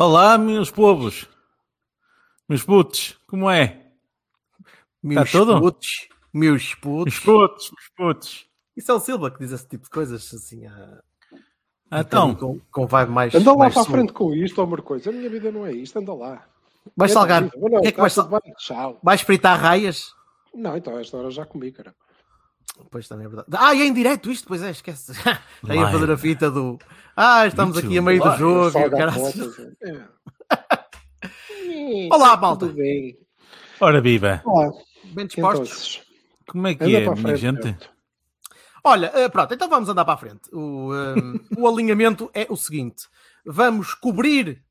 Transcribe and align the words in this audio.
Olá, 0.00 0.38
meus 0.38 0.70
povos. 0.70 1.28
Meus 2.48 2.62
putos, 2.62 3.18
como 3.26 3.50
é? 3.50 3.92
Meus 5.02 5.30
tudo? 5.30 5.60
putos. 5.60 6.08
Meus 6.32 6.74
putos. 6.74 7.04
Meus 7.04 7.18
putos, 7.18 7.70
meus 7.70 7.88
putos. 7.94 8.46
Isso 8.74 8.90
é 8.90 8.94
o 8.94 8.98
Silva 8.98 9.30
que 9.30 9.40
diz 9.40 9.52
esse 9.52 9.68
tipo 9.68 9.84
de 9.84 9.90
coisas 9.90 10.32
assim. 10.32 10.66
ah, 10.66 11.02
Ah, 11.90 12.00
então, 12.00 12.34
com, 12.34 12.58
com 12.72 12.86
vibe 12.86 13.10
mais. 13.10 13.34
Anda 13.34 13.52
lá 13.52 13.58
mais 13.58 13.74
para 13.74 13.82
a 13.82 13.84
frente 13.84 14.14
com 14.14 14.32
isto, 14.32 14.62
amor 14.62 14.80
coisa. 14.80 15.10
A 15.10 15.12
minha 15.12 15.28
vida 15.28 15.52
não 15.52 15.66
é 15.66 15.72
isto, 15.74 15.98
anda 15.98 16.14
lá. 16.14 16.46
Vais 16.96 17.10
É 17.10 17.14
salgar. 17.14 17.42
Não, 17.54 17.80
é 17.80 17.82
que 17.82 17.92
tá 17.92 18.00
vais 18.00 18.14
sal... 18.14 18.98
Vais 19.02 19.20
fritar 19.20 19.60
raias? 19.60 20.14
Não, 20.54 20.78
então 20.78 20.98
esta 20.98 21.18
hora 21.18 21.30
já 21.30 21.44
comi, 21.44 21.72
cara. 21.72 21.94
Pois 22.90 23.08
também 23.08 23.26
é 23.26 23.28
verdade. 23.28 23.48
Ah, 23.52 23.74
e 23.74 23.82
é 23.82 23.86
em 23.86 23.92
direto 23.92 24.30
isto, 24.30 24.46
pois 24.46 24.62
é, 24.62 24.70
esquece. 24.70 25.12
Já 25.12 25.40
ia 25.74 25.82
Live. 25.82 25.92
fazer 25.92 26.12
a 26.12 26.16
fita 26.18 26.50
do. 26.50 26.78
Ah, 27.16 27.46
estamos 27.46 27.76
aqui 27.76 27.98
a 27.98 28.02
meio 28.02 28.22
do 28.22 28.36
jogo. 28.36 28.70
Salga 28.70 28.96
cara. 28.96 29.10
a 29.10 29.12
fotos, 29.12 29.58
é. 29.82 30.04
Olá, 32.10 32.36
malta. 32.36 32.66
Tudo 32.66 32.76
bem. 32.76 33.16
ora 33.80 34.00
viva. 34.00 34.40
Olá. 34.44 34.72
Bem 35.12 35.26
dispostos. 35.26 36.00
Então, 36.02 36.52
Como 36.52 36.66
é 36.66 36.74
que 36.74 36.84
anda 36.84 36.92
é, 36.92 37.06
a 37.06 37.10
minha 37.10 37.16
frente. 37.16 37.38
gente? 37.38 37.76
Olha, 38.82 39.12
eh, 39.14 39.28
pronto, 39.28 39.52
então 39.52 39.68
vamos 39.68 39.88
andar 39.88 40.04
para 40.04 40.14
a 40.14 40.18
frente. 40.18 40.48
O, 40.52 40.94
ehm, 40.94 41.40
o 41.58 41.68
alinhamento 41.68 42.30
é 42.32 42.46
o 42.48 42.56
seguinte: 42.56 43.06
vamos 43.44 43.94
cobrir 43.94 44.62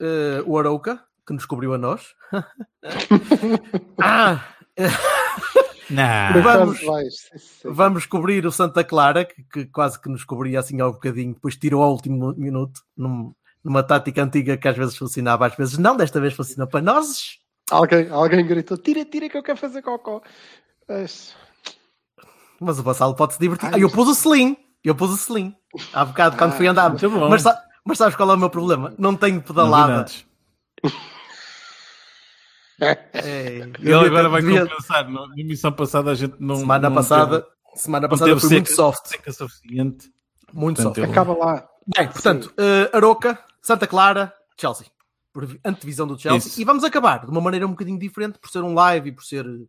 eh, 0.00 0.42
o 0.46 0.58
Arauca, 0.58 1.02
que 1.26 1.32
nos 1.32 1.46
cobriu 1.46 1.72
a 1.74 1.78
nós. 1.78 2.14
ah, 4.02 4.44
Não. 5.90 6.42
Vamos- 6.42 6.78
sim. 6.80 7.68
Vamos 7.70 8.06
cobrir 8.06 8.46
o 8.46 8.52
Santa 8.52 8.82
Clara, 8.84 9.24
que, 9.24 9.42
que 9.44 9.66
quase 9.66 10.00
que 10.00 10.08
nos 10.08 10.24
cobria 10.24 10.60
assim 10.60 10.80
ao 10.80 10.92
bocadinho, 10.92 11.34
depois 11.34 11.56
tirou 11.56 11.82
ao 11.82 11.92
último 11.92 12.32
minuto, 12.36 12.80
num- 12.96 13.34
numa 13.62 13.82
tática 13.82 14.22
antiga 14.22 14.56
que 14.56 14.68
às 14.68 14.76
vezes 14.76 14.96
funcionava, 14.96 15.46
às 15.46 15.54
vezes 15.56 15.78
não, 15.78 15.96
desta 15.96 16.20
vez 16.20 16.34
funcionou 16.34 16.66
para 16.66 16.80
nós. 16.82 17.38
Alguém, 17.70 18.08
alguém 18.10 18.46
gritou: 18.46 18.76
tira, 18.76 19.04
tira 19.04 19.28
que 19.28 19.36
eu 19.38 19.42
quero 19.42 19.58
fazer 19.58 19.82
cocó. 19.82 20.20
Mas, 20.88 21.34
Mas 22.60 22.78
o 22.78 22.82
Vassalo 22.82 23.14
pode 23.14 23.34
se 23.34 23.40
divertir. 23.40 23.66
Ai, 23.68 23.74
Ah, 23.74 23.78
eu 23.78 23.90
pus 23.90 24.06
o 24.08 24.12
Slim, 24.12 24.56
eu 24.84 24.94
pus 24.94 25.10
o 25.10 25.14
Slim 25.14 25.54
há 25.92 26.04
bocado 26.04 26.36
quando 26.36 26.52
Ah, 26.52 26.56
fui 26.56 26.66
andar. 26.66 26.90
Mas, 27.30 27.42
mas 27.84 27.98
sabes 27.98 28.16
qual 28.16 28.30
é 28.30 28.34
o 28.34 28.38
meu 28.38 28.50
problema? 28.50 28.94
Não 28.98 29.16
tenho 29.16 29.40
pedalada. 29.42 29.92
Novidades. 29.92 30.26
É, 32.80 33.58
Ele 33.78 33.92
eu 33.92 34.00
agora 34.00 34.28
vai 34.28 34.42
devia- 34.42 34.66
compensar. 34.66 35.08
Na 35.10 35.28
emissão 35.36 35.72
passada 35.72 36.10
a 36.10 36.14
gente 36.14 36.34
não. 36.40 36.56
Semana 36.56 36.88
não 36.88 36.96
passada, 36.96 37.40
teve- 37.42 37.80
semana 37.80 38.08
passada 38.08 38.30
foi 38.32 38.40
seca, 38.40 38.54
muito 38.54 38.72
soft. 38.72 39.06
seca 39.06 39.32
suficiente. 39.32 40.10
Muito 40.52 40.76
Portanto, 40.82 40.94
soft. 40.96 40.98
eu- 41.06 41.10
acaba 41.12 41.36
lá. 41.36 41.68
Bem, 41.96 42.08
portanto, 42.08 42.52
eh, 42.56 42.90
Aroca, 42.92 43.38
Santa 43.62 43.86
Clara, 43.86 44.32
Chelsea. 44.58 44.86
Por 45.32 45.48
antevisão 45.64 46.06
do 46.06 46.18
Chelsea. 46.18 46.48
Isso. 46.48 46.60
E 46.60 46.64
vamos 46.64 46.84
acabar 46.84 47.24
de 47.24 47.30
uma 47.30 47.40
maneira 47.40 47.66
um 47.66 47.70
bocadinho 47.70 47.98
diferente, 47.98 48.38
por 48.38 48.48
ser 48.50 48.60
um 48.62 48.72
live 48.74 49.08
e 49.08 49.12
por 49.12 49.24
ser 49.24 49.44
eh, 49.44 49.66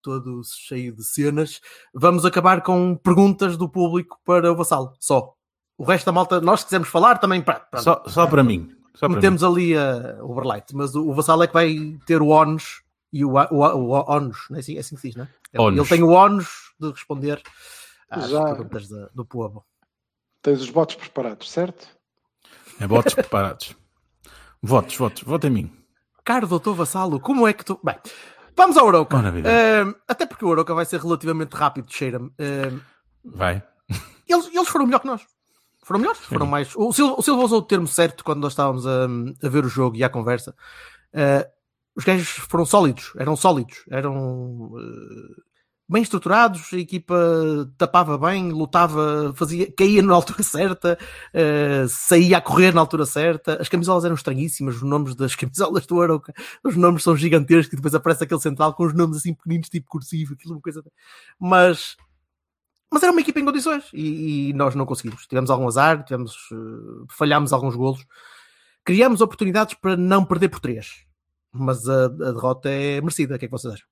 todo 0.00 0.40
cheio 0.44 0.94
de 0.94 1.04
cenas. 1.04 1.60
Vamos 1.94 2.24
acabar 2.24 2.60
com 2.62 2.96
perguntas 2.96 3.56
do 3.56 3.68
público 3.68 4.18
para 4.24 4.50
o 4.52 4.56
Vassalo, 4.56 4.92
só. 5.00 5.34
O 5.76 5.84
resto 5.84 6.06
da 6.06 6.12
malta, 6.12 6.40
nós 6.40 6.62
quisermos 6.62 6.88
falar 6.88 7.18
também, 7.18 7.40
pá, 7.42 7.54
pronto, 7.54 7.82
Só, 7.82 8.02
só 8.06 8.26
para 8.26 8.44
mim. 8.44 8.70
Só 8.94 9.00
para 9.00 9.08
mim. 9.10 9.14
metemos 9.16 9.42
ali 9.44 9.76
a 9.76 10.18
overlight. 10.22 10.74
Mas 10.74 10.94
o, 10.94 11.08
o 11.08 11.14
Vassalo 11.14 11.42
é 11.42 11.46
que 11.46 11.52
vai 11.54 11.98
ter 12.06 12.20
o 12.22 12.28
ONUS 12.28 12.82
e 13.12 13.24
o, 13.24 13.32
o, 13.34 13.56
o 13.58 13.90
ONUS, 14.10 14.46
não 14.50 14.56
é 14.56 14.60
assim, 14.60 14.76
é 14.76 14.80
assim 14.80 14.94
que 14.96 15.00
se 15.02 15.08
diz, 15.08 15.16
não 15.16 15.24
é? 15.24 15.60
ONUS. 15.60 15.78
Ele 15.78 15.88
tem 15.88 16.02
o 16.02 16.10
ONUS 16.10 16.72
de 16.80 16.90
responder 16.90 17.42
às 18.10 18.28
Já. 18.30 18.44
perguntas 18.44 18.88
da- 18.88 19.08
do 19.14 19.24
povo. 19.24 19.64
Tens 20.42 20.60
os 20.60 20.70
botes 20.70 20.96
preparados, 20.96 21.50
certo? 21.50 21.86
É 22.80 22.86
votos 22.86 23.14
preparados. 23.14 23.74
Votos, 24.64 24.96
votos. 24.96 25.22
Voto 25.24 25.46
em 25.46 25.50
mim. 25.50 25.72
Caro 26.24 26.46
doutor 26.46 26.74
Vassalo, 26.74 27.18
como 27.18 27.48
é 27.48 27.52
que 27.52 27.64
tu. 27.64 27.80
Bem, 27.82 27.96
vamos 28.56 28.76
ao 28.76 28.86
Oroca. 28.86 29.16
Ahm, 29.16 29.92
até 30.06 30.24
porque 30.24 30.44
o 30.44 30.48
Oroca 30.48 30.72
vai 30.72 30.84
ser 30.84 31.00
relativamente 31.00 31.52
rápido, 31.54 31.92
cheira-me. 31.92 32.30
Ahm, 32.38 32.78
Vai. 33.24 33.60
eles, 34.28 34.46
eles 34.54 34.68
foram 34.68 34.86
melhor 34.86 35.00
que 35.00 35.06
nós. 35.08 35.26
Foram 35.82 36.00
melhores, 36.00 36.20
foram 36.20 36.46
mais. 36.46 36.74
O 36.76 36.92
Silva, 36.92 37.16
o 37.18 37.22
Silva 37.22 37.42
usou 37.42 37.58
o 37.58 37.62
termo 37.62 37.88
certo 37.88 38.22
quando 38.22 38.40
nós 38.40 38.52
estávamos 38.52 38.86
a, 38.86 39.06
a 39.42 39.48
ver 39.48 39.64
o 39.64 39.68
jogo 39.68 39.96
e 39.96 40.04
à 40.04 40.08
conversa. 40.08 40.54
Ah, 41.12 41.46
os 41.96 42.04
gajos 42.04 42.28
foram 42.28 42.64
sólidos, 42.64 43.12
eram 43.18 43.34
sólidos, 43.36 43.84
eram 43.90 44.72
ah, 44.76 45.42
bem 45.88 46.02
estruturados, 46.02 46.72
a 46.72 46.78
equipa 46.78 47.14
tapava 47.76 48.16
bem, 48.16 48.52
lutava, 48.52 49.34
fazia, 49.34 49.70
caía 49.72 50.02
na 50.02 50.14
altura 50.14 50.42
certa, 50.44 50.96
ah, 51.34 51.88
saía 51.88 52.38
a 52.38 52.40
correr 52.40 52.72
na 52.72 52.80
altura 52.80 53.04
certa. 53.04 53.60
As 53.60 53.68
camisolas 53.68 54.04
eram 54.04 54.14
estranhíssimas, 54.14 54.76
os 54.76 54.82
nomes 54.82 55.16
das 55.16 55.34
camisolas 55.36 55.84
do 55.84 56.00
Aroca, 56.00 56.32
os 56.62 56.76
nomes 56.76 57.02
são 57.02 57.16
gigantescos 57.16 57.72
e 57.72 57.76
depois 57.76 57.94
aparece 57.94 58.22
aquele 58.22 58.40
central 58.40 58.72
com 58.74 58.84
os 58.84 58.94
nomes 58.94 59.16
assim 59.16 59.34
pequeninos, 59.34 59.68
tipo 59.68 59.88
cursivo, 59.88 60.34
aquilo 60.34 60.54
uma 60.54 60.60
coisa. 60.60 60.80
Mas 61.40 61.96
mas 62.92 63.02
era 63.02 63.10
uma 63.12 63.20
equipa 63.20 63.40
em 63.40 63.44
condições 63.44 63.84
e, 63.92 64.50
e 64.50 64.52
nós 64.52 64.74
não 64.74 64.84
conseguimos. 64.86 65.26
Tivemos 65.26 65.50
algum 65.50 65.66
azar, 65.66 66.04
tivemos, 66.04 66.36
eh, 66.52 67.04
falhámos 67.10 67.52
alguns 67.52 67.74
golos, 67.74 68.04
criamos 68.84 69.20
oportunidades 69.20 69.74
para 69.74 69.96
não 69.96 70.24
perder 70.24 70.48
por 70.50 70.60
três, 70.60 71.06
mas 71.50 71.88
a, 71.88 72.04
a 72.04 72.08
derrota 72.08 72.68
é 72.68 73.00
merecida. 73.00 73.36
O 73.36 73.38
que 73.38 73.46
é 73.46 73.48
que 73.48 73.52
vocês 73.52 73.72
acham? 73.74 73.86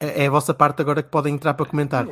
É, 0.00 0.24
é 0.24 0.26
a 0.28 0.30
vossa 0.30 0.54
parte 0.54 0.80
agora 0.80 1.02
que 1.02 1.10
podem 1.10 1.34
entrar 1.34 1.54
para 1.54 1.66
comentar. 1.66 2.06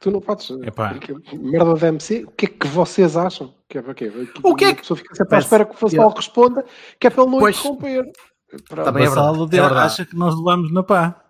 Tu 0.00 0.10
não 0.10 0.20
podes. 0.20 0.50
Epá. 0.50 0.94
porque 0.94 1.14
Merda 1.36 1.74
da 1.74 1.88
MC, 1.88 2.24
o 2.24 2.30
que 2.32 2.46
é 2.46 2.48
que 2.48 2.66
vocês 2.66 3.16
acham? 3.16 3.54
Que 3.68 3.78
é 3.78 3.82
para 3.82 3.94
quê? 3.94 4.10
O 4.42 4.56
que 4.56 4.64
é 4.64 4.68
A 4.70 4.74
que- 4.74 4.80
pessoa 4.80 4.96
fica 4.96 5.14
sempre 5.14 5.36
à 5.36 5.38
espera 5.38 5.64
que 5.64 5.74
o 5.74 5.78
Fassal 5.78 6.10
responda, 6.10 6.64
que 6.98 7.06
é 7.06 7.10
para 7.10 7.22
ele 7.22 7.30
não 7.30 7.38
Pois. 7.38 7.56
interromper. 7.58 8.10
Também 8.68 9.04
é 9.04 9.08
verdade, 9.08 9.46
de- 9.48 9.56
é 9.56 9.60
verdade. 9.60 9.86
acha 9.86 10.04
que 10.04 10.16
nós 10.16 10.34
levamos 10.36 10.72
na 10.72 10.82
pá. 10.82 11.21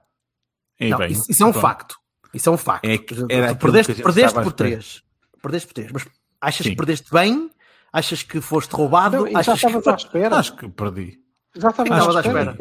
E 0.80 0.90
Não, 0.90 0.98
bem, 0.98 1.12
isso, 1.12 1.30
isso 1.30 1.42
é 1.42 1.46
um 1.46 1.52
pronto. 1.52 1.62
facto. 1.62 1.96
Isso 2.34 2.48
é 2.48 2.52
um 2.52 2.56
facto. 2.56 2.84
É 2.84 2.98
que 2.98 3.14
perdeste, 3.58 3.94
que 3.94 4.02
perdeste 4.02 4.42
por 4.42 4.52
três. 4.52 5.02
Perdeste 5.40 5.66
por 5.68 5.74
três. 5.74 5.92
Mas 5.92 6.06
achas 6.40 6.64
Sim. 6.64 6.70
que 6.70 6.76
perdeste 6.76 7.10
bem? 7.12 7.50
Achas 7.92 8.22
que 8.22 8.40
foste 8.40 8.72
roubado? 8.72 9.18
Não, 9.18 9.28
e 9.28 9.32
já 9.32 9.40
achas 9.40 9.60
que... 9.60 9.66
estavas 9.66 9.86
à 9.86 9.94
espera. 9.96 10.36
Acho 10.36 10.56
que 10.56 10.68
perdi. 10.68 11.20
Já 11.54 11.68
estavas 11.68 11.92
Estavas 11.92 12.16
à 12.16 12.20
espera. 12.20 12.56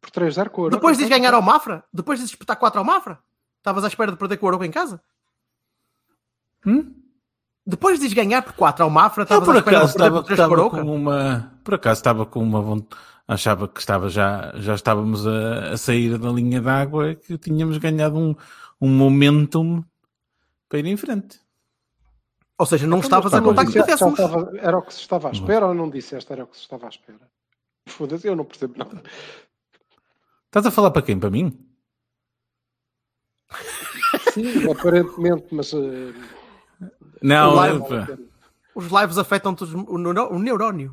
Por 0.00 0.10
3-0 0.10 0.48
com 0.50 0.62
o. 0.62 0.70
Depois 0.70 0.98
de 0.98 1.08
ganhar 1.08 1.32
ao 1.34 1.42
Mafra? 1.42 1.84
Depois 1.92 2.18
de 2.18 2.26
disputar 2.26 2.56
4 2.56 2.78
ao 2.78 2.84
Mafra? 2.84 3.18
Estavas 3.58 3.84
à 3.84 3.88
espera 3.88 4.10
de 4.12 4.18
perder 4.18 4.36
com 4.36 4.46
o 4.46 4.48
Aroca 4.48 4.66
em 4.66 4.70
casa? 4.70 5.00
Hum? 6.66 6.94
Depois 7.66 8.00
de 8.00 8.08
ganhar 8.14 8.42
por 8.42 8.54
4 8.54 8.84
ao 8.84 8.90
Mafra, 8.90 9.24
estavas 9.24 9.44
por 9.44 9.54
à 9.54 9.58
espera 9.58 9.76
acaso 9.78 9.92
de 9.92 9.98
perder 9.98 10.06
estava, 10.06 10.22
por 10.22 10.26
3 10.26 10.38
com 10.38 10.54
o 10.54 10.54
Aroca? 10.54 10.82
uma. 10.84 11.52
Por 11.62 11.74
acaso 11.74 11.98
estava 11.98 12.26
com 12.26 12.42
uma 12.42 12.62
vontade. 12.62 13.02
Achava 13.28 13.68
que 13.68 13.78
estava 13.78 14.08
já, 14.08 14.52
já 14.56 14.74
estávamos 14.74 15.26
a, 15.26 15.72
a 15.72 15.76
sair 15.76 16.16
da 16.16 16.30
linha 16.30 16.62
d'água 16.62 17.14
que 17.14 17.36
tínhamos 17.36 17.76
ganhado 17.76 18.16
um, 18.16 18.34
um 18.80 18.88
momentum 18.88 19.84
para 20.66 20.78
ir 20.78 20.86
em 20.86 20.96
frente. 20.96 21.38
Ou 22.56 22.64
seja, 22.64 22.86
não 22.86 23.00
estavas 23.00 23.32
a 23.34 23.38
Então, 23.38 23.50
contar 23.54 23.70
que 23.70 23.78
estava- 23.78 24.50
Era 24.56 24.78
o 24.78 24.82
que 24.82 24.94
se 24.94 25.00
estava 25.00 25.28
à 25.28 25.32
espera 25.32 25.66
ou 25.66 25.74
não 25.74 25.90
disseste? 25.90 26.32
Era 26.32 26.44
o 26.44 26.46
que 26.46 26.56
se 26.56 26.62
estava 26.62 26.86
à 26.86 26.88
espera. 26.88 27.20
Foda-se, 27.86 28.26
eu 28.26 28.34
não 28.34 28.44
percebo 28.46 28.78
nada. 28.78 29.02
Estás 30.46 30.64
a 30.66 30.70
falar 30.70 30.90
para 30.90 31.02
quem? 31.02 31.18
Para 31.20 31.30
mim? 31.30 31.56
Sim, 34.32 34.70
aparentemente, 34.70 35.46
mas. 35.54 35.72
eh, 35.72 36.12
Não, 37.22 37.64
eu- 37.66 37.84
pá, 37.84 38.08
Os 38.74 38.86
lives 38.86 39.18
afetam-te 39.18 39.64
o, 39.64 39.98
neuro- 39.98 40.32
o 40.32 40.38
neurónio. 40.38 40.92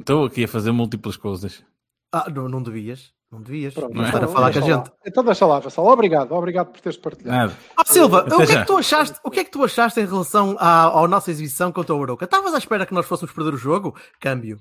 Estou 0.00 0.24
aqui 0.24 0.44
a 0.44 0.48
fazer 0.48 0.72
múltiplas 0.72 1.16
coisas. 1.16 1.64
Ah, 2.12 2.28
não, 2.28 2.48
não 2.48 2.62
devias. 2.62 3.12
Não 3.30 3.40
devias. 3.40 3.72
pronto, 3.72 3.94
Não 3.94 4.02
é? 4.02 4.06
estar 4.06 4.18
a 4.18 4.22
então 4.22 4.34
falar 4.34 4.52
com 4.52 4.58
a 4.58 4.60
deixa 4.60 4.76
gente. 4.76 4.86
lá. 4.88 4.92
Então 5.06 5.24
deixa 5.24 5.46
lá, 5.46 5.58
Vassal. 5.60 5.86
Obrigado, 5.86 6.32
obrigado 6.32 6.72
por 6.72 6.80
teres 6.80 6.98
partilhado. 6.98 7.54
Ah, 7.76 7.84
Silva, 7.86 8.20
Até 8.20 8.34
o 8.34 8.46
que, 8.46 8.52
é 8.52 8.60
que 8.60 8.66
tu 8.66 8.76
achaste, 8.76 9.20
o 9.22 9.30
que 9.30 9.40
é 9.40 9.44
que 9.44 9.50
tu 9.50 9.62
achaste 9.62 10.00
em 10.00 10.06
relação 10.06 10.56
à, 10.58 10.86
à 10.86 11.06
nossa 11.08 11.30
exibição 11.30 11.70
contra 11.70 11.94
o 11.94 12.02
Aroca? 12.02 12.24
Estavas 12.24 12.52
à 12.54 12.58
espera 12.58 12.84
que 12.84 12.92
nós 12.92 13.06
fôssemos 13.06 13.32
perder 13.32 13.54
o 13.54 13.56
jogo? 13.56 13.94
Câmbio. 14.18 14.58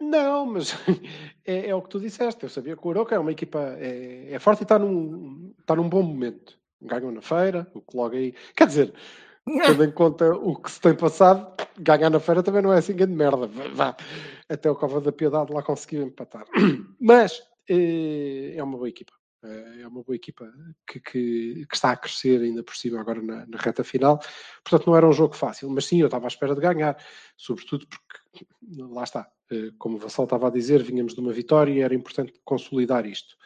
Não, 0.00 0.46
mas 0.46 0.76
é, 1.46 1.68
é 1.68 1.74
o 1.74 1.82
que 1.82 1.88
tu 1.88 2.00
disseste. 2.00 2.42
Eu 2.42 2.48
sabia 2.48 2.76
que 2.76 2.84
o 2.84 2.90
Oroca 2.90 3.14
é 3.14 3.18
uma 3.18 3.32
equipa 3.32 3.58
é, 3.78 4.32
é 4.32 4.38
forte 4.40 4.60
e 4.60 4.62
está 4.64 4.76
num, 4.78 5.52
está 5.60 5.76
num 5.76 5.88
bom 5.88 6.02
momento. 6.02 6.58
Ganham 6.82 7.10
na 7.12 7.20
feira, 7.20 7.66
o 7.74 7.80
que 7.80 7.96
logo 7.96 8.14
aí. 8.14 8.34
Quer 8.56 8.66
dizer, 8.66 8.94
tendo 9.66 9.84
em 9.84 9.90
conta 9.92 10.32
o 10.34 10.56
que 10.56 10.70
se 10.70 10.80
tem 10.80 10.94
passado, 10.94 11.52
ganhar 11.78 12.10
na 12.10 12.20
feira 12.20 12.42
também 12.42 12.62
não 12.62 12.72
é 12.72 12.78
assim 12.78 12.94
grande 12.94 13.14
merda. 13.14 13.46
Vá. 13.74 13.96
Até 14.48 14.70
o 14.70 14.74
Cova 14.76 15.00
da 15.00 15.12
Piedade 15.12 15.52
lá 15.52 15.62
conseguiu 15.62 16.02
empatar. 16.02 16.44
Mas 17.00 17.40
eh, 17.68 18.54
é 18.56 18.62
uma 18.62 18.76
boa 18.76 18.88
equipa. 18.88 19.12
Eh, 19.44 19.82
É 19.82 19.86
uma 19.88 20.02
boa 20.02 20.16
equipa 20.16 20.50
que, 20.86 20.98
que- 21.00 21.66
que 21.68 21.74
está 21.74 21.92
a 21.92 21.96
crescer 21.96 22.40
ainda 22.40 22.62
por 22.62 22.74
cima 22.76 23.00
agora 23.00 23.22
na, 23.22 23.46
na 23.46 23.58
reta 23.58 23.84
final. 23.84 24.18
Portanto, 24.64 24.86
não 24.88 24.96
era 24.96 25.06
um 25.08 25.12
jogo 25.12 25.34
fácil, 25.36 25.70
mas 25.70 25.84
sim, 25.86 26.00
eu 26.00 26.06
estava 26.06 26.26
à 26.26 26.28
espera 26.28 26.54
de 26.54 26.60
ganhar, 26.60 26.96
sobretudo 27.36 27.86
porque 27.86 28.46
lá 28.78 29.04
está. 29.04 29.28
eh, 29.52 29.70
Como 29.78 29.96
o 29.96 29.98
Vassal 30.00 30.24
estava 30.24 30.48
a 30.48 30.50
dizer, 30.50 30.82
vinhamos 30.82 31.14
de 31.14 31.20
uma 31.20 31.32
vitória 31.32 31.72
e 31.72 31.80
era 31.80 31.94
importante 31.94 32.32
consolidar 32.44 33.06
isto. 33.06 33.36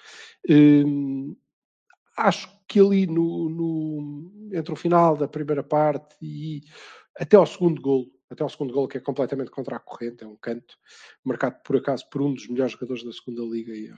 Acho 2.16 2.48
que 2.68 2.78
ali 2.80 3.06
no, 3.06 3.48
no- 3.48 4.50
entre 4.52 4.72
o 4.72 4.76
final 4.76 5.16
da 5.16 5.28
primeira 5.28 5.62
parte 5.62 6.14
e 6.20 6.62
até 7.18 7.36
ao 7.36 7.46
segundo 7.46 7.80
golo, 7.80 8.06
até 8.30 8.42
ao 8.42 8.48
segundo 8.48 8.72
golo 8.72 8.88
que 8.88 8.98
é 8.98 9.00
completamente 9.00 9.50
contra 9.50 9.76
a 9.76 9.80
corrente, 9.80 10.24
é 10.24 10.26
um 10.26 10.36
canto, 10.36 10.76
marcado 11.24 11.56
por 11.64 11.76
acaso 11.76 12.08
por 12.10 12.22
um 12.22 12.32
dos 12.34 12.48
melhores 12.48 12.72
jogadores 12.72 13.04
da 13.04 13.12
segunda 13.12 13.42
liga 13.42 13.72
e 13.74 13.90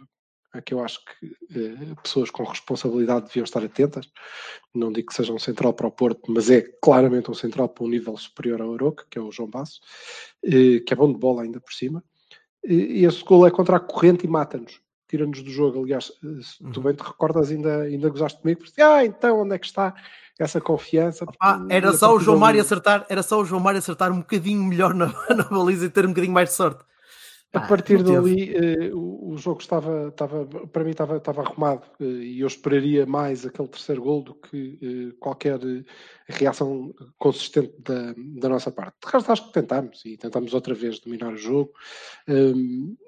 a 0.52 0.62
que 0.62 0.72
eu 0.72 0.84
acho 0.84 1.00
que 1.04 1.26
eh, 1.50 1.94
pessoas 2.00 2.30
com 2.30 2.44
responsabilidade 2.44 3.26
deviam 3.26 3.42
estar 3.42 3.64
atentas. 3.64 4.08
Não 4.72 4.92
digo 4.92 5.08
que 5.08 5.14
seja 5.14 5.32
um 5.32 5.38
central 5.38 5.74
para 5.74 5.88
o 5.88 5.90
Porto, 5.90 6.30
mas 6.32 6.48
é 6.48 6.62
claramente 6.80 7.28
um 7.28 7.34
central 7.34 7.68
para 7.68 7.84
um 7.84 7.88
nível 7.88 8.16
superior 8.16 8.62
ao 8.62 8.68
Oroca, 8.70 9.04
que 9.10 9.18
é 9.18 9.20
o 9.20 9.32
João 9.32 9.50
Basso, 9.50 9.80
eh, 10.44 10.78
que 10.86 10.92
é 10.92 10.96
bom 10.96 11.12
de 11.12 11.18
bola 11.18 11.42
ainda 11.42 11.60
por 11.60 11.72
cima. 11.72 12.04
E 12.64 13.04
esse 13.04 13.24
gol 13.24 13.46
é 13.46 13.50
contra 13.50 13.76
a 13.76 13.80
corrente 13.80 14.26
e 14.26 14.28
mata-nos. 14.28 14.80
Tira-nos 15.14 15.42
do 15.42 15.50
jogo. 15.50 15.84
Aliás, 15.84 16.10
eh, 16.24 16.42
se 16.42 16.64
tu 16.72 16.80
bem 16.80 16.92
te 16.92 17.04
recordas, 17.04 17.50
ainda, 17.52 17.82
ainda 17.82 18.08
gozaste 18.08 18.40
comigo, 18.40 18.62
porque 18.62 18.82
ah, 18.82 19.04
então 19.04 19.42
onde 19.42 19.54
é 19.54 19.58
que 19.60 19.66
está 19.66 19.94
essa 20.36 20.60
confiança? 20.60 21.24
Ah, 21.40 21.64
era 21.70 21.92
só 21.92 22.16
o 22.16 22.18
João 22.18 22.36
Mário 22.36 22.60
acertar, 22.60 23.06
era 23.08 23.22
só 23.22 23.40
o 23.40 23.44
João 23.44 23.60
Mário 23.60 23.78
acertar 23.78 24.10
um 24.10 24.18
bocadinho 24.18 24.64
melhor 24.64 24.92
na, 24.92 25.06
na 25.30 25.44
baliza 25.44 25.86
e 25.86 25.88
ter 25.88 26.04
um 26.04 26.08
bocadinho 26.08 26.34
mais 26.34 26.48
de 26.48 26.56
sorte. 26.56 26.84
A 27.52 27.60
partir 27.60 27.98
teve. 27.98 28.12
dali, 28.12 28.52
eh, 28.52 28.90
o, 28.92 29.30
o 29.30 29.36
jogo 29.38 29.60
estava, 29.60 30.08
estava 30.08 30.44
para 30.44 30.82
mim 30.82 30.90
estava, 30.90 31.18
estava 31.18 31.42
arrumado 31.42 31.86
eh, 32.00 32.04
e 32.04 32.40
eu 32.40 32.48
esperaria 32.48 33.06
mais 33.06 33.46
aquele 33.46 33.68
terceiro 33.68 34.02
gol 34.02 34.22
do 34.22 34.34
que 34.34 34.78
eh, 34.82 35.16
qualquer 35.20 35.60
eh, 35.62 35.84
reação 36.26 36.92
consistente 37.16 37.72
da, 37.78 38.12
da 38.40 38.48
nossa 38.48 38.72
parte. 38.72 38.96
De 39.06 39.12
resto, 39.12 39.30
acho 39.30 39.46
que 39.46 39.52
tentámos 39.52 40.04
e 40.04 40.16
tentámos 40.16 40.52
outra 40.52 40.74
vez 40.74 40.98
dominar 40.98 41.32
o 41.32 41.36
jogo. 41.36 41.70
Um, 42.28 42.96
se 42.96 43.03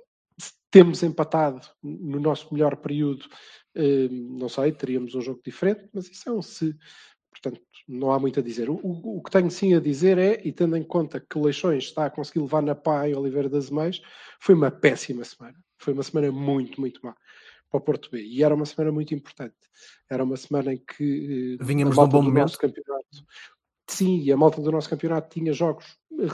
temos 0.70 1.02
empatado 1.02 1.60
no 1.82 2.20
nosso 2.20 2.52
melhor 2.52 2.76
período, 2.76 3.26
um, 3.76 4.38
não 4.38 4.48
sei, 4.48 4.72
teríamos 4.72 5.14
um 5.14 5.20
jogo 5.20 5.40
diferente, 5.44 5.88
mas 5.92 6.08
isso 6.10 6.28
é 6.28 6.32
um 6.32 6.42
se. 6.42 6.74
Portanto, 7.30 7.60
não 7.86 8.10
há 8.12 8.18
muito 8.18 8.40
a 8.40 8.42
dizer. 8.42 8.70
O, 8.70 8.74
o- 8.76 9.18
o 9.18 9.22
que 9.22 9.30
tenho 9.30 9.50
sim 9.50 9.74
a 9.74 9.80
dizer 9.80 10.16
é, 10.16 10.40
e 10.42 10.52
tendo 10.52 10.76
em 10.76 10.82
conta 10.82 11.20
que 11.20 11.38
Leixões 11.38 11.84
está 11.84 12.06
a 12.06 12.10
conseguir 12.10 12.40
levar 12.40 12.62
na 12.62 12.74
pá 12.74 13.08
em 13.08 13.14
Oliveira 13.14 13.48
das 13.48 13.68
Meias, 13.70 14.00
foi 14.40 14.54
uma 14.54 14.70
péssima 14.70 15.22
semana. 15.22 15.56
Foi 15.78 15.92
uma 15.92 16.02
semana 16.02 16.32
muito, 16.32 16.80
muito 16.80 17.00
má 17.04 17.14
para 17.70 17.78
o 17.78 17.80
Porto 17.80 18.10
B. 18.10 18.22
E 18.22 18.42
era 18.42 18.54
uma 18.54 18.64
semana 18.64 18.90
muito 18.92 19.12
importante. 19.14 19.54
Era 20.08 20.24
uma 20.24 20.36
semana 20.36 20.72
em 20.72 20.78
que 20.78 21.58
eh, 21.60 21.64
malta 21.96 22.02
num 22.02 22.08
bom 22.08 22.18
do 22.20 22.28
momento. 22.28 22.42
nosso 22.44 22.58
campeonato. 22.58 23.04
Sim, 23.88 24.20
e 24.20 24.32
a 24.32 24.36
malta 24.36 24.60
do 24.60 24.72
nosso 24.72 24.88
campeonato 24.88 25.28
tinha 25.28 25.52
jogos 25.52 25.84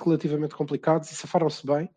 relativamente 0.04 0.54
complicados 0.54 1.10
e 1.10 1.14
safaram-se 1.16 1.66
bem, 1.66 1.90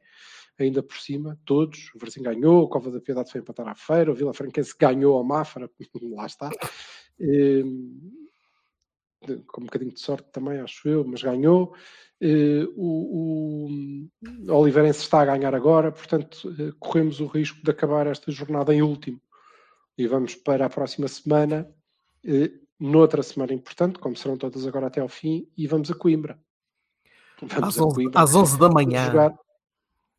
ainda 0.57 0.81
por 0.84 0.98
cima, 0.98 1.38
todos. 1.46 1.92
O 1.96 2.00
Varzim 2.00 2.22
ganhou, 2.22 2.63
o 2.63 2.68
Cova 2.69 2.90
da 2.92 3.00
Piedade 3.02 3.31
foi 3.31 3.42
empatar 3.42 3.68
à 3.68 3.75
feira, 3.75 4.12
o 4.12 4.16
Vila 4.16 4.34
Franquense 4.34 4.74
ganhou 4.80 5.18
ao 5.18 5.24
Mafra, 5.24 5.69
lá 6.16 6.25
está. 6.25 6.50
Eh, 7.19 7.63
de- 9.25 9.38
com 9.48 9.62
um 9.62 9.66
bocadinho 9.66 9.92
de 9.94 10.00
sorte 10.00 10.30
também, 10.31 10.60
acho 10.60 10.88
eu, 10.88 11.04
mas 11.06 11.22
ganhou. 11.22 11.74
Eh, 12.22 12.66
o, 12.75 13.68
o 14.48 14.54
Oliveirense 14.54 15.00
está 15.02 15.22
a 15.22 15.25
ganhar 15.25 15.54
agora, 15.56 15.92
portanto, 15.92 16.54
eh, 16.60 16.72
corremos 16.80 17.19
o 17.19 17.25
risco 17.25 17.62
de 17.63 17.72
acabar 17.72 18.07
esta 18.07 18.31
jornada 18.31 18.74
em 18.74 18.81
último. 18.81 19.19
E 19.98 20.07
vamos 20.07 20.36
para 20.36 20.66
a 20.66 20.69
próxima 20.69 21.07
semana, 21.07 21.69
eh, 22.24 22.52
noutra 22.80 23.24
semana 23.24 23.54
importante, 23.54 24.00
como 24.00 24.16
serão 24.16 24.38
todas 24.38 24.66
agora 24.68 24.88
até 24.88 25.02
ao 25.02 25.07
fim, 25.10 25.48
e 25.57 25.68
vamos 25.68 25.90
a 25.92 25.96
Coimbra. 25.96 26.40
Vamos 27.42 27.56
Às 27.56 27.80
a 27.80 27.86
11, 27.86 27.96
Coimbra 27.96 28.22
às 28.22 28.36
11 28.36 28.60
da 28.60 28.69
manhã. 28.69 29.06
jogar, 29.07 29.34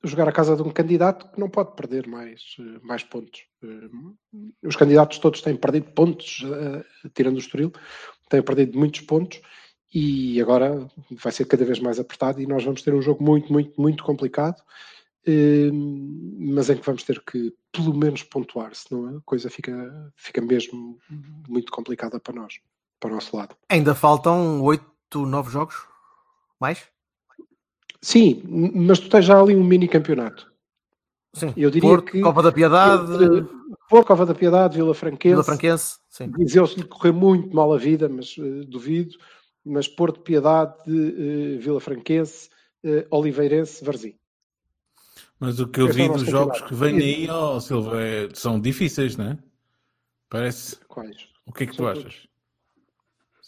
jogar 0.05 0.29
a 0.29 0.33
casa 0.33 0.57
de 0.57 0.63
um 0.63 0.71
candidato 0.71 1.31
que 1.31 1.41
não 1.41 1.49
pode 1.49 1.75
perder 1.75 2.07
mais, 2.07 2.57
eh, 2.59 2.81
mais 2.83 3.03
pontos. 3.03 3.43
Eh, 3.63 3.89
Os 4.63 4.77
candidatos 4.77 5.19
todos 5.19 5.41
têm 5.41 5.57
perdido 5.57 5.91
pontos, 5.93 6.45
eh, 6.45 6.85
tirando 7.15 7.37
o 7.37 7.41
Estoril, 7.41 7.73
têm 8.29 8.43
perdido 8.43 8.79
muitos 8.79 9.01
pontos 9.01 9.41
e 9.93 10.41
agora 10.41 10.89
vai 11.11 11.33
ser 11.33 11.47
cada 11.47 11.65
vez 11.65 11.79
mais 11.79 11.99
apertado 11.99 12.41
e 12.41 12.47
nós 12.47 12.65
vamos 12.65 12.83
ter 12.83 12.95
um 12.95 13.03
jogo 13.03 13.23
muito, 13.25 13.53
muito, 13.53 13.81
muito 13.81 14.05
complicado, 14.05 14.63
mas 16.39 16.69
em 16.71 16.77
que 16.77 16.85
vamos 16.85 17.03
ter 17.03 17.21
que 17.25 17.53
pelo 17.73 17.95
menos 17.95 18.23
pontuar, 18.23 18.75
senão 18.75 19.17
a 19.17 19.21
coisa 19.23 19.49
fica, 19.49 20.13
fica 20.17 20.41
mesmo 20.41 20.99
muito 21.49 21.73
complicada 21.73 22.21
para 22.21 22.35
nós, 22.35 22.61
para 23.01 23.11
o 23.11 23.15
nosso 23.15 23.37
lado. 23.37 23.57
Ainda 23.69 23.95
faltam 23.95 24.61
8, 24.63 24.85
9 25.15 25.51
jogos? 25.51 25.77
Mais? 26.61 26.87
Sim, 28.01 28.43
mas 28.75 28.99
tu 28.99 29.09
tens 29.09 29.25
já 29.25 29.41
ali 29.41 29.55
um 29.57 29.65
mini 29.65 29.89
campeonato. 29.89 30.53
Sim. 31.35 31.53
Eu 31.57 31.71
diria 31.71 31.89
Porto, 31.91 32.13
que- 32.13 32.21
Copa 32.21 32.43
da 32.43 32.51
Piedade, 32.53 33.47
Porto, 33.89 34.07
Cova 34.07 34.25
da 34.27 34.35
Piedade, 34.35 34.77
Vila 34.77 34.95
Franquense, 34.95 35.29
Vila 35.35 35.45
Franquense. 35.45 35.99
Sim. 36.09 36.33
Viseu-se 36.37 36.77
lhe 36.77 36.85
correr 36.85 37.13
muito 37.13 37.55
mal 37.55 37.73
a 37.75 37.79
vida, 37.79 38.09
mas 38.09 38.37
eh, 38.39 38.65
duvido. 38.67 39.17
Mas 39.65 39.87
Porto, 39.89 40.21
Piedade, 40.21 40.75
eh, 40.87 41.59
Vila 41.59 41.81
Franquense, 41.81 42.49
eh, 42.85 43.07
Oliveirense, 43.11 43.85
Varzim. 43.85 44.15
Mas 45.39 45.61
o 45.61 45.69
que 45.69 45.81
eu 45.81 45.89
é 45.89 45.93
vi 45.93 46.09
nosso 46.09 46.25
dos 46.25 46.31
jogos 46.31 46.61
que 46.63 46.75
vêm 46.75 46.97
aí, 46.97 47.29
ó 47.29 47.61
Silva, 47.61 48.01
é- 48.01 48.29
são 48.33 48.59
difíceis, 48.59 49.17
não 49.17 49.33
é? 49.33 49.39
Parece. 50.31 50.77
Quais? 50.89 51.29
O 51.45 51.53
que 51.53 51.65
é 51.65 51.67
que 51.67 51.73
tu 51.73 51.79
São 51.79 51.89
achas? 51.89 52.26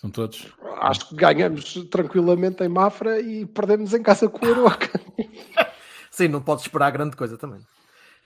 São 0.01 0.11
todos? 0.11 0.47
Acho 0.81 1.09
que 1.09 1.17
ganhamos 1.17 1.75
tranquilamente 1.91 2.63
em 2.63 2.69
Mafra 2.69 3.21
e 3.21 3.45
perdemos 3.47 3.93
em 3.93 4.03
casa 4.03 4.29
com 4.29 4.47
o 4.47 4.51
Aroca. 4.53 5.01
Sim, 6.11 6.29
não 6.29 6.41
podes 6.41 6.65
esperar 6.65 6.91
grande 6.93 7.17
coisa 7.17 7.37
também. 7.37 7.61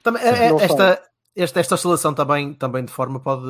também 0.03 0.23
é- 0.23 0.51
não 0.51 0.61
esta, 0.61 1.03
esta, 1.35 1.61
esta 1.61 1.75
oscilação 1.75 2.13
também, 2.13 2.53
também 2.53 2.85
de 2.85 2.93
forma 2.93 3.21
pode. 3.21 3.47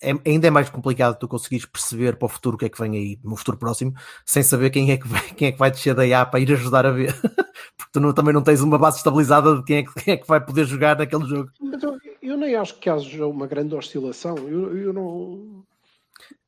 É, 0.00 0.12
ainda 0.26 0.46
é 0.46 0.50
mais 0.50 0.70
complicado 0.70 1.18
tu 1.18 1.28
conseguires 1.28 1.66
perceber 1.66 2.16
para 2.16 2.24
o 2.24 2.28
futuro 2.28 2.56
o 2.56 2.58
que 2.58 2.64
é 2.64 2.68
que 2.70 2.80
vem 2.80 2.92
aí 2.96 3.18
no 3.22 3.36
futuro 3.36 3.58
próximo, 3.58 3.92
sem 4.24 4.42
saber 4.42 4.70
quem 4.70 4.90
é 4.90 4.96
que 4.96 5.06
vai, 5.06 5.20
quem 5.36 5.48
é 5.48 5.52
que 5.52 5.58
vai 5.58 5.70
descer 5.70 5.94
da 5.94 6.22
A 6.22 6.24
para 6.24 6.40
ir 6.40 6.50
ajudar 6.52 6.86
a 6.86 6.90
ver. 6.90 7.14
Porque 7.76 7.92
tu 7.92 8.00
não- 8.00 8.14
também 8.14 8.32
não 8.32 8.42
tens 8.42 8.62
uma 8.62 8.78
base 8.78 8.96
estabilizada 8.96 9.56
de 9.56 9.64
quem 9.64 9.76
é, 9.78 9.82
que, 9.82 9.92
quem 10.04 10.14
é 10.14 10.16
que 10.16 10.26
vai 10.26 10.40
poder 10.42 10.64
jogar 10.64 10.96
naquele 10.96 11.26
jogo. 11.26 11.50
Mas 11.60 11.82
eu, 11.82 11.98
eu 12.22 12.36
nem 12.38 12.54
acho 12.56 12.78
que 12.78 12.88
haja 12.88 13.26
uma 13.26 13.46
grande 13.46 13.74
oscilação. 13.74 14.36
Eu, 14.38 14.74
eu 14.76 14.92
não. 14.94 15.62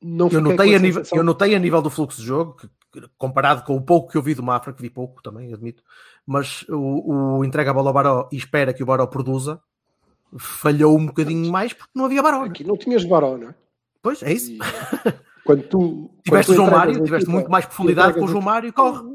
Não 0.03 0.29
Eu 0.29 0.41
notei, 0.41 0.75
a 0.75 0.79
nível, 0.79 1.03
eu 1.13 1.23
notei 1.25 1.55
a 1.55 1.59
nível 1.59 1.81
do 1.83 1.91
fluxo 1.91 2.21
de 2.21 2.27
jogo, 2.27 2.57
que- 2.57 2.69
comparado 3.17 3.63
com 3.65 3.75
o 3.77 3.81
pouco 3.83 4.11
que 4.11 4.19
eu 4.19 4.23
vi 4.23 4.35
do 4.35 4.43
Mafra, 4.43 4.73
que 4.73 4.83
vi 4.83 4.91
pouco 4.91 5.23
também, 5.23 5.53
admito, 5.55 5.83
mas 6.27 6.65
o, 6.69 7.39
o 7.39 7.45
entrega 7.45 7.71
a 7.71 7.75
bola 7.75 7.89
ao 7.91 7.95
Baró 7.95 8.29
e 8.33 8.37
espera 8.37 8.73
que 8.75 8.83
o 8.83 8.87
Baró 8.87 9.07
produza, 9.07 9.61
falhou 10.39 10.97
um 10.99 11.07
bocadinho 11.07 11.51
mais 11.51 11.73
porque 11.73 11.91
não 11.95 12.05
havia 12.07 12.23
Baró. 12.23 12.43
né? 12.43 12.49
Aqui 12.49 12.65
não 12.65 12.77
tinhas 12.77 13.05
Baró, 13.05 13.37
não 13.37 13.49
é? 13.51 13.55
Pois, 14.03 14.23
é 14.23 14.33
isso. 14.33 14.53
E 14.53 14.59
quando 15.45 15.63
tu. 15.65 16.11
Tiveste 16.25 16.29
quando 16.31 16.41
o 16.43 16.45
tu 16.47 16.55
João 16.67 16.71
Mário, 16.71 16.93
a 16.93 16.95
tiveste 17.05 17.15
equipa- 17.25 17.33
muito 17.33 17.51
mais 17.51 17.67
profundidade 17.67 18.19
com 18.19 18.25
o 18.25 18.29
João 18.29 18.43
Mário 18.43 18.69
e 18.69 18.73
corre. 18.73 19.13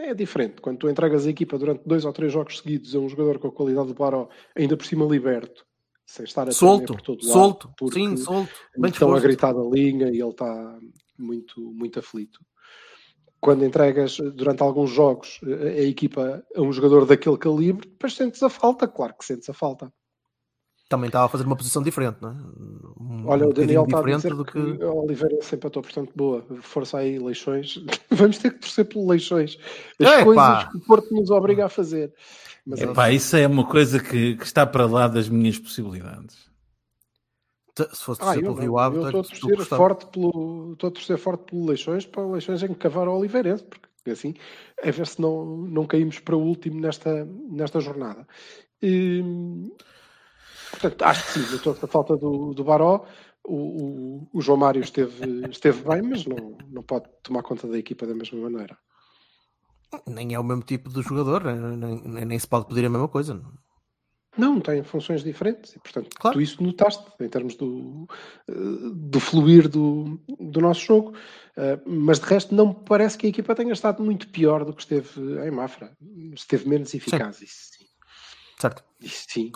É 0.00 0.14
diferente. 0.14 0.60
Quando 0.60 0.78
tu 0.78 0.88
entregas 0.88 1.26
a 1.26 1.30
equipa 1.30 1.58
durante 1.58 1.82
dois 1.86 2.04
ou 2.04 2.12
três 2.12 2.32
jogos 2.32 2.58
seguidos 2.58 2.94
a 2.94 2.98
um 2.98 3.08
jogador 3.08 3.38
com 3.38 3.48
a 3.48 3.52
qualidade 3.52 3.88
do 3.88 3.94
Baró, 3.94 4.28
ainda 4.56 4.76
por 4.76 4.86
cima 4.86 5.04
liberto, 5.04 5.64
sem 6.08 6.24
estar 6.24 6.48
a 6.48 6.52
Solto, 6.52 6.94
por 6.94 7.02
todo 7.02 7.20
lado, 7.20 7.32
solto, 7.32 7.70
porque 7.76 8.00
sim, 8.00 8.16
solto, 8.16 8.50
bem 8.78 8.90
estão 8.90 9.14
a 9.14 9.20
gritar 9.20 9.52
da 9.52 9.62
linha 9.62 10.06
e 10.06 10.18
ele 10.18 10.30
está 10.30 10.78
muito, 11.18 11.60
muito 11.60 11.98
aflito. 11.98 12.40
Quando 13.38 13.62
entregas 13.62 14.16
durante 14.16 14.62
alguns 14.62 14.90
jogos 14.90 15.38
a, 15.44 15.82
equipa 15.82 16.42
a 16.56 16.62
um 16.62 16.72
jogador 16.72 17.04
daquele 17.04 17.36
calibre, 17.36 17.86
depois 17.86 18.14
sentes 18.14 18.42
a 18.42 18.48
falta, 18.48 18.88
claro 18.88 19.14
que 19.18 19.24
sentes 19.24 19.50
a 19.50 19.52
falta. 19.52 19.92
Também 20.88 21.08
estava 21.08 21.26
a 21.26 21.28
fazer 21.28 21.44
uma 21.44 21.54
posição 21.54 21.82
diferente, 21.82 22.16
não 22.22 22.30
é? 22.30 22.34
Um 22.98 23.28
Olha, 23.28 23.44
o 23.44 23.48
bocadinho 23.50 23.52
Daniel 23.54 23.84
está 23.84 23.98
a 23.98 24.16
dizer 24.16 24.34
do 24.34 24.44
que, 24.46 24.52
que. 24.78 24.82
a 24.82 24.90
Oliveira 24.90 25.42
se 25.42 25.56
empatou, 25.56 25.82
portanto, 25.82 26.10
boa. 26.16 26.42
Força 26.62 26.96
aí, 26.96 27.18
Leixões. 27.18 27.84
Vamos 28.10 28.38
ter 28.38 28.54
que 28.54 28.60
torcer 28.60 28.86
pelo 28.86 29.06
Leixões. 29.06 29.58
As 30.00 30.08
Epá! 30.08 30.24
coisas 30.24 30.64
que 30.70 30.76
o 30.78 30.80
Porto 30.80 31.14
nos 31.14 31.30
obriga 31.30 31.66
a 31.66 31.68
fazer. 31.68 32.14
Mas 32.68 32.82
Epá, 32.82 33.10
isso 33.10 33.34
é 33.34 33.46
uma 33.46 33.66
coisa 33.66 33.98
que, 33.98 34.36
que 34.36 34.44
está 34.44 34.66
para 34.66 34.86
lá 34.86 35.08
das 35.08 35.28
minhas 35.28 35.58
possibilidades. 35.58 36.48
Se 37.92 38.04
fosse 38.04 38.20
Ah, 38.22 38.34
pelo 38.34 38.54
Rio. 38.54 38.78
Ave, 38.78 38.96
estou 38.96 39.20
a 39.20 39.24
torcer 39.24 39.56
gostava. 39.56 39.82
forte 39.82 40.06
pelo, 40.06 40.72
estou 40.72 40.88
a 40.88 40.90
torcer 40.90 41.18
forte 41.18 41.44
pelo 41.44 41.64
Leixões 41.66 42.04
para 42.04 42.22
o 42.22 42.32
Leixões 42.32 42.62
encavar 42.62 43.08
o 43.08 43.16
Oliveirense, 43.16 43.64
porque 43.64 44.10
assim, 44.10 44.34
a 44.82 44.90
ver 44.90 45.06
se 45.06 45.20
não, 45.20 45.46
não 45.46 45.86
caímos 45.86 46.18
para 46.18 46.36
o 46.36 46.42
último 46.42 46.80
nesta, 46.80 47.24
nesta 47.50 47.80
jornada. 47.80 48.26
E, 48.82 49.22
portanto, 50.70 51.02
acho 51.02 51.24
que 51.26 51.32
sim, 51.38 51.50
eu 51.50 51.56
estou 51.56 51.72
a 51.80 51.86
falta 51.86 52.16
do, 52.16 52.52
do 52.52 52.64
Baró. 52.64 53.06
O, 53.44 53.54
o, 53.54 54.28
o 54.34 54.40
João 54.42 54.58
Mário 54.58 54.82
esteve, 54.82 55.48
esteve 55.48 55.82
bem, 55.88 56.02
mas 56.02 56.26
não, 56.26 56.58
não 56.68 56.82
pode 56.82 57.08
tomar 57.22 57.42
conta 57.42 57.66
da 57.66 57.78
equipa 57.78 58.06
da 58.06 58.14
mesma 58.14 58.38
maneira. 58.40 58.76
Nem 60.06 60.34
é 60.34 60.38
o 60.38 60.44
mesmo 60.44 60.62
tipo 60.62 60.90
de 60.90 61.02
jogador, 61.02 61.44
nem, 61.44 62.00
nem, 62.00 62.24
nem 62.24 62.38
se 62.38 62.46
pode 62.46 62.66
pedir 62.66 62.84
a 62.84 62.90
mesma 62.90 63.08
coisa. 63.08 63.40
Não, 64.36 64.60
tem 64.60 64.84
funções 64.84 65.24
diferentes 65.24 65.74
e, 65.74 65.80
portanto, 65.80 66.10
Claro. 66.16 66.36
tu 66.36 66.40
isso 66.40 66.62
notaste 66.62 67.04
em 67.20 67.28
termos 67.28 67.56
do, 67.56 68.06
eh, 68.48 68.52
do 68.94 69.18
fluir 69.18 69.68
do, 69.68 70.20
do 70.38 70.60
nosso 70.60 70.80
jogo. 70.82 71.14
Eh, 71.56 71.80
Mas 71.84 72.20
de 72.20 72.26
resto, 72.26 72.54
não 72.54 72.68
me 72.68 72.74
parece 72.86 73.18
que 73.18 73.26
a 73.26 73.30
equipa 73.30 73.54
tenha 73.54 73.72
estado 73.72 74.00
muito 74.02 74.28
pior 74.28 74.64
do 74.64 74.72
que 74.72 74.82
esteve 74.82 75.08
em 75.44 75.50
Mafra. 75.50 75.90
Esteve 76.34 76.68
menos 76.68 76.94
eficaz, 76.94 77.40
isso 77.42 77.70
sim. 77.72 77.84
Certo. 78.60 78.84
Isso 79.00 79.24
sim. 79.28 79.50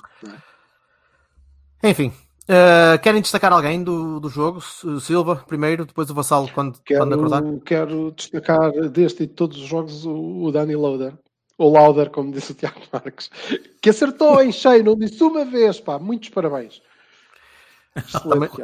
é? 1.83 1.91
Enfim, 1.91 2.13
eh, 2.49 2.99
querem 2.99 3.21
destacar 3.23 3.53
alguém 3.53 3.83
do, 3.83 4.19
do 4.21 4.29
jogo? 4.29 4.61
Silva, 5.01 5.37
primeiro, 5.47 5.85
depois 5.87 6.11
o 6.11 6.15
Vassalo, 6.15 6.49
quando, 6.53 6.79
quando 6.87 7.15
acordar. 7.15 7.43
Quero, 7.43 7.61
quero 7.61 8.13
destacar 8.13 8.71
deste 8.91 9.23
e 9.25 9.27
de 9.27 9.33
todos 9.35 9.59
os 9.59 9.65
jogos 9.65 10.05
o, 10.05 10.45
o 10.45 10.53
Dani 10.53 10.75
Lauder. 10.77 11.15
Ou 11.59 11.73
Lauder, 11.73 12.11
como 12.11 12.33
disse 12.33 12.53
o 12.53 12.55
Tiago 12.55 12.81
Marques, 12.93 13.31
que 13.81 13.91
acertou 13.91 14.43
em 14.43 14.51
cheio, 14.51 14.83
não 14.83 14.97
disse 14.97 15.23
uma 15.23 15.45
vez, 15.45 15.79
pá, 15.79 15.99
muitos 15.99 16.31
parabéns. 16.31 16.81
Excelente. 17.95 18.57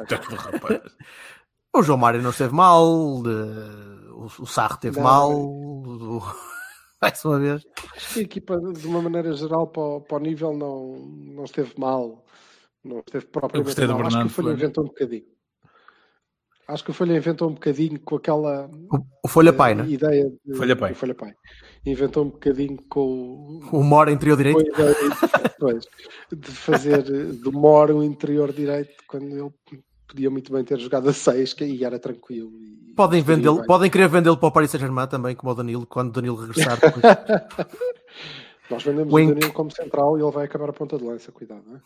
O 1.73 1.83
João 1.83 1.99
Mário 1.99 2.23
não 2.23 2.31
esteve 2.31 2.55
mal, 2.55 2.83
o, 2.85 4.25
o 4.41 4.47
Sarro 4.47 4.75
esteve 4.75 4.97
Não. 4.97 5.03
mal, 5.05 5.31
o- 5.33 6.23
mais 7.01 7.25
uma 7.25 7.39
vez. 7.39 7.63
Acho 7.95 8.15
que 8.15 8.21
a 8.21 8.23
equipa, 8.23 8.57
de 8.59 8.87
uma 8.87 9.03
maneira 9.03 9.33
geral, 9.35 9.67
para 9.67 9.83
o, 9.83 10.01
para 10.01 10.17
o 10.17 10.21
nível, 10.21 10.57
não, 10.57 10.97
não 11.35 11.45
esteve 11.45 11.73
mal. 11.79 12.25
Não 12.85 13.01
esteve 13.01 13.27
propriamente 13.27 13.67
gostei 13.67 13.87
do 13.87 13.93
mal. 13.95 14.01
Acho 14.03 14.09
que 14.09 14.15
Bernardo 14.15 14.31
o 14.31 14.35
Folha 14.35 14.53
inventou 14.55 14.85
um 14.85 14.87
bocadinho. 14.87 15.25
Acho 16.69 16.85
que 16.85 16.91
o 16.91 16.95
Folha 16.95 17.17
inventou 17.17 17.49
um 17.49 17.55
bocadinho 17.55 17.99
com 18.01 18.17
aquela 18.17 18.67
O, 18.93 18.99
o 19.25 19.29
Folha 19.29 19.53
Pai, 19.55 19.73
eh, 19.73 19.75
né? 19.75 19.89
ideia 19.89 20.31
de, 20.45 20.55
Folha 20.55 20.77
Pai. 20.77 20.93
Folha 20.95 21.15
Pai. 21.15 21.33
Inventou 21.87 22.27
um 22.27 22.29
bocadinho 22.29 22.77
com, 22.91 23.61
O 23.73 23.83
Mora 23.83 24.13
interior 24.13 24.37
com 24.37 24.43
a 24.43 24.53
direito. 24.53 24.75
ideia 24.75 24.95
pois, 25.59 25.87
de 26.31 26.51
fazer 26.51 27.03
do 27.03 27.53
Mora 27.53 27.95
um 27.95 28.03
interior 28.03 28.53
direito 28.53 28.93
quando 29.07 29.25
ele 29.27 29.51
podia 30.07 30.31
muito 30.31 30.53
bem 30.53 30.63
ter 30.63 30.79
jogado 30.79 31.09
a 31.09 31.13
6 31.13 31.57
e 31.61 31.85
era 31.85 31.99
tranquilo. 31.99 32.51
e 32.61 32.93
Podem, 32.95 33.23
vendê-lo, 33.23 33.65
podem 33.65 33.91
querer 33.91 34.09
vendê-lo 34.09 34.37
para 34.37 34.49
o 34.49 34.53
Paris 34.53 34.71
Saint-Germain 34.71 35.07
também, 35.07 35.35
como 35.35 35.53
o 35.53 35.55
Danilo, 35.55 35.87
quando 35.87 36.09
o 36.09 36.13
Danilo 36.13 36.37
regressar. 36.37 36.79
Nós 38.71 38.83
vendemos 38.83 39.13
Wink. 39.15 39.33
o 39.33 39.35
Danilo 39.35 39.53
como 39.55 39.71
central 39.71 40.19
e 40.19 40.23
ele 40.23 40.31
vai 40.31 40.45
acabar 40.45 40.69
a 40.69 40.73
ponta 40.73 40.99
de 40.99 41.05
lança, 41.05 41.33
cuidado, 41.33 41.63
não 41.67 41.77
é? 41.77 41.81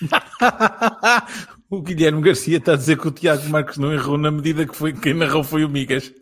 o 1.70 1.82
Guilherme 1.82 2.22
Garcia 2.22 2.58
está 2.58 2.72
a 2.72 2.76
dizer 2.76 2.98
que 2.98 3.08
o 3.08 3.10
Tiago 3.10 3.48
Marques 3.48 3.78
não 3.78 3.92
errou 3.92 4.16
na 4.18 4.30
medida 4.30 4.66
que 4.66 4.76
foi 4.76 4.92
quem 4.92 5.14
narrou 5.14 5.42
foi 5.44 5.64
o 5.64 5.68
Migas. 5.68 6.12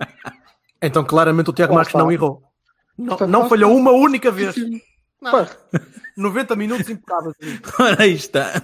então, 0.83 1.05
claramente, 1.05 1.51
o 1.51 1.53
Tiago 1.53 1.75
Marques 1.75 1.95
não 1.95 2.11
errou. 2.11 2.43
Não, 2.99 3.09
Portanto, 3.09 3.31
não 3.31 3.49
falhou 3.49 3.77
uma 3.77 3.91
única 3.93 4.31
vez. 4.31 4.55
Pá, 5.21 5.49
90 6.17 6.57
minutos 6.57 6.89
impecáveis. 6.89 7.35
Ora, 7.79 8.03
aí 8.03 8.15
está. 8.15 8.63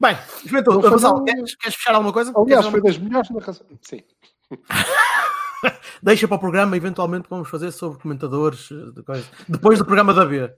Bem, 0.00 0.16
Juventude, 0.44 0.88
Não 0.88 0.96
não. 0.98 1.24
queres, 1.24 1.56
queres 1.56 1.76
fechar 1.76 1.94
alguma 1.94 2.12
coisa? 2.12 2.32
Aliás, 2.36 2.66
foi 2.66 2.82
das 2.82 2.98
melhores 2.98 3.30
narrações. 3.30 3.78
Sim. 3.82 4.02
Deixa 6.02 6.28
para 6.28 6.36
o 6.36 6.40
programa, 6.40 6.76
eventualmente 6.76 7.26
vamos 7.28 7.48
fazer 7.48 7.72
sobre 7.72 7.98
comentadores 7.98 8.68
eh, 8.70 8.92
de 8.94 9.02
coisa. 9.02 9.26
depois 9.48 9.78
do 9.78 9.84
programa 9.84 10.12
da 10.14 10.24
B. 10.24 10.52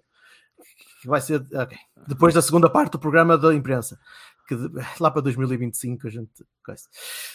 Que 1.00 1.08
vai 1.08 1.20
ser 1.20 1.44
ok. 1.52 1.76
depois 2.06 2.34
da 2.34 2.42
segunda 2.42 2.68
parte 2.68 2.92
do 2.92 2.98
programa 2.98 3.38
da 3.38 3.54
imprensa. 3.54 3.98
Que 4.46 4.56
de- 4.56 4.70
lá 5.00 5.10
para 5.10 5.22
2025 5.22 6.06
a 6.06 6.10
gente. 6.10 6.30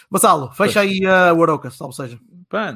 Vassalo, 0.10 0.52
fecha 0.52 0.82
aí 0.82 1.00
uh, 1.06 1.34
o 1.36 1.44
Aroca, 1.44 1.70
salvo 1.72 1.94
seja. 1.94 2.20
Pá, 2.50 2.76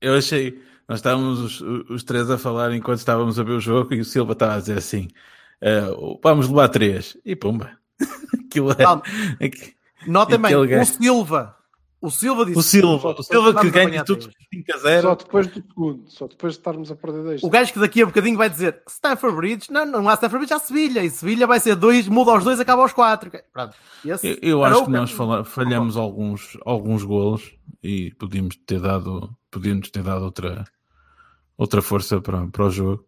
eu 0.00 0.14
achei. 0.16 0.62
Nós 0.88 0.98
estávamos 0.98 1.38
os, 1.38 1.60
os 1.88 2.02
três 2.02 2.28
a 2.30 2.36
falar 2.36 2.74
enquanto 2.74 2.98
estávamos 2.98 3.38
a 3.38 3.44
ver 3.44 3.52
o 3.52 3.60
jogo 3.60 3.94
e 3.94 4.00
o 4.00 4.04
Silva 4.04 4.32
estava 4.32 4.54
a 4.56 4.58
dizer 4.58 4.78
assim: 4.78 5.08
eh, 5.60 5.82
vamos 6.22 6.48
levar 6.48 6.68
três. 6.68 7.16
E 7.24 7.36
pumba. 7.36 7.70
Aquilo 8.46 8.72
é. 8.72 8.84
Notem 10.06 10.38
bem, 10.38 10.56
o. 10.56 10.84
Silva. 10.84 11.56
O 12.02 12.10
Silva 12.10 12.46
disse. 12.46 12.58
O 12.58 12.62
Silva, 12.62 13.14
o 13.18 13.22
Silva 13.22 13.60
que 13.60 13.70
ganha 13.70 14.02
tudo 14.02 14.20
três. 14.22 14.34
5 14.54 14.72
a 14.72 14.78
Só 14.78 14.82
0. 14.88 15.16
depois 15.16 15.46
do 15.48 15.54
segundo, 15.62 16.04
só 16.10 16.26
depois 16.26 16.54
de 16.54 16.58
estarmos 16.60 16.90
a 16.90 16.96
perder 16.96 17.22
dois. 17.22 17.42
O 17.42 17.50
gajo 17.50 17.72
que 17.74 17.78
daqui 17.78 18.00
a 18.02 18.06
bocadinho 18.06 18.38
vai 18.38 18.48
dizer 18.48 18.82
Stanford 18.88 19.36
Bridge, 19.36 19.70
não, 19.70 19.84
não 19.84 20.08
há 20.08 20.14
Stanford 20.14 20.38
Bridge, 20.46 20.54
há 20.54 20.58
Sevilha, 20.58 21.04
e 21.04 21.10
Sevilha 21.10 21.46
vai 21.46 21.60
ser 21.60 21.76
dois, 21.76 22.08
muda 22.08 22.30
aos 22.32 22.42
dois, 22.42 22.58
acaba 22.58 22.80
aos 22.82 22.92
quatro. 22.94 23.30
Pronto. 23.52 23.74
Esse 24.04 24.28
Eu, 24.28 24.38
eu 24.40 24.64
acho 24.64 24.84
que 24.86 24.90
nós 24.90 25.12
falhamos 25.46 25.96
alguns, 25.98 26.56
alguns 26.64 27.04
golos 27.04 27.54
e 27.82 28.12
podíamos 28.14 28.56
ter 28.66 28.80
dado, 28.80 29.36
podíamos 29.50 29.90
ter 29.90 30.02
dado 30.02 30.24
outra, 30.24 30.64
outra 31.58 31.82
força 31.82 32.18
para, 32.20 32.46
para 32.46 32.64
o 32.64 32.70
jogo. 32.70 33.04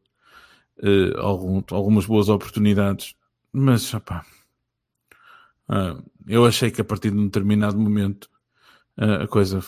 Eh, 0.83 1.13
algum- 1.19 1.63
algumas 1.71 2.05
boas 2.07 2.29
oportunidades, 2.29 3.15
mas 3.53 3.93
opá, 3.95 4.25
ah, 5.69 5.97
eu 6.27 6.45
achei 6.45 6.71
que 6.71 6.81
a 6.81 6.85
partir 6.85 7.11
de 7.11 7.19
um 7.19 7.25
determinado 7.27 7.79
momento 7.79 8.29
a 8.97 9.27
coisa 9.27 9.61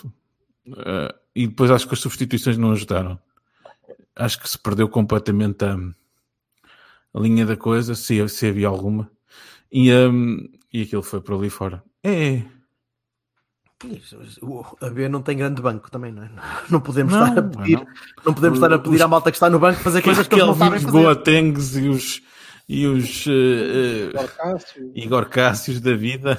ah, 0.78 1.14
e 1.35 1.47
depois 1.47 1.71
acho 1.71 1.87
que 1.88 1.95
as 1.95 2.00
substituições 2.00 2.57
não 2.57 2.73
ajudaram. 2.73 3.19
Acho 4.16 4.40
que 4.40 4.49
se 4.49 4.59
perdeu 4.59 4.88
completamente 4.88 5.64
a, 5.64 5.75
a 5.75 7.21
linha 7.21 7.45
da 7.45 7.57
coisa, 7.57 7.95
se, 7.95 8.26
se 8.28 8.47
havia 8.47 8.69
alguma. 8.69 9.11
E, 9.73 9.93
hum, 9.93 10.49
e 10.73 10.83
aquilo 10.83 11.02
foi 11.02 11.21
por 11.21 11.35
ali 11.35 11.50
fora. 11.50 11.83
É, 12.02 12.43
O 14.43 14.64
a 14.81 14.88
B 14.88 15.09
não 15.09 15.21
tem 15.21 15.37
grande 15.37 15.61
banco 15.61 15.90
também, 15.90 16.12
não 16.12 16.23
é? 16.23 16.31
Não 16.71 16.81
podemos 16.81 17.12
Não, 17.12 17.26
estar 17.26 17.38
a 17.38 17.43
pedir, 17.43 17.76
não. 17.76 17.87
não. 18.25 18.35
podemos 18.35 18.59
estar 18.59 18.73
a 18.73 18.78
pedir 18.78 19.02
à 19.02 19.09
malta 19.09 19.31
que 19.31 19.37
está 19.37 19.50
no 19.50 19.59
banco 19.59 19.81
fazer 19.81 20.00
coisas 20.02 20.26
que 20.26 20.35
eles 20.35 20.47
não 20.47 20.54
sabem 20.54 20.78
os 20.78 20.85
fazer. 20.85 20.99
Boatengues 20.99 21.76
e 21.76 21.88
os, 21.88 22.23
e 22.69 22.87
os 22.87 23.26
eh, 23.26 24.11
Igor 24.11 24.28
Cássio, 24.37 24.93
Igor 24.95 25.28
Cássios 25.28 25.81
da 25.81 25.95
vida. 25.95 26.38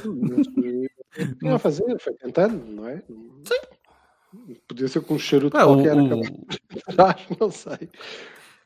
Tinha 1.40 1.56
a 1.56 1.60
fazer, 1.60 2.00
foi 2.00 2.14
tentando, 2.14 2.66
não 2.66 2.88
é? 2.88 3.02
Sim. 3.08 4.56
Podia 4.68 4.88
ser 4.88 5.02
com 5.02 5.16
um 5.16 5.20
charuto 5.20 5.58
o, 5.58 5.62
qualquer. 5.62 5.96
o, 5.96 6.22
atrás, 6.90 7.22
não 7.40 7.50
sei. 7.52 7.90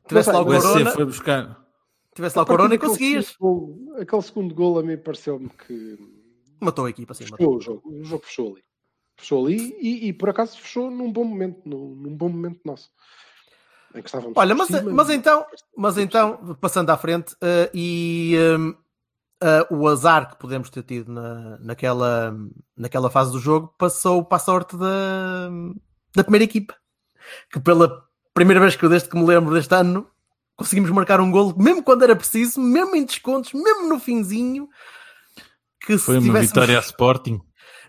Tivesse 0.07 0.31
lá 0.31 0.41
o 0.41 0.45
Corona, 0.45 0.91
foi 0.91 1.05
buscar. 1.05 1.65
tivesse 2.15 2.37
lá 2.37 2.43
o 2.43 2.45
Corona 2.45 2.75
e 2.75 2.79
conseguias. 2.79 3.35
gol- 3.39 3.77
Aquele 3.99 4.21
segundo 4.21 4.55
gol 4.55 4.79
a 4.79 4.83
mim 4.83 4.97
pareceu-me 4.97 5.49
que 5.49 5.97
Matou 6.59 6.85
a 6.85 6.89
equipa. 6.89 7.13
Matou. 7.13 7.37
fechou 7.37 7.55
o 7.55 7.61
jogo. 7.61 7.81
O 7.99 8.03
jogo 8.03 8.25
fechou 8.25 8.51
ali. 8.53 8.63
Fechou 9.17 9.45
ali 9.45 9.75
e, 9.79 10.07
e, 10.07 10.13
por 10.13 10.29
acaso 10.29 10.57
fechou 10.59 10.89
num 10.89 11.11
bom 11.11 11.23
momento, 11.25 11.61
num, 11.65 11.93
num 11.95 12.15
bom 12.15 12.29
momento 12.29 12.61
nosso. 12.65 12.89
Em 13.93 14.01
que 14.01 14.07
estávamos 14.07 14.33
Olha, 14.37 14.55
mas, 14.55 14.67
cima 14.67 14.91
mas 14.91 15.09
então, 15.09 15.45
mas 15.75 15.97
então, 15.97 16.55
passando 16.61 16.89
à 16.89 16.97
frente, 16.97 17.35
eh, 17.41 17.69
e 17.73 18.35
hum, 18.57 18.75
eh, 19.41 19.67
o 19.69 19.87
azar 19.87 20.29
que 20.31 20.37
podemos 20.37 20.69
ter 20.69 20.83
tido 20.83 21.11
na, 21.11 21.57
naquela, 21.59 22.35
naquela 22.75 23.09
fase 23.09 23.31
do 23.31 23.39
jogo 23.39 23.73
passou 23.77 24.23
para 24.23 24.35
a 24.37 24.39
sorte 24.39 24.75
da, 24.77 25.49
da 26.15 26.23
primeira 26.23 26.43
equipa. 26.45 26.75
Que 27.51 27.59
pela 27.59 28.03
primeira 28.33 28.59
vez 28.59 28.75
que 28.75 28.83
eu, 28.85 28.89
desde 28.89 29.09
que 29.09 29.17
me 29.17 29.25
lembro 29.25 29.53
deste 29.53 29.73
ano, 29.75 30.07
conseguimos 30.55 30.89
marcar 30.91 31.19
um 31.21 31.31
golo, 31.31 31.55
mesmo 31.57 31.83
quando 31.83 32.03
era 32.03 32.15
preciso, 32.15 32.59
mesmo 32.59 32.95
em 32.95 33.05
descontos, 33.05 33.53
mesmo 33.53 33.87
no 33.87 33.99
finzinho. 33.99 34.67
Que 35.85 35.97
Foi 35.97 36.15
uma 36.15 36.21
tivéssemos- 36.21 36.47
vitória 36.49 36.77
a 36.77 36.81
Sporting. 36.81 37.39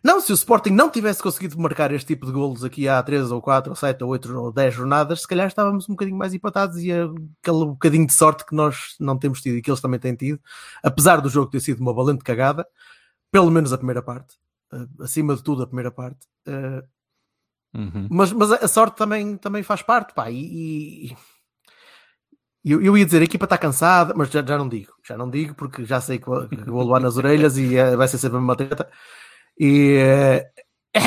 Não, 0.02 0.20
se 0.20 0.32
o 0.32 0.34
Sporting 0.34 0.70
não 0.70 0.90
tivesse 0.90 1.22
conseguido 1.22 1.58
marcar 1.60 1.92
este 1.92 2.06
tipo 2.08 2.24
de 2.26 2.32
golos 2.32 2.64
aqui 2.64 2.88
há 2.88 3.02
3 3.02 3.30
ou 3.30 3.40
4 3.42 3.70
ou 3.70 3.76
7 3.76 4.02
ou 4.02 4.10
8 4.10 4.34
ou 4.38 4.50
10 4.52 4.74
jornadas, 4.74 5.20
se 5.22 5.28
calhar 5.28 5.46
estávamos 5.46 5.88
um 5.88 5.92
bocadinho 5.92 6.16
mais 6.16 6.32
empatados 6.32 6.78
e 6.78 6.90
aquele 6.90 7.64
bocadinho 7.66 8.06
de 8.06 8.12
sorte 8.14 8.46
que 8.46 8.54
nós 8.54 8.94
não 8.98 9.18
temos 9.18 9.42
tido 9.42 9.56
e 9.58 9.62
que 9.62 9.70
eles 9.70 9.80
também 9.80 10.00
têm 10.00 10.14
tido, 10.14 10.40
apesar 10.82 11.20
do 11.20 11.28
jogo 11.28 11.50
ter 11.50 11.60
sido 11.60 11.80
uma 11.80 11.92
valente 11.92 12.24
cagada, 12.24 12.66
pelo 13.30 13.50
menos 13.50 13.72
a 13.72 13.78
primeira 13.78 14.02
parte, 14.02 14.36
eh, 14.72 14.86
acima 15.00 15.36
de 15.36 15.42
tudo 15.42 15.62
a 15.62 15.66
primeira 15.66 15.90
parte. 15.90 16.26
eh, 16.46 16.82
Uhum. 17.72 18.08
mas, 18.10 18.32
mas 18.32 18.50
a 18.50 18.66
sorte 18.66 18.96
também, 18.96 19.36
também 19.36 19.62
faz 19.62 19.80
parte, 19.82 20.12
pá, 20.12 20.30
e, 20.30 21.16
eu, 22.64 22.82
eu 22.82 22.96
ia 22.98 23.04
dizer, 23.06 23.20
a 23.22 23.24
equipa 23.24 23.44
está 23.46 23.56
cansada, 23.56 24.12
mas 24.16 24.28
já, 24.30 24.44
já 24.44 24.58
não 24.58 24.68
digo, 24.68 24.92
já 25.06 25.16
não 25.16 25.30
digo 25.30 25.54
porque 25.54 25.84
já 25.84 26.00
sei 26.00 26.18
que 26.18 26.26
vou, 26.26 26.46
que 26.48 26.56
vou 26.56 26.82
levar 26.84 27.00
nas 27.00 27.16
orelhas 27.16 27.56
e 27.56 27.76
eh, 27.76 27.96
vai 27.96 28.06
ser 28.08 28.18
sempre 28.18 28.36
a 28.36 28.40
mesma 28.40 28.56
treta. 28.56 28.90
E, 29.58 29.96
eh, 29.98 30.50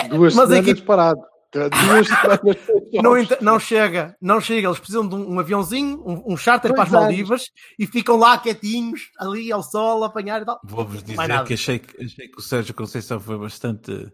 Duas 0.09 0.35
mas 0.35 0.49
semanas 0.49 0.81
parado. 0.81 1.21
Duas 1.53 2.07
semanas 2.07 2.57
sem 2.65 3.01
não, 3.01 3.13
não 3.41 3.59
chega, 3.59 4.17
não 4.19 4.41
chega. 4.41 4.67
Eles 4.67 4.79
precisam 4.79 5.07
de 5.07 5.13
um, 5.13 5.33
um 5.35 5.39
aviãozinho, 5.39 6.01
um, 6.03 6.33
um 6.33 6.37
charter 6.37 6.71
Dois 6.73 6.75
para 6.75 6.83
as 6.89 6.93
anos. 6.93 7.05
Maldivas 7.15 7.51
e 7.77 7.85
ficam 7.85 8.17
lá 8.17 8.37
quietinhos, 8.39 9.11
ali 9.19 9.51
ao 9.51 9.61
sol, 9.61 10.03
a 10.03 10.07
apanhar 10.07 10.41
e 10.41 10.45
tal. 10.45 10.59
Vou-vos 10.63 11.03
dizer 11.03 11.27
nada. 11.27 11.45
que 11.45 11.53
achei, 11.53 11.77
que 11.79 12.03
achei 12.03 12.27
que 12.27 12.39
o 12.39 12.41
Sérgio 12.41 12.73
Conceição 12.73 13.19
foi 13.19 13.37
bastante 13.37 14.11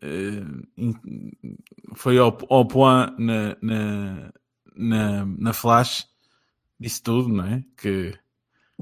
eh, 0.00 0.44
in- 0.76 0.94
foi 1.94 2.16
ao, 2.18 2.38
ao 2.48 2.64
point 2.66 3.12
na, 3.18 3.56
na, 3.60 4.32
na, 4.76 5.26
na 5.26 5.52
flash, 5.52 6.06
disse 6.78 7.02
tudo, 7.02 7.28
não 7.28 7.44
é? 7.44 7.64
Que 7.76 8.14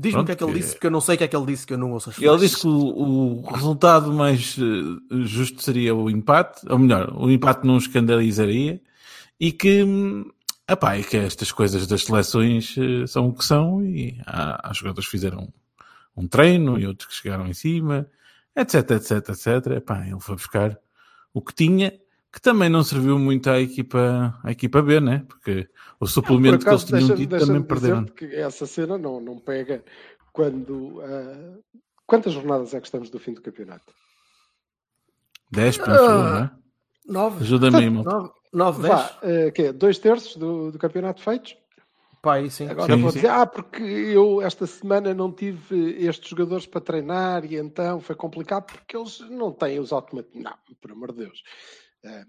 Diz-me 0.00 0.22
o 0.22 0.24
que 0.24 0.32
é 0.32 0.34
que 0.34 0.42
ele 0.42 0.54
disse, 0.54 0.72
porque 0.72 0.86
eu 0.86 0.90
não 0.90 1.00
sei 1.02 1.14
o 1.14 1.18
que 1.18 1.24
é 1.24 1.28
que 1.28 1.36
ele 1.36 1.44
disse, 1.44 1.66
que 1.66 1.74
eu 1.74 1.78
não 1.78 1.92
ouço 1.92 2.08
as 2.08 2.18
ele 2.18 2.38
disse 2.38 2.58
que 2.58 2.66
o, 2.66 2.70
o 2.70 3.52
resultado 3.52 4.10
mais 4.14 4.56
eh, 4.58 5.24
justo 5.24 5.62
seria 5.62 5.94
o 5.94 6.08
empate, 6.08 6.62
ou 6.70 6.78
melhor, 6.78 7.14
o 7.14 7.30
empate 7.30 7.66
não 7.66 7.76
escandalizaria, 7.76 8.80
e 9.38 9.52
que, 9.52 9.84
hum, 9.84 10.24
epá, 10.66 10.98
e 10.98 11.04
que 11.04 11.18
estas 11.18 11.52
coisas 11.52 11.86
das 11.86 12.04
seleções 12.04 12.74
eh, 12.78 13.06
são 13.06 13.28
o 13.28 13.34
que 13.34 13.44
são, 13.44 13.84
e 13.84 14.18
há, 14.26 14.70
há 14.70 14.72
jogadores 14.72 15.04
que 15.04 15.10
fizeram 15.10 15.52
um 16.16 16.26
treino 16.26 16.78
e 16.78 16.86
outros 16.86 17.10
que 17.10 17.22
chegaram 17.22 17.46
em 17.46 17.52
cima, 17.52 18.08
etc, 18.56 18.92
etc, 18.92 19.28
etc. 19.28 19.66
Epá, 19.76 20.06
ele 20.06 20.20
foi 20.20 20.36
buscar 20.36 20.78
o 21.34 21.42
que 21.42 21.54
tinha, 21.54 21.92
que 22.32 22.40
também 22.40 22.68
não 22.68 22.82
serviu 22.84 23.18
muito 23.18 23.50
à 23.50 23.60
equipa, 23.60 24.38
à 24.44 24.50
equipa 24.50 24.82
B, 24.82 25.00
né? 25.00 25.24
Porque 25.28 25.68
o 26.00 26.06
Por 26.06 26.08
suplemento 26.08 26.64
que 26.64 26.72
eles 26.72 26.84
acaso, 26.84 26.86
tinham 26.86 27.12
tido 27.12 27.38
também 27.38 27.62
perderam. 27.62 28.04
que 28.06 28.24
essa 28.36 28.66
cena 28.66 28.96
não, 28.98 29.20
não 29.20 29.38
pega 29.38 29.84
quando. 30.32 31.00
ah, 31.02 31.58
quantas 32.06 32.32
jornadas 32.32 32.74
é 32.74 32.80
que 32.80 32.86
estamos 32.86 33.10
do 33.10 33.18
fim 33.18 33.34
do 33.34 33.42
campeonato? 33.42 33.92
10, 35.50 35.78
penso 35.78 35.90
eu, 35.90 36.24
não 36.24 36.36
é? 36.38 36.50
Nove. 37.06 37.42
Ajuda-me 37.44 37.78
aí, 37.78 37.90
malta. 37.90 38.10
Nove, 38.10 38.30
nove 38.52 38.82
Vá, 38.88 38.96
dez. 39.22 39.48
ah, 39.48 39.50
quê? 39.52 39.72
Dois 39.72 39.98
terços 39.98 40.36
do, 40.36 40.70
do 40.70 40.78
campeonato 40.78 41.20
feitos? 41.22 41.56
Pá, 42.22 42.34
aí 42.34 42.50
sim. 42.50 42.68
Agora 42.68 42.94
Sim, 42.94 43.00
vou 43.00 43.10
sim. 43.10 43.18
dizer, 43.18 43.28
ah, 43.30 43.46
porque 43.46 43.82
eu 43.82 44.42
esta 44.42 44.66
semana 44.66 45.14
não 45.14 45.32
tive 45.32 45.92
estes 46.04 46.28
jogadores 46.28 46.66
para 46.66 46.80
treinar 46.80 47.44
e 47.44 47.56
então 47.56 48.00
foi 48.00 48.14
complicado 48.14 48.66
porque 48.66 48.96
eles 48.96 49.20
não 49.30 49.50
têm 49.52 49.80
os 49.80 49.90
automatismos. 49.92 50.42
Não, 50.44 50.52
por 50.80 50.92
amor 50.92 51.12
de 51.12 51.24
Deus. 51.24 51.42
Ah, 52.04 52.24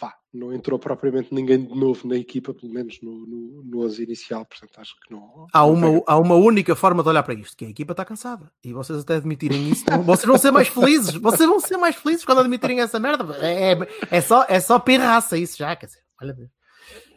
vá, 0.00 0.14
não 0.32 0.52
entrou 0.52 0.78
propriamente 0.78 1.34
ninguém 1.34 1.62
de 1.64 1.74
novo 1.74 2.08
na 2.08 2.16
equipa, 2.16 2.54
pelo 2.54 2.72
menos 2.72 2.98
no, 3.02 3.26
no, 3.26 3.62
no 3.64 3.84
11 3.84 4.02
inicial, 4.02 4.46
portanto 4.46 4.78
acho 4.78 4.94
que 5.00 5.12
não. 5.12 5.46
Há 5.52 5.64
uma, 5.66 6.02
há 6.06 6.18
uma 6.18 6.34
única 6.36 6.74
forma 6.74 7.02
de 7.02 7.08
olhar 7.10 7.22
para 7.22 7.34
isto, 7.34 7.56
que 7.56 7.66
a 7.66 7.68
equipa 7.68 7.92
está 7.92 8.04
cansada. 8.04 8.50
E 8.64 8.72
vocês 8.72 9.00
até 9.00 9.16
admitirem 9.16 9.68
isso, 9.68 9.84
vocês 10.04 10.26
vão 10.26 10.38
ser 10.38 10.50
mais 10.50 10.68
felizes. 10.68 11.14
Vocês 11.16 11.48
vão 11.48 11.60
ser 11.60 11.76
mais 11.76 11.96
felizes 11.96 12.24
quando 12.24 12.40
admitirem 12.40 12.80
essa 12.80 12.98
merda. 12.98 13.36
É, 13.44 13.72
é, 13.72 13.78
é 14.10 14.20
só, 14.20 14.44
é 14.48 14.58
só 14.58 14.78
pirraça 14.78 15.36
isso 15.36 15.58
já, 15.58 15.76
quer 15.76 15.86
dizer. 15.86 16.00
Olha, 16.22 16.34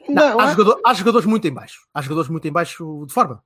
não, 0.10 0.16
Não, 0.16 0.40
há, 0.40 0.44
há- 0.44 0.52
jogador- 0.52 0.82
há 0.86 0.94
jogadores 0.94 1.26
muito 1.28 1.48
em 1.48 1.54
baixo. 1.54 1.80
Há 1.94 2.02
jogadores 2.02 2.30
muito 2.30 2.48
em 2.48 2.52
baixo 2.52 3.06
de 3.06 3.14
forma. 3.14 3.42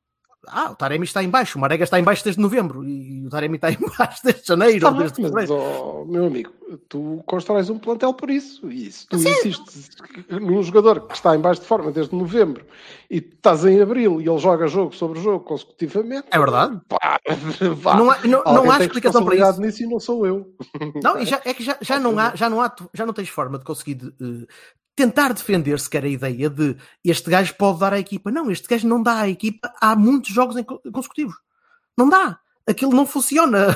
Ah, 0.48 0.72
o 0.72 0.76
Taremi 0.76 1.06
está 1.06 1.24
em 1.24 1.30
baixo, 1.30 1.58
o 1.58 1.62
Marega 1.62 1.84
está 1.84 2.00
em 2.00 2.04
baixo 2.04 2.24
desde 2.24 2.42
novembro 2.42 2.84
e 2.84 3.26
o 3.26 3.30
Taremi 3.30 3.56
está 3.56 3.70
em 3.72 3.78
baixo 3.98 4.22
desde 4.24 4.48
janeiro 4.48 4.80
Tá 4.80 4.92
desde 4.92 5.22
mas, 5.32 5.50
ó, 5.50 6.04
meu 6.06 6.26
amigo, 6.26 6.52
tu 6.90 7.22
constróis 7.26 7.70
um 7.70 7.78
plantel 7.78 8.14
por 8.14 8.30
isso. 8.30 8.70
E 8.72 8.92
se 8.92 9.08
tu 9.08 9.18
insistes 9.18 9.90
num 10.30 10.64
jogador 10.64 11.02
que 11.08 11.16
está 11.16 11.36
em 11.36 11.40
baixo 11.40 11.62
de 11.62 11.68
forma 11.68 11.92
desde 11.92 12.16
novembro 12.16 12.66
e 13.10 13.22
tu 13.22 13.36
estás 13.36 13.66
em 13.66 13.82
abril 13.82 14.20
e 14.20 14.28
ele 14.28 14.40
joga 14.40 14.68
jogo 14.68 14.96
sobre 14.96 15.20
jogo 15.20 15.44
consecutivamente. 15.46 16.28
É 16.32 16.40
verdade. 16.40 16.80
pá, 16.88 17.20
vá. 17.76 17.96
Não 17.96 18.10
há, 18.10 18.18
não, 18.26 18.44
não 18.44 18.72
há 18.72 18.80
explicação 18.80 19.24
para 19.24 19.36
isso. 19.36 19.62
nisso 19.62 19.84
e 19.84 19.88
não 19.88 20.00
sou 20.00 20.26
eu. 20.26 20.56
Não, 21.04 21.20
e 21.20 21.26
já, 21.28 21.40
é 21.46 21.54
que 21.54 21.64
já, 21.64 21.78
já, 21.82 22.00
não 22.00 22.18
há, 22.18 22.36
já, 22.36 22.50
não 22.50 22.62
há, 22.62 22.74
já 22.94 23.06
não 23.06 23.14
tens 23.14 23.30
forma 23.30 23.60
de 23.60 23.66
conseguir 23.66 24.14
eh, 24.20 24.48
tentar 25.02 25.34
defender 25.34 25.80
sequer 25.80 26.04
a 26.04 26.08
ideia 26.08 26.48
de 26.48 26.76
este 27.04 27.30
gajo 27.30 27.56
pode 27.56 27.80
dar 27.80 27.94
à 27.94 28.00
equipa. 28.00 28.30
Não, 28.30 28.52
este 28.52 28.68
gajo 28.68 28.88
não 28.88 29.02
dá 29.02 29.22
à 29.22 29.30
equipa 29.30 29.74
há 29.82 29.96
muitos 29.96 30.32
jogos 30.32 30.56
consecutivos. 30.94 31.36
Não 31.98 32.08
dá. 32.08 32.40
Aquilo 32.68 32.92
não 32.92 33.08
funciona. 33.08 33.68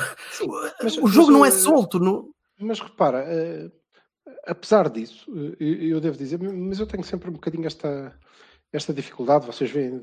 mas- 0.82 0.96
o 0.98 1.08
jogo 1.08 1.32
mas, 1.32 1.38
não 1.38 1.44
é 1.44 1.48
eh, 1.48 1.52
solto. 1.52 1.98
Não... 1.98 2.30
Mas 2.60 2.78
repara, 2.78 3.24
eh, 3.26 3.68
apesar 4.46 4.88
disso, 4.88 5.26
eh, 5.60 5.88
eu, 5.90 6.00
devo 6.00 6.16
dizer, 6.16 6.38
mas 6.40 6.78
eu 6.78 6.86
tenho 6.86 7.02
sempre 7.02 7.28
um 7.28 7.32
bocadinho 7.32 7.66
esta, 7.66 8.16
esta 8.72 8.94
dificuldade. 8.94 9.46
Vocês 9.46 9.68
veem, 9.68 10.00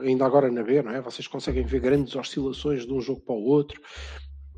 ainda 0.00 0.24
agora 0.24 0.50
na 0.50 0.62
B, 0.62 0.80
não 0.80 0.92
é? 0.92 1.02
Vocês 1.02 1.28
conseguem 1.28 1.66
ver 1.66 1.80
grandes 1.80 2.16
oscilações 2.16 2.86
de 2.86 2.92
um 2.94 3.00
jogo 3.00 3.20
para 3.20 3.34
o 3.34 3.44
outro. 3.44 3.78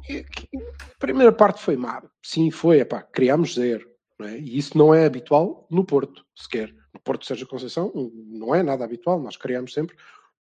E 0.08 0.18
a 0.18 0.98
primeira 1.00 1.32
parte 1.32 1.60
foi 1.60 1.76
má. 1.76 2.00
Sim, 2.22 2.52
foi. 2.52 2.78
Epá, 2.78 3.02
criámos 3.02 3.54
zero. 3.54 3.93
É? 4.24 4.38
E 4.38 4.58
isso 4.58 4.76
não 4.76 4.94
é 4.94 5.06
habitual 5.06 5.66
no 5.70 5.84
Porto, 5.84 6.24
sequer. 6.34 6.74
No 6.92 7.00
Porto 7.00 7.26
Sérgio 7.26 7.46
Conceição 7.46 7.92
não 8.26 8.54
é 8.54 8.62
nada 8.62 8.84
habitual. 8.84 9.20
Nós 9.20 9.36
criamos 9.36 9.72
sempre 9.72 9.96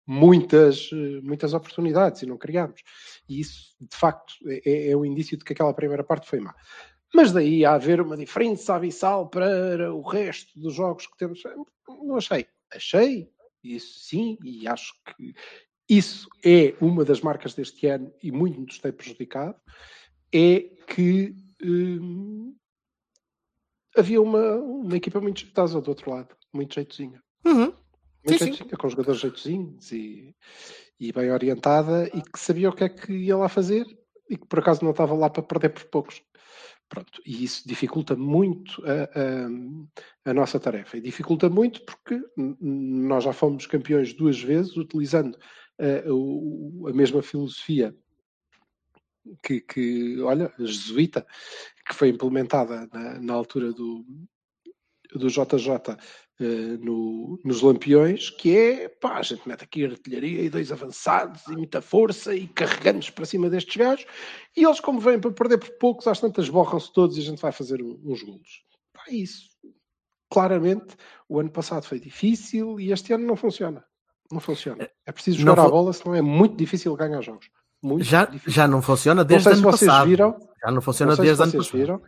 muitas, 0.05 0.89
eh, 0.91 1.21
muitas 1.21 1.53
oportunidades 1.53 2.21
e 2.21 2.25
não 2.25 2.37
criámos. 2.37 2.81
E 3.27 3.39
isso, 3.39 3.75
de 3.79 3.95
facto, 3.95 4.33
é, 4.45 4.89
é 4.89 4.97
um 4.97 5.05
indício 5.05 5.37
de 5.37 5.43
que 5.43 5.53
aquela 5.53 5.73
primeira 5.73 6.03
parte 6.03 6.29
foi 6.29 6.39
má. 6.39 6.53
Mas 7.13 7.31
daí 7.31 7.63
a 7.63 7.75
haver 7.75 8.01
uma 8.01 8.17
diferença 8.17 8.75
abissal 8.75 9.29
para 9.29 9.93
o 9.93 10.01
resto 10.01 10.59
dos 10.59 10.73
jogos 10.73 11.05
que 11.07 11.17
temos, 11.17 11.41
não 11.87 12.17
achei. 12.17 12.47
Achei, 12.73 13.29
isso 13.63 13.99
sim, 13.99 14.37
e 14.43 14.67
acho 14.67 14.93
que 15.05 15.33
isso 15.87 16.27
é 16.43 16.73
uma 16.81 17.05
das 17.05 17.21
marcas 17.21 17.53
deste 17.53 17.85
ano 17.87 18.11
e 18.21 18.31
muito 18.31 18.59
nos 18.59 18.79
tem 18.79 18.91
prejudicado, 18.91 19.55
é 20.33 20.61
que 20.87 21.35
hum, 21.63 22.55
havia 23.97 24.21
uma, 24.21 24.55
uma 24.55 24.95
equipa 24.97 25.19
muito 25.21 25.41
jeitosa 25.41 25.79
do 25.81 25.87
outro 25.89 26.09
lado, 26.11 26.35
muito 26.53 26.73
jeitozinha. 26.75 27.21
Uhum. 27.45 27.65
Muito 27.65 27.77
Sim, 28.29 28.37
sim. 28.37 28.45
jeitozinha, 28.45 28.77
com 28.77 28.89
jogadores 28.89 29.19
jeitozinhos 29.21 29.91
e, 29.91 30.35
e 30.99 31.11
bem 31.11 31.31
orientada 31.31 32.07
e 32.13 32.21
que 32.21 32.39
sabia 32.39 32.69
o 32.69 32.73
que 32.73 32.83
é 32.85 32.89
que 32.89 33.11
ia 33.13 33.35
lá 33.37 33.49
fazer 33.49 33.85
e 34.29 34.37
que 34.37 34.45
por 34.47 34.59
acaso 34.59 34.83
não 34.83 34.91
estava 34.91 35.13
lá 35.13 35.29
para 35.29 35.43
perder 35.43 35.69
por 35.69 35.83
poucos. 35.85 36.21
Pronto, 36.87 37.21
e 37.25 37.43
isso 37.43 37.67
dificulta 37.67 38.15
muito 38.15 38.81
a, 38.85 39.03
a- 39.03 40.29
a 40.29 40.33
nossa 40.33 40.59
tarefa. 40.59 40.97
E 40.97 41.01
dificulta 41.01 41.49
muito 41.49 41.83
porque 41.85 42.21
nós 42.61 43.23
já 43.23 43.33
fomos 43.33 43.65
campeões 43.65 44.13
duas 44.13 44.39
vezes 44.39 44.77
utilizando 44.77 45.37
eh, 45.79 46.03
o- 46.07 46.85
a 46.87 46.93
mesma 46.93 47.21
filosofia 47.23 47.95
que, 49.41 49.61
que, 49.61 50.21
olha, 50.21 50.53
a 50.59 50.63
jesuíta, 50.65 51.25
que 51.87 51.93
foi 51.95 52.09
implementada 52.09 52.87
na, 52.93 53.19
na 53.19 53.33
altura 53.33 53.71
do, 53.73 54.05
do 55.13 55.27
JJ 55.29 55.97
eh, 56.39 56.77
no- 56.79 57.39
nos 57.43 57.61
Lampiões, 57.61 58.29
que 58.29 58.55
é, 58.57 58.89
pá, 58.89 59.17
a 59.17 59.21
gente 59.21 59.47
mete 59.47 59.63
aqui 59.63 59.85
artilharia 59.85 60.41
e 60.41 60.49
dois 60.49 60.71
avançados 60.71 61.45
e 61.47 61.51
muita 61.51 61.81
força 61.81 62.33
e 62.35 62.47
carregamos 62.47 63.09
para 63.09 63.25
cima 63.25 63.49
destes 63.49 63.75
gajos 63.75 64.05
e 64.55 64.63
eles, 64.63 64.79
como 64.79 64.99
vêm 64.99 65.19
para 65.19 65.31
perder 65.31 65.57
por 65.59 65.69
poucos, 65.77 66.07
às 66.07 66.19
tantas 66.19 66.49
borram-se 66.49 66.91
todos 66.93 67.17
e 67.17 67.21
a 67.21 67.23
gente 67.23 67.41
vai 67.41 67.51
fazer 67.51 67.81
uns 67.81 68.23
golos. 68.23 68.63
Pá, 68.93 69.03
isso. 69.09 69.51
Claramente, 70.29 70.95
o 71.29 71.39
ano 71.39 71.51
passado 71.51 71.85
foi 71.85 71.99
difícil 71.99 72.79
e 72.79 72.91
este 72.91 73.13
ano 73.13 73.25
não 73.27 73.35
funciona. 73.35 73.85
Não 74.31 74.39
funciona. 74.39 74.89
É 75.05 75.11
preciso 75.11 75.37
Não 75.45 75.51
jogar 75.51 75.61
a 75.61 75.65
fu- 75.65 75.71
bola, 75.71 75.93
senão 75.93 76.15
é 76.15 76.21
muito 76.21 76.55
difícil 76.55 76.95
ganhar 76.95 77.21
jogos. 77.21 77.47
Muito 77.83 78.03
Já, 78.05 78.25
difícil. 78.25 78.51
já 78.53 78.67
não 78.67 78.81
funciona 78.81 79.21
Não 79.21 79.27
desde 79.27 79.43
sei 79.43 79.53
se 79.55 79.59
ano 79.59 79.71
vocês 79.71 79.89
passado. 79.91 80.07
viram. 80.07 80.31
Já 80.61 80.67
não 80.67 80.73
Não 80.75 80.81
funciona 80.81 81.15
sei 81.15 81.23
se 81.23 81.27
desde 81.27 81.43
ano 81.43 81.51
vocês 81.51 81.63
passado. 81.65 81.79
viram. 81.79 82.01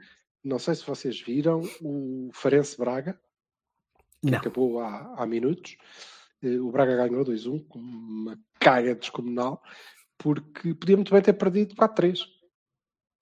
Não 0.43 0.59
sei 0.59 0.75
se 0.75 0.85
vocês 0.87 1.21
viram 1.21 1.61
o 1.81 2.29
Farense 2.33 2.77
Braga, 2.77 3.19
que 4.23 4.31
Não. 4.31 4.37
acabou 4.39 4.79
há, 4.79 5.15
há 5.17 5.25
minutos. 5.25 5.75
Eh, 6.41 6.59
O 6.59 6.71
Braga 6.71 6.95
ganhou 6.95 7.25
2-1 7.25 7.67
com 7.67 7.79
uma 7.79 8.39
caga 8.59 8.95
descomunal, 8.95 9.61
porque 10.17 10.73
podia 10.73 10.95
muito 10.95 11.11
bem 11.11 11.21
ter 11.21 11.33
perdido 11.33 11.75
4-3. 11.75 12.19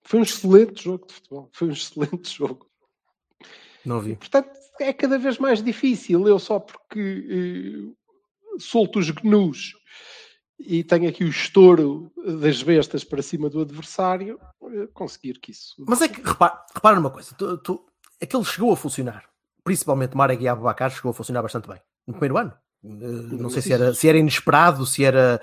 Foi 0.06 0.20
um 0.20 0.22
excelente 0.22 0.84
jogo 0.84 1.06
de 1.06 1.14
futebol. 1.14 1.50
Foi 1.52 1.68
um 1.68 1.72
excelente 1.72 2.30
jogo. 2.36 2.70
Não 3.84 4.00
vi. 4.00 4.16
portanto, 4.16 4.50
é 4.80 4.92
cada 4.92 5.18
vez 5.18 5.38
mais 5.38 5.62
difícil. 5.62 6.26
Eu 6.28 6.38
só 6.38 6.60
porque 6.60 7.26
eh, 7.90 8.58
solto 8.58 8.98
os 8.98 9.10
gnus 9.10 9.72
e 10.58 10.84
tenho 10.84 11.08
aqui 11.08 11.24
o 11.24 11.28
estouro 11.28 12.12
das 12.40 12.62
bestas 12.62 13.04
para 13.04 13.22
cima 13.22 13.50
do 13.50 13.60
adversário, 13.60 14.38
eh, 14.72 14.86
conseguir 14.92 15.38
que 15.40 15.50
isso. 15.52 15.74
Mas 15.86 16.00
é 16.00 16.08
que, 16.08 16.22
repara, 16.22 16.64
repara 16.74 16.96
numa 16.96 17.10
coisa, 17.10 17.34
tu, 17.36 17.58
tu, 17.58 17.86
aquilo 18.22 18.44
chegou 18.44 18.72
a 18.72 18.76
funcionar, 18.76 19.28
principalmente 19.62 20.16
Marek 20.16 20.42
e 20.42 20.48
Abubacar 20.48 20.90
chegou 20.90 21.10
a 21.10 21.14
funcionar 21.14 21.42
bastante 21.42 21.68
bem, 21.68 21.80
no 22.06 22.14
primeiro 22.14 22.38
ano. 22.38 22.52
Eh, 22.84 22.88
não 22.88 23.48
sei 23.50 23.56
Mas 23.56 23.64
se 23.64 23.72
era, 23.72 23.94
se 23.94 24.08
era 24.08 24.18
inesperado, 24.18 24.86
se 24.86 25.04
era 25.04 25.40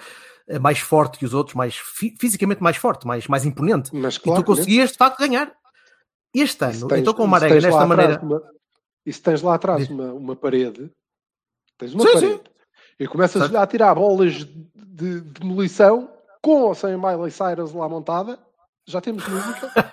eh, 0.48 0.60
mais 0.60 0.80
forte 0.80 1.18
que 1.20 1.26
os 1.26 1.34
outros, 1.34 1.56
mais 1.56 1.76
fi- 1.76 2.16
fisicamente 2.20 2.62
mais 2.64 2.78
forte, 2.78 3.06
mais, 3.06 3.28
mais 3.28 3.46
imponente. 3.46 3.94
Mas 3.96 4.16
e 4.16 4.20
claro, 4.20 4.42
tu 4.42 4.46
conseguias, 4.46 4.92
de 4.92 4.98
facto, 4.98 5.20
ganhar. 5.20 5.54
Este 6.34 6.64
E 6.64 6.68
ano, 6.68 6.88
tens- 6.88 7.02
então 7.02 7.14
com 7.14 7.26
o 7.26 7.28
Marega 7.28 7.58
atrás 7.68 7.90
maneira... 7.90 8.20
uma- 8.24 8.42
e 9.06 9.12
se 9.12 9.22
tens 9.22 9.42
lá 9.42 9.56
atrás 9.56 9.90
uma, 9.90 10.14
uma 10.14 10.36
parede, 10.36 10.90
tens 11.78 11.94
uma 11.94 12.06
Sim, 12.06 12.14
parede, 12.14 12.42
e 13.02 13.08
começas 13.08 13.42
Certo. 13.42 13.58
a 13.58 13.66
tirar 13.66 13.96
bolas 13.96 14.46
de 14.76 15.22
demolição 15.22 16.08
com 16.40 16.62
ou 16.62 16.76
sem 16.76 16.96
Miley 16.96 17.32
Cyrus 17.32 17.74
lá 17.74 17.90
montada, 17.90 18.38
já 18.86 19.02
temos 19.02 19.28
música. 19.28 19.92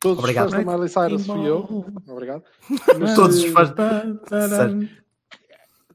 Todos 0.00 0.20
Obrigado. 0.20 0.46
os 0.46 0.54
fãs 0.54 0.64
da 0.64 0.72
Miley 0.72 0.88
Cyrus 0.88 1.26
fui 1.26 1.46
eu. 1.46 1.84
Obrigado. 2.08 2.42
Mas, 2.98 3.14
Todos 3.14 3.36
os 3.36 3.44
fãs... 3.50 3.68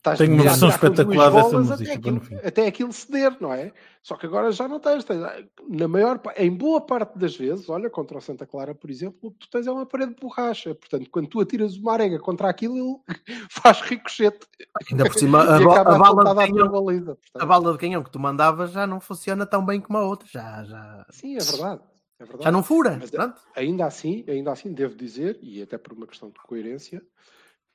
Estás 0.06 0.20
Tenho 0.20 0.34
uma 0.36 0.44
a 0.44 0.46
versão 0.50 0.70
tirar 0.70 0.80
com 0.80 0.86
duas 0.86 1.00
espetacular 1.00 1.32
dessa 1.32 1.50
bolas 1.50 1.70
música 1.70 1.84
até 1.84 1.94
aquilo, 1.94 2.22
até 2.46 2.68
aquilo 2.68 2.94
ceder, 2.94 3.38
não 3.42 3.52
é? 3.52 3.74
Só 4.04 4.16
que 4.16 4.28
agora 4.28 4.52
já 4.52 4.68
não 4.68 4.80
tens. 4.80 5.04
tens 5.04 5.20
na 5.68 5.88
maior, 5.88 6.22
em 6.38 6.52
boa 6.52 6.80
parte 6.80 7.18
das 7.18 7.36
vezes, 7.36 7.68
olha, 7.70 7.90
contra 7.90 8.16
o 8.16 8.22
Santa 8.22 8.46
Clara, 8.46 8.76
por 8.76 8.92
exemplo, 8.92 9.18
o 9.24 9.32
que 9.32 9.40
tu 9.40 9.50
tens 9.50 9.66
é 9.66 9.72
uma 9.72 9.84
parede 9.84 10.14
de 10.14 10.22
borracha. 10.22 10.76
Portanto, 10.76 11.10
quando 11.10 11.28
tu 11.28 11.40
atiras 11.42 11.76
uma 11.76 11.94
arega 11.94 12.20
contra 12.20 12.48
aquilo, 12.48 12.78
ele 12.78 13.00
faz 13.50 13.82
ricochete. 13.82 14.46
Ainda 14.92 15.06
por 15.06 15.18
cima, 15.18 15.42
a, 15.42 15.58
acaba 15.58 15.96
a 15.96 15.98
bala 15.98 16.24
de 16.24 16.52
canhão, 16.52 16.70
baliza. 16.70 17.18
A 17.34 17.46
bala 17.48 17.72
de 17.72 17.80
canhão 17.80 18.04
que 18.04 18.12
tu 18.12 18.20
mandavas 18.20 18.74
já 18.74 18.86
não 18.86 19.00
funciona 19.00 19.44
tão 19.44 19.66
bem 19.66 19.82
como 19.82 19.98
a 19.98 20.06
outra. 20.06 20.28
Já, 20.32 20.64
já, 20.66 21.06
Sim, 21.10 21.36
é 21.38 21.44
verdade. 21.44 21.82
É 22.20 22.26
verdade. 22.26 22.44
já 22.44 22.52
não 22.52 22.62
fura. 22.62 22.98
Mas 23.02 23.10
Pronto. 23.10 23.42
ainda 23.56 23.88
assim, 23.88 24.24
ainda 24.28 24.52
assim 24.52 24.72
devo 24.72 24.96
dizer, 24.96 25.40
e 25.42 25.64
até 25.64 25.80
por 25.80 25.94
uma 25.94 26.06
questão 26.06 26.30
de 26.30 26.40
coerência, 26.46 27.02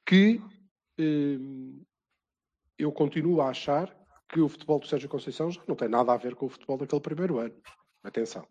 que 0.06 0.40
hum, 0.96 1.82
eu 2.82 2.92
continuo 2.92 3.40
a 3.40 3.48
achar 3.48 3.90
que 4.28 4.40
o 4.40 4.48
futebol 4.48 4.78
do 4.78 4.86
Sérgio 4.86 5.08
Conceição 5.08 5.50
já 5.50 5.60
não 5.66 5.74
tem 5.74 5.88
nada 5.88 6.12
a 6.12 6.16
ver 6.16 6.34
com 6.34 6.46
o 6.46 6.48
futebol 6.48 6.76
daquele 6.78 7.00
primeiro 7.00 7.38
ano. 7.38 7.52
Atenção. 8.02 8.44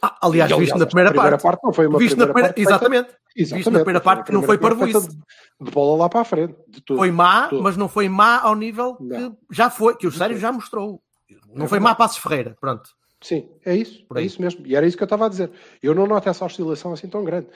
Ah, 0.00 0.16
aliás, 0.22 0.50
E, 0.50 0.54
visto 0.54 0.72
na 0.78 0.84
esta 0.84 0.86
primeira, 0.86 1.38
parte. 1.38 1.60
não 1.62 1.72
foi 1.72 1.86
uma 1.86 1.98
Visto 1.98 2.12
primeira 2.16 2.32
primeira, 2.32 2.48
parte 2.48 2.56
feita- 2.56 2.70
exatamente. 2.70 3.08
Exatamente, 3.36 3.54
Visto 3.58 3.70
na 3.70 3.78
primeira 3.80 4.00
parte 4.00 4.24
que 4.26 4.32
não 4.32 4.42
foi 4.42 4.56
primeira 4.58 4.76
parte 4.80 4.92
parvoíce. 4.92 5.16
De, 5.60 5.64
de 5.66 5.70
bola 5.70 5.98
lá 5.98 6.08
para 6.08 6.20
a 6.20 6.24
frente. 6.24 6.56
Foi 6.86 7.10
má, 7.10 7.50
mas 7.52 7.76
não 7.76 7.88
foi 7.88 8.08
má 8.08 8.40
ao 8.40 8.54
nível 8.54 8.96
Não. 9.00 9.32
que 9.32 9.38
já 9.50 9.68
foi, 9.70 9.96
que 9.96 10.06
o 10.06 10.12
Sérgio 10.12 10.38
já 10.38 10.50
mostrou. 10.50 11.02
Não 11.52 11.66
É 11.66 11.68
foi 11.68 11.78
má 11.80 11.94
Passos 11.94 12.18
Ferreira. 12.18 12.56
Pronto. 12.60 12.88
Sim, 13.20 13.48
é 13.66 13.74
isso. 13.76 14.06
É 14.14 14.22
isso 14.22 14.40
mesmo. 14.40 14.64
E 14.66 14.74
era 14.76 14.86
isso 14.86 14.96
que 14.96 15.02
eu 15.02 15.06
estava 15.06 15.26
a 15.26 15.28
dizer. 15.28 15.50
Eu 15.82 15.94
não 15.94 16.06
noto 16.06 16.28
essa 16.28 16.44
oscilação 16.44 16.92
assim 16.92 17.08
tão 17.08 17.24
grande. 17.24 17.48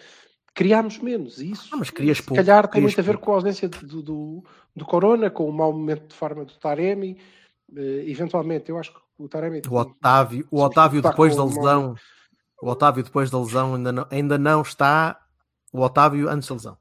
Criámos 0.55 0.99
menos. 0.99 1.41
e 1.41 1.51
Isso, 1.53 1.71
Ah, 1.73 1.77
mas 1.79 1.91
crias 1.91 2.19
se 2.19 2.23
pouco, 2.23 2.43
calhar, 2.43 2.69
tem 2.69 2.83
muito 2.83 2.99
a 3.01 3.03
ver 3.03 3.13
pouco. 3.13 3.27
com 3.27 3.33
a 3.33 3.35
ausência 3.37 3.69
do, 3.69 4.03
do, 4.03 4.45
do 4.77 4.85
Corona, 4.85 5.31
com 5.31 5.49
o 5.49 5.53
mau 5.53 5.73
momento 5.73 6.09
de 6.09 6.15
forma 6.15 6.45
do 6.45 6.53
Taremi. 6.59 7.19
Eh, 7.75 8.05
eventualmente, 8.07 8.69
eu 8.71 8.79
acho 8.79 8.93
que 8.93 9.01
o 9.19 9.29
Taremi. 9.29 9.63
O 9.71 9.75
Otávio, 9.77 10.47
o 10.51 10.61
Otávio 10.61 11.01
depois 11.01 11.35
da 11.35 11.45
lesão, 11.45 11.95
o 12.61 12.69
Otávio 12.69 13.03
depois 13.03 13.31
da 13.31 13.39
lesão 13.41 13.75
ainda 13.77 13.93
não, 13.93 14.07
ainda 14.11 14.37
não 14.39 14.61
está. 14.63 15.19
O 15.73 15.81
Otávio 15.81 16.29
antes 16.29 16.47
da 16.49 16.55
lesão. 16.55 16.77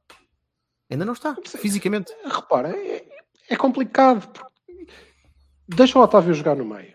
Ainda 0.90 1.06
não 1.06 1.14
está, 1.14 1.34
Sim. 1.46 1.58
fisicamente. 1.60 2.14
Repara, 2.26 2.76
é, 2.76 3.06
é 3.50 3.56
complicado. 3.56 4.28
porque- 4.28 4.52
Deixa 5.66 5.98
o 5.98 6.02
Otávio 6.02 6.34
jogar 6.34 6.56
no 6.58 6.66
meio. 6.66 6.94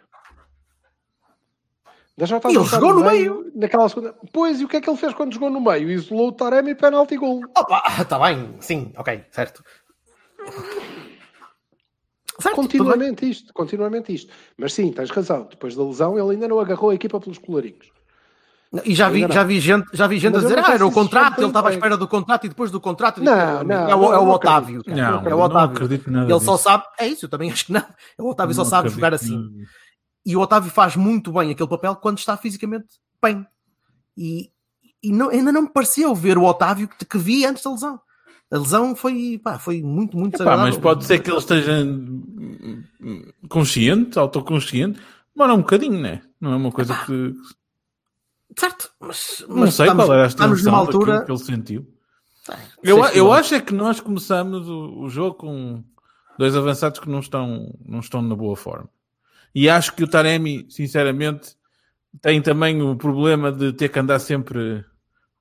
Deixa 2.17 2.37
Otávio 2.37 2.61
Ele 2.61 2.69
jogou 2.69 2.95
no 2.95 3.53
Naquela 3.55 3.89
segunda. 3.89 4.15
Pois, 4.33 4.61
e 4.61 4.65
o 4.65 4.69
que 4.69 4.79
é 4.79 4.81
que 4.81 4.89
ele 4.89 4.97
fez 4.97 5.13
quando 5.13 5.35
jogou 5.35 5.51
no 5.51 5.61
meio? 5.61 5.91
Isolou 5.91 6.29
o 6.29 6.33
Taremi 6.33 6.71
e 6.71 6.75
penalti 6.75 7.17
gol. 7.17 7.43
Opa, 7.57 7.83
está 8.01 8.19
bem, 8.27 8.57
sim, 8.61 8.93
ok, 8.97 9.25
certo. 9.31 9.63
Certo, 12.41 12.55
tudo. 12.55 12.55
Continuamente 12.55 13.29
isto, 13.29 13.53
continuamente 13.53 14.15
isto. 14.15 14.33
Mas 14.57 14.73
sim, 14.73 14.93
tens 14.93 15.11
razão. 15.11 15.47
Depois 15.49 15.75
da 15.75 15.83
lesão, 15.85 16.19
ele 16.19 16.33
ainda 16.33 16.49
não 16.49 16.61
agarrou 16.61 16.91
a 16.91 16.95
equipa 16.95 17.19
pelos 17.21 17.39
colarinhos. 17.39 17.91
E 18.85 18.95
já 18.95 19.09
vi, 19.09 19.23
não. 19.23 19.31
já 19.31 19.45
vi 19.45 19.61
gente, 19.61 19.87
já 19.93 20.07
vi 20.07 20.19
gente 20.19 20.35
a 20.35 20.39
Mas 20.39 20.43
dizer, 20.43 20.57
não 20.57 20.69
ah, 20.69 20.75
era 20.75 20.87
o 20.87 20.93
contrato, 20.93 21.39
ele 21.39 21.47
estava 21.47 21.69
à 21.69 21.73
espera 21.73 21.97
do 21.97 22.09
contrato 22.09 22.45
e 22.45 22.49
depois 22.49 22.71
do 22.71 22.81
contrato. 22.81 23.23
Não, 23.23 23.33
é, 23.33 23.65
não, 23.65 23.89
é, 23.89 23.95
o, 23.95 24.01
não, 24.01 24.13
é 24.13 24.19
o 24.19 24.25
não 24.25 24.31
Otávio. 24.31 24.83
Não, 24.87 24.97
é 25.25 25.35
o 25.35 25.39
não 25.39 25.41
Otávio. 25.41 25.77
acredito 25.77 26.11
nada 26.11 26.31
Ele 26.31 26.41
só 26.41 26.57
sabe, 26.57 26.85
é 26.99 27.07
isso, 27.07 27.25
eu 27.25 27.29
também 27.29 27.51
acho 27.53 27.67
que 27.67 27.73
não. 27.73 27.85
O 28.19 28.31
Otávio 28.31 28.55
só 28.55 28.63
Não 28.63 28.71
sabe 28.71 28.89
jogar 28.89 29.15
assim. 29.15 29.41
disso. 29.49 29.71
E 30.27 30.35
o 30.37 30.41
Otávio 30.41 30.73
faz 30.73 30.97
muito 30.97 31.31
bem 31.33 31.53
aquele 31.53 31.69
papel 31.69 31.95
quando 31.95 32.19
está 32.19 32.37
fisicamente 32.37 32.87
bem. 33.23 33.47
E, 34.19 34.51
e 35.01 35.13
não- 35.13 35.31
ainda 35.31 35.53
não 35.53 35.63
me 35.63 35.69
pareceu 35.71 36.13
ver 36.17 36.37
o 36.37 36.43
Otávio 36.43 36.89
que, 36.89 37.05
que 37.05 37.17
vi 37.17 37.47
antes 37.47 37.63
da 37.63 37.71
lesão. 37.71 38.01
A 38.51 38.59
lesão 38.59 38.97
foi, 38.97 39.41
pá, 39.43 39.57
foi 39.57 39.83
muito, 39.83 40.17
muito 40.19 40.43
Epá, 40.43 40.57
mas 40.57 40.77
pode 40.77 41.05
ser 41.05 41.21
que 41.21 41.31
ele 41.31 41.39
esteja 41.39 41.73
hum, 41.85 42.83
hum, 43.01 43.33
consciente, 43.49 44.19
autoconsciente. 44.19 45.01
Demora 45.35 45.55
um 45.55 45.59
bocadinho, 45.59 46.01
né? 46.01 46.23
Não 46.41 46.53
é 46.53 46.57
uma 46.57 46.73
coisa 46.73 46.95
que. 47.07 47.33
Certo, 48.59 48.91
mas, 48.99 49.45
Não 49.49 49.59
mas 49.59 49.75
sei 49.75 49.87
estamos, 49.87 50.05
qual 50.05 50.15
era 50.15 50.25
a 50.25 50.29
estamos 50.29 50.65
numa 50.65 50.79
altura. 50.79 51.25
que 51.25 51.31
ele 51.31 51.39
sentiu. 51.39 51.87
Eu, 52.83 53.05
eu 53.07 53.33
acho 53.33 53.55
é 53.55 53.61
que 53.61 53.75
nós 53.75 54.01
começamos 54.01 54.69
o, 54.69 55.03
o 55.03 55.09
jogo 55.09 55.35
com 55.35 55.85
dois 56.39 56.57
avançados 56.57 56.99
que 56.99 57.09
não 57.09 57.21
estão, 57.21 57.73
não 57.85 58.01
estão 58.01 58.23
na 58.23 58.35
boa 58.35 58.57
forma. 58.57 58.89
E 59.59 59.71
acho 59.71 59.95
que 59.95 60.05
o 60.05 60.07
Taremi, 60.07 60.67
sinceramente, 60.69 61.57
tem 62.21 62.43
também 62.43 62.83
o 62.83 62.95
problema 62.95 63.51
de 63.51 63.73
ter 63.73 63.89
que 63.89 63.99
andar 63.99 64.19
sempre 64.19 64.85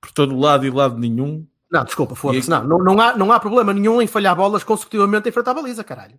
por 0.00 0.10
todo 0.10 0.34
lado 0.34 0.64
e 0.64 0.70
lado 0.70 0.96
nenhum. 0.98 1.46
Não, 1.70 1.84
desculpa, 1.84 2.14
foda-se. 2.14 2.46
E- 2.46 2.50
Não, 2.50 2.64
não, 2.66 2.78
não, 2.78 2.98
há, 2.98 3.14
não 3.14 3.30
há 3.30 3.38
problema 3.38 3.74
nenhum 3.74 4.00
em 4.00 4.06
falhar 4.06 4.34
bolas 4.34 4.64
consecutivamente 4.64 5.28
em 5.28 5.32
frente 5.32 5.50
à 5.50 5.52
baliza, 5.52 5.84
caralho. 5.84 6.18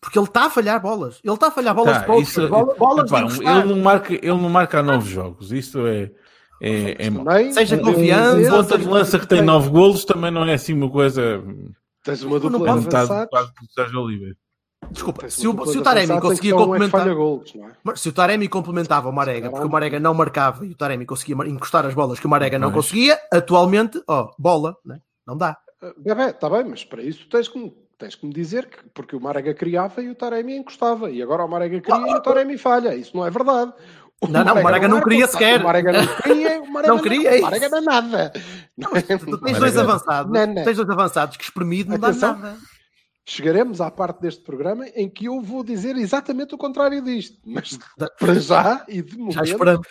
Porque 0.00 0.18
ele 0.18 0.26
está 0.26 0.46
a 0.46 0.50
falhar 0.50 0.82
bolas. 0.82 1.20
Ele 1.22 1.32
está 1.32 1.46
a 1.46 1.50
falhar 1.52 1.72
bolas 1.76 1.98
Tá, 1.98 2.02
para 2.02 2.12
outros. 2.14 2.30
isso- 2.36 2.48
bola- 2.48 2.74
bolas 2.74 3.06
epá, 3.08 3.20
ele, 3.22 3.68
não 3.72 3.78
marca, 3.80 4.12
ele 4.14 4.26
não 4.26 4.48
marca 4.48 4.80
há 4.80 4.82
nove 4.82 5.08
jogos. 5.08 5.52
Isso 5.52 5.86
é, 5.86 6.10
é, 6.60 7.06
é. 7.06 7.10
Também, 7.10 7.52
Seja 7.52 7.78
confiante, 7.78 8.48
Um 8.48 8.50
ponta 8.50 8.78
de 8.78 8.84
lança 8.88 9.18
que 9.20 9.28
tem 9.28 9.42
nove 9.42 9.70
golos 9.70 10.04
também 10.04 10.32
não 10.32 10.44
é 10.44 10.54
assim 10.54 10.72
uma 10.72 10.90
coisa. 10.90 11.40
Tens 12.02 12.20
uma 12.24 12.40
Não 12.40 12.50
dupla 12.50 12.72
avançados. 12.72 13.28
quase 13.30 13.48
do 13.50 13.72
Sérgio 13.72 14.00
Oliveira. 14.00 14.36
Desculpa, 14.90 15.30
se 15.30 15.46
o, 15.48 15.66
se 15.66 15.78
o 15.78 15.82
Taremi 15.82 16.20
conseguia 16.20 16.52
é 16.52 16.56
complementar. 16.56 17.14
golos, 17.14 17.54
não 17.54 17.68
é? 17.68 17.72
Mas 17.82 18.00
se 18.00 18.08
o 18.08 18.12
Taremi 18.12 18.48
complementava 18.48 19.08
o 19.08 19.12
Marega, 19.12 19.50
porque 19.50 19.66
o 19.66 19.70
Marega 19.70 19.98
não 19.98 20.12
marcava 20.12 20.66
e 20.66 20.70
o 20.70 20.74
Taremi 20.76 21.06
conseguia 21.06 21.34
encostar 21.48 21.86
as 21.86 21.94
bolas 21.94 22.18
que 22.20 22.26
o 22.26 22.28
Marega 22.30 22.58
não 22.58 22.70
conseguia, 22.72 23.18
atualmente, 23.32 24.02
ó, 24.06 24.30
bola, 24.38 24.76
né? 24.84 24.98
não 25.26 25.36
dá. 25.36 25.56
Está 25.98 26.14
bem, 26.14 26.32
tá 26.32 26.50
bem, 26.50 26.64
mas 26.64 26.84
para 26.84 27.02
isso 27.02 27.26
tens 27.30 27.48
que, 27.48 27.58
me- 27.58 27.72
tens 27.98 28.14
que 28.14 28.26
me 28.26 28.32
dizer 28.34 28.66
que 28.66 28.78
porque 28.94 29.16
o 29.16 29.20
Marega 29.20 29.54
criava 29.54 30.02
e 30.02 30.10
o 30.10 30.14
Taremi 30.14 30.56
encostava. 30.56 31.10
E 31.10 31.22
agora 31.22 31.44
o 31.44 31.48
Marega 31.48 31.80
cria 31.80 31.96
e 32.08 32.14
o 32.14 32.20
Taremi 32.20 32.58
falha. 32.58 32.94
Isso 32.94 33.16
não 33.16 33.26
é 33.26 33.30
verdade. 33.30 33.72
Não, 34.28 34.44
não, 34.44 34.54
o 34.54 34.62
Marega 34.62 34.86
não 34.86 35.00
queria 35.00 35.24
o 35.24 35.28
sequer. 35.28 35.60
O 35.60 35.64
Marega 35.64 35.92
não 35.92 36.06
queria, 36.06 36.62
o 36.62 36.66
Marega 36.70 36.94
Não 36.94 37.02
queria, 37.02 37.34
é 37.36 37.38
o 37.40 37.42
Marega 37.42 37.68
não 37.68 37.78
é 37.78 37.80
nada. 37.80 38.32
Não 38.76 38.90
é- 38.94 39.02
Tu 39.02 39.18
tens 39.18 39.40
Marega- 39.40 39.58
dois 39.58 39.78
avançados, 39.78 40.32
Não, 40.32 40.46
não. 40.46 40.54
tens 40.64 40.76
dois 40.76 40.90
avançados 40.90 41.36
que 41.36 41.42
espremido 41.44 41.90
não 41.90 41.98
dá 41.98 42.12
nada. 42.12 42.56
Chegaremos 43.24 43.80
à 43.80 43.90
parte 43.90 44.20
deste 44.20 44.42
programa 44.42 44.86
em 44.88 45.08
que 45.08 45.26
eu 45.26 45.40
vou 45.40 45.62
dizer 45.62 45.96
exatamente 45.96 46.54
o 46.54 46.58
contrário 46.58 47.00
disto. 47.02 47.40
Mas 47.44 47.78
para 48.18 48.34
já 48.40 48.84
e 48.88 49.00
de 49.02 49.12
Já 49.12 49.18
momento, 49.18 49.44
esperamos. 49.44 49.88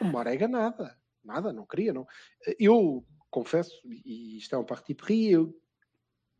o 0.00 0.04
Marega 0.04 0.46
nada. 0.46 0.96
Nada, 1.24 1.52
não 1.52 1.66
queria. 1.66 1.92
Não. 1.92 2.06
Eu 2.58 3.04
confesso, 3.28 3.72
e 4.04 4.38
isto 4.38 4.54
é 4.54 4.58
um 4.58 4.64
parti 4.64 4.94
pris, 4.94 5.32
eu, 5.32 5.54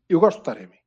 eu 0.09 0.21
gosto 0.21 0.39
de 0.39 0.45
Taremi. 0.45 0.79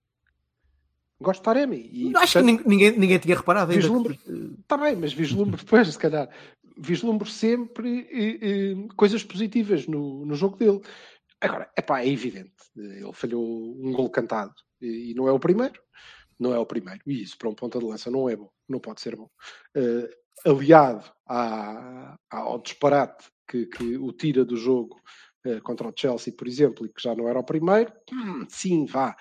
Gosto 1.22 1.40
de 1.42 1.44
Taremi. 1.46 1.90
E, 1.92 2.16
Acho 2.18 2.34
que 2.34 2.40
portanto, 2.40 2.46
nin- 2.46 2.64
ninguém, 2.66 2.98
ninguém 2.98 3.20
tinha 3.20 3.36
reparado 3.36 3.72
ainda. 3.72 3.82
Vislumbre. 3.82 4.20
Está 4.62 4.78
bem, 4.78 4.96
mas 4.96 5.14
vislumbro 5.14 5.58
depois, 5.58 5.88
se 5.90 5.98
calhar. 6.00 6.30
Vislumbro 6.78 7.30
sempre 7.30 8.08
eh, 8.12 8.40
eh, 8.42 8.88
coisas 8.96 9.24
positivas 9.24 9.88
no, 9.88 10.26
no 10.26 10.36
jogo 10.36 10.58
dele. 10.58 10.82
Agora, 11.40 11.70
epá, 11.78 12.02
é 12.02 12.08
evidente. 12.10 12.54
Ele 12.76 13.14
falhou 13.14 13.44
um 13.46 13.92
gol 13.92 14.10
cantado 14.10 14.54
e, 14.86 15.14
não 15.14 15.28
é 15.28 15.32
o 15.32 15.40
primeiro. 15.40 15.82
Não 16.40 16.54
é 16.54 16.60
o 16.60 16.66
primeiro. 16.66 17.02
E 17.08 17.22
isso 17.22 17.38
para 17.38 17.50
um 17.50 17.56
ponta 17.56 17.80
de 17.80 17.86
lança 17.86 18.10
não 18.12 18.30
é 18.30 18.36
bom. 18.36 18.50
Não 18.68 18.80
pode 18.80 19.02
ser 19.02 19.16
bom. 19.16 19.30
Eh, 19.76 20.10
aliado 20.46 21.12
à- 21.28 22.18
ao 22.30 22.60
disparate 22.62 23.26
que, 23.48 23.66
que 23.68 23.98
o 23.98 24.12
tira 24.12 24.44
do 24.44 24.58
jogo 24.58 25.00
eh, 25.46 25.60
contra 25.62 25.88
o 25.88 25.94
Chelsea, 25.96 26.34
por 26.36 26.48
exemplo, 26.48 26.86
e 26.86 26.90
que 26.90 27.02
já 27.02 27.16
não 27.16 27.28
era 27.30 27.40
o 27.40 27.44
primeiro, 27.44 27.94
hum, 28.12 28.46
sim, 28.50 28.86
vá. 28.86 29.16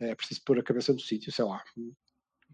É 0.00 0.14
preciso 0.14 0.42
pôr 0.44 0.58
a 0.58 0.62
cabeça 0.62 0.92
no 0.92 1.00
sítio, 1.00 1.32
sei 1.32 1.44
lá 1.44 1.62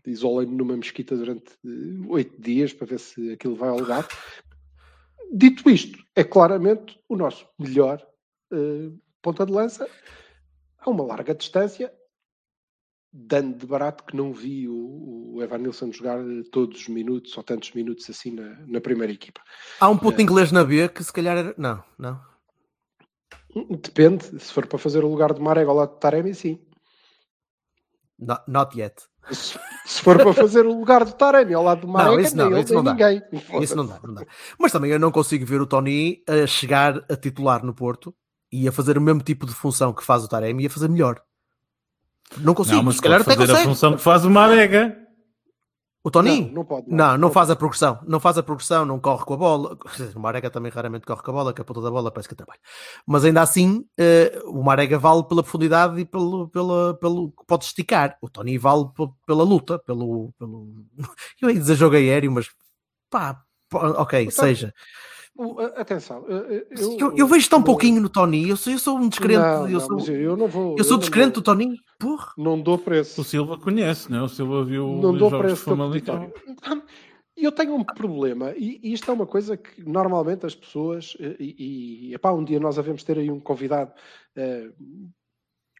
isolei-me 0.07 0.57
numa 0.57 0.75
mesquita 0.77 1.14
durante 1.14 1.53
eh, 1.66 2.07
oito 2.09 2.40
dias 2.40 2.73
para 2.73 2.87
ver 2.87 2.99
se 2.99 3.33
aquilo 3.33 3.55
vai 3.55 3.68
ao 3.68 3.79
lugar. 3.79 4.09
Dito 5.31 5.68
isto, 5.68 6.03
é 6.16 6.25
claramente 6.25 6.99
o 7.09 7.16
nosso 7.16 7.47
melhor 7.59 8.03
ponta 9.21 9.44
de 9.44 9.53
lança 9.53 9.87
a 10.79 10.90
uma 10.90 11.05
larga 11.05 11.35
distância, 11.35 11.92
dando 13.12 13.57
de 13.57 13.66
barato 13.66 14.05
que 14.05 14.16
não 14.16 14.33
vi 14.33 14.68
o, 14.68 15.35
o 15.35 15.42
Evan 15.42 15.59
Nilsson 15.59 15.90
jogar 15.92 16.18
todos 16.53 16.81
os 16.81 16.88
minutos 16.88 17.37
ou 17.37 17.42
tantos 17.42 17.73
minutos 17.73 18.09
assim 18.11 18.33
na, 18.33 18.57
na 18.66 18.81
primeira 18.81 19.12
equipa. 19.12 19.40
Há 19.81 19.88
um 19.88 19.97
puto 19.97 20.21
inglês 20.21 20.53
na 20.53 20.64
B 20.64 20.88
que 20.88 21.03
se 21.03 21.12
calhar 21.12 21.37
era. 21.37 21.55
Não, 21.57 21.83
não. 21.99 22.21
Depende, 23.83 24.25
se 24.25 24.53
for 24.53 24.66
para 24.66 24.79
fazer 24.79 25.05
o 25.05 25.09
lugar 25.09 25.33
de 25.33 25.40
Marega 25.40 25.71
ao 25.71 25.77
lado 25.77 25.94
de 25.94 26.01
Taremi, 26.01 26.35
sim. 26.35 26.61
Not, 28.18 28.42
not 28.47 28.79
yet. 28.79 28.94
Se, 29.31 29.59
se 29.87 30.03
for 30.03 30.16
para 30.16 30.33
fazer 30.33 30.66
o 30.66 30.79
lugar 30.79 31.05
do 31.05 31.12
Taremi 31.12 31.55
ao 31.55 31.62
lado 31.62 31.83
de 31.83 31.87
Marega, 31.87 32.23
isso 32.23 32.37
não, 32.37 32.51
nem 32.51 32.62
isso 32.62 32.75
não 32.75 32.85
dá. 32.85 32.90
ninguém. 32.92 33.23
Isso 33.62 33.77
não 33.77 33.87
dá, 33.87 34.01
não 34.03 34.14
dá. 34.14 34.27
Mas 34.59 34.73
também 34.73 34.90
eu 34.90 34.99
não 34.99 35.11
consigo 35.11 35.47
ver 35.47 35.61
o 35.61 35.66
Tony 35.66 36.23
a 36.29 36.47
chegar 36.47 37.05
a 37.11 37.16
titular 37.16 37.64
no 37.64 37.75
Porto 37.75 38.14
e 38.53 38.68
a 38.68 38.73
fazer 38.73 38.99
o 38.99 39.01
mesmo 39.01 39.23
tipo 39.23 39.47
de 39.47 39.53
função 39.53 39.92
que 39.92 40.05
faz 40.05 40.25
o 40.25 40.29
Taremi 40.29 40.64
e 40.64 40.66
a 40.66 40.71
fazer 40.71 40.88
melhor. 40.88 41.23
Não 42.37 42.55
consigo, 42.55 42.77
Não, 42.77 42.83
mas 42.85 42.97
se 42.97 43.03
calhar 43.03 43.25
pode 43.25 43.31
até 43.33 43.41
fazer 43.41 43.53
a 43.53 43.55
consegue. 43.57 43.69
função 43.75 43.97
que 43.97 44.03
faz 44.03 44.25
o 44.25 44.31
Marega. 44.31 44.97
O 46.05 46.11
Tony? 46.11 46.43
Não, 46.43 46.53
não 46.53 46.64
pode. 46.64 46.87
Não, 46.88 47.19
não 47.19 47.31
faz 47.31 47.51
a 47.51 47.57
progressão, 47.57 47.99
não 48.07 48.21
faz 48.21 48.38
a 48.38 48.43
progressão, 48.43 48.85
não 48.87 49.01
corre 49.01 49.25
com 49.25 49.35
a 49.35 49.37
bola. 49.37 49.77
O 50.14 50.21
Marega 50.21 50.49
também 50.49 50.71
raramente 50.71 51.05
corre 51.05 51.21
com 51.23 51.31
a 51.31 51.35
bola, 51.35 51.53
que 51.53 51.61
a 51.61 51.64
ponta 51.64 51.81
da 51.83 51.91
bola 51.91 52.11
parece 52.11 52.29
que 52.29 52.35
trabalha. 52.37 52.61
Mas 53.07 53.25
ainda 53.25 53.43
assim, 53.43 53.85
eh, 53.99 54.41
o 54.47 54.62
Marega 54.62 54.99
vale 54.99 55.25
pela 55.25 55.43
profundidade 55.43 56.01
e 56.01 56.05
pelo, 56.05 56.49
pela, 56.49 56.95
pelo 56.95 57.31
que 57.33 57.45
pode 57.47 57.64
esticar. 57.64 58.17
O 58.23 58.31
Tony 58.31 58.57
vale 58.59 58.87
pe- 58.95 59.11
pela 59.27 59.43
luta, 59.43 59.79
pelo, 59.81 60.33
pelo. 60.38 60.69
Eu 61.43 61.51
ia 61.51 61.59
dizer 61.59 61.75
jogo 61.75 61.97
aéreo, 61.97 62.31
mas 62.31 62.49
pá, 63.11 63.43
ok, 63.73 64.31
seja. 64.31 64.73
O- 65.40 65.61
Atenção, 65.77 66.24
eh, 66.29 66.66
eh, 66.72 66.83
eu, 66.83 66.98
Eu, 66.98 67.16
eu 67.16 67.27
vejo 67.29 67.48
tão 67.48 67.61
não- 67.61 67.64
pouquinho 67.64 68.03
no 68.03 68.09
Tony, 68.09 68.48
eu 68.48 68.57
sou, 68.57 68.72
eu 68.72 68.79
sou 68.79 68.98
um 68.98 69.09
descrente, 69.09 69.38
Não, 69.38 69.68
eu 69.68 69.79
não, 69.79 70.01
sou, 70.01 70.14
eu 70.14 70.37
não 70.37 70.48
vou. 70.48 70.74
eu 70.77 70.83
sou 70.83 70.94
não 70.94 70.98
descrente 70.98 71.29
do 71.35 71.40
dou- 71.40 71.55
Tony. 71.55 71.77
Porra. 71.96 72.33
Não 72.37 72.61
dou 72.61 72.77
preço. 72.77 73.20
O 73.20 73.24
Silva 73.24 73.57
conhece, 73.57 74.11
não 74.11 74.18
é? 74.18 74.22
O 74.22 74.29
Silva 74.29 74.64
viu 74.64 74.85
não 75.01 75.12
os 75.12 75.18
dou 75.18 75.31
jogos 75.31 75.55
de 75.55 75.62
preço. 75.64 76.83
E 77.37 77.44
eu 77.44 77.53
tenho 77.53 77.72
um 77.77 77.85
problema, 77.85 78.53
e, 78.57 78.81
e 78.83 78.92
isto 78.92 79.09
é 79.09 79.14
uma 79.14 79.27
coisa 79.27 79.57
que 79.57 79.88
normalmente 79.88 80.44
as 80.44 80.57
pessoas, 80.57 81.16
eh, 81.20 81.37
e, 81.38 82.09
e 82.11 82.14
epá, 82.14 82.33
um 82.33 82.42
dia 82.42 82.59
nós 82.59 82.77
havemos 82.81 83.05
ter 83.05 83.16
aí 83.16 83.31
um 83.31 83.38
convidado 83.38 83.92
eh, 84.35 84.70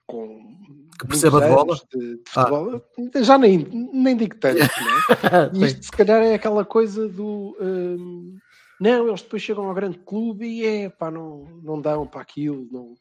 com 0.07 0.57
Que 1.01 1.07
perceba 1.09 1.41
de 1.41 1.49
bola. 1.49 1.77
de, 1.93 1.99
de 2.19 2.23
futebol, 2.29 2.81
já 3.23 3.37
nem, 3.37 3.59
nem 3.93 4.17
digo 4.17 4.37
tanto, 4.37 4.59
não 4.61 4.67
é? 5.41 5.51
E 5.53 5.65
isto 5.67 5.85
se 5.87 5.91
calhar 5.91 6.23
é 6.23 6.35
aquela 6.35 6.65
coisa 6.65 7.09
do 7.09 7.57
hum, 7.61 8.37
não, 8.81 9.09
eles 9.09 9.23
depois 9.23 9.43
chegam 9.43 9.69
ao 9.69 9.75
grande 9.75 9.99
clube 9.99 10.47
e 10.47 10.65
é 10.65 10.89
pá, 10.89 11.11
não, 11.11 11.45
não 11.63 11.81
dão 11.81 12.07
para 12.07 12.21
aquilo. 12.21 12.69
Não... 12.71 12.95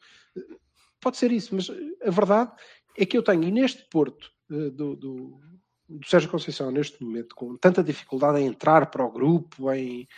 Pode 1.00 1.16
ser 1.16 1.30
isso, 1.30 1.54
mas 1.54 1.70
a 2.02 2.10
verdade 2.10 2.52
é 2.96 3.06
que 3.06 3.16
eu 3.16 3.22
tenho, 3.22 3.44
e 3.44 3.50
neste 3.50 3.84
Porto 3.88 4.30
eh, 4.50 4.70
do, 4.70 4.96
do, 4.96 5.40
do 5.88 6.06
Sérgio 6.06 6.30
Conceição, 6.30 6.70
neste 6.70 7.02
momento, 7.02 7.34
com 7.34 7.56
tanta 7.56 7.82
dificuldade 7.82 8.40
em 8.40 8.46
entrar 8.46 8.90
para 8.90 9.04
o 9.04 9.12
grupo, 9.12 9.72
em 9.72 10.08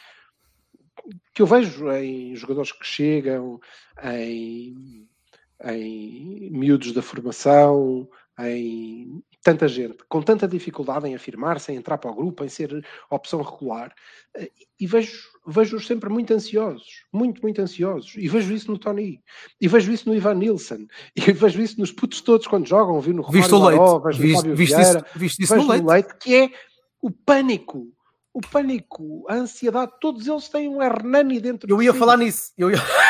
que 1.35 1.43
eu 1.43 1.47
vejo 1.47 1.91
em 1.93 2.35
jogadores 2.35 2.73
que 2.73 2.87
chegam, 2.87 3.61
em, 4.03 5.07
em 5.65 6.51
miúdos 6.51 6.93
da 6.93 7.03
formação, 7.03 8.09
em 8.39 9.23
tanta 9.43 9.67
gente, 9.67 9.97
com 10.09 10.21
tanta 10.23 10.47
dificuldade 10.47 11.09
em 11.09 11.15
afirmar-se, 11.15 11.73
em 11.73 11.77
entrar 11.77 11.99
para 11.99 12.11
o 12.11 12.15
grupo, 12.15 12.45
em 12.45 12.49
ser 12.49 12.85
opção 13.09 13.41
regular, 13.43 13.93
eh, 14.37 14.51
e 14.79 14.87
vejo, 14.87 15.19
vejo-os 15.47 15.87
sempre 15.87 16.11
muito 16.11 16.33
ansiosos, 16.33 17.05
muito, 17.13 17.41
muito 17.43 17.61
ansiosos, 17.61 18.15
e 18.17 18.29
vejo 18.29 18.53
isso 18.53 18.71
no 18.71 18.79
Tony, 18.79 19.21
e 19.61 19.67
vejo 19.69 19.91
isso 19.93 20.09
no 20.09 20.15
Ivan 20.15 20.35
Nilsson, 20.35 20.87
e 21.17 21.21
vejo 21.33 21.61
isso 21.63 21.81
nos 21.81 21.91
putos 21.91 22.21
todos 22.21 22.47
quando 22.47 22.67
jogam, 22.69 23.01
vi 23.01 23.13
no 23.13 23.23
Viste 23.31 23.55
o 23.55 23.59
Romário 23.59 23.79
leite, 23.79 23.91
Baró, 23.93 23.99
vejo 24.01 24.23
viste, 24.23 24.49
viste 24.53 24.77
Vieira, 24.77 24.99
isso, 24.99 25.19
viste 25.19 25.43
isso 25.43 25.55
vejo 25.55 25.67
no 25.67 25.71
leite. 25.73 25.83
no 25.85 25.91
leite, 25.91 26.15
que 26.21 26.35
é 26.35 26.51
o 27.01 27.11
pânico, 27.11 27.89
o 28.33 28.41
pânico, 28.43 29.25
a 29.29 29.35
ansiedade, 29.35 29.93
todos 30.01 30.27
eles 30.27 30.49
têm 30.49 30.69
um 30.69 30.83
Hernani 30.83 31.41
dentro 31.41 31.69
Eu 31.69 31.79
de 31.79 31.85
ia 31.85 31.93
si. 31.93 31.99
falar 31.99 32.17
nisso, 32.19 32.53
eu 32.59 32.71
ia, 32.71 32.77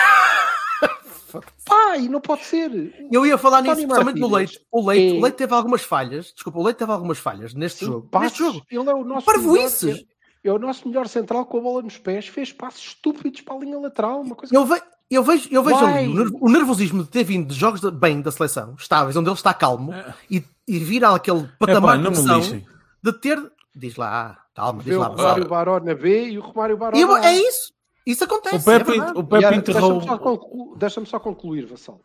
E 1.98 2.08
não 2.08 2.20
pode 2.20 2.44
ser. 2.44 2.70
eu 3.12 3.24
ia 3.26 3.36
falar 3.38 3.60
nisso, 3.62 3.74
Tony 3.74 3.82
especialmente 3.86 4.20
no 4.20 4.28
leite. 4.34 4.60
O 4.70 4.86
leite, 4.86 5.14
é- 5.14 5.18
o 5.18 5.22
leite 5.22 5.34
teve 5.36 5.54
algumas 5.54 5.82
falhas, 5.82 6.32
desculpa, 6.34 6.58
o 6.58 6.62
leite 6.62 6.76
teve 6.78 6.92
algumas 6.92 7.18
falhas 7.18 7.54
neste 7.54 7.80
Sim, 7.80 7.86
jogo. 7.86 8.08
passos, 8.08 8.38
Neste 8.38 8.38
jogo. 8.54 8.66
Ele 8.70 8.90
é 8.90 8.94
o 8.94 9.04
nosso 9.04 9.26
Parvoices. 9.26 9.82
melhor, 9.82 10.00
é, 10.44 10.48
é 10.48 10.52
o 10.52 10.58
nosso 10.58 10.88
melhor 10.88 11.08
central 11.08 11.46
com 11.46 11.58
a 11.58 11.60
bola 11.60 11.82
nos 11.82 11.98
pés, 11.98 12.26
fez 12.28 12.52
passos 12.52 12.80
estúpidos 12.82 13.40
para 13.40 13.54
a 13.54 13.58
linha 13.58 13.78
lateral, 13.78 14.20
uma 14.20 14.34
coisa 14.34 14.54
Eu, 14.54 14.64
ve- 14.64 14.82
eu 15.10 15.22
vejo, 15.22 15.48
eu 15.50 15.62
vejo 15.62 15.78
Vai. 15.80 16.04
ali 16.04 16.08
o, 16.08 16.14
nerv- 16.14 16.36
o 16.40 16.48
nervosismo 16.50 17.02
de 17.04 17.10
ter 17.10 17.24
vindo 17.24 17.48
de 17.48 17.54
jogos 17.58 17.80
de- 17.80 17.90
bem 17.90 18.20
da 18.20 18.30
seleção, 18.30 18.74
estáveis, 18.78 19.16
onde 19.16 19.28
ele 19.28 19.34
está 19.36 19.52
calmo, 19.54 19.92
e, 20.30 20.42
e 20.68 20.78
vir 20.78 21.04
àquele 21.04 21.48
patamar 21.58 21.98
Epá, 22.00 22.10
de 22.10 22.64
de 23.02 23.12
ter. 23.14 23.52
Diz 23.74 23.94
lá, 23.96 24.36
calma, 24.54 24.80
diz 24.82 24.88
Vê 24.90 24.96
o 24.96 25.00
lá. 25.00 25.06
Romário. 25.06 25.48
Baró 25.48 25.78
na 25.80 25.94
B 25.94 26.30
e 26.30 26.38
o 26.38 26.42
Romário 26.42 26.76
Baró 26.76 26.96
eu- 26.98 27.06
na 27.08 27.20
A. 27.20 27.26
é 27.26 27.38
isso, 27.38 27.72
isso 28.10 28.24
acontece. 28.24 28.56
O 28.56 28.64
Pepe, 28.64 28.98
é 28.98 29.02
o 29.18 29.24
Pepe 29.24 29.42
E 29.42 29.46
era- 29.46 29.56
enterrou. 29.56 29.92
Deixa-me 29.98 30.06
só, 30.08 30.18
conclu- 30.18 30.76
deixa-me 30.76 31.06
só 31.06 31.20
concluir, 31.20 31.66
Vassal. 31.66 32.00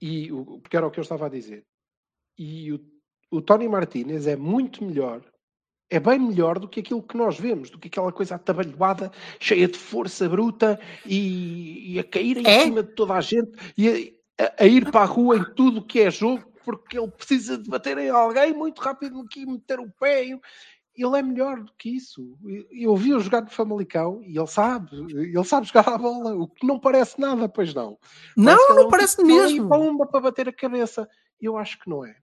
E, 0.00 0.30
o- 0.32 0.60
porque 0.60 0.76
era 0.76 0.86
o 0.86 0.90
que 0.90 0.98
eu 0.98 1.02
estava 1.02 1.26
a 1.26 1.28
dizer. 1.28 1.64
E 2.38 2.72
o, 2.72 2.80
o 3.30 3.40
Tony 3.42 3.68
Martínez 3.68 4.26
é 4.26 4.36
muito 4.36 4.84
melhor, 4.84 5.22
é 5.90 5.98
bem 5.98 6.18
melhor 6.18 6.58
do 6.58 6.68
que 6.68 6.80
aquilo 6.80 7.02
que 7.02 7.16
nós 7.16 7.38
vemos, 7.38 7.70
do 7.70 7.78
que 7.78 7.88
aquela 7.88 8.12
coisa 8.12 8.36
atabalhoada, 8.36 9.10
cheia 9.40 9.66
de 9.66 9.76
força 9.78 10.28
bruta 10.28 10.78
e, 11.04 11.94
e 11.94 11.98
a 11.98 12.04
cair 12.04 12.36
em 12.38 12.46
É? 12.46 12.64
cima 12.64 12.82
de 12.82 12.94
toda 12.94 13.14
a 13.14 13.20
gente 13.20 13.50
e 13.76 14.14
a, 14.38 14.62
a 14.62 14.66
ir 14.66 14.90
para 14.90 15.00
a 15.00 15.04
rua 15.04 15.36
em 15.36 15.44
tudo 15.54 15.80
o 15.80 15.84
que 15.84 16.00
é 16.00 16.10
jogo, 16.10 16.44
porque 16.64 16.98
ele 16.98 17.08
precisa 17.10 17.58
de 17.58 17.68
bater 17.68 17.98
em 17.98 18.10
alguém 18.10 18.52
muito 18.52 18.80
rápido 18.80 19.20
aqui, 19.20 19.44
meter 19.46 19.80
o 19.80 19.90
pé. 19.90 20.26
Ele 21.02 21.16
é 21.18 21.22
melhor 21.22 21.62
do 21.62 21.72
que 21.78 21.90
isso. 21.96 22.36
Eu 22.70 22.96
vi-o 22.96 23.20
jogar 23.20 23.42
no 23.42 23.50
Famalicão 23.50 24.20
e 24.22 24.36
ele 24.38 24.46
sabe, 24.46 24.88
ele 25.12 25.44
sabe 25.44 25.66
jogar 25.66 25.88
a 25.88 25.98
bola, 25.98 26.34
o 26.34 26.48
que 26.48 26.66
não 26.66 26.78
parece 26.78 27.20
nada, 27.20 27.48
pois 27.48 27.72
não. 27.74 27.98
Não, 28.36 28.52
é 28.70 28.74
não 28.74 28.86
um 28.86 28.88
parece 28.88 29.16
tipo 29.16 29.28
mesmo. 29.28 29.68
Bomba 29.68 30.06
para 30.06 30.20
bater 30.20 30.48
a 30.48 30.52
cabeça. 30.52 31.08
Eu 31.40 31.56
acho 31.56 31.78
que 31.78 31.88
não 31.88 32.04
é. 32.04 32.14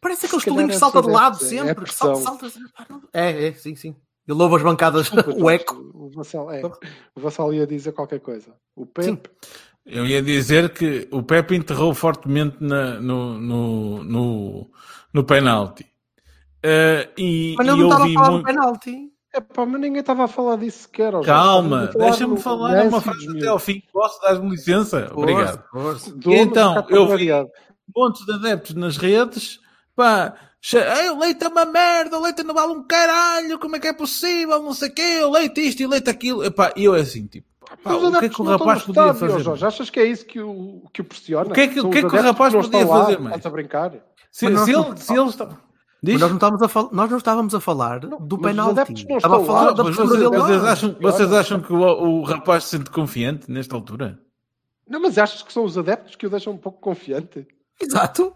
Parece 0.00 0.26
aquele 0.26 0.40
Se 0.42 0.50
calhar 0.50 0.66
estilinho 0.66 0.68
que 0.68 0.74
é 0.74 0.78
salta 0.78 1.00
de 1.02 1.06
assim, 1.08 1.16
lado 1.16 1.34
é- 1.34 1.46
é 1.46 1.48
sempre. 1.68 1.84
que 1.86 1.94
salta, 1.94 2.20
salta, 2.20 2.50
salta. 2.50 3.08
É, 3.12 3.46
é, 3.48 3.52
sim, 3.54 3.74
sim. 3.74 3.96
Ele 4.28 4.42
ouve 4.42 4.56
as 4.56 4.62
bancadas, 4.62 5.02
Desculpa, 5.10 5.30
o 5.40 5.48
eco. 5.48 5.74
O 5.94 6.10
Vassal, 6.10 6.50
é, 6.50 6.60
o 7.14 7.20
Vassal 7.20 7.54
ia 7.54 7.66
dizer 7.66 7.92
qualquer 7.92 8.20
coisa. 8.20 8.54
O 8.74 8.84
Pepe, 8.84 9.30
Eu 9.84 10.04
ia 10.04 10.20
dizer 10.20 10.74
que 10.74 11.08
o 11.12 11.22
Pepe 11.22 11.54
enterrou 11.54 11.94
fortemente 11.94 12.56
na- 12.60 12.98
no, 13.00 13.38
no, 13.38 14.02
no, 14.04 14.70
no 15.14 15.24
penalti. 15.24 15.86
Eh, 16.62 17.08
e, 17.18 17.54
Mas 17.58 17.66
ele 17.68 17.76
não 17.76 17.88
estava 17.88 18.04
a 18.04 18.12
falar 18.14 18.26
do 18.26 18.32
muito- 18.32 18.46
penalti. 18.46 19.12
Epá, 19.34 19.66
mas 19.66 19.80
ninguém 19.80 20.00
estava 20.00 20.24
a 20.24 20.28
falar 20.28 20.56
disso 20.56 20.84
sequer. 20.84 21.12
Calma, 21.22 21.84
a 21.84 21.92
falar 21.92 22.04
deixa-me 22.06 22.34
do 22.36 22.40
falar 22.40 22.70
lance 22.72 22.88
uma 22.88 23.00
frase 23.02 23.36
até 23.36 23.46
ao 23.48 23.58
fim. 23.58 23.82
Posso 23.92 24.20
dar-me 24.22 24.48
licença? 24.50 25.10
Obrigado. 25.14 25.62
Força. 25.70 26.10
Do 26.14 26.32
então, 26.32 26.86
eu 26.88 27.16
vi- 27.16 27.28
montes 27.94 28.24
de 28.24 28.32
adeptos 28.32 28.74
nas 28.74 28.96
redes, 28.96 29.60
pá, 29.94 30.34
"Ei, 30.72 31.10
o 31.10 31.18
leite 31.18 31.44
é 31.44 31.48
uma 31.48 31.66
merda, 31.66 32.18
o 32.18 32.22
leite 32.22 32.42
não 32.42 32.54
vale 32.54 32.72
um 32.72 32.82
caralho, 32.82 33.58
como 33.58 33.76
é 33.76 33.78
que 33.78 33.88
é 33.88 33.92
possível, 33.92 34.62
não 34.62 34.72
sei 34.72 34.88
o 34.88 34.94
quê, 34.94 35.20
o 35.22 35.30
leite 35.30 35.60
isto 35.60 35.82
e 35.82 35.86
leite 35.86 36.08
aquilo. 36.08 36.42
Epá, 36.42 36.72
e 36.74 36.84
eu 36.84 36.94
é 36.94 37.00
assim, 37.00 37.26
tipo, 37.26 37.46
pá, 37.84 37.92
o 37.92 38.18
que 38.18 38.24
é 38.24 38.28
que 38.30 38.40
o 38.40 38.44
rapaz 38.44 38.82
podia 38.84 39.02
estádio, 39.02 39.20
fazer? 39.20 39.44
Jorge. 39.44 39.66
Achas 39.66 39.90
que 39.90 40.00
é 40.00 40.06
isso 40.06 40.24
que 40.24 40.40
o, 40.40 40.82
que 40.94 41.02
o 41.02 41.04
pressiona? 41.04 41.50
O 41.50 41.52
que 41.52 41.60
é 41.60 41.66
que- 41.68 41.74
que 41.74 41.78
é 41.80 41.82
os 41.82 41.90
que 42.10 42.16
o 42.18 42.22
rapaz 42.22 42.54
podia 42.54 42.86
lá, 42.86 43.04
fazer 43.04 43.18
mais? 43.18 43.36
Estás 43.36 43.46
a 43.46 43.50
brincar? 43.50 43.92
Se, 44.32 44.46
se 44.46 44.50
não- 44.72 44.88
ele, 44.88 44.96
se 44.98 45.12
ele 45.12 45.28
está... 45.28 45.48
Diz? 46.06 46.20
Nós 46.20 46.30
não, 46.30 46.36
estávamos 46.36 46.62
a 46.62 46.68
fal... 46.68 46.88
nós 46.92 47.10
não 47.10 47.18
estávamos 47.18 47.54
a 47.54 47.60
falar 47.60 47.98
do 47.98 48.08
mas 48.08 48.22
os 48.22 48.38
penalti. 48.38 49.06
não 49.08 49.16
Estava 49.16 49.42
a 49.42 49.44
falar 49.44 49.62
lá, 49.62 49.72
da 49.72 49.84
Mas 49.84 49.96
vocês, 49.96 50.22
vocês 50.22 50.64
acham, 50.64 50.96
vocês 51.00 51.32
acham 51.32 51.60
que 51.60 51.72
o, 51.72 51.80
o 51.80 52.22
rapaz 52.22 52.64
se 52.64 52.76
sente 52.76 52.90
confiante 52.90 53.50
nesta 53.50 53.74
altura? 53.74 54.16
Não, 54.88 55.00
mas 55.00 55.18
achas 55.18 55.42
que 55.42 55.52
são 55.52 55.64
os 55.64 55.76
adeptos 55.76 56.14
que 56.14 56.24
o 56.24 56.30
deixam 56.30 56.52
um 56.52 56.58
pouco 56.58 56.80
confiante? 56.80 57.44
Exato. 57.80 58.32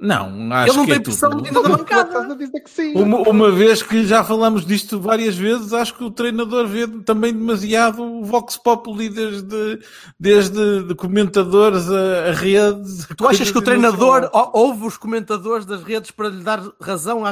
Não, 0.00 0.52
acho 0.52 0.70
Ele 0.70 0.76
não 0.78 0.84
que 0.84 0.92
é 0.92 0.94
tem 0.94 1.02
pressão 1.02 1.30
tudo. 1.30 1.42
metida 1.42 1.60
da 1.60 1.76
Tu 1.76 1.82
estás 1.82 2.04
bancada. 2.06 2.36
dizer 2.36 2.60
que 2.60 2.70
sim. 2.70 2.94
Uma, 2.94 3.18
uma 3.28 3.50
vez 3.50 3.82
que 3.82 4.06
já 4.06 4.22
falamos 4.22 4.64
disto 4.64 5.00
várias 5.00 5.36
vezes, 5.36 5.72
acho 5.72 5.92
que 5.96 6.04
o 6.04 6.10
treinador 6.10 6.68
vê 6.68 6.86
também 7.02 7.32
demasiado 7.32 8.00
o 8.00 8.24
Vox 8.24 8.56
Populi 8.56 9.08
desde, 9.08 9.80
desde 10.18 10.84
de 10.84 10.94
comentadores 10.94 11.90
a, 11.90 12.28
a 12.28 12.32
redes. 12.32 13.08
Tu 13.16 13.26
achas 13.26 13.50
que 13.50 13.58
o 13.58 13.62
treinador 13.62 14.30
ouve 14.52 14.86
os 14.86 14.96
comentadores 14.96 15.66
das 15.66 15.82
redes 15.82 16.12
para 16.12 16.28
lhe 16.28 16.44
dar 16.44 16.62
razão 16.80 17.24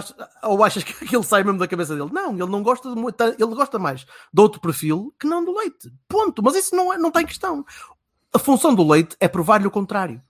ou 0.42 0.64
achas 0.64 0.82
que 0.82 0.92
aquilo 1.04 1.22
sai 1.22 1.44
mesmo 1.44 1.60
da 1.60 1.68
cabeça 1.68 1.94
dele? 1.94 2.10
Não, 2.12 2.32
ele 2.32 2.50
não 2.50 2.64
gosta 2.64 2.88
de 2.92 2.96
muito, 3.00 3.22
ele 3.22 3.54
gosta 3.54 3.78
mais 3.78 4.04
de 4.34 4.42
outro 4.42 4.60
perfil 4.60 5.14
que 5.20 5.28
não 5.28 5.44
do 5.44 5.56
leite. 5.56 5.88
Ponto. 6.08 6.42
Mas 6.42 6.56
isso 6.56 6.74
não, 6.74 6.92
é, 6.92 6.98
não 6.98 7.12
tem 7.12 7.24
questão. 7.24 7.64
A 8.34 8.40
função 8.40 8.74
do 8.74 8.86
leite 8.86 9.16
é 9.20 9.28
provar-lhe 9.28 9.68
o 9.68 9.70
contrário. 9.70 10.20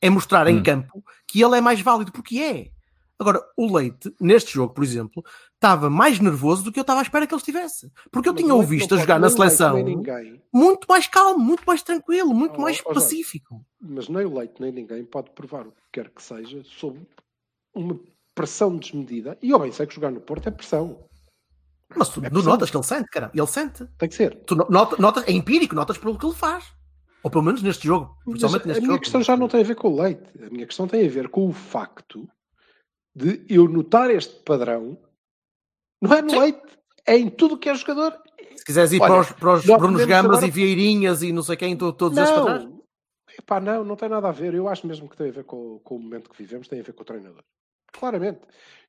É 0.00 0.08
mostrar 0.10 0.46
em 0.48 0.58
Hum. 0.58 0.62
campo 0.62 1.04
que 1.26 1.42
ele 1.42 1.56
é 1.56 1.60
mais 1.60 1.80
válido, 1.80 2.12
porque 2.12 2.38
é. 2.38 2.70
Agora, 3.18 3.42
o 3.54 3.76
Leite, 3.76 4.10
neste 4.18 4.54
jogo, 4.54 4.72
por 4.72 4.82
exemplo, 4.82 5.22
estava 5.54 5.90
mais 5.90 6.18
nervoso 6.18 6.62
do 6.64 6.72
que 6.72 6.78
eu 6.78 6.82
estava 6.82 7.00
à 7.00 7.02
espera 7.02 7.26
que 7.26 7.34
ele 7.34 7.40
estivesse. 7.40 7.92
Porque 8.10 8.26
eu 8.26 8.32
Mas 8.32 8.42
tinha 8.42 8.54
o 8.54 8.56
o 8.56 8.60
Leite 8.60 8.70
visto 8.70 8.94
a 8.94 8.98
jogar 8.98 9.20
na 9.20 9.28
seleção 9.28 9.76
muito 10.50 10.86
mais 10.88 11.06
calmo, 11.06 11.38
muito 11.38 11.62
mais 11.66 11.82
tranquilo, 11.82 12.32
muito 12.32 12.56
Oh, 12.58 12.62
mais 12.62 12.80
oh, 12.84 12.94
pacífico. 12.94 13.62
Mas 13.78 14.08
nem 14.08 14.24
o 14.24 14.34
Leite 14.38 14.54
nem 14.58 14.72
ninguém 14.72 15.04
pode 15.04 15.30
provar 15.32 15.66
o 15.66 15.70
que 15.72 15.82
quer 15.92 16.08
que 16.08 16.22
seja 16.22 16.62
sob 16.64 16.98
uma 17.74 18.00
pressão 18.34 18.74
desmedida. 18.78 19.36
E 19.42 19.50
eu 19.50 19.58
bem 19.58 19.70
sei 19.70 19.86
que 19.86 19.94
jogar 19.96 20.10
no 20.10 20.20
Porto 20.22 20.48
é 20.48 20.50
pressão. 20.50 20.98
Mas 21.94 22.08
tu 22.08 22.24
É 22.24 22.30
tu 22.30 22.42
notas 22.42 22.70
que 22.70 22.76
ele 22.78 22.84
sente, 22.84 23.10
cara. 23.10 23.30
Ele 23.34 23.46
sente. 23.46 23.84
Tem 23.98 24.08
que 24.08 24.14
ser. 24.14 24.34
Tu 24.46 24.54
no- 24.56 24.66
nota- 24.70 24.96
notas, 24.96 25.24
é 25.28 25.32
empírico, 25.32 25.74
notas 25.74 25.98
pelo 25.98 26.16
que 26.16 26.24
ele 26.24 26.34
faz. 26.34 26.72
Ou 27.22 27.30
pelo 27.30 27.44
menos 27.44 27.62
neste 27.62 27.86
jogo. 27.86 28.16
Principalmente 28.24 28.64
a 28.64 28.66
neste 28.68 28.80
minha 28.80 28.92
jogo. 28.92 29.00
questão 29.02 29.22
já 29.22 29.36
não 29.36 29.48
tem 29.48 29.60
a 29.60 29.64
ver 29.64 29.74
com 29.76 29.88
o 29.88 30.00
Leite. 30.02 30.22
A 30.42 30.50
minha 30.50 30.66
questão 30.66 30.86
tem 30.88 31.06
a 31.06 31.10
ver 31.10 31.28
com 31.28 31.46
o 31.48 31.52
facto 31.52 32.28
de 33.14 33.44
eu 33.48 33.68
notar 33.68 34.10
este 34.10 34.34
padrão. 34.42 34.98
Não 36.00 36.14
é 36.14 36.22
no 36.22 36.40
Leite, 36.40 36.62
é 37.06 37.18
em 37.18 37.28
tudo 37.28 37.58
que 37.58 37.68
é 37.68 37.74
jogador. 37.74 38.16
Se 38.56 38.64
quiseres 38.64 38.92
ir 38.92 39.00
Olha, 39.02 39.10
para 39.10 39.20
os, 39.20 39.32
para 39.32 39.52
os 39.54 39.64
Brunos 39.66 40.04
Gambas 40.04 40.38
agora- 40.38 40.46
e 40.46 40.50
Vieirinhas 40.50 41.22
e 41.22 41.32
não 41.32 41.42
sei 41.42 41.56
quem, 41.56 41.76
to- 41.76 41.92
todos 41.92 42.16
esses 42.16 42.30
para 42.30 42.44
trás. 42.44 42.64
Não, 42.64 42.80
Epá, 43.38 43.60
não, 43.60 43.84
não 43.84 43.96
tem 43.96 44.08
nada 44.08 44.28
a 44.28 44.32
ver. 44.32 44.54
Eu 44.54 44.68
acho 44.68 44.86
mesmo 44.86 45.08
que 45.08 45.16
tem 45.16 45.28
a 45.28 45.32
ver 45.32 45.44
com, 45.44 45.78
com 45.80 45.96
o 45.96 45.98
momento 45.98 46.30
que 46.30 46.36
vivemos, 46.38 46.68
tem 46.68 46.80
a 46.80 46.82
ver 46.82 46.92
com 46.92 47.02
o 47.02 47.06
treinador. 47.06 47.42
Claramente. 47.92 48.40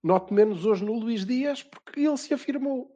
Noto 0.03 0.33
menos 0.33 0.65
hoje 0.65 0.83
no 0.83 0.93
Luís 0.93 1.25
Dias 1.25 1.63
porque 1.63 1.99
ele 2.01 2.17
se 2.17 2.33
afirmou. 2.33 2.91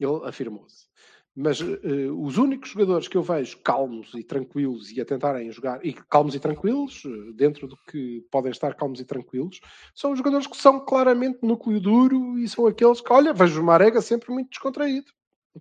Ele 0.00 0.20
afirmou-se. 0.24 0.86
Mas 1.36 1.60
eh, 1.60 2.10
os 2.16 2.38
únicos 2.38 2.70
jogadores 2.70 3.08
que 3.08 3.16
eu 3.16 3.22
vejo 3.22 3.58
calmos 3.58 4.12
e 4.14 4.22
tranquilos 4.22 4.92
e 4.92 5.00
a 5.00 5.04
tentarem 5.04 5.50
jogar, 5.50 5.84
e 5.84 5.92
calmos 5.92 6.34
e 6.34 6.38
tranquilos, 6.38 7.02
eh, 7.04 7.32
dentro 7.34 7.66
do 7.66 7.76
que 7.90 8.24
podem 8.30 8.52
estar 8.52 8.74
calmos 8.74 9.00
e 9.00 9.04
tranquilos, 9.04 9.60
são 9.94 10.12
os 10.12 10.18
jogadores 10.18 10.46
que 10.46 10.56
são 10.56 10.84
claramente 10.84 11.40
núcleo 11.42 11.80
duro 11.80 12.38
e 12.38 12.48
são 12.48 12.66
aqueles 12.66 13.00
que, 13.00 13.12
olha, 13.12 13.32
vejo 13.32 13.60
o 13.60 13.64
Marega 13.64 14.00
sempre 14.00 14.32
muito 14.32 14.50
descontraído, 14.50 15.10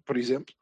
por 0.05 0.15
exemplo. 0.15 0.53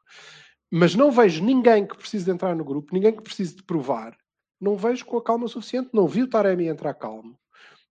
Mas 0.70 0.94
não 0.94 1.10
vejo 1.10 1.44
ninguém 1.44 1.86
que 1.86 1.96
precise 1.98 2.24
de 2.24 2.30
entrar 2.30 2.56
no 2.56 2.64
grupo, 2.64 2.94
ninguém 2.94 3.14
que 3.14 3.22
precise 3.22 3.56
de 3.56 3.62
provar. 3.62 4.16
Não 4.58 4.76
vejo 4.76 5.04
com 5.04 5.18
a 5.18 5.22
calma 5.22 5.48
suficiente. 5.48 5.90
Não 5.92 6.06
vi 6.06 6.22
o 6.22 6.28
Taremi 6.28 6.68
entrar 6.68 6.94
calmo. 6.94 7.36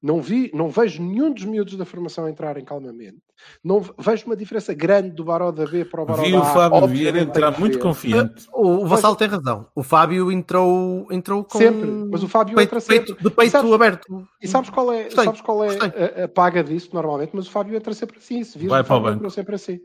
Não, 0.01 0.19
vi, 0.19 0.49
não 0.51 0.67
vejo 0.67 0.99
nenhum 1.03 1.31
dos 1.31 1.45
miúdos 1.45 1.77
da 1.77 1.85
formação 1.85 2.27
entrarem 2.27 2.65
calmamente. 2.65 3.19
Não 3.63 3.79
ve- 3.81 3.93
vejo 3.99 4.25
uma 4.25 4.35
diferença 4.35 4.73
grande 4.73 5.11
do 5.11 5.23
Baró 5.23 5.51
da 5.51 5.63
B 5.67 5.85
para 5.85 6.01
o 6.01 6.05
Baró 6.07 6.23
Vi 6.23 6.31
da 6.31 6.39
o 6.39 6.41
A. 6.41 6.45
Fábio 6.45 6.77
Obviamente 6.77 6.97
Vieira 6.97 7.19
tem 7.19 7.27
entrar 7.27 7.59
muito 7.59 7.77
confiante. 7.77 8.47
O, 8.51 8.67
o 8.83 8.87
Vassal 8.87 9.15
tem 9.15 9.27
razão. 9.27 9.67
O 9.75 9.83
Fábio 9.83 10.31
entrou, 10.31 11.05
entrou 11.11 11.43
com 11.43 11.59
Sempre, 11.59 11.87
mas 12.09 12.23
o 12.23 12.27
Fábio 12.27 12.55
peito, 12.55 12.69
entra 12.69 12.79
sempre. 12.79 13.13
peito- 13.13 13.23
de 13.23 13.29
peito 13.29 13.47
E 13.47 13.51
sabes- 13.51 13.71
aberto. 13.73 14.27
E 14.41 14.47
sabes 14.47 14.69
qual 14.71 14.91
é, 14.91 15.03
Gostei, 15.03 15.23
sabes 15.25 15.41
qual 15.41 15.63
é 15.65 15.77
a, 16.21 16.23
a 16.23 16.27
paga 16.27 16.63
disso 16.63 16.89
normalmente? 16.93 17.29
Mas 17.33 17.45
o 17.47 17.51
Fábio 17.51 17.75
entra 17.75 17.93
sempre 17.93 18.17
assim. 18.17 18.43
Se 18.43 18.57
Vai 18.57 18.81
o 18.81 18.83
para 18.83 18.83
o 18.83 18.85
Fábio 18.87 19.03
banco. 19.03 19.15
entrou 19.17 19.29
sempre 19.29 19.53
assim. 19.53 19.79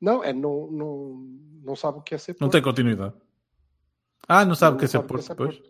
Não, 0.00 0.24
é, 0.24 0.32
não, 0.32 0.70
não, 0.70 1.26
não 1.62 1.76
sabe 1.76 1.98
o 1.98 2.02
que 2.02 2.14
é 2.14 2.18
ser 2.18 2.32
Não 2.32 2.38
porto. 2.38 2.52
tem 2.52 2.62
continuidade. 2.62 3.12
Ah, 4.26 4.44
não 4.46 4.54
sabe 4.54 4.76
o 4.76 4.78
que 4.78 4.84
é 4.84 4.86
Não 4.86 4.90
ser 4.92 4.96
sabe 4.98 5.08
Porto 5.08 5.28
depois? 5.28 5.60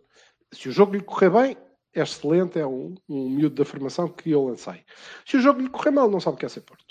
Se 0.53 0.69
o 0.69 0.73
jogo 0.73 0.93
lhe 0.95 1.03
correr 1.03 1.31
bem, 1.31 1.57
é 2.01 2.03
excelente, 2.03 2.59
é 2.59 2.67
um, 2.67 2.95
um 3.09 3.29
miúdo 3.29 3.57
da 3.57 3.65
formação 3.65 4.09
que 4.09 4.31
eu 4.31 4.45
lancei. 4.45 4.85
Se 5.27 5.37
o 5.37 5.41
jogo 5.41 5.61
lhe 5.61 5.69
correr 5.69 5.91
mal, 5.91 6.11
não 6.11 6.21
sabe 6.21 6.37
o 6.37 6.39
que 6.39 6.47
é 6.47 6.49
ser 6.49 6.63
Porto. 6.63 6.89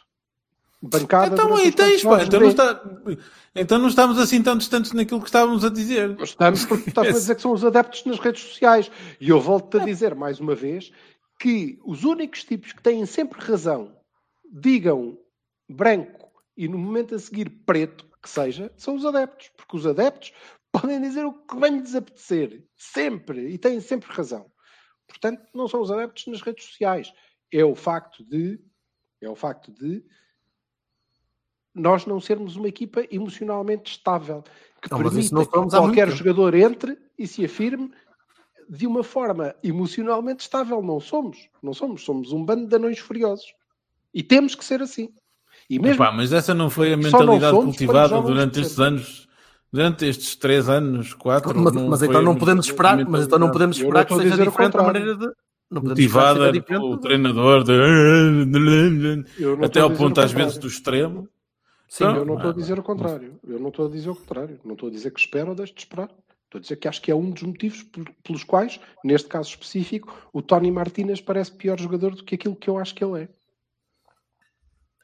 Bancada. 0.81 1.33
Então 1.33 1.55
aí 1.55 1.71
tens, 1.71 2.03
pá. 2.03 2.23
Então 2.23 2.39
não, 2.39 2.49
está... 2.49 2.81
então 3.55 3.79
não 3.79 3.87
estamos 3.87 4.19
assim 4.19 4.43
tão 4.43 4.55
distantes 4.55 4.93
naquilo 4.93 5.21
que 5.21 5.27
estávamos 5.27 5.65
a 5.65 5.69
dizer. 5.69 6.15
Estamos 6.21 6.65
porque 6.65 6.89
estás 6.89 7.07
a 7.07 7.11
dizer 7.17 7.35
que 7.35 7.41
são 7.41 7.51
os 7.51 7.65
adeptos 7.65 8.05
nas 8.05 8.19
redes 8.19 8.43
sociais. 8.43 8.91
E 9.19 9.29
eu 9.29 9.41
volto-te 9.41 9.81
a 9.81 9.85
dizer 9.85 10.13
mais 10.13 10.39
uma 10.39 10.53
vez 10.53 10.91
que 11.39 11.79
os 11.83 12.03
únicos 12.03 12.43
tipos 12.43 12.73
que 12.73 12.81
têm 12.81 13.05
sempre 13.07 13.39
razão, 13.43 13.95
digam 14.51 15.17
branco 15.67 16.31
e 16.55 16.67
no 16.67 16.77
momento 16.77 17.15
a 17.15 17.19
seguir 17.19 17.49
preto, 17.65 18.05
que 18.21 18.29
seja, 18.29 18.71
são 18.77 18.95
os 18.95 19.05
adeptos. 19.05 19.49
Porque 19.57 19.77
os 19.77 19.87
adeptos 19.87 20.31
podem 20.71 21.01
dizer 21.01 21.25
o 21.25 21.33
que 21.33 21.55
bem 21.55 21.79
lhes 21.79 21.95
apetecer. 21.95 22.63
Sempre. 22.75 23.49
E 23.49 23.57
têm 23.57 23.79
sempre 23.79 24.11
razão. 24.11 24.45
Portanto, 25.07 25.41
não 25.53 25.67
são 25.67 25.81
os 25.81 25.91
adeptos 25.91 26.27
nas 26.27 26.41
redes 26.41 26.65
sociais. 26.65 27.13
É 27.51 27.63
o 27.63 27.75
facto 27.75 28.23
de. 28.23 28.59
É 29.21 29.29
o 29.29 29.35
facto 29.35 29.71
de 29.71 30.03
nós 31.77 32.05
não 32.05 32.19
sermos 32.19 32.55
uma 32.55 32.67
equipa 32.67 33.05
emocionalmente 33.11 33.91
estável. 33.91 34.43
Que 34.81 34.91
Não, 34.91 34.97
permita 34.97 35.45
que 35.45 35.51
qualquer 35.69 36.09
jogador 36.09 36.55
entre 36.55 36.97
e 37.17 37.27
se 37.27 37.45
afirme 37.45 37.91
de 38.67 38.85
uma 38.85 39.03
forma 39.03 39.55
emocionalmente 39.63 40.41
estável. 40.41 40.81
Não 40.81 40.99
somos. 40.99 41.49
Não 41.61 41.73
somos. 41.73 42.03
Somos 42.03 42.33
um 42.33 42.43
bando 42.43 42.67
de 42.67 42.75
anões 42.75 42.99
furiosos. 42.99 43.53
E 44.13 44.23
temos 44.23 44.55
que 44.55 44.65
ser 44.65 44.81
assim. 44.81 45.13
E 45.69 45.79
mesmo 45.79 46.03
Epá, 46.03 46.11
mas 46.11 46.33
essa 46.33 46.53
não 46.53 46.69
foi 46.69 46.93
a 46.93 46.97
mentalidade 46.97 47.55
cultivada 47.57 48.21
durante 48.21 48.61
estes 48.61 48.79
anos, 48.79 49.26
durante 49.71 50.05
estes 50.05 50.35
três 50.35 50.69
anos, 50.69 51.13
quatro. 51.13 51.57
Mas, 51.59 51.73
não 51.73 51.87
mas 51.89 52.01
então 52.01 52.21
não 52.21 52.35
podemos 52.35 52.65
esperar, 52.65 53.03
mas 53.05 53.25
então 53.25 53.39
não 53.39 53.51
podemos 53.51 53.77
esperar 53.77 54.05
que 54.05 54.15
seja 54.15 54.37
diferente 54.37 54.77
a 54.77 54.83
maneira 54.83 55.15
de. 55.15 55.27
Seja 55.69 55.81
pelo 55.81 55.93
diferente. 55.93 57.01
treinador 57.01 57.63
de... 57.65 57.73
até 59.65 59.81
ao 59.81 59.91
ponto 59.91 60.19
às 60.21 60.31
vezes 60.31 60.57
do 60.57 60.67
extremo. 60.67 61.27
Sim, 61.89 62.03
Então, 62.05 62.15
Eu 62.17 62.25
não 62.25 62.35
estou 62.35 62.49
a 62.49 62.53
ah, 62.53 62.55
dizer 62.55 62.79
o 62.79 62.83
contrário. 62.83 63.39
Eu 63.47 63.59
não 63.59 63.69
estou 63.69 63.87
a 63.87 63.89
dizer 63.89 64.09
o 64.09 64.15
contrário. 64.15 64.59
Não 64.63 64.73
estou 64.73 64.87
a 64.89 64.91
dizer 64.91 65.11
que 65.11 65.19
espero 65.19 65.49
ou 65.49 65.55
deixo 65.55 65.73
de 65.73 65.79
esperar. 65.81 66.09
Estou 66.45 66.59
a 66.59 66.61
dizer 66.61 66.75
que 66.77 66.87
acho 66.87 67.01
que 67.01 67.11
é 67.11 67.15
um 67.15 67.29
dos 67.31 67.43
motivos 67.43 67.83
pel- 67.83 68.05
pelos 68.23 68.43
quais, 68.45 68.79
neste 69.03 69.27
caso 69.27 69.49
específico, 69.49 70.13
o 70.31 70.41
Tony 70.41 70.71
Martínez 70.71 71.19
parece 71.21 71.51
pior 71.51 71.77
jogador 71.79 72.15
do 72.15 72.23
que 72.23 72.35
aquilo 72.35 72.55
que 72.55 72.69
eu 72.69 72.77
acho 72.77 72.95
que 72.95 73.03
ele 73.03 73.23
é. 73.23 73.29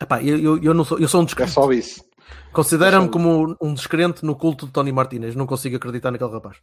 Epá, 0.01 0.21
eu, 0.23 0.37
eu, 0.39 0.63
eu 0.63 0.73
não 0.73 0.83
sou, 0.83 0.99
eu 0.99 1.07
sou 1.07 1.19
um 1.21 1.23
É 1.23 1.25
descrente. 1.25 1.51
só 1.51 1.71
isso. 1.71 2.03
Considera-me 2.51 3.07
é 3.07 3.09
como 3.09 3.55
um 3.61 3.73
descrente 3.73 4.23
no 4.23 4.35
culto 4.35 4.67
de 4.67 4.71
Tony 4.71 4.91
Martínez. 4.91 5.35
Não 5.35 5.47
consigo 5.47 5.75
acreditar 5.75 6.11
naquele 6.11 6.31
rapaz. 6.31 6.57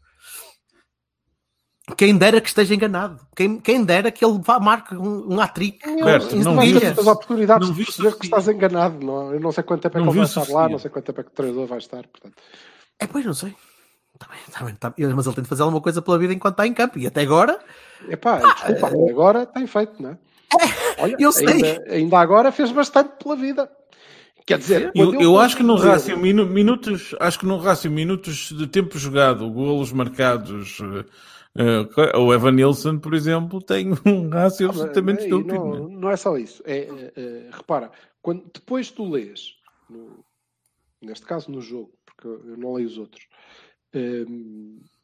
Quem 1.96 2.16
dera 2.16 2.40
que 2.40 2.48
esteja 2.48 2.74
enganado. 2.74 3.20
Quem, 3.34 3.58
quem 3.58 3.84
dera 3.84 4.10
que 4.10 4.24
ele 4.24 4.38
vá 4.40 4.60
marque 4.60 4.94
um, 4.94 5.34
um 5.34 5.40
hat-trick. 5.40 5.84
Não 5.86 6.54
Não 6.54 6.58
tens 6.58 6.98
as 6.98 7.06
oportunidades 7.06 7.68
não 7.68 7.74
de 7.74 7.84
perceber 7.84 8.16
que 8.16 8.26
estás 8.26 8.48
enganado. 8.48 9.04
Não, 9.04 9.32
eu 9.34 9.40
não 9.40 9.50
sei 9.50 9.64
quanto 9.64 9.82
tempo 9.82 9.98
é 9.98 10.02
que 10.02 10.08
ele 10.08 10.16
vai 10.16 10.26
estar 10.26 10.48
lá, 10.48 10.68
não 10.68 10.78
sei 10.78 10.90
quanto 10.90 11.06
tempo 11.06 11.20
é 11.20 11.24
que 11.24 11.30
o 11.30 11.34
treinador 11.34 11.66
vai 11.66 11.78
estar. 11.78 12.06
Portanto, 12.06 12.34
É, 12.98 13.06
pois, 13.06 13.24
não 13.24 13.34
sei. 13.34 13.54
Tá 14.18 14.28
bem, 14.30 14.40
tá 14.52 14.64
bem, 14.64 14.74
tá 14.74 14.90
bem. 14.90 15.14
Mas 15.14 15.26
ele 15.26 15.34
tem 15.34 15.42
de 15.42 15.48
fazer 15.48 15.62
alguma 15.62 15.80
coisa 15.80 16.02
pela 16.02 16.18
vida 16.18 16.34
enquanto 16.34 16.54
está 16.54 16.66
em 16.66 16.74
campo. 16.74 16.98
E 16.98 17.06
até 17.06 17.22
agora, 17.22 17.58
epá, 18.08 18.38
desculpa, 18.38 18.86
agora 18.88 19.46
tem 19.46 19.66
feito, 19.66 20.00
não 20.00 20.10
é? 20.12 20.18
Olha, 20.98 21.16
eu 21.18 21.32
sei. 21.32 21.48
Ainda, 21.48 21.84
ainda 21.94 22.18
agora 22.18 22.52
fez 22.52 22.70
bastante 22.70 23.12
pela 23.22 23.34
vida. 23.34 23.70
Quer 24.50 24.58
dizer, 24.58 24.82
Eu, 24.86 24.92
quando 24.92 25.22
eu 25.22 25.38
acho 25.38 25.56
que 25.56 25.62
no 25.62 25.76
rácio 25.76 26.18
minu- 26.18 26.44
minutos, 26.46 27.14
acho 27.20 27.38
que 27.38 27.46
no 27.46 27.56
rácio 27.56 27.88
minutos 27.88 28.50
de 28.50 28.66
tempo 28.66 28.98
jogado, 28.98 29.48
golos 29.48 29.92
marcados, 29.92 30.78
eh, 31.56 32.16
o 32.18 32.34
Evan 32.34 32.50
Nilsson, 32.50 32.98
por 32.98 33.14
exemplo, 33.14 33.62
tem 33.62 33.92
um 34.04 34.28
rácio 34.28 34.66
Ah, 34.66 34.70
absolutamente 34.70 35.22
estúpido. 35.22 35.54
Não, 35.54 35.88
né? 35.88 35.96
não 36.00 36.10
é 36.10 36.16
só 36.16 36.36
isso. 36.36 36.62
É, 36.66 36.78
é, 36.78 37.12
é, 37.16 37.50
repara, 37.52 37.92
quando, 38.20 38.50
depois 38.52 38.90
tu 38.90 39.08
lês, 39.08 39.54
no- 39.88 40.24
neste 41.00 41.24
caso 41.24 41.48
no 41.48 41.60
jogo, 41.60 41.92
porque 42.04 42.26
eu 42.26 42.50
eu 42.50 42.56
não 42.56 42.72
leio 42.74 42.88
os 42.88 42.98
outros. 42.98 43.24
mas 43.92 44.99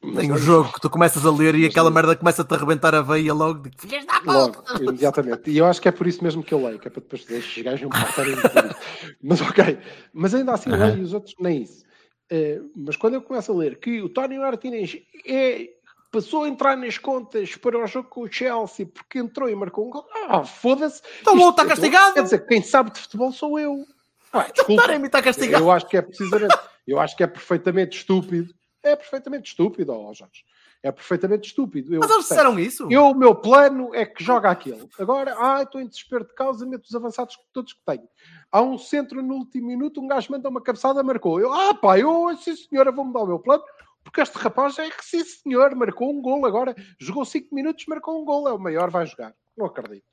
tem 0.00 0.30
o 0.30 0.34
olha, 0.34 0.42
jogo 0.42 0.72
que 0.72 0.80
tu 0.80 0.90
começas 0.90 1.24
a 1.24 1.30
ler 1.30 1.54
e 1.54 1.62
Mas 1.62 1.70
aquela 1.70 1.90
não. 1.90 1.94
merda 1.94 2.16
começa-te 2.16 2.52
a 2.52 2.56
arrebentar 2.56 2.94
a 2.94 3.02
veia 3.02 3.32
logo. 3.32 3.68
De... 3.68 3.76
Filhas 3.78 4.04
da 4.04 4.20
Logo, 4.24 4.62
puta! 4.62 4.82
imediatamente. 4.82 5.50
E 5.50 5.58
eu 5.58 5.66
acho 5.66 5.80
que 5.80 5.88
é 5.88 5.92
por 5.92 6.06
isso 6.06 6.22
mesmo 6.24 6.42
que 6.42 6.52
eu 6.52 6.64
leio, 6.64 6.78
que 6.78 6.88
é 6.88 6.90
para 6.90 7.00
depois 7.00 7.22
dizer 7.22 7.38
estes 7.38 7.62
gajos 7.62 7.82
não 7.82 7.90
tudo. 7.90 8.76
Mas 9.22 9.40
ok. 9.40 9.78
Mas 10.12 10.34
ainda 10.34 10.52
assim 10.52 10.70
Aham. 10.70 10.86
leio 10.86 10.98
e 10.98 11.02
os 11.02 11.12
outros 11.12 11.34
nem 11.38 11.62
isso. 11.62 11.84
Eh, 12.30 12.60
mas 12.74 12.96
quando 12.96 13.14
eu 13.14 13.22
começo 13.22 13.52
a 13.52 13.54
ler 13.54 13.78
que 13.78 14.02
o 14.02 14.08
Tony 14.08 14.36
Martínez 14.36 14.98
é, 15.24 15.68
passou 16.10 16.42
a 16.42 16.48
entrar 16.48 16.76
nas 16.76 16.98
contas 16.98 17.54
para 17.56 17.78
o 17.78 17.86
jogo 17.86 18.08
com 18.08 18.22
o 18.22 18.32
Chelsea 18.32 18.86
porque 18.86 19.18
entrou 19.18 19.48
e 19.48 19.54
marcou 19.54 19.86
um 19.86 19.90
gol, 19.90 20.06
ah, 20.28 20.44
foda-se. 20.44 21.00
Então 21.20 21.38
o 21.38 21.50
está 21.50 21.64
castigado. 21.64 22.14
Quer 22.14 22.22
dizer, 22.24 22.46
quem 22.46 22.62
sabe 22.62 22.90
de 22.92 23.00
futebol 23.00 23.32
sou 23.32 23.58
eu. 23.58 23.84
Ah, 24.32 24.46
desculpa. 24.52 24.92
Está 24.92 25.22
castigado. 25.22 25.62
Eu 25.62 25.70
acho 25.70 25.86
que 25.88 25.96
é 25.96 26.02
precisamente, 26.02 26.58
eu 26.86 26.98
acho 26.98 27.16
que 27.16 27.22
é 27.22 27.26
perfeitamente 27.26 27.98
estúpido. 27.98 28.52
É 28.86 28.94
perfeitamente 28.94 29.50
estúpido, 29.50 29.92
ó 29.92 30.14
Jorge. 30.14 30.44
É 30.82 30.92
perfeitamente 30.92 31.48
estúpido. 31.48 31.92
Eu, 31.92 32.00
Mas 32.00 32.10
eles 32.10 32.28
disseram 32.28 32.56
isso? 32.58 32.86
eu, 32.88 33.06
o 33.06 33.14
meu 33.14 33.34
plano 33.34 33.92
é 33.92 34.06
que 34.06 34.22
joga 34.22 34.48
aquele. 34.48 34.88
Agora, 34.98 35.34
ah, 35.38 35.62
estou 35.62 35.80
em 35.80 35.88
desespero 35.88 36.24
de 36.24 36.32
causa, 36.32 36.64
meto 36.64 36.84
os 36.84 36.94
avançados 36.94 37.36
todos 37.52 37.72
que 37.72 37.80
tenho. 37.84 38.08
Há 38.52 38.62
um 38.62 38.78
centro 38.78 39.20
no 39.22 39.34
último 39.34 39.66
minuto, 39.66 40.00
um 40.00 40.06
gajo 40.06 40.30
manda 40.30 40.48
uma 40.48 40.62
cabeçada, 40.62 41.02
marcou. 41.02 41.40
Eu, 41.40 41.52
ah, 41.52 41.74
pá, 41.74 41.98
eu, 41.98 42.36
sim 42.36 42.54
senhora, 42.54 42.92
vou 42.92 43.04
mudar 43.04 43.22
o 43.22 43.26
meu 43.26 43.40
plano, 43.40 43.64
porque 44.04 44.20
este 44.20 44.38
rapaz 44.38 44.78
é 44.78 44.88
que 44.88 45.04
sim 45.04 45.24
senhor, 45.24 45.74
marcou 45.74 46.08
um 46.08 46.22
gol 46.22 46.46
agora, 46.46 46.76
jogou 47.00 47.24
5 47.24 47.52
minutos, 47.52 47.84
marcou 47.86 48.22
um 48.22 48.24
gol, 48.24 48.48
é 48.48 48.52
o 48.52 48.58
maior, 48.58 48.88
vai 48.88 49.04
jogar. 49.06 49.34
Não 49.56 49.66
acredito. 49.66 50.06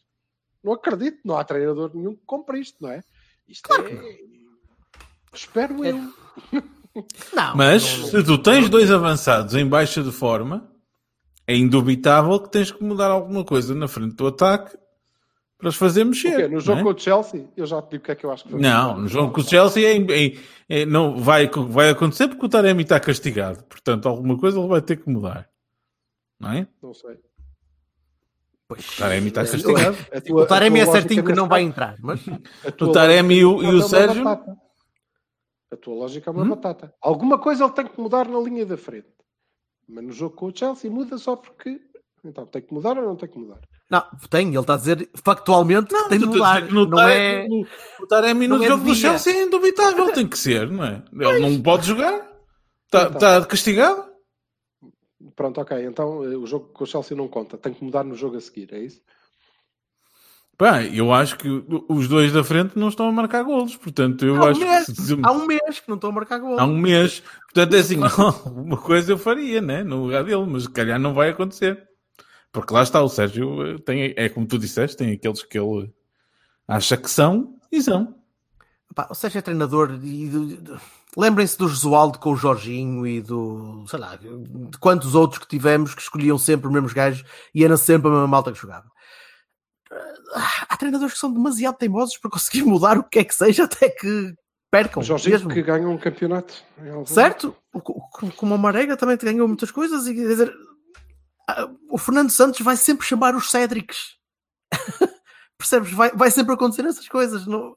Não 0.64 0.74
acredito, 0.74 1.20
não 1.24 1.38
há 1.38 1.44
treinador 1.44 1.92
nenhum 1.94 2.16
que 2.16 2.26
compre 2.26 2.60
isto, 2.60 2.82
não 2.82 2.90
é? 2.90 3.04
Isto 3.48 3.72
é. 3.74 4.20
Espero 5.32 5.86
eu. 5.86 5.96
Não, 7.34 7.56
Mas 7.56 7.98
não- 7.98 8.08
se 8.08 8.24
tu 8.24 8.38
tens 8.38 8.70
dois 8.70 8.92
avançados 8.92 9.56
em 9.56 9.66
baixa 9.66 10.04
de 10.04 10.12
forma, 10.12 10.70
é 11.48 11.56
indubitável 11.56 12.40
que 12.40 12.52
tens 12.52 12.72
que 12.72 12.84
mudar 12.84 13.08
alguma 13.10 13.44
coisa 13.44 13.74
na 13.74 13.88
frente 13.88 14.16
do 14.16 14.28
ataque 14.28 14.78
para 15.58 15.70
os 15.70 15.76
fazer 15.76 16.04
mexer. 16.04 16.50
No 16.50 16.60
jogo 16.60 16.78
não, 16.78 16.84
com 16.84 16.92
é? 16.92 16.94
o 16.94 16.98
Chelsea, 16.98 17.48
eu 17.58 17.66
já 17.66 17.82
te 17.82 17.92
digo 17.92 18.04
o 18.04 18.06
que 18.06 18.12
é 18.12 18.16
que 18.16 18.26
eu 18.26 18.32
acho 18.32 18.44
que 18.44 18.50
vamos 18.52 18.66
não, 18.68 18.98
no 19.00 19.08
jogo 19.08 19.34
com 19.34 19.42
o 19.42 19.44
Chelsea 19.44 19.88
é, 19.88 19.98
é- 19.98 20.38
é- 20.70 20.86
não, 20.86 21.18
vai, 21.18 21.50
vai 21.50 21.90
acontecer 21.90 22.28
porque 22.28 22.46
o 22.46 22.50
Taremi 22.50 22.84
está 22.84 23.00
castigado. 23.00 23.64
Portanto, 23.64 24.08
alguma 24.08 24.38
coisa 24.38 24.60
ele 24.60 24.68
vai 24.68 24.82
ter 24.82 24.98
que 24.98 25.10
mudar. 25.10 25.50
Não 26.40 26.52
é? 26.52 26.68
Não 26.82 26.94
sei. 26.94 27.16
O 28.70 28.76
Taremi 28.98 29.28
está 29.30 29.42
A 29.42 29.48
castigado. 29.48 29.96
tua- 29.98 30.18
a 30.18 30.22
tua- 30.22 30.44
O 30.44 30.46
Taremi 30.46 30.80
a 30.80 30.84
é 30.84 30.86
certinho 30.88 31.24
que 31.24 31.34
não 31.34 31.48
vai 31.48 31.62
entrar. 31.62 31.96
Mas 32.02 32.22
O 32.82 32.92
Taremi 32.92 33.36
e 33.36 33.46
o, 33.46 33.64
e 33.64 33.68
o 33.76 33.80
é 33.80 33.84
Sérgio. 33.84 34.24
A 35.74 35.78
tua 35.78 35.96
lógica 35.96 36.30
é 36.30 36.34
uma 36.34 36.44
Hum? 36.44 36.50
batata. 36.50 36.94
Alguma 37.02 37.38
coisa 37.40 37.64
ele 37.66 37.74
tem 37.74 37.88
que 37.88 38.00
mudar 38.00 38.28
na 38.28 38.40
linha 38.40 38.66
da 38.66 38.78
frente. 38.78 39.08
Mas 39.88 40.04
no 40.04 40.12
jogo 40.12 40.36
com 40.36 40.48
o 40.48 40.56
Chelsea 40.56 40.90
muda 40.90 41.18
só 41.18 41.36
porque. 41.36 41.80
Então, 42.24 42.46
tem 42.46 42.62
que 42.62 42.74
mudar 42.74 42.98
ou 42.98 43.04
não 43.04 43.16
tem 43.18 43.28
que 43.28 43.38
mudar? 43.38 43.60
não, 43.92 44.02
tem, 44.30 44.48
ele 44.48 44.58
está 44.58 44.76
a 44.76 44.78
dizer 44.78 45.10
factualmente 45.24 45.94
que 45.94 46.10
tem 46.10 46.20
de 46.20 46.26
mudar. 46.26 46.56
tens 46.62 46.68
que 46.70 46.74
no 46.74 46.86
Não 46.88 47.00
é. 47.00 47.48
no- 47.48 47.68
O 48.02 48.08
Taremi 48.08 48.48
no 48.48 48.58
não 48.58 48.64
é 48.64 48.68
jogo 48.68 48.86
do. 48.86 48.96
Chelsea 48.96 49.34
é 49.34 49.44
indubitável, 49.44 50.12
tem 50.14 50.28
que 50.28 50.38
ser, 50.38 50.70
não 50.72 50.86
é? 50.86 51.04
Ele 51.12 51.40
não 51.40 51.62
pode 51.62 51.86
jogar. 51.88 52.14
Está 52.86 53.04
Então. 53.04 53.14
está 53.16 53.46
castigado. 53.46 54.06
Pronto, 55.36 55.60
ok. 55.62 55.86
Então 55.86 56.24
eh, 56.24 56.36
o 56.38 56.46
jogo 56.46 56.68
com 56.70 56.84
o 56.84 56.88
Chelsea 56.88 57.16
não 57.16 57.28
conta. 57.28 57.58
Tem 57.58 57.74
que 57.74 57.84
mudar 57.84 58.04
no 58.04 58.16
jogo 58.16 58.38
a 58.38 58.42
seguir, 58.42 58.74
é 58.74 58.80
isso? 58.80 59.02
Pá, 60.58 60.84
eu 60.84 61.12
acho 61.12 61.38
que 61.38 61.50
os 61.90 62.08
dois 62.08 62.32
da 62.32 62.44
frente 62.44 62.78
não 62.78 62.90
estão 62.90 63.08
a 63.08 63.12
marcar 63.12 63.44
golos, 63.44 63.76
portanto, 63.76 64.24
eu 64.24 64.36
Há 64.36 64.46
um 64.46 64.50
acho 64.50 64.60
mês, 64.60 64.86
que 64.86 65.20
há 65.24 65.32
um 65.32 65.48
mês 65.48 65.80
que 65.80 65.90
não 65.90 65.96
estou 65.96 66.10
a 66.12 66.14
marcar 66.14 66.38
gol. 66.38 66.60
há 66.60 66.66
um 66.66 66.78
mês, 66.78 67.24
portanto, 67.46 67.76
é 67.76 67.80
assim, 67.80 67.98
uma 68.46 68.78
coisa 68.78 69.12
eu 69.12 69.18
faria, 69.18 69.62
né, 69.62 69.84
no 69.84 70.04
lugar 70.04 70.24
dele, 70.24 70.46
mas 70.46 70.64
se 70.64 70.70
calhar 70.70 71.00
não 71.00 71.14
vai 71.14 71.30
acontecer. 71.30 71.84
Porque 72.52 72.72
lá 72.72 72.84
está, 72.84 73.02
o 73.02 73.10
Sérgio 73.10 73.66
eh, 73.66 73.78
tem, 73.80 74.14
é 74.16 74.30
como 74.30 74.46
tu 74.46 74.60
disseste, 74.60 74.96
tem 74.96 75.12
aqueles 75.12 75.42
que 75.42 75.58
ele 75.58 75.92
acha 76.68 76.96
que 76.96 77.10
são 77.10 77.56
e 77.72 77.82
são. 77.82 78.16
Pá, 78.94 79.08
o 79.10 79.16
Sérgio 79.16 79.40
é 79.40 79.42
treinador 79.42 80.00
e 80.04 80.30
lembrem-se 81.18 81.58
do 81.58 81.68
Josualdo 81.68 82.20
com 82.20 82.32
o 82.32 82.36
Jorginho 82.36 83.08
e 83.08 83.22
do 83.22 83.84
sei 83.88 83.98
lá, 83.98 84.16
de 84.16 84.78
quantos 84.78 85.16
outros 85.16 85.40
que 85.40 85.48
tivemos 85.48 85.96
que 85.96 86.02
escolhiam 86.04 86.38
sempre 86.38 86.68
os 86.68 86.74
mesmos 86.74 86.94
gajos 86.94 87.26
e 87.56 87.66
era 87.66 87.76
sempre 87.76 88.08
a 88.08 88.12
mesma 88.12 88.28
malta 88.28 88.52
que 88.52 88.60
jogava. 88.60 88.86
Há 90.70 90.78
treinadores 90.78 91.14
que 91.14 91.20
são 91.20 91.32
demasiado 91.32 91.76
teimosos 91.78 92.18
para 92.18 92.32
conseguir 92.32 92.64
mudar 92.64 92.98
o 92.98 93.04
que 93.04 93.20
é 93.20 93.24
que 93.24 93.36
seja 93.36 93.66
até 93.66 93.90
que 93.90 94.34
percam. 94.72 95.04
Jorginho 95.04 95.34
mesmo. 95.36 95.50
que 95.50 95.62
ganha 95.62 95.88
um 95.88 95.98
campeonato. 95.98 96.64
Certo? 97.06 97.56
Como 98.38 98.56
o 98.56 98.58
Marega 98.58 98.98
também 98.98 99.16
te 99.18 99.26
ganhou 99.26 99.48
muitas 99.48 99.70
coisas 99.72 100.08
e 100.08 100.16
quer 100.16 100.28
dizer, 100.28 100.54
ah, 101.48 101.70
o 101.90 101.98
Fernando 101.98 102.32
Santos 102.32 102.60
vai 102.62 102.76
sempre 102.76 103.06
chamar 103.06 103.36
os 103.36 103.52
Cédrics. 103.52 104.16
Percebes? 105.58 105.92
Vai, 105.92 106.12
vai 106.12 106.32
sempre 106.32 106.54
acontecer 106.54 106.86
essas 106.86 107.08
coisas. 107.08 107.46
Não... 107.46 107.76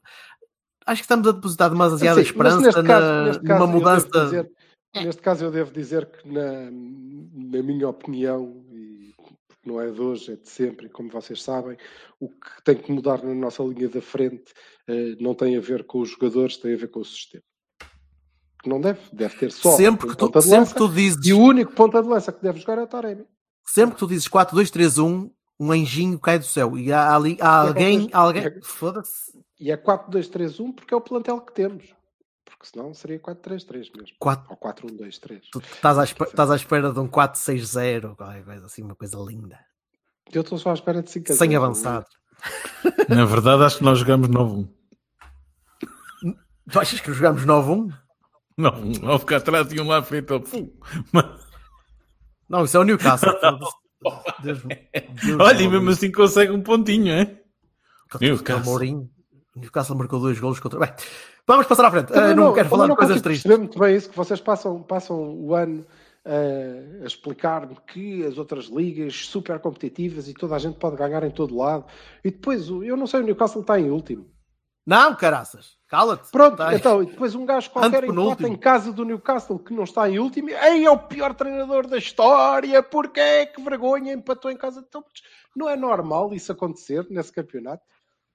Acho 0.85 1.01
que 1.01 1.05
estamos 1.05 1.27
a 1.27 1.31
depositar 1.33 1.69
demasiada 1.69 2.15
mas 2.17 2.27
esperança 2.27 2.71
caso- 2.71 2.83
na, 2.83 3.23
neste 3.25 3.43
numa 3.43 3.57
caso 3.59 3.71
mudança. 3.71 4.23
dizer- 4.25 4.51
neste 4.95 5.21
caso, 5.21 5.45
eu 5.45 5.51
devo 5.51 5.71
dizer 5.71 6.05
que, 6.07 6.27
na, 6.27 6.71
na 6.71 7.61
minha 7.63 7.87
opinião, 7.87 8.65
não 9.67 9.79
é 9.81 9.91
de 9.91 10.01
hoje, 10.01 10.31
é 10.31 10.35
de 10.35 10.49
sempre, 10.49 10.85
e 10.87 10.89
como 10.89 11.09
vocês 11.11 11.43
sabem, 11.43 11.77
o 12.19 12.29
que 12.29 12.63
tem 12.63 12.75
que 12.75 12.91
mudar 12.91 13.21
na 13.23 13.33
nossa 13.35 13.61
linha 13.63 13.89
da 13.89 14.01
frente 14.01 14.53
eh, 14.87 15.15
não 15.19 15.35
tem 15.35 15.55
a 15.57 15.59
ver 15.59 15.83
com 15.85 15.99
os 15.99 16.09
jogadores, 16.09 16.57
tem 16.57 16.73
a 16.73 16.77
ver 16.77 16.87
com 16.89 17.01
o 17.01 17.05
sistema. 17.05 17.43
Que 18.63 18.69
não 18.69 18.81
deve, 18.81 18.99
deve 19.13 19.35
ter 19.37 19.51
só 19.51 19.71
sempre, 19.71 20.07
que 20.07 20.15
tu, 20.15 20.25
ponta 20.25 20.39
de 20.39 20.45
sempre 20.45 20.59
lança, 20.59 20.73
que 20.73 20.79
tu 20.79 20.89
dizes, 20.89 21.25
e 21.25 21.33
o 21.33 21.39
único 21.39 21.73
ponta 21.73 22.01
de 22.01 22.07
lança 22.07 22.31
que 22.31 22.41
deve 22.41 22.59
jogar 22.59 22.77
é 22.79 22.83
o 22.83 22.87
Taremi. 22.87 23.25
sempre 23.65 23.95
que 23.95 23.99
tu 23.99 24.07
dizes 24.07 24.27
4, 24.27 24.55
2, 24.55 24.71
3, 24.71 24.97
1, 24.97 25.29
um 25.59 25.71
anjinho 25.71 26.19
cai 26.19 26.39
do 26.39 26.45
céu 26.45 26.77
e 26.77 26.91
há 26.91 27.15
ali 27.15 27.37
há 27.41 27.61
alguém, 27.67 28.05
é- 28.11 28.15
alguém, 28.15 28.43
é- 28.45 28.59
foda-se. 28.63 29.37
E 29.59 29.71
é 29.71 29.77
4-2-3-1 29.77 30.71
porque 30.73 30.93
é 30.93 30.97
o 30.97 31.01
plantel 31.01 31.41
que 31.41 31.53
temos. 31.53 31.93
Porque 32.49 32.65
senão 32.65 32.93
seria 32.93 33.19
4-3-3 33.19 33.91
mesmo. 33.95 34.15
Quatro- 34.19 34.49
Ou 34.49 34.57
4-1-2-3. 34.57 35.41
Tu 35.51 35.59
estás 35.59 35.97
à, 35.99 36.03
espera, 36.03 36.29
estás 36.29 36.49
à 36.51 36.55
espera 36.55 36.91
de 36.93 36.99
um 36.99 37.07
4-6-0, 37.07 38.15
qualquer 38.15 38.43
coisa 38.43 38.65
assim, 38.65 38.81
uma 38.83 38.95
coisa 38.95 39.17
linda. 39.19 39.59
Eu 40.31 40.41
estou 40.41 40.57
só 40.57 40.71
à 40.71 40.73
espera 40.73 41.03
de 41.03 41.11
5 41.11 41.33
Sem 41.33 41.55
avançar. 41.55 42.05
Na 43.09 43.25
verdade, 43.25 43.63
acho 43.63 43.79
que 43.79 43.83
nós 43.83 43.99
jogamos 43.99 44.29
9-1. 44.29 44.69
Tu 46.71 46.79
achas 46.79 46.99
que 46.99 47.13
jogamos 47.13 47.45
9-1? 47.45 47.93
Não, 48.57 48.71
um 48.81 49.09
ao 49.11 49.19
ficar 49.19 49.37
atrás 49.37 49.71
e 49.71 49.79
um 49.79 49.87
lá 49.87 50.01
frente. 50.03 50.27
Mas- 51.11 51.25
Não, 52.49 52.65
isso 52.65 52.75
é 52.77 52.79
o 52.79 52.83
Newcastle. 52.83 53.31
Deus, 54.43 54.61
Deus 54.63 55.39
Olha, 55.39 55.61
e 55.61 55.67
mesmo 55.67 55.89
assim 55.89 56.11
consegue 56.11 56.51
um 56.51 56.61
pontinho, 56.61 57.11
é? 57.11 57.23
Newcastle. 57.25 58.21
Newcastle. 58.21 58.65
Mourinho. 58.65 59.09
O 59.57 59.61
Newcastle 59.61 59.97
marcou 59.97 60.19
dois 60.19 60.39
golos 60.39 60.59
contra. 60.59 60.79
Bem, 60.79 60.93
vamos 61.45 61.65
passar 61.65 61.85
à 61.85 61.91
frente. 61.91 62.13
Ah, 62.13 62.33
não, 62.35 62.53
quero 62.53 62.69
também 62.69 62.69
falar 62.69 62.83
de 62.83 62.89
não 62.89 62.95
coisas 62.95 63.15
consigo 63.17 63.23
tristes. 63.23 63.57
muito 63.57 63.79
bem 63.79 63.95
isso, 63.95 64.09
que 64.09 64.15
vocês 64.15 64.39
passam, 64.39 64.81
passam 64.83 65.17
o 65.35 65.55
ano 65.55 65.83
eh, 66.23 66.99
a 67.01 67.05
explicar-me 67.05 67.75
que 67.87 68.23
as 68.25 68.37
outras 68.37 68.65
ligas 68.65 69.15
super 69.25 69.59
competitivas 69.59 70.27
e 70.27 70.33
toda 70.33 70.55
a 70.55 70.59
gente 70.59 70.77
pode 70.77 70.95
ganhar 70.95 71.23
em 71.23 71.31
todo 71.31 71.55
lado. 71.57 71.85
E 72.23 72.29
depois, 72.29 72.67
eu 72.69 72.95
não 72.95 73.07
sei, 73.07 73.21
o 73.21 73.23
Newcastle 73.23 73.61
está 73.61 73.79
em 73.79 73.89
último. 73.89 74.29
Não, 74.85 75.13
caraças. 75.15 75.75
Cala-te. 75.89 76.29
Pronto, 76.31 76.57
Tá. 76.57 76.73
então, 76.73 77.03
e 77.03 77.07
depois 77.07 77.33
um 77.35 77.45
gajo 77.45 77.69
qualquer 77.71 78.03
empata 78.05 78.47
em 78.47 78.55
casa 78.55 78.93
do 78.93 79.03
Newcastle 79.03 79.59
que 79.59 79.73
não 79.73 79.83
está 79.83 80.09
em 80.09 80.19
último. 80.19 80.49
Ei, 80.49 80.85
é 80.85 80.91
o 80.91 80.97
pior 80.97 81.33
treinador 81.33 81.87
da 81.87 81.97
história, 81.97 82.81
porque 82.83 83.19
é 83.19 83.45
que 83.45 83.61
vergonha, 83.61 84.13
empatou 84.13 84.49
em 84.51 84.55
casa. 84.55 84.85
Então, 84.87 85.03
não 85.55 85.67
é 85.67 85.75
normal 85.75 86.33
isso 86.33 86.51
acontecer 86.51 87.05
nesse 87.09 87.31
campeonato? 87.33 87.83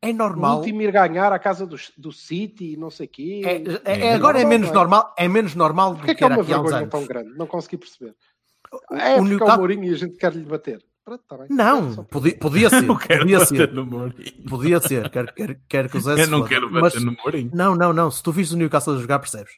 É 0.04 0.10
O 0.10 0.14
normal. 0.14 0.58
último 0.58 0.82
ir 0.82 0.90
ganhar 0.90 1.32
à 1.32 1.38
casa 1.38 1.64
do, 1.64 1.76
do 1.96 2.10
City 2.12 2.72
e 2.72 2.76
não 2.76 2.90
sei 2.90 3.06
o 3.06 3.08
quê. 3.08 3.42
É, 3.44 3.92
é- 3.92 4.00
é- 4.08 4.14
agora 4.14 4.40
é 4.40 4.44
menos 4.44 4.66
não 4.68 4.74
normal, 4.74 5.14
é 5.16 5.28
menos 5.28 5.54
normal 5.54 5.94
do 5.94 6.02
é 6.02 6.06
que 6.08 6.14
que 6.16 6.24
é 6.24 6.26
era 6.26 6.34
uma 6.34 6.42
aqui 6.42 6.52
há 6.52 6.56
uns 6.58 6.62
vergonha 6.62 6.78
anos. 6.82 6.90
tão 6.90 7.06
grande? 7.06 7.38
Não 7.38 7.46
consegui 7.46 7.76
perceber. 7.78 8.14
O- 8.90 8.94
É, 8.96 9.14
o 9.14 9.18
porque 9.18 9.18
é 9.18 9.20
Newcastle- 9.20 9.54
o 9.54 9.58
Mourinho 9.58 9.84
e 9.84 9.90
a 9.94 9.96
gente 9.96 10.16
quer 10.16 10.32
lhe 10.34 10.44
bater. 10.44 10.82
Pronto, 11.04 11.22
tá. 11.28 11.36
Não, 11.50 12.04
podia, 12.04 12.36
podia 12.36 12.68
ser. 12.70 12.82
Eu 12.88 12.96
quero 12.96 13.20
Podia 13.20 13.38
bater 13.38 13.56
ser. 13.56 13.72
no 13.72 13.86
Mourinho. 13.86 14.32
Podia 14.48 14.80
ser. 14.80 15.08
Quero, 15.10 15.32
quero, 15.34 15.56
quero 15.68 15.88
que 15.88 15.96
o 15.98 16.00
Zé 16.00 16.22
Eu 16.24 16.28
não 16.28 16.44
quero 16.44 16.70
Mas- 16.70 16.82
bater 16.82 17.00
no 17.00 17.12
Mourinho. 17.12 17.50
Não, 17.54 17.76
não, 17.76 17.92
não. 17.92 18.10
Se 18.10 18.22
tu 18.22 18.32
viste 18.32 18.54
o 18.54 18.58
Newcastle 18.58 18.96
a 18.96 18.98
jogar, 19.00 19.18
percebes. 19.20 19.52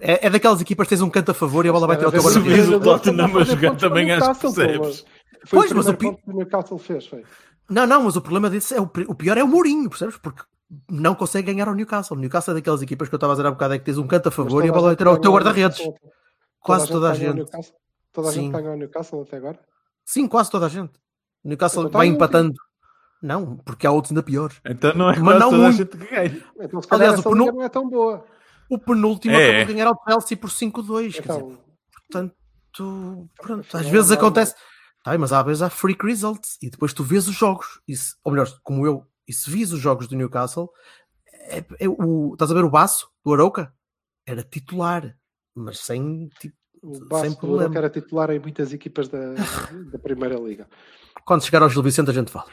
É, 0.00 0.26
é 0.26 0.30
daquelas 0.30 0.60
equipas 0.60 0.86
que 0.86 0.90
tens 0.90 1.02
um 1.02 1.10
canto 1.10 1.30
a 1.30 1.34
favor 1.34 1.64
e 1.66 1.68
a 1.68 1.72
bola 1.72 1.86
vai 1.86 1.96
ter 1.96 2.04
ao 2.04 2.10
teu 2.12 2.22
Mas 2.22 2.32
Se 2.32 2.40
sim. 2.40 2.46
o 2.48 2.50
guarda-redes. 2.52 2.84
Tottenham 2.84 3.38
a 3.38 3.44
jogar 3.44 3.76
também 3.76 4.10
o 4.10 4.14
acho 4.14 4.34
que 4.34 4.40
percebes. 4.40 5.04
Foi 5.46 5.60
Pois, 5.60 5.72
o 5.72 5.76
mas 5.76 5.86
o 5.88 5.94
pi- 5.94 6.14
que 6.16 6.30
o 6.30 6.36
Newcastle 6.36 6.78
fez, 6.78 7.06
foi. 7.06 7.24
Não, 7.70 7.86
não, 7.86 8.02
mas 8.04 8.16
o 8.16 8.20
problema 8.20 8.48
disso 8.50 8.74
é 8.74 8.80
o, 8.80 8.84
o 9.08 9.14
pior 9.14 9.36
é 9.38 9.44
o 9.44 9.48
Mourinho, 9.48 9.88
percebes? 9.88 10.16
Porque 10.16 10.42
não 10.90 11.14
consegue 11.14 11.52
ganhar 11.52 11.68
ao 11.68 11.74
Newcastle. 11.74 12.16
O 12.16 12.20
Newcastle 12.20 12.52
é 12.52 12.54
daquelas 12.56 12.82
equipas 12.82 13.08
que 13.08 13.14
eu 13.14 13.18
estava 13.18 13.32
a 13.32 13.36
dizer 13.36 13.46
há 13.46 13.50
bocado 13.50 13.74
é 13.74 13.78
que 13.78 13.84
tens 13.84 13.98
um 13.98 14.06
canto 14.06 14.28
a 14.28 14.32
favor 14.32 14.64
e 14.64 14.68
a 14.68 14.72
bola 14.72 14.96
ter 14.96 15.06
ao 15.06 15.18
teu 15.18 15.32
guarda-redes. 15.32 15.80
Quase 16.60 16.88
toda 16.88 17.10
a 17.10 17.14
gente. 17.14 17.44
Toda 18.12 18.28
a 18.28 18.32
Sim. 18.32 18.42
gente 18.42 18.52
ganhou 18.52 18.72
ao 18.72 18.76
Newcastle 18.78 19.22
até 19.22 19.36
agora. 19.36 19.58
Sim, 20.04 20.26
quase 20.26 20.50
toda 20.50 20.66
a 20.66 20.68
gente. 20.68 20.92
O 21.44 21.48
Newcastle 21.48 21.82
Então 21.82 21.90
tá 21.92 21.98
vai 21.98 22.06
empatando. 22.06 22.54
Não, 23.22 23.56
porque 23.58 23.86
há 23.86 23.90
outros 23.90 24.12
ainda 24.12 24.22
piores. 24.22 24.60
Então 24.64 24.94
não 24.94 25.10
é 25.10 25.18
Mas 25.18 25.22
quase 25.24 25.38
não 25.40 25.50
toda 25.50 25.62
a 25.62 25.66
muito. 25.68 25.76
gente 25.76 25.96
que 25.96 26.14
ganha. 26.14 26.42
Então, 26.60 26.80
Aliás, 26.90 27.18
o 27.20 27.22
penul- 27.22 27.52
não 27.52 27.62
é 27.62 27.68
tão 27.68 27.88
boa. 27.88 28.24
O 28.70 28.78
penúltimo 28.78 29.34
É. 29.34 29.46
acabou 29.48 29.66
de 29.66 29.72
ganhar 29.72 29.86
ao 29.88 30.02
Chelsea 30.08 30.36
por 30.36 30.50
5-2. 30.50 31.14
Quer 31.14 31.20
dizer, 31.22 31.32
Então, 31.34 31.58
portanto, 32.10 32.34
pronto, 33.40 33.60
Afinal, 33.60 33.82
às 33.82 33.88
vezes 33.88 34.08
não 34.10 34.16
é 34.16 34.18
acontece. 34.18 34.54
Tá, 35.04 35.10
bem, 35.12 35.18
mas 35.18 35.32
às 35.32 35.44
vezes 35.44 35.62
há 35.62 35.70
freak 35.70 36.04
results 36.04 36.58
e 36.62 36.68
depois 36.70 36.92
tu 36.92 37.02
vês 37.04 37.28
os 37.28 37.34
jogos. 37.34 37.80
E 37.86 37.96
se- 37.96 38.14
ou 38.24 38.32
melhor, 38.32 38.48
como 38.62 38.84
eu, 38.86 39.06
e 39.26 39.32
se 39.32 39.50
vis 39.50 39.72
os 39.72 39.80
jogos 39.80 40.06
do 40.08 40.16
Newcastle, 40.16 40.68
é, 41.50 41.64
é 41.80 41.88
o, 41.88 42.32
estás 42.32 42.50
a 42.50 42.54
ver 42.54 42.64
o 42.64 42.70
baço 42.70 43.08
do 43.24 43.32
Arouca? 43.32 43.72
Era 44.26 44.42
titular, 44.42 45.16
mas 45.54 45.78
sem, 45.80 46.28
tipo, 46.40 46.54
o 46.82 46.94
sem 46.96 47.06
Basso 47.08 47.30
do 47.30 47.36
problema. 47.38 47.70
Que 47.70 47.78
era 47.78 47.88
titular 47.90 48.30
em 48.30 48.38
muitas 48.38 48.72
equipas 48.72 49.08
da, 49.08 49.18
da 49.90 49.98
Primeira 49.98 50.36
Liga. 50.38 50.68
Quando 51.24 51.44
chegar 51.44 51.62
ao 51.62 51.70
Gil 51.70 51.82
Vicente 51.82 52.10
a 52.10 52.14
gente 52.14 52.30
fala. 52.30 52.46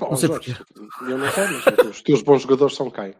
Não 0.00 0.16
sei 0.16 0.28
Jorge, 0.28 0.56
Eu 1.08 1.18
não 1.18 1.30
sei, 1.32 1.44
mas 1.76 1.86
os 1.88 2.02
teus 2.02 2.22
bons 2.22 2.42
jogadores 2.42 2.76
são 2.76 2.88
quem? 2.90 3.14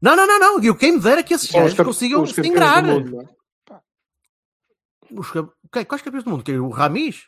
Não, 0.00 0.16
não, 0.16 0.26
não, 0.26 0.38
não. 0.38 0.62
Eu 0.62 0.74
quem 0.74 0.92
me 0.92 1.00
dera 1.00 1.22
que 1.22 1.34
esses 1.34 1.50
gajos 1.50 1.74
consigam 1.86 2.26
se 2.26 2.40
ingrar. 2.40 2.82
do 2.82 2.88
mundo, 2.88 3.20
é? 3.20 3.28
Os, 5.16 5.30
quem- 5.30 5.84
quais 5.84 6.02
campeões 6.02 6.24
do 6.24 6.30
mundo? 6.30 6.42
Que 6.44 6.52
é 6.52 6.58
o 6.58 6.68
Ramis? 6.70 7.24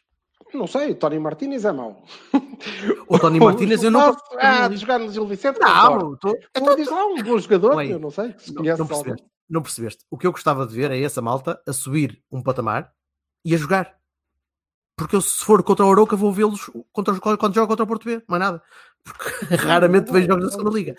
Não 0.53 0.67
sei, 0.67 0.95
Tony 0.95 1.19
Martínez 1.19 1.65
é 1.65 1.73
mau. 1.73 2.05
O 3.09 3.19
Tony 3.19 3.39
Martínez 3.41 3.83
eu 3.83 3.91
não. 3.91 4.17
Ah, 4.39 4.69
de 4.69 4.77
jogar 4.77 4.99
no 4.99 5.11
Gil 5.13 5.27
Vicente? 5.27 5.59
Não, 5.61 6.17
tô- 6.17 6.37
Então, 6.57 6.77
diz 6.77 6.89
lá 6.89 7.05
um 7.07 7.23
bom 7.23 7.39
jogador, 7.39 7.75
Oi. 7.77 7.93
eu 7.93 7.99
não 7.99 8.11
sei, 8.11 8.35
se 8.39 8.55
Não, 8.55 8.63
não 8.63 8.87
percebeste. 8.87 9.27
Não 9.51 9.63
percebeste. 9.63 10.05
O 10.11 10.17
que 10.17 10.27
eu 10.27 10.33
gostava 10.33 10.67
de 10.67 10.75
ver 10.75 10.91
é 10.91 11.01
essa 11.03 11.21
malta 11.21 11.61
a 11.67 11.73
subir 11.73 12.23
um 12.33 12.43
patamar 12.43 12.91
e 13.45 13.55
a 13.55 13.59
jogar. 13.59 13.95
Porque 14.97 15.17
eu, 15.17 15.21
se 15.21 15.45
for 15.45 15.63
contra 15.63 15.85
o 15.85 15.91
Arouca, 15.91 16.15
vou 16.17 16.33
vê-los 16.33 16.71
contra, 16.93 17.13
os- 17.15 17.21
quando 17.21 17.55
jogo 17.55 17.67
contra 17.67 17.85
o 17.85 17.87
Porto 17.87 18.05
B. 18.05 18.23
Mais 18.29 18.41
nada. 18.41 18.63
Porque 19.03 19.25
raramente 19.57 20.13
vejo 20.13 20.27
jogos 20.29 20.45
da 20.47 20.51
segunda 20.53 20.71
Liga. 20.71 20.95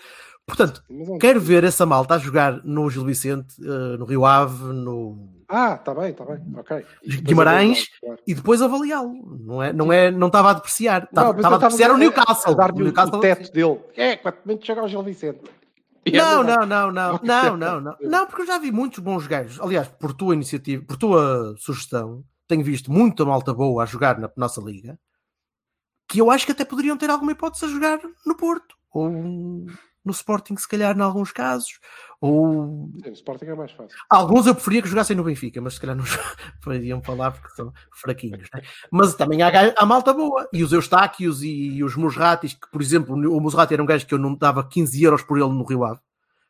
Portanto, 0.46 0.82
quero 1.20 1.40
ver 1.40 1.64
essa 1.64 1.84
malta 1.84 2.14
a 2.14 2.18
jogar 2.18 2.62
no 2.64 2.88
Gil 2.88 3.04
Vicente, 3.04 3.56
eh, 3.60 3.96
no 3.96 4.04
Rio 4.04 4.24
Ave, 4.24 4.62
no... 4.72 5.28
Ah, 5.48 5.74
está 5.74 5.92
bem, 5.92 6.10
está 6.10 6.24
bem, 6.24 6.40
ok. 6.56 6.84
E 7.02 7.16
Guimarães 7.16 7.88
claro. 8.00 8.18
e 8.24 8.32
depois 8.34 8.62
avaliá-lo. 8.62 9.38
Não 9.44 9.60
é, 9.62 9.72
não 9.72 9.92
é, 9.92 10.10
não 10.10 10.28
estava 10.28 10.50
a 10.50 10.52
depreciar. 10.54 11.08
Não, 11.12 11.30
Estava, 11.32 11.56
a 11.56 11.58
depreciar 11.58 11.90
o 11.92 11.96
Newcastle. 11.96 12.60
A 12.60 12.66
O 12.66 12.78
Newcastle 12.78 13.18
o 13.18 13.20
teto 13.20 13.52
dele. 13.52 13.80
É, 13.96 14.16
quanto 14.16 14.38
menos 14.44 14.64
chega 14.64 14.80
ao 14.80 14.88
Gil 14.88 15.02
Vicente. 15.02 15.40
É 16.04 16.10
Não, 16.16 16.44
não, 16.44 16.64
não, 16.66 16.92
não, 16.92 17.20
não, 17.22 17.56
não, 17.56 17.80
não, 17.80 17.96
não, 18.00 18.26
porque 18.26 18.42
eu 18.42 18.46
já 18.46 18.58
vi 18.58 18.70
muitos 18.70 19.00
bons 19.00 19.26
gajos. 19.26 19.60
Aliás, 19.60 19.88
por 19.88 20.12
tua 20.12 20.34
iniciativa, 20.34 20.84
por 20.86 20.96
tua 20.96 21.54
sugestão, 21.58 22.22
tenho 22.46 22.64
visto 22.64 22.92
muita 22.92 23.24
malta 23.24 23.52
boa 23.52 23.82
a 23.82 23.86
jogar 23.86 24.18
na 24.18 24.30
nossa 24.36 24.60
liga 24.60 24.98
que 26.08 26.20
eu 26.20 26.30
acho 26.30 26.46
que 26.46 26.52
até 26.52 26.64
poderiam 26.64 26.96
ter 26.96 27.10
alguma 27.10 27.32
hipótese 27.32 27.64
a 27.64 27.68
jogar 27.68 28.00
no 28.24 28.36
Porto 28.36 28.76
ou 28.92 29.10
no 30.06 30.12
Sporting, 30.12 30.56
se 30.56 30.68
calhar, 30.68 30.96
em 30.96 31.00
alguns 31.00 31.32
casos. 31.32 31.80
Ou 32.20 32.88
Sim, 33.02 33.10
o 33.10 33.12
Sporting 33.12 33.46
é 33.46 33.54
mais 33.56 33.72
fácil. 33.72 33.98
alguns 34.08 34.46
eu 34.46 34.54
preferia 34.54 34.80
que 34.80 34.88
jogassem 34.88 35.16
no 35.16 35.24
Benfica, 35.24 35.60
mas 35.60 35.74
se 35.74 35.80
calhar 35.80 35.96
não 35.96 36.04
podiam 36.62 37.02
falar 37.02 37.32
porque 37.32 37.48
são 37.56 37.72
fraquinhos. 37.92 38.48
né? 38.54 38.62
Mas 38.90 39.14
também 39.16 39.42
há, 39.42 39.50
há 39.76 39.84
malta 39.84 40.14
boa. 40.14 40.48
E 40.52 40.62
os 40.62 40.72
Eustáquios 40.72 41.42
e 41.42 41.82
os 41.82 41.96
Musratis, 41.96 42.54
que, 42.54 42.70
por 42.70 42.80
exemplo, 42.80 43.16
o 43.16 43.40
Musrati 43.40 43.74
era 43.74 43.82
um 43.82 43.86
gajo 43.86 44.06
que 44.06 44.14
eu 44.14 44.18
não 44.18 44.36
dava 44.36 44.66
15 44.66 45.02
euros 45.02 45.22
por 45.24 45.38
ele 45.38 45.50
no 45.50 45.64
Rio 45.64 45.84
Ave, 45.84 46.00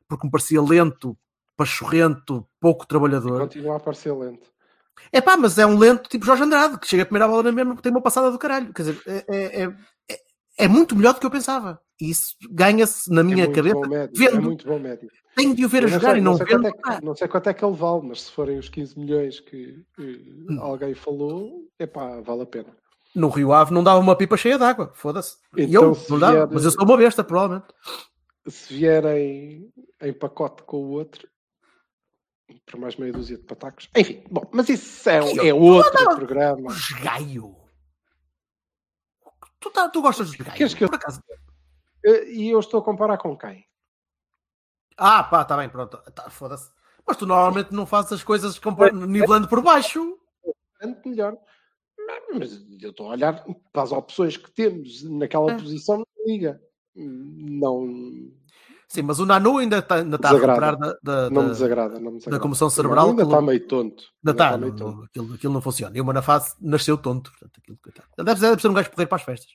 porque 0.07 0.27
me 0.27 0.31
parecia 0.31 0.61
lento, 0.61 1.17
pachorrento, 1.57 2.47
pouco 2.61 2.87
trabalhador. 2.87 3.41
Continua 3.41 3.75
a 3.75 3.77
aparecer 3.79 4.15
lento. 4.15 4.56
É 5.13 5.21
pá, 5.21 5.37
mas 5.37 5.59
é 5.59 5.67
um 5.67 5.79
lento 5.79 6.09
tipo 6.09 6.25
Jorge 6.27 6.43
Andrade, 6.43 6.79
que 6.79 6.87
chega 6.89 7.03
a 7.03 7.07
primeira 7.07 7.29
bola 7.29 7.43
na 7.45 7.53
mesma, 7.53 7.77
tem 7.77 7.93
uma 7.93 8.03
passada 8.03 8.31
do 8.31 8.39
caralho. 8.39 8.73
Quer 8.73 8.83
dizer, 8.83 9.03
é, 9.07 9.25
é- 9.29 9.63
é- 9.63 9.75
é- 10.11 10.21
é 10.61 10.69
muito 10.69 10.97
melhor 10.97 11.15
do 11.15 11.21
que 11.21 11.27
eu 11.27 11.31
pensava. 11.31 11.81
E 12.01 12.11
isso 12.11 12.35
ganha-se 12.51 13.11
na 13.11 13.23
minha 13.23 13.45
é 13.45 13.51
cabeça. 13.53 13.81
vendo. 14.15 14.37
É 14.37 14.41
muito 14.41 14.67
bom 14.67 14.79
médio. 14.79 15.09
Tenho 15.35 15.55
de 15.55 15.65
o 15.65 15.69
ver 15.69 15.85
a 15.85 15.87
jogar 15.87 16.11
sei, 16.13 16.19
e 16.19 16.23
não, 16.23 16.33
não 16.33 16.39
vendo. 16.47 16.67
é 16.67 16.73
que- 16.73 16.79
ah, 16.85 17.01
não 17.03 17.15
sei 17.15 17.29
quanto 17.29 17.49
é 17.49 17.55
que 17.55 17.65
ele 17.65 17.75
vale, 17.77 18.03
mas 18.09 18.23
se 18.23 18.33
forem 18.33 18.59
os 18.59 18.69
15 18.71 18.99
milhões 18.99 19.39
que, 19.41 19.83
Hum. 19.99 20.59
alguém 20.61 20.95
falou, 20.95 21.63
epá, 21.79 22.21
vale 22.23 22.43
a 22.43 22.47
pena. 22.47 22.69
no 23.15 23.29
Rio 23.31 23.51
Ave 23.53 23.73
não 23.73 23.83
dava 23.83 23.99
uma 23.99 24.15
pipa 24.17 24.37
cheia 24.37 24.59
de 24.59 24.65
água. 24.65 24.93
Foda-se. 24.95 25.37
E 25.57 25.63
Então, 25.63 25.85
eu 25.85 25.97
não 26.11 26.19
dava, 26.19 26.33
vier- 26.35 26.49
mas 26.53 26.65
eu 26.67 26.71
sou 26.71 26.85
uma 26.85 26.97
besta, 26.99 27.25
provavelmente. 27.25 27.67
Se 28.47 28.75
vierem 28.75 29.71
em 30.03 30.13
pacote 30.13 30.63
com 30.65 30.77
o 30.77 30.89
outro, 30.91 31.27
por 32.67 32.79
mais 32.81 32.97
meia 32.97 33.13
dúzia 33.13 33.37
de 33.37 33.45
patacos. 33.45 33.89
Enfim, 33.97 34.23
bom, 34.31 34.43
mas 34.53 34.69
isso 34.69 35.09
é, 35.09 35.19
Ei, 35.21 35.49
é 35.51 35.55
outro 35.55 35.93
não, 35.95 36.05
não. 36.11 36.17
programa. 36.17 36.71
O 36.71 36.73
esgaio. 36.73 37.57
Tu, 39.61 39.71
tá, 39.71 39.89
tu 39.89 40.01
gostas 40.03 40.31
de 40.31 40.37
esgaio? 40.37 40.57
Queres 40.57 40.75
que 40.75 40.85
eu- 40.85 40.89
Por 40.89 40.97
acaso. 40.97 41.23
Eh, 42.05 42.31
E 42.31 42.51
eu 42.51 42.61
estou 42.61 42.81
a 42.81 42.85
comparar 42.85 43.19
com 43.19 43.37
quem? 43.37 43.65
Ah, 44.97 45.25
pá, 45.25 45.45
tá 45.45 45.57
bem, 45.57 45.69
pronto. 45.69 45.97
Tá, 46.13 46.31
Foda-se. 46.31 46.71
Mas 47.07 47.17
tu 47.17 47.27
normalmente 47.27 47.73
não 47.73 47.87
fazes 47.87 48.13
as 48.13 48.25
coisas 48.25 48.61
nivelando 48.95 49.49
por 49.49 49.63
baixo. 49.63 50.19
Tanto 50.79 51.09
melhor. 51.09 51.37
Mas 52.33 52.53
eu 52.81 52.91
estou 52.91 53.07
a 53.09 53.11
olhar 53.11 53.45
para 53.73 53.83
as 53.83 53.93
opções 53.93 54.37
que 54.37 54.51
temos 54.51 55.03
naquela 55.03 55.53
É. 55.53 55.57
posição 55.59 55.99
na 55.99 56.05
liga. 56.25 56.61
Não, 56.95 57.87
Sim, 58.89 59.03
mas 59.03 59.19
o 59.19 59.27
Nanu 59.27 59.59
ainda 59.59 59.79
está 59.79 59.97
ainda 59.97 60.17
tá 60.17 60.31
a 60.31 60.33
recuperar 60.33 60.77
da, 60.77 60.97
da, 61.03 61.31
não 61.31 61.43
me 61.43 61.49
da- 61.49 61.53
desagrada. 61.55 61.95
Não 61.99 62.13
me 62.13 62.19
desagrada. 62.19 62.41
comoção 62.41 62.71
cerebral 62.71 63.09
Ainda 63.11 63.23
que 63.25 63.29
está 63.33 63.43
meio 63.43 63.67
tonto. 63.67 64.05
Ainda 64.25 64.31
está, 64.33 64.57
meio 64.59 64.71
não, 64.73 64.79
tonto. 64.79 65.03
aquilo, 65.05 65.35
aquilo 65.35 65.53
não 65.53 65.61
funciona. 65.61 65.97
E 65.97 66.01
o 66.01 66.05
Manafase 66.05 66.55
nasceu 66.61 66.97
tonto. 66.97 67.31
Portanto, 67.33 67.53
aquilo, 67.59 67.79
coitado. 67.83 68.09
Ele 68.17 68.25
deve, 68.25 68.41
deve 68.41 68.63
ser 68.63 68.69
um 68.69 68.75
gajo 68.75 68.91
porreiro 68.91 69.09
para 69.09 69.17
as 69.17 69.23
festas. 69.25 69.51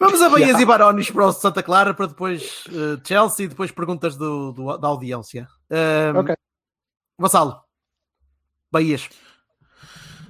Vamos 0.00 0.20
a 0.20 0.28
Bahias 0.30 0.60
e 0.60 0.64
Barões 0.64 1.10
para 1.10 1.26
o 1.26 1.32
Santa 1.32 1.62
Clara, 1.62 1.94
para 1.94 2.06
depois 2.06 2.64
eh, 2.68 3.00
Chelsea 3.06 3.46
e 3.46 3.48
depois 3.48 3.70
perguntas 3.70 4.16
do, 4.16 4.50
do- 4.52 4.76
da 4.78 4.88
audiência. 4.88 5.46
Um, 5.70 6.18
Ok. 6.18 6.34
Vassalo, 7.20 7.60
Bahias. 8.70 9.08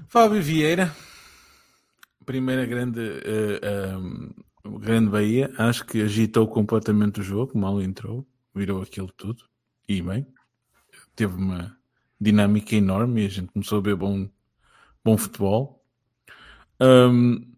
Fábio 0.08 0.42
Vieira, 0.42 0.94
primeira 2.24 2.64
grande, 2.66 3.00
eh, 3.24 3.60
grande 4.78 5.10
Bahia, 5.10 5.52
acho 5.58 5.84
que 5.86 6.02
agitou 6.02 6.46
completamente 6.48 7.20
o 7.20 7.22
jogo, 7.22 7.56
mal 7.56 7.80
entrou, 7.80 8.26
virou 8.54 8.82
aquilo 8.82 9.12
tudo, 9.16 9.44
e 9.88 10.02
bem, 10.02 10.26
teve 11.14 11.34
uma 11.34 11.76
dinâmica 12.20 12.74
enorme 12.74 13.22
e 13.22 13.26
a 13.26 13.28
gente 13.28 13.52
começou 13.52 13.78
a 13.78 13.82
ver 13.82 13.96
bom, 13.96 14.28
bom 15.04 15.16
futebol. 15.16 15.84
Ahm, 16.80 17.54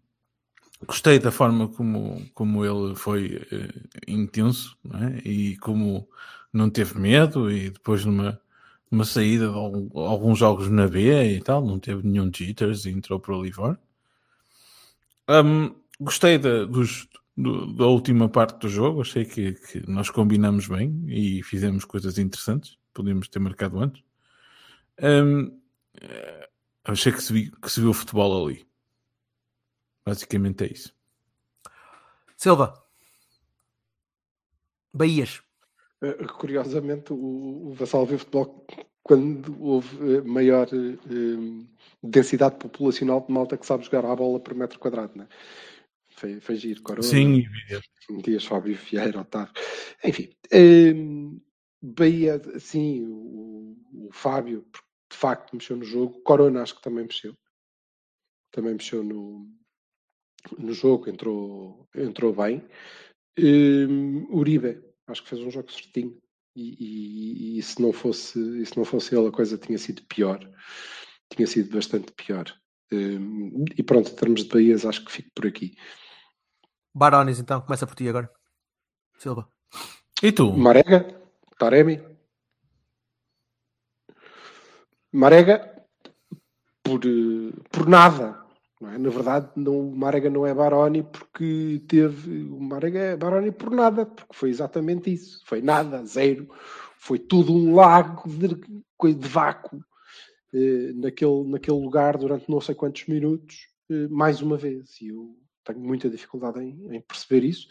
gostei 0.85 1.19
da 1.19 1.31
forma 1.31 1.67
como, 1.67 2.25
como 2.33 2.65
ele 2.65 2.95
foi 2.95 3.47
eh, 3.51 3.73
intenso 4.07 4.77
é? 4.93 5.27
e 5.27 5.57
como 5.57 6.07
não 6.53 6.69
teve 6.69 6.99
medo 6.99 7.51
e 7.51 7.69
depois 7.69 8.05
numa 8.05 8.39
uma 8.91 9.05
saída 9.05 9.47
de 9.47 9.55
alguns 9.55 10.37
jogos 10.37 10.69
na 10.69 10.85
B 10.85 11.37
e 11.37 11.41
tal, 11.41 11.65
não 11.65 11.79
teve 11.79 12.05
nenhum 12.05 12.29
jitters 12.33 12.85
e 12.85 12.89
entrou 12.89 13.19
por 13.19 13.35
ali 13.35 13.51
fora. 13.51 13.79
Hum, 15.29 15.73
gostei 16.03 16.37
da, 16.37 16.65
dos- 16.65 17.07
do- 17.37 17.73
da 17.73 17.85
última 17.85 18.27
parte 18.29 18.59
do 18.59 18.67
jogo, 18.67 19.01
achei 19.01 19.23
que, 19.25 19.53
que 19.53 19.89
nós 19.89 20.09
combinamos 20.09 20.67
bem 20.67 21.03
e 21.07 21.41
fizemos 21.43 21.85
coisas 21.85 22.17
interessantes, 22.17 22.77
podíamos 22.93 23.27
ter 23.27 23.39
marcado 23.39 23.79
antes. 23.79 24.03
Hum, 25.01 25.59
eh, 26.01 26.49
achei 26.83 27.11
que 27.11 27.21
se, 27.21 27.31
vi- 27.33 27.51
que 27.51 27.69
se 27.71 27.79
viu 27.81 27.93
futebol 27.93 28.45
ali. 28.47 28.65
Basicamente 30.05 30.63
é 30.65 30.71
isso. 30.71 30.93
Silva. 32.35 32.73
Bahias. 34.93 35.41
Eh, 36.01 36.25
Curiosamente, 36.39 37.13
o, 37.13 37.69
o 37.69 37.73
Vassal 37.73 38.05
viu 38.05 38.19
futebol 38.19 38.65
quando 39.03 39.55
houve 39.63 40.17
eh, 40.17 40.21
maior 40.21 40.67
eh, 40.73 41.65
densidade 42.03 42.57
populacional 42.57 43.21
de 43.25 43.31
malta 43.33 43.57
que 43.57 43.65
sabe 43.65 43.83
jogar 43.85 44.05
a 44.05 44.15
bola 44.15 44.39
por 44.39 44.53
metro 44.55 44.79
quadrado, 44.79 45.13
né? 45.15 45.27
Foi, 46.21 46.39
foi 46.39 46.55
giro, 46.55 46.83
Corona, 46.83 47.07
Sim, 47.07 47.47
Dias 48.23 48.45
Fábio 48.45 48.75
Vieira, 48.77 49.21
Otávio. 49.21 49.51
Enfim, 50.03 50.29
eh, 50.51 50.93
Bahia, 51.81 52.39
sim, 52.59 53.03
o, 53.07 53.75
o 53.91 54.09
Fábio, 54.13 54.63
de 55.11 55.17
facto, 55.17 55.55
mexeu 55.55 55.77
no 55.77 55.83
jogo. 55.83 56.21
Corona, 56.21 56.61
acho 56.61 56.75
que 56.75 56.81
também 56.83 57.05
mexeu. 57.05 57.33
Também 58.51 58.73
mexeu 58.73 59.03
no, 59.03 59.49
no 60.59 60.71
jogo, 60.73 61.09
entrou, 61.09 61.89
entrou 61.95 62.35
bem. 62.35 62.63
Eh, 63.35 63.87
Uribe, 64.29 64.79
acho 65.07 65.23
que 65.23 65.29
fez 65.29 65.41
um 65.41 65.49
jogo 65.49 65.71
certinho. 65.71 66.21
E, 66.55 67.55
e- 67.55 67.57
e 67.57 67.63
se, 67.63 67.81
não 67.81 67.91
fosse, 67.91 68.37
e 68.61 68.65
se 68.65 68.77
não 68.77 68.85
fosse 68.85 69.15
ele, 69.15 69.27
a 69.27 69.31
coisa 69.31 69.57
tinha 69.57 69.79
sido 69.79 70.03
pior. 70.05 70.39
Tinha 71.33 71.47
sido 71.47 71.73
bastante 71.73 72.11
pior. 72.11 72.45
Eh, 72.91 73.17
e 73.75 73.81
pronto, 73.81 74.11
em 74.11 74.15
termos 74.15 74.43
de 74.43 74.49
Bahias, 74.49 74.85
acho 74.85 75.03
que 75.03 75.11
fico 75.11 75.29
por 75.33 75.47
aqui. 75.47 75.73
Barões, 76.93 77.39
então, 77.39 77.61
começa 77.61 77.87
por 77.87 77.95
ti 77.95 78.07
agora. 78.07 78.29
Silva. 79.17 79.47
E 80.21 80.31
tu? 80.31 80.51
Marega, 80.51 81.07
Taremi. 81.57 82.01
Marega, 85.11 85.85
por, 86.83 87.01
por 87.71 87.87
nada. 87.87 88.43
não 88.79 88.89
é? 88.89 88.97
Na 88.97 89.09
verdade, 89.09 89.49
não, 89.55 89.89
o 89.89 89.95
Marega 89.95 90.29
não 90.29 90.45
é 90.45 90.53
Baroni 90.53 91.03
porque 91.03 91.81
teve. 91.87 92.43
O 92.45 92.59
Marega 92.59 92.99
é 92.99 93.15
Baroni 93.15 93.51
por 93.51 93.71
nada, 93.71 94.05
porque 94.05 94.33
foi 94.35 94.49
exatamente 94.49 95.11
isso. 95.13 95.41
Foi 95.45 95.61
nada, 95.61 96.03
zero. 96.05 96.49
Foi 96.97 97.17
tudo 97.17 97.53
um 97.53 97.75
lago 97.75 98.29
de, 98.29 98.59
coisa 98.97 99.17
de 99.17 99.27
vácuo 99.27 99.83
eh, 100.53 100.91
naquele, 100.95 101.43
naquele 101.47 101.79
lugar 101.79 102.17
durante 102.17 102.49
não 102.49 102.61
sei 102.61 102.75
quantos 102.75 103.07
minutos, 103.07 103.67
eh, 103.89 104.07
mais 104.09 104.41
uma 104.41 104.57
vez. 104.57 104.99
E 105.01 105.07
eu 105.07 105.35
tenho 105.63 105.79
muita 105.79 106.09
dificuldade 106.09 106.59
em- 106.59 106.95
em 106.95 107.01
perceber 107.01 107.45
isso. 107.45 107.67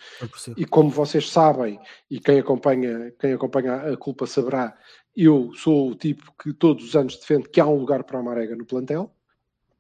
E 0.57 0.65
como 0.65 0.91
vocês 0.91 1.29
sabem, 1.31 1.79
e 2.11 2.19
quem 2.21 2.39
acompanha, 2.39 3.13
quem 3.19 3.33
acompanha 3.33 3.93
a 3.93 3.97
culpa 3.97 4.27
saberá, 4.27 4.77
eu 5.17 5.53
sou 5.55 5.91
o 5.91 5.95
tipo 5.95 6.33
que 6.43 6.53
todos 6.53 6.85
os 6.85 6.97
anos 6.97 7.17
defende 7.17 7.49
que 7.49 7.61
há 7.61 7.67
um 7.67 7.79
lugar 7.79 8.05
para 8.05 8.21
o 8.21 8.25
Marega 8.25 8.55
no 8.57 8.65
plantel, 8.65 9.13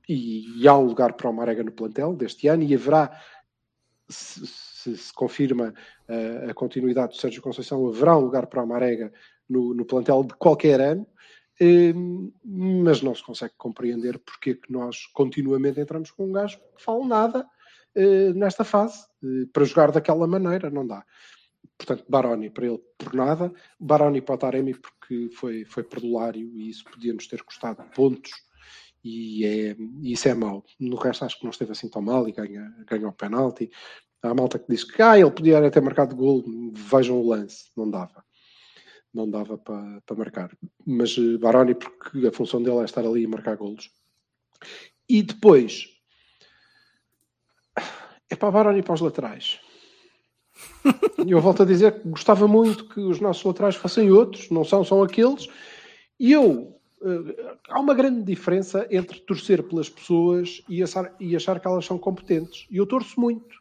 e, 0.09 0.61
e 0.61 0.67
há 0.67 0.77
um 0.77 0.85
lugar 0.87 1.13
para 1.13 1.31
o 1.31 1.33
Marega 1.33 1.63
no 1.63 1.71
plantel 1.73 2.15
deste 2.15 2.49
ano, 2.49 2.63
e 2.65 2.75
haverá, 2.75 3.11
se 4.09 4.47
se, 4.81 4.97
se 4.97 5.13
confirma 5.13 5.75
eh, 6.09 6.47
a 6.51 6.55
continuidade 6.55 7.13
do 7.13 7.21
Sérgio 7.21 7.43
Conceição, 7.43 7.87
haverá 7.87 8.17
um 8.17 8.23
lugar 8.23 8.47
para 8.47 8.63
o 8.63 8.67
Marega 8.67 9.13
no, 9.49 9.75
no 9.75 9.85
plantel 9.85 10.25
de 10.25 10.33
qualquer 10.35 10.81
ano, 10.81 11.07
eh, 11.61 11.93
mas 12.43 13.03
não 13.03 13.15
se 13.15 13.23
consegue 13.23 13.53
compreender 13.59 14.19
porque 14.19 14.51
é 14.51 14.55
que 14.55 14.73
nós 14.73 15.05
continuamente 15.13 15.81
entramos 15.81 16.11
com 16.11 16.25
um 16.25 16.33
gajo 16.33 16.59
que 16.77 16.83
fala 16.83 17.07
nada 17.07 17.47
nesta 18.35 18.65
fase, 18.65 19.07
eh, 19.23 19.47
para 19.53 19.65
jogar 19.65 19.91
daquela 19.93 20.27
maneira, 20.27 20.71
não 20.71 20.87
dá. 20.87 21.05
Portanto, 21.77 22.05
Baroni 22.09 22.51
para 22.51 22.67
ele 22.67 22.79
por 22.99 23.15
nada, 23.15 23.53
Baroni 23.79 24.21
para 24.21 24.35
o 24.35 24.39
Taremi 24.39 24.75
porque 24.75 25.31
foi, 25.35 25.65
foi 25.65 25.83
perdulário 25.83 26.51
e 26.59 26.69
isso 26.69 26.85
podia 26.85 27.13
nos 27.13 27.27
ter 27.27 27.43
custado 27.43 27.83
pontos 27.95 28.33
e, 29.03 29.47
é, 29.47 29.77
isso 30.03 30.29
é 30.29 30.35
mau. 30.35 30.65
No 30.79 30.97
resto 30.97 31.25
acho 31.25 31.39
que 31.39 31.45
não 31.45 31.51
esteve 31.51 31.73
assim 31.73 31.89
tão 31.89 32.03
mal 32.03 32.29
e 32.29 32.33
ganha, 32.33 32.71
ganha 32.87 33.09
o 33.09 33.13
penalti. 33.13 33.71
Há 34.23 34.35
malta 34.35 34.59
que 34.59 34.67
diz 34.69 34.85
que 34.85 35.01
ah, 35.01 35.19
ele 35.19 35.31
podia 35.31 35.71
ter 35.71 35.81
marcado 35.81 36.15
gol, 36.15 36.45
vejam 36.75 37.19
o 37.19 37.27
lance, 37.27 37.71
não 37.75 37.91
dava. 37.91 38.23
Não 39.13 39.29
dava 39.29 39.57
para, 39.57 40.03
para 40.03 40.17
marcar. 40.17 40.57
Mas 40.87 41.17
eh, 41.17 41.39
Baroni 41.39 41.75
porque 41.75 42.27
a 42.27 42.33
função 42.33 42.63
dele 42.63 42.81
é 42.81 42.85
estar 42.85 43.05
ali 43.05 43.23
e 43.23 43.27
marcar 43.27 43.57
golos. 43.57 43.91
E 45.09 45.23
depois, 45.23 45.89
é 48.31 48.37
para 48.37 48.51
Baroni 48.51 48.83
para 48.83 48.95
os 48.95 49.01
laterais. 49.01 49.61
E 51.27 51.31
eu 51.33 51.41
volto 51.41 51.63
a 51.63 51.67
dizer 51.67 52.01
que 52.01 52.09
gostava 52.09 52.47
muito 52.47 52.89
que 52.89 53.01
os 53.01 53.21
nossos 53.21 53.43
laterais 53.45 53.77
fossem 53.77 54.11
outros, 54.11 54.49
não 54.51 54.65
são, 54.65 54.85
são 54.85 55.03
aqueles. 55.03 55.49
E 56.19 56.33
eu. 56.33 56.77
eh, 57.03 57.57
há 57.69 57.81
uma 57.81 57.95
grande 57.95 58.23
diferença 58.23 58.87
entre 58.91 59.21
torcer 59.21 59.63
pelas 59.63 59.89
pessoas 59.89 60.63
e 60.69 60.83
achar, 60.83 61.15
e 61.19 61.35
achar 61.35 61.59
que 61.59 61.67
elas 61.67 61.85
são 61.85 61.99
competentes. 61.99 62.67
E 62.71 62.77
eu 62.77 62.87
torço 62.87 63.19
muito. 63.21 63.59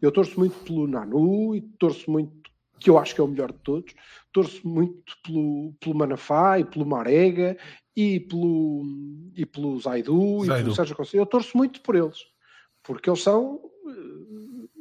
Eu 0.00 0.10
torço 0.10 0.38
muito 0.38 0.56
pelo 0.64 0.88
Nanu 0.88 1.54
e 1.54 1.60
torço 1.78 2.10
muito, 2.10 2.50
que 2.80 2.90
eu 2.90 2.98
acho 2.98 3.14
que 3.14 3.20
é 3.20 3.24
o 3.24 3.28
melhor 3.28 3.52
de 3.52 3.58
todos. 3.58 3.94
Torço 4.32 4.66
muito 4.66 5.16
pelo, 5.24 5.72
pelo 5.80 5.94
Manafá 5.94 6.58
e 6.58 6.64
pelo 6.64 6.84
Marega 6.84 7.56
e 7.94 8.18
pelo, 8.18 8.82
e 9.36 9.46
pelo 9.46 9.78
Zaidu, 9.78 10.42
e 10.42 10.46
Zaidu. 10.46 10.64
pelo 10.64 10.74
Sérgio 10.74 10.96
Conceição. 10.96 11.20
Eu 11.20 11.26
torço 11.26 11.56
muito 11.56 11.80
por 11.82 11.94
eles, 11.94 12.18
porque 12.82 13.08
eles 13.08 13.22
são 13.22 13.60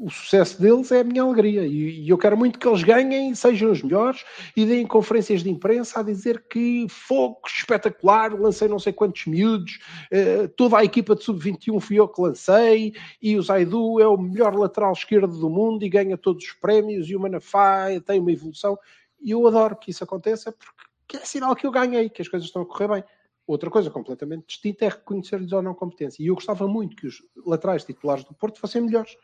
o 0.02 0.10
sucesso 0.10 0.60
deles 0.60 0.91
é 0.91 1.02
a 1.02 1.04
minha 1.04 1.22
alegria. 1.22 1.66
E, 1.66 2.02
e 2.02 2.10
eu 2.10 2.18
quero 2.18 2.36
muito 2.36 2.58
que 2.58 2.68
eles 2.68 2.84
ganhem, 2.84 3.36
sejam 3.36 3.72
os 3.72 3.84
melhores. 3.84 4.24
E 4.56 4.66
deem 4.66 4.88
conferências 4.88 5.43
de 5.43 5.49
imprensa 5.49 5.99
a 5.99 6.04
dizer 6.04 6.45
que 6.49 6.88
fogo 6.89 7.39
espetacular, 7.45 8.34
lancei 8.34 8.68
não 8.68 8.80
sei 8.80 8.93
quantos 8.93 9.28
miúdos, 9.28 9.80
eh, 10.10 10.47
toda 10.58 10.80
a 10.80 10.84
equipa 10.84 11.16
de 11.16 11.24
sub-21 11.24 11.80
fui 11.80 11.99
eu 11.99 12.08
que 12.08 12.20
lancei 12.20 12.93
e 13.22 13.38
o 13.38 13.41
Zaidu 13.43 13.99
é 13.99 14.08
o 14.08 14.18
melhor 14.18 14.56
lateral 14.56 14.91
esquerdo 14.91 15.38
do 15.38 15.49
mundo 15.49 15.86
e 15.86 15.89
ganha 15.89 16.18
todos 16.18 16.45
os 16.45 16.52
prémios 16.54 17.08
e 17.08 17.16
o 17.16 17.20
Manafá 17.20 17.88
tem 18.06 18.20
uma 18.20 18.32
evolução. 18.32 18.78
E 19.22 19.32
eu 19.32 19.45
adoro 19.47 19.76
que 19.76 19.91
isso 19.91 20.04
aconteça 20.04 20.52
porque 20.52 21.18
é 21.18 21.26
sinal 21.26 21.56
que 21.56 21.68
eu 21.68 21.72
ganhei, 21.72 22.10
que 22.10 22.22
as 22.22 22.28
coisas 22.28 22.47
estão 22.47 22.64
a 22.64 22.66
correr 22.66 22.88
bem. 22.88 23.04
Outra 23.52 23.70
coisa 23.70 23.89
completamente 23.89 24.47
distinta 24.47 24.86
é 24.86 24.88
reconhecer-lhes 24.88 25.52
ou 25.52 25.62
não 25.62 25.74
competência. 25.74 26.24
E 26.24 26.28
eu 26.28 26.36
gostava 26.36 26.66
muito 26.70 26.95
que 26.95 27.06
os 27.06 27.22
laterais 27.45 27.84
titulares 27.84 28.24
do 28.24 28.34
Porto 28.34 28.58
fossem 28.58 28.82
melhores 28.82 29.18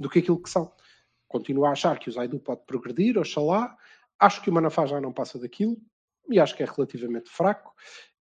do 0.00 0.08
que 0.08 0.20
aquilo 0.20 0.42
que 0.42 0.48
são. 0.48 0.72
Continuo 1.28 1.66
a 1.66 1.72
achar 1.72 1.98
que 1.98 2.08
o 2.08 2.12
Zaidu 2.12 2.38
pode 2.38 2.62
progredir, 2.66 3.18
oxalá. 3.18 3.76
Acho 4.18 4.40
que 4.40 4.48
o 4.48 4.52
Manafá 4.54 4.86
já 4.86 5.02
não 5.02 5.12
passa 5.12 5.38
daquilo 5.38 5.76
e 6.30 6.40
acho 6.40 6.56
que 6.56 6.62
é 6.62 6.66
relativamente 6.66 7.28
fraco. 7.28 7.74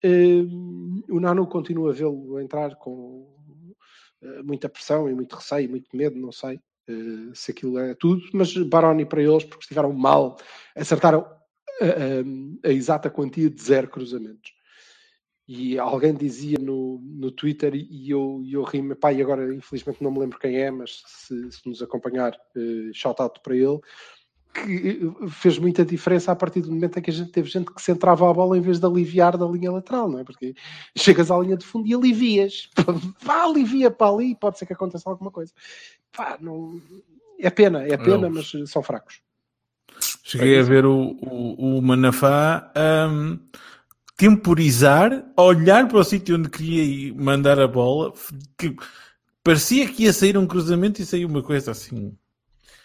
Uh, 0.04 1.16
o 1.16 1.20
Nanu 1.20 1.46
continua 1.46 1.92
a 1.92 1.94
vê-lo 1.94 2.40
entrar 2.40 2.76
com 2.78 3.30
uh, 4.24 4.44
muita 4.44 4.68
pressão 4.68 5.08
e 5.08 5.14
muito 5.14 5.36
receio, 5.36 5.70
muito 5.70 5.96
medo, 5.96 6.18
não 6.18 6.32
sei 6.32 6.56
uh, 6.90 7.36
se 7.36 7.52
aquilo 7.52 7.78
é 7.78 7.94
tudo, 7.94 8.24
mas 8.34 8.58
Baroni 8.58 9.06
para 9.06 9.22
eles, 9.22 9.44
porque 9.44 9.62
estiveram 9.62 9.94
mal, 9.94 10.38
acertaram 10.76 11.20
a, 11.80 12.66
a, 12.66 12.70
a 12.70 12.74
exata 12.74 13.12
quantia 13.12 13.48
de 13.48 13.62
zero 13.62 13.88
cruzamentos. 13.88 14.60
E 15.48 15.78
alguém 15.78 16.14
dizia 16.14 16.58
no, 16.60 17.00
no 17.04 17.32
Twitter, 17.32 17.74
e 17.76 18.10
eu, 18.10 18.42
eu 18.48 18.64
ri-me, 18.64 18.96
pá, 18.96 19.12
e 19.12 19.22
agora 19.22 19.54
infelizmente 19.54 20.02
não 20.02 20.12
me 20.12 20.20
lembro 20.20 20.40
quem 20.40 20.58
é, 20.58 20.72
mas 20.72 21.04
se, 21.06 21.52
se 21.52 21.68
nos 21.68 21.82
acompanhar, 21.82 22.34
uh, 22.56 22.94
shout 22.94 23.22
out 23.22 23.40
para 23.42 23.56
ele, 23.56 23.80
que 24.54 25.00
eh, 25.24 25.28
fez 25.30 25.58
muita 25.58 25.84
diferença 25.84 26.32
a 26.32 26.36
partir 26.36 26.62
do 26.62 26.72
momento 26.72 27.00
em 27.00 27.02
que 27.02 27.10
a 27.10 27.14
gente 27.14 27.32
teve 27.32 27.50
gente 27.50 27.72
que 27.72 27.82
centrava 27.82 28.30
a 28.30 28.34
bola 28.34 28.58
em 28.58 28.62
vez 28.62 28.80
de 28.80 28.86
aliviar 28.86 29.38
da 29.38 29.46
linha 29.46 29.72
lateral, 29.72 30.10
não 30.10 30.20
é? 30.20 30.24
Porque 30.24 30.54
chegas 30.98 31.32
à 31.32 31.38
linha 31.38 31.58
de 31.58 31.66
fundo 31.66 31.88
e 31.88 31.94
alivias, 31.94 32.70
vá, 33.22 33.44
alivia 33.44 33.90
para 33.90 34.12
ali, 34.12 34.36
pode 34.36 34.60
ser 34.60 34.66
que 34.66 34.74
aconteça 34.74 35.10
alguma 35.10 35.32
coisa. 35.32 35.54
Pá, 36.16 36.38
não... 36.40 36.82
É 37.40 37.50
pena, 37.50 37.84
é 37.84 37.98
pena, 37.98 38.30
mas 38.30 38.52
são 38.68 38.84
fracos. 38.84 39.22
Cheguei 40.24 40.60
a 40.60 40.64
ver 40.64 40.86
o, 40.86 41.18
o, 41.22 41.78
o 41.78 41.82
Manafá. 41.82 42.72
Um 43.10 43.40
temporizar, 44.22 45.34
olhar 45.36 45.88
para 45.88 45.98
o 45.98 46.04
sítio 46.04 46.38
onde 46.38 46.48
queria 46.48 47.12
mandar 47.16 47.60
a 47.60 47.68
bola, 47.68 48.14
que 48.56 48.76
parecia 49.44 49.92
que 49.92 50.04
ia 50.04 50.14
sair 50.14 50.38
um 50.38 50.46
cruzamento 50.46 51.02
e 51.02 51.06
saiu 51.08 51.28
uma 51.28 51.42
coisa 51.42 51.72
assim. 51.72 52.16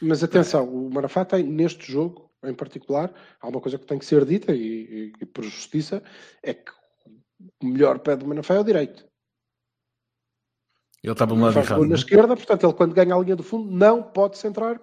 Mas 0.00 0.24
atenção, 0.24 0.66
o 0.66 0.88
Marafá 0.90 1.26
tem 1.26 1.42
neste 1.42 1.92
jogo 1.92 2.30
em 2.42 2.54
particular, 2.54 3.12
há 3.38 3.48
uma 3.48 3.60
coisa 3.60 3.76
que 3.76 3.84
tem 3.84 3.98
que 3.98 4.06
ser 4.06 4.24
dita 4.24 4.54
e, 4.54 4.62
e, 4.62 5.12
e 5.20 5.26
por 5.26 5.44
justiça, 5.44 6.02
é 6.42 6.54
que 6.54 6.72
o 7.62 7.66
melhor 7.66 7.98
pé 7.98 8.16
do 8.16 8.26
Manafá 8.26 8.54
é 8.54 8.60
o 8.60 8.64
direito. 8.64 9.04
Ele 11.02 11.12
estava 11.12 11.34
um 11.34 11.42
lado 11.42 11.58
errado. 11.58 11.84
Na 11.84 11.96
esquerda, 11.96 12.34
portanto, 12.34 12.64
ele 12.64 12.72
quando 12.72 12.94
ganha 12.94 13.14
a 13.14 13.18
linha 13.18 13.36
do 13.36 13.42
fundo 13.42 13.70
não 13.70 14.02
pode 14.02 14.38
centrar 14.38 14.80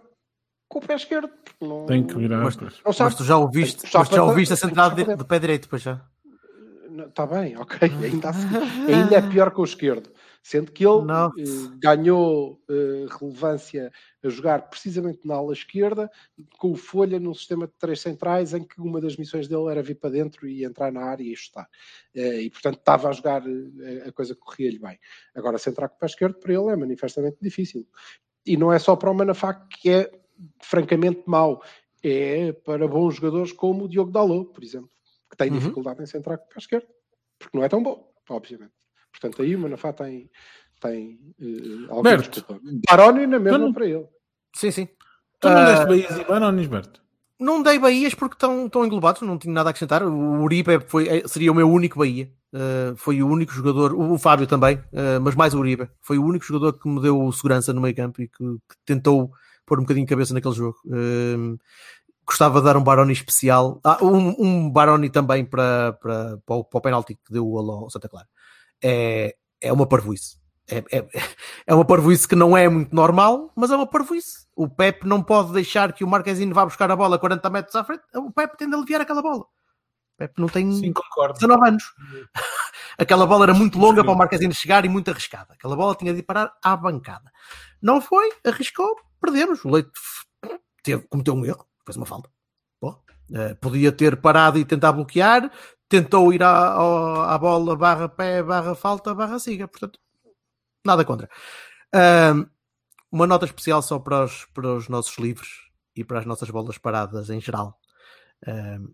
com 0.69 0.77
o 0.77 0.81
pé 0.83 0.93
esquerdo. 0.93 1.31
Não, 1.59 1.87
tem 1.87 2.05
que 2.05 2.15
virar. 2.15 2.43
Mas, 2.43 2.57
mas 2.85 3.15
tu 3.15 3.23
já 3.23 3.37
ouviste, 3.37 3.89
mas 3.91 4.07
já 4.07 4.23
ouviste 4.23 4.53
a 4.53 4.57
centrada 4.57 5.03
de, 5.03 5.15
de 5.15 5.25
pé 5.25 5.39
direito, 5.39 5.67
pois 5.67 5.81
já. 5.81 6.12
Está 7.07 7.25
bem, 7.25 7.55
ok. 7.57 7.77
Ainda, 7.81 8.29
assim, 8.29 8.47
ainda 8.87 9.15
é 9.15 9.21
pior 9.21 9.51
que 9.53 9.61
o 9.61 9.63
esquerdo. 9.63 10.11
Sendo 10.41 10.73
que 10.73 10.85
ele 10.85 11.03
eh, 11.07 11.43
ganhou 11.77 12.61
eh, 12.69 13.05
relevância 13.17 13.89
a 14.21 14.27
jogar 14.27 14.69
precisamente 14.69 15.21
na 15.23 15.35
ala 15.35 15.53
esquerda, 15.53 16.11
com 16.57 16.71
o 16.71 16.75
Folha 16.75 17.17
num 17.17 17.33
sistema 17.33 17.65
de 17.65 17.73
três 17.79 18.01
centrais, 18.01 18.53
em 18.53 18.61
que 18.61 18.81
uma 18.81 18.99
das 18.99 19.15
missões 19.15 19.47
dele 19.47 19.71
era 19.71 19.81
vir 19.81 19.95
para 19.95 20.09
dentro 20.09 20.45
e 20.45 20.65
entrar 20.65 20.91
na 20.91 21.05
área 21.05 21.23
e 21.23 21.33
chutar. 21.33 21.67
Eh, 22.13 22.41
e 22.41 22.49
portanto 22.49 22.77
estava 22.77 23.07
a 23.07 23.13
jogar, 23.13 23.41
a 24.05 24.11
coisa 24.11 24.35
corria-lhe 24.35 24.79
bem. 24.79 24.99
Agora, 25.33 25.57
se 25.57 25.69
entrar 25.69 25.87
com 25.87 25.95
o 25.95 25.99
pé 25.99 26.07
esquerdo, 26.07 26.35
para 26.39 26.53
ele 26.53 26.69
é 26.69 26.75
manifestamente 26.75 27.37
difícil. 27.41 27.87
E 28.45 28.57
não 28.57 28.71
é 28.71 28.79
só 28.79 28.97
para 28.97 29.09
o 29.09 29.15
Manafá 29.15 29.53
que 29.53 29.89
é 29.89 30.11
francamente 30.61 31.23
mau, 31.25 31.63
é 32.03 32.51
para 32.51 32.85
bons 32.85 33.15
jogadores 33.15 33.53
como 33.53 33.85
o 33.85 33.89
Diogo 33.89 34.11
Dalot, 34.11 34.51
por 34.51 34.61
exemplo 34.61 34.92
que 35.33 35.37
tem 35.37 35.49
uhum. 35.49 35.57
dificuldade 35.57 36.01
em 36.01 36.05
centrar 36.05 36.37
com 36.37 36.45
o 36.45 36.47
pé 36.47 36.59
esquerdo, 36.59 36.87
porque 37.39 37.57
não 37.57 37.65
é 37.65 37.69
tão 37.69 37.81
bom, 37.81 38.07
obviamente. 38.29 38.71
Portanto, 39.11 39.41
aí 39.41 39.55
o 39.55 39.59
Manafá 39.59 39.91
tem, 39.91 40.29
tem 40.79 41.19
uh, 41.39 41.83
alguma 41.89 42.03
Berto, 42.03 42.29
desculpa. 42.29 42.61
Baroni 42.87 43.25
na 43.25 43.39
mesma 43.39 43.57
não... 43.57 43.73
para 43.73 43.87
ele. 43.87 44.05
Sim, 44.55 44.71
sim. 44.71 44.87
Tu 45.39 45.49
não 45.49 45.63
uh... 45.63 45.65
deste 45.65 45.85
Bahias 45.87 46.17
e 46.19 46.23
Baronis, 46.23 46.67
Berto? 46.67 47.03
Não 47.39 47.63
dei 47.63 47.79
Bahias 47.79 48.13
porque 48.13 48.35
estão, 48.35 48.67
estão 48.67 48.85
englobados, 48.85 49.21
não 49.23 49.37
tinha 49.37 49.53
nada 49.53 49.69
a 49.69 49.71
acrescentar. 49.71 50.03
O 50.03 50.43
Uribe 50.43 50.79
foi, 50.87 51.07
é, 51.07 51.27
seria 51.27 51.51
o 51.51 51.55
meu 51.55 51.69
único 51.69 51.99
Bahia. 51.99 52.31
Uh, 52.53 52.95
foi 52.95 53.23
o 53.23 53.27
único 53.27 53.51
jogador, 53.51 53.93
o, 53.93 54.13
o 54.13 54.19
Fábio 54.19 54.45
também, 54.45 54.75
uh, 54.77 55.19
mas 55.19 55.33
mais 55.33 55.55
o 55.55 55.59
Uribe. 55.59 55.89
Foi 55.99 56.19
o 56.19 56.23
único 56.23 56.45
jogador 56.45 56.73
que 56.73 56.87
me 56.87 57.01
deu 57.01 57.31
segurança 57.31 57.73
no 57.73 57.81
meio 57.81 57.95
campo 57.95 58.21
e 58.21 58.27
que, 58.27 58.37
que 58.37 58.75
tentou 58.85 59.31
pôr 59.65 59.79
um 59.79 59.81
bocadinho 59.81 60.05
de 60.05 60.09
cabeça 60.09 60.33
naquele 60.33 60.53
jogo. 60.53 60.77
Uh, 60.85 61.57
gostava 62.25 62.59
de 62.59 62.65
dar 62.65 62.77
um 62.77 62.83
Baroni 62.83 63.13
especial. 63.13 63.79
Ah, 63.83 63.97
um, 64.01 64.35
um 64.39 64.69
Baroni 64.69 65.09
também 65.09 65.45
para, 65.45 65.93
para, 65.93 66.37
para, 66.45 66.55
o, 66.55 66.63
para 66.63 66.77
o 66.77 66.81
penalti 66.81 67.15
que 67.15 67.31
deu 67.31 67.57
ao 67.57 67.89
Santa 67.89 68.09
Clara. 68.09 68.27
É, 68.81 69.35
é 69.61 69.71
uma 69.71 69.87
parvoíce. 69.87 70.37
É, 70.69 70.77
é, 70.91 71.07
é 71.67 71.75
uma 71.75 71.85
parvoíce 71.85 72.27
que 72.27 72.35
não 72.35 72.55
é 72.55 72.67
muito 72.69 72.95
normal, 72.95 73.51
mas 73.55 73.71
é 73.71 73.75
uma 73.75 73.87
parvoíce. 73.87 74.47
O 74.55 74.69
Pep 74.69 75.05
não 75.05 75.21
pode 75.21 75.51
deixar 75.51 75.93
que 75.93 76.03
o 76.03 76.07
Marquezine 76.07 76.53
vá 76.53 76.65
buscar 76.65 76.89
a 76.89 76.95
bola 76.95 77.19
40 77.19 77.49
metros 77.49 77.75
à 77.75 77.83
frente. 77.83 78.03
O 78.15 78.31
Pep 78.31 78.57
tem 78.57 78.69
de 78.69 78.75
aliviar 78.75 79.01
aquela 79.01 79.21
bola. 79.21 79.43
O 79.43 80.17
Pep 80.17 80.39
não 80.39 80.47
tem 80.47 80.71
Sim, 80.71 80.93
concordo. 80.93 81.33
19 81.33 81.67
anos. 81.67 81.83
aquela 82.97 83.25
bola 83.25 83.45
era 83.45 83.53
muito 83.53 83.79
longa 83.79 84.03
para 84.03 84.13
o 84.13 84.17
Marquezine 84.17 84.53
chegar 84.53 84.85
e 84.85 84.89
muito 84.89 85.09
arriscada. 85.09 85.53
Aquela 85.53 85.75
bola 85.75 85.95
tinha 85.95 86.13
de 86.13 86.19
ir 86.19 86.23
parar 86.23 86.53
à 86.63 86.75
bancada. 86.77 87.31
Não 87.81 87.99
foi, 87.99 88.31
arriscou, 88.45 88.95
perdemos. 89.19 89.65
O 89.65 89.69
Leite 89.69 89.91
teve, 90.83 91.05
cometeu 91.09 91.33
um 91.33 91.45
erro 91.45 91.65
fez 91.85 91.97
uma 91.97 92.05
falta. 92.05 92.29
uh, 92.81 93.55
podia 93.61 93.91
ter 93.91 94.17
parado 94.17 94.59
e 94.59 94.65
tentar 94.65 94.91
bloquear, 94.91 95.51
tentou 95.87 96.33
ir 96.33 96.41
à, 96.43 97.33
à 97.33 97.37
bola 97.37 97.75
barra 97.75 98.09
pé, 98.09 98.41
barra 98.41 98.75
falta, 98.75 99.13
barra 99.13 99.39
siga. 99.39 99.67
Portanto, 99.67 99.99
nada 100.85 101.05
contra. 101.05 101.29
Uh, 101.93 102.49
uma 103.11 103.27
nota 103.27 103.45
especial 103.45 103.81
só 103.81 103.99
para 103.99 104.25
os, 104.25 104.45
para 104.45 104.73
os 104.73 104.89
nossos 104.89 105.17
livros 105.19 105.69
e 105.95 106.03
para 106.03 106.19
as 106.19 106.25
nossas 106.25 106.49
bolas 106.49 106.77
paradas 106.77 107.29
em 107.29 107.39
geral. 107.39 107.79
Uh, 108.47 108.91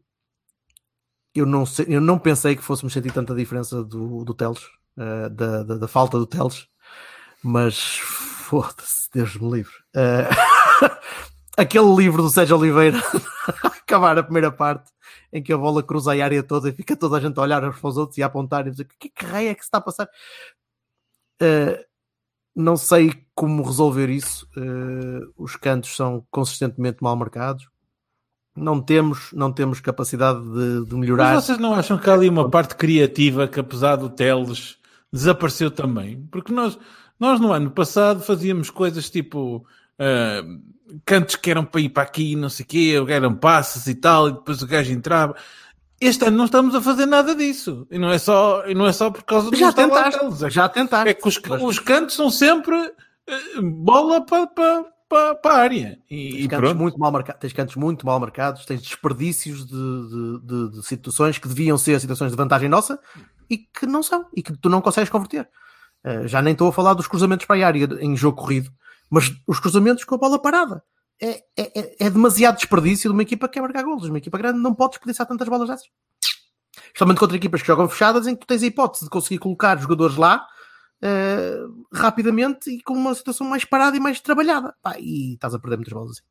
eu, 1.33 1.45
não 1.45 1.65
sei, 1.65 1.85
eu 1.87 2.01
não 2.01 2.19
pensei 2.19 2.55
que 2.55 2.61
fôssemos 2.61 2.91
sentir 2.91 3.13
tanta 3.13 3.33
diferença 3.33 3.81
do, 3.83 4.25
do 4.25 4.33
Teles, 4.33 4.63
uh, 4.97 5.29
da, 5.29 5.63
da, 5.63 5.75
da, 5.77 5.87
falta 5.87 6.19
do 6.19 6.27
Teles, 6.27 6.67
mas 7.41 7.97
foda-se, 8.03 9.09
Deus 9.13 9.37
me 9.37 9.49
livre. 9.51 9.73
Aquele 11.59 11.93
livro 11.93 12.23
do 12.23 12.29
Sérgio 12.29 12.57
Oliveira 12.57 12.97
acabar 13.65 14.17
a 14.17 14.23
primeira 14.23 14.49
parte 14.49 14.89
em 15.33 15.43
que 15.43 15.51
a 15.51 15.57
bola 15.57 15.83
cruza 15.83 16.13
a 16.13 16.23
área 16.23 16.41
toda 16.41 16.69
e 16.69 16.71
fica 16.71 16.95
toda 16.95 17.17
a 17.17 17.19
gente 17.19 17.37
a 17.37 17.41
olhar 17.41 17.59
para 17.59 17.89
os 17.89 17.97
outros 17.97 18.17
e 18.17 18.23
a 18.23 18.27
apontar 18.27 18.65
e 18.65 18.71
dizer 18.71 18.87
que, 18.97 19.09
que 19.09 19.25
raio 19.25 19.49
é 19.49 19.53
que 19.53 19.59
se 19.59 19.67
está 19.67 19.79
a 19.79 19.81
passar 19.81 20.05
uh, 21.41 21.85
não 22.55 22.77
sei 22.77 23.11
como 23.35 23.61
resolver 23.61 24.09
isso 24.09 24.47
uh, 24.55 25.33
os 25.37 25.57
cantos 25.57 25.93
são 25.93 26.25
consistentemente 26.31 26.99
mal 27.01 27.17
marcados 27.17 27.67
não 28.55 28.81
temos, 28.81 29.31
não 29.33 29.51
temos 29.51 29.79
capacidade 29.79 30.41
de, 30.41 30.85
de, 30.85 30.95
melhorar. 30.95 31.35
Mas 31.35 31.45
vocês 31.45 31.57
não 31.57 31.73
acham 31.73 31.97
que 31.97 32.09
há 32.09 32.13
ali 32.13 32.27
uma 32.27 32.49
parte 32.49 32.75
criativa 32.75 33.47
que 33.47 33.59
apesar 33.59 33.95
do 33.95 34.09
Teles 34.09 34.77
desapareceu 35.11 35.71
também? 35.71 36.27
Porque 36.31 36.51
nós, 36.51 36.77
nós 37.19 37.39
no 37.39 37.51
ano 37.51 37.71
passado 37.71 38.21
fazíamos 38.21 38.69
coisas 38.69 39.09
tipo 39.09 39.65
uh, 39.99 40.99
cantos 41.05 41.35
que 41.35 41.51
eram 41.51 41.65
para 41.65 41.81
ir 41.81 41.89
para 41.89 42.03
aqui, 42.03 42.35
não 42.35 42.49
sei 42.49 42.63
o 42.63 42.67
quê, 42.67 43.05
eram 43.09 43.35
passes 43.35 43.87
e 43.87 43.95
tal, 43.95 44.29
e 44.29 44.33
depois 44.33 44.61
o 44.61 44.67
gajo 44.67 44.91
entrava. 44.91 45.35
Este 46.01 46.25
ano 46.25 46.37
não 46.37 46.45
estamos 46.45 46.73
a 46.75 46.81
fazer 46.81 47.05
nada 47.05 47.35
disso. 47.35 47.85
E 47.91 47.99
não 47.99 48.09
é 48.09 48.17
só, 48.17 48.65
e 48.65 48.73
não 48.73 48.87
é 48.87 48.93
só 48.93 49.11
por 49.11 49.23
causa 49.23 49.51
do 49.51 49.57
Já 49.57 49.73
tentaste, 49.73 50.45
é, 50.45 50.49
já 50.49 50.69
tentaste. 50.69 51.09
É 51.09 51.13
que 51.13 51.27
os, 51.27 51.39
os 51.61 51.79
cantos 51.79 52.15
são 52.15 52.31
sempre 52.31 52.75
uh, 52.75 53.61
bola 53.61 54.25
para, 54.25 54.47
para, 54.47 54.85
para, 55.09 55.35
para 55.35 55.53
a 55.53 55.57
área. 55.57 55.99
E, 56.09 56.31
tens, 56.31 56.47
cantos 56.47 56.73
muito 56.73 56.97
mal 56.97 57.11
marcados, 57.11 57.41
tens 57.41 57.53
cantos 57.53 57.75
muito 57.75 58.05
mal 58.05 58.19
marcados, 58.19 58.65
tens 58.65 58.81
desperdícios 58.81 59.65
de, 59.65 59.73
de, 59.73 60.39
de, 60.45 60.71
de, 60.77 60.87
situações 60.87 61.37
que 61.37 61.49
deviam 61.49 61.77
ser 61.77 61.99
situações 61.99 62.31
de 62.31 62.37
vantagem 62.37 62.69
nossa 62.69 62.97
e 63.49 63.57
que 63.57 63.85
não 63.85 64.01
são, 64.01 64.25
e 64.33 64.41
que 64.41 64.55
tu 64.55 64.69
não 64.69 64.79
consegues 64.79 65.09
converter. 65.09 65.49
Uh, 66.05 66.25
já 66.29 66.41
nem 66.41 66.53
estou 66.53 66.69
a 66.69 66.73
falar 66.73 66.93
dos 66.93 67.07
cruzamentos 67.07 67.45
para 67.45 67.61
a 67.61 67.67
área 67.67 67.89
em 67.99 68.15
jogo 68.15 68.37
corrido 68.37 68.71
mas 69.09 69.31
os 69.47 69.59
cruzamentos 69.59 70.03
com 70.03 70.15
a 70.15 70.17
bola 70.17 70.41
parada. 70.41 70.83
É, 71.21 71.43
é, 71.57 71.79
é, 71.79 71.95
é 71.99 72.09
demasiado 72.09 72.55
desperdício 72.55 73.09
de 73.09 73.13
uma 73.13 73.23
equipa 73.23 73.47
que 73.47 73.55
quer 73.55 73.61
marcar 73.61 73.83
golos. 73.83 74.07
Uma 74.07 74.19
equipa 74.19 74.37
grande 74.37 74.59
não 74.59 74.73
pode 74.73 74.91
desperdiçar 74.91 75.27
tantas 75.27 75.47
bolas 75.49 75.67
dessas. 75.67 75.89
Especialmente 76.85 77.19
contra 77.19 77.35
equipas 77.35 77.61
que 77.61 77.67
jogam 77.67 77.89
fechadas, 77.89 78.25
em 78.25 78.35
que 78.35 78.41
tu 78.41 78.47
tens 78.47 78.63
a 78.63 78.65
hipótese 78.65 79.05
de 79.05 79.09
conseguir 79.09 79.37
colocar 79.37 79.77
jogadores 79.77 80.15
lá 80.15 80.47
eh, 81.01 81.57
rapidamente 81.93 82.69
e 82.69 82.81
com 82.81 82.93
uma 82.93 83.15
situação 83.15 83.47
mais 83.47 83.63
parada 83.63 83.95
e 83.95 83.99
mais 83.99 84.19
trabalhada. 84.19 84.75
Pá, 84.81 84.95
e 84.99 85.33
estás 85.33 85.53
a 85.53 85.59
perder 85.59 85.77
muitas 85.77 85.93
bolas 85.93 86.11
assim. 86.11 86.23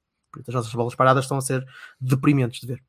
As 0.47 0.55
nossas 0.55 0.73
bolas 0.73 0.95
paradas 0.95 1.25
estão 1.25 1.39
a 1.39 1.41
ser 1.41 1.67
deprimentes 2.01 2.61
de 2.61 2.67
ver. 2.67 2.83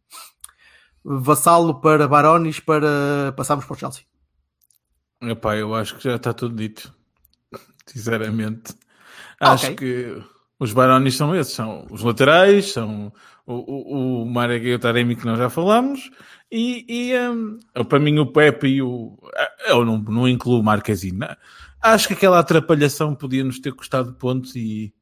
Vassalo 1.04 1.80
para 1.80 2.08
Barones 2.08 2.60
para 2.60 3.34
passarmos 3.36 3.66
para 3.66 3.74
o 3.74 3.78
Chelsea. 3.78 4.04
Epá, 5.22 5.56
eu 5.56 5.74
acho 5.74 5.98
que 5.98 6.04
já 6.04 6.16
está 6.16 6.34
tudo 6.34 6.56
dito. 6.56 6.94
Sinceramente. 7.88 8.74
Ah, 9.40 9.54
Acho 9.54 9.72
ok. 9.72 9.76
que 9.76 10.24
os 10.60 10.74
Barones 10.74 11.16
são 11.16 11.36
esses. 11.36 11.54
São 11.54 11.88
os 11.90 12.02
laterais, 12.04 12.72
são 12.72 13.12
o, 13.46 13.54
o, 13.54 14.24
o 14.26 14.44
e 14.54 14.74
o 14.74 14.80
Taremi 14.80 15.16
que 15.16 15.26
nós 15.26 15.38
já 15.38 15.50
falamos. 15.50 16.12
E, 16.52 16.86
e 16.88 17.18
hum, 17.18 17.60
para 17.88 18.00
mim 18.00 18.20
o 18.20 18.26
Pepe 18.26 18.68
e 18.68 18.82
o... 18.82 19.18
Eu 19.68 19.86
não, 19.86 19.98
não 19.98 20.28
incluo 20.28 20.60
o 20.60 20.64
Marquezine. 20.64 21.28
Acho 21.82 22.08
que 22.08 22.14
aquela 22.14 22.40
atrapalhação 22.40 23.16
podia 23.16 23.44
nos 23.44 23.60
ter 23.60 23.74
custado 23.74 24.14
pontos 24.14 24.56
e, 24.56 24.94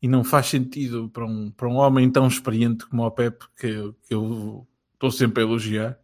e 0.00 0.08
não 0.08 0.24
faz 0.24 0.46
sentido 0.46 1.10
para 1.10 1.26
um, 1.26 1.50
para 1.50 1.68
um 1.68 1.76
homem 1.76 2.10
tão 2.10 2.26
experiente 2.26 2.86
como 2.86 3.04
o 3.04 3.10
Pepe 3.10 3.44
que, 3.56 3.92
que 4.08 4.14
eu 4.14 4.66
estou 4.94 5.10
sempre 5.10 5.42
a 5.42 5.46
elogiar. 5.46 5.98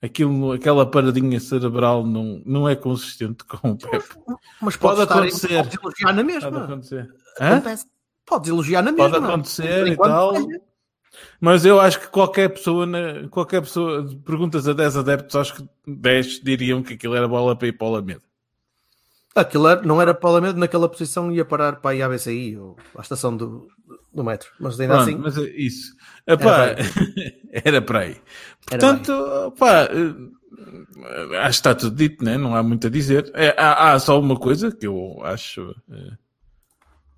Aquilo, 0.00 0.52
aquela 0.52 0.88
paradinha 0.88 1.40
cerebral 1.40 2.06
não, 2.06 2.40
não 2.46 2.68
é 2.68 2.76
consistente 2.76 3.42
com 3.44 3.70
o 3.72 3.76
Pepe. 3.76 4.14
Mas 4.60 4.76
Pode 4.76 5.02
estar- 5.02 5.18
acontecer. 5.18 5.64
Podes 5.64 5.74
elogiar 5.82 6.12
na 6.12 6.22
Pode 6.22 6.26
mesma. 6.26 6.64
acontecer. 6.64 7.14
Hã? 7.40 7.48
Acontece. 7.56 7.86
Podes 8.24 8.48
elogiar 8.50 8.82
na 8.82 8.92
mesma. 8.92 9.10
Pode 9.10 9.24
acontecer 9.24 9.86
e 9.88 9.96
tal. 9.96 10.34
Mas 11.40 11.64
eu 11.64 11.80
acho 11.80 11.98
que 12.00 12.06
qualquer 12.08 12.48
pessoa, 12.50 12.86
qualquer 13.30 13.60
pessoa, 13.62 14.06
perguntas 14.24 14.68
a 14.68 14.72
10 14.72 14.96
adeptos, 14.98 15.34
acho 15.34 15.54
que 15.56 15.68
10 15.86 16.40
diriam 16.44 16.80
que 16.80 16.94
aquilo 16.94 17.16
era 17.16 17.26
bola 17.26 17.56
para 17.56 17.66
ir 17.66 17.72
para 17.72 17.86
o 17.86 17.90
Alameda. 17.90 18.22
Aquilo 19.34 19.66
era- 19.68 19.82
não 19.82 20.00
era 20.00 20.14
para 20.14 20.26
o 20.28 20.30
Alameda, 20.30 20.58
naquela 20.58 20.88
posição 20.88 21.32
ia 21.32 21.44
parar 21.44 21.76
para 21.80 21.90
aí 21.90 22.02
à 22.02 22.08
BCI 22.08 22.56
ou 22.56 22.76
à 22.96 23.00
estação 23.00 23.36
do, 23.36 23.66
do 24.12 24.24
metro. 24.24 24.50
Mas 24.58 24.78
ainda 24.80 24.94
Pronto, 24.94 25.08
assim, 25.08 25.18
mas 25.18 25.38
é 25.38 25.48
isso. 25.56 25.94
Epá, 26.26 26.74
era 27.52 27.80
para 27.82 28.00
aí. 28.00 28.16
Portanto, 28.66 29.54
pá, 29.58 29.88
eh, 29.90 31.36
acho 31.38 31.48
que 31.62 31.68
está 31.68 31.74
tudo 31.74 31.96
dito, 31.96 32.24
né? 32.24 32.36
não 32.36 32.54
há 32.54 32.62
muito 32.62 32.86
a 32.86 32.90
dizer. 32.90 33.30
É, 33.34 33.54
há, 33.58 33.92
há 33.92 33.98
só 33.98 34.18
uma 34.20 34.36
coisa 34.38 34.70
que 34.74 34.86
eu 34.86 35.18
acho. 35.24 35.74
eh, 35.90 36.16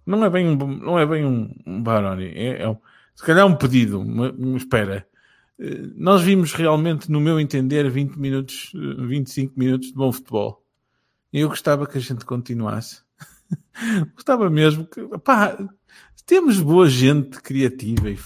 não 0.06 0.24
é 0.24 0.30
bem 0.30 0.46
um, 0.48 0.56
não 0.56 0.98
é 0.98 1.06
bem 1.06 1.24
um, 1.24 1.54
um 1.66 1.82
Baroni, 1.82 2.26
é, 2.34 2.62
é 2.62 2.68
um- 2.68 2.78
se 3.14 3.24
calhar 3.24 3.46
um 3.46 3.54
pedido, 3.54 4.00
uma, 4.00 4.30
uma 4.32 4.56
espera. 4.56 5.06
Eh, 5.58 5.82
Nós 5.94 6.22
vimos 6.22 6.52
realmente, 6.54 7.10
no 7.10 7.20
meu 7.20 7.38
entender, 7.38 7.88
20 7.90 8.16
minutos, 8.18 8.72
eh, 8.74 9.06
25 9.06 9.58
minutos 9.58 9.88
de 9.88 9.94
bom 9.94 10.10
futebol. 10.12 10.64
E 11.32 11.40
eu 11.40 11.48
gostava 11.48 11.86
que 11.86 11.98
a 11.98 12.00
gente 12.00 12.24
continuasse. 12.24 13.02
gostava 14.14 14.48
mesmo 14.50 14.86
que, 14.86 15.06
pá, 15.18 15.56
temos 16.30 16.60
boa 16.60 16.88
gente 16.88 17.40
criativa 17.42 18.08
e 18.08 18.16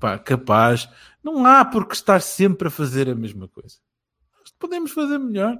pá, 0.00 0.18
capaz. 0.18 0.88
Não 1.22 1.46
há 1.46 1.64
por 1.64 1.86
que 1.86 1.94
estar 1.94 2.20
sempre 2.20 2.66
a 2.66 2.70
fazer 2.72 3.08
a 3.08 3.14
mesma 3.14 3.46
coisa. 3.46 3.76
Nós 4.40 4.50
Podemos 4.58 4.90
fazer 4.90 5.16
melhor. 5.16 5.56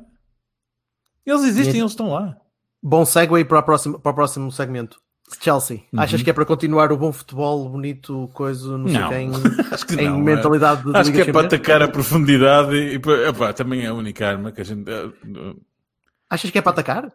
Eles 1.24 1.44
existem, 1.44 1.76
E- 1.76 1.78
eles 1.78 1.92
estão 1.92 2.10
lá. 2.10 2.36
bom 2.82 3.04
segue 3.04 3.44
para, 3.44 3.62
próxima, 3.62 4.00
para 4.00 4.10
o 4.10 4.14
próximo 4.16 4.50
segmento. 4.50 5.00
Chelsea. 5.40 5.84
Uhum. 5.92 6.00
Achas 6.00 6.22
que 6.24 6.28
é 6.28 6.32
para 6.32 6.44
continuar 6.44 6.90
o 6.90 6.96
bom 6.96 7.12
futebol, 7.12 7.68
bonito, 7.68 8.28
coisa, 8.34 8.76
não 8.76 8.88
sei 8.88 8.98
Não, 8.98 9.08
quem, 9.08 9.30
acho 9.70 9.86
que 9.86 9.94
em 9.94 10.08
não, 10.10 10.18
mentalidade 10.18 10.82
de 10.82 10.96
Acho 10.96 11.12
que 11.12 11.20
é 11.20 11.24
para 11.26 11.42
Champions? 11.44 11.44
atacar 11.46 11.82
a 11.82 11.88
profundidade 11.88 12.74
e, 12.74 12.96
e 12.96 13.28
epá, 13.28 13.52
também 13.52 13.82
é 13.82 13.86
a 13.86 13.94
única 13.94 14.26
arma 14.28 14.50
que 14.50 14.60
a 14.60 14.64
gente. 14.64 14.84
Achas 16.28 16.50
que 16.50 16.58
é 16.58 16.62
para 16.62 16.72
atacar? 16.72 17.12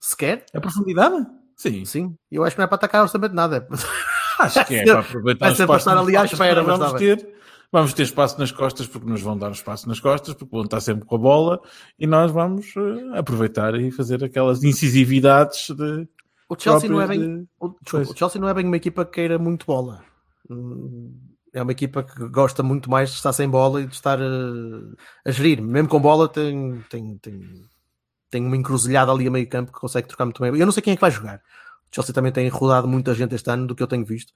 Sequer? 0.00 0.44
A 0.52 0.60
profundidade? 0.60 1.24
Sim. 1.58 1.84
Sim. 1.84 2.14
Eu 2.30 2.44
acho 2.44 2.54
que 2.54 2.60
não 2.60 2.64
é 2.64 2.68
para 2.68 2.76
atacar 2.76 3.02
absolutamente 3.02 3.34
nada. 3.36 3.68
Acho 4.38 4.64
que 4.66 4.76
é 4.76 4.84
para 4.84 5.00
aproveitar 5.00 5.48
o 5.48 5.52
espaço 5.52 5.90
ali 5.90 6.16
à 6.16 6.24
espera, 6.24 6.62
vamos 6.62 6.92
bem. 6.92 7.16
ter. 7.16 7.28
Vamos 7.72 7.92
ter 7.92 8.04
espaço 8.04 8.38
nas 8.38 8.52
costas 8.52 8.86
porque 8.86 9.10
nos 9.10 9.20
vão 9.20 9.36
dar 9.36 9.50
espaço 9.50 9.88
nas 9.88 9.98
costas 9.98 10.32
porque 10.34 10.54
vão 10.54 10.62
estar 10.64 10.80
sempre 10.80 11.04
com 11.04 11.16
a 11.16 11.18
bola 11.18 11.60
e 11.98 12.06
nós 12.06 12.30
vamos 12.30 12.66
eh, 12.76 13.18
aproveitar 13.18 13.74
e 13.74 13.90
fazer 13.90 14.22
aquelas 14.22 14.62
incisividades 14.62 15.68
de 15.76 16.08
O 16.48 16.56
Chelsea 16.56 16.88
não 16.88 17.00
é 17.00 17.06
bem. 17.08 17.18
de- 17.20 17.46
O, 17.60 17.74
desculpa, 17.82 18.12
o 18.12 18.16
Chelsea 18.16 18.40
não 18.40 18.48
é 18.48 18.54
bem 18.54 18.64
uma 18.64 18.76
equipa 18.76 19.04
que 19.04 19.10
queira 19.10 19.38
muito 19.40 19.66
bola. 19.66 20.02
É 21.52 21.60
uma 21.62 21.72
equipa 21.72 22.02
que 22.04 22.28
gosta 22.28 22.62
muito 22.62 22.88
mais 22.88 23.10
de 23.10 23.16
estar 23.16 23.32
sem 23.32 23.48
bola 23.48 23.82
e 23.82 23.86
de 23.86 23.94
estar 23.94 24.20
eh, 24.20 24.94
a 25.26 25.30
gerir. 25.32 25.60
Mesmo 25.60 25.88
com 25.88 26.00
bola, 26.00 26.28
tem, 26.28 26.80
tem, 26.88 27.18
tem, 27.18 27.40
tem 28.30 28.44
uma 28.44 28.56
encruzilhada 28.56 29.10
ali 29.10 29.26
a 29.26 29.30
meio 29.30 29.48
campo 29.48 29.72
que 29.72 29.78
consegue 29.78 30.08
trocar 30.08 30.24
muito 30.24 30.40
bem. 30.42 30.56
Eu 30.56 30.66
não 30.66 30.72
sei 30.72 30.82
quem 30.82 30.92
é 30.92 30.96
que 30.96 31.00
vai 31.00 31.10
jogar. 31.10 31.42
O 31.90 31.94
Chelsea 31.94 32.14
também 32.14 32.32
tem 32.32 32.48
rodado 32.48 32.86
muita 32.86 33.14
gente 33.14 33.34
este 33.34 33.50
ano 33.50 33.66
do 33.66 33.74
que 33.74 33.82
eu 33.82 33.86
tenho 33.86 34.04
visto. 34.04 34.32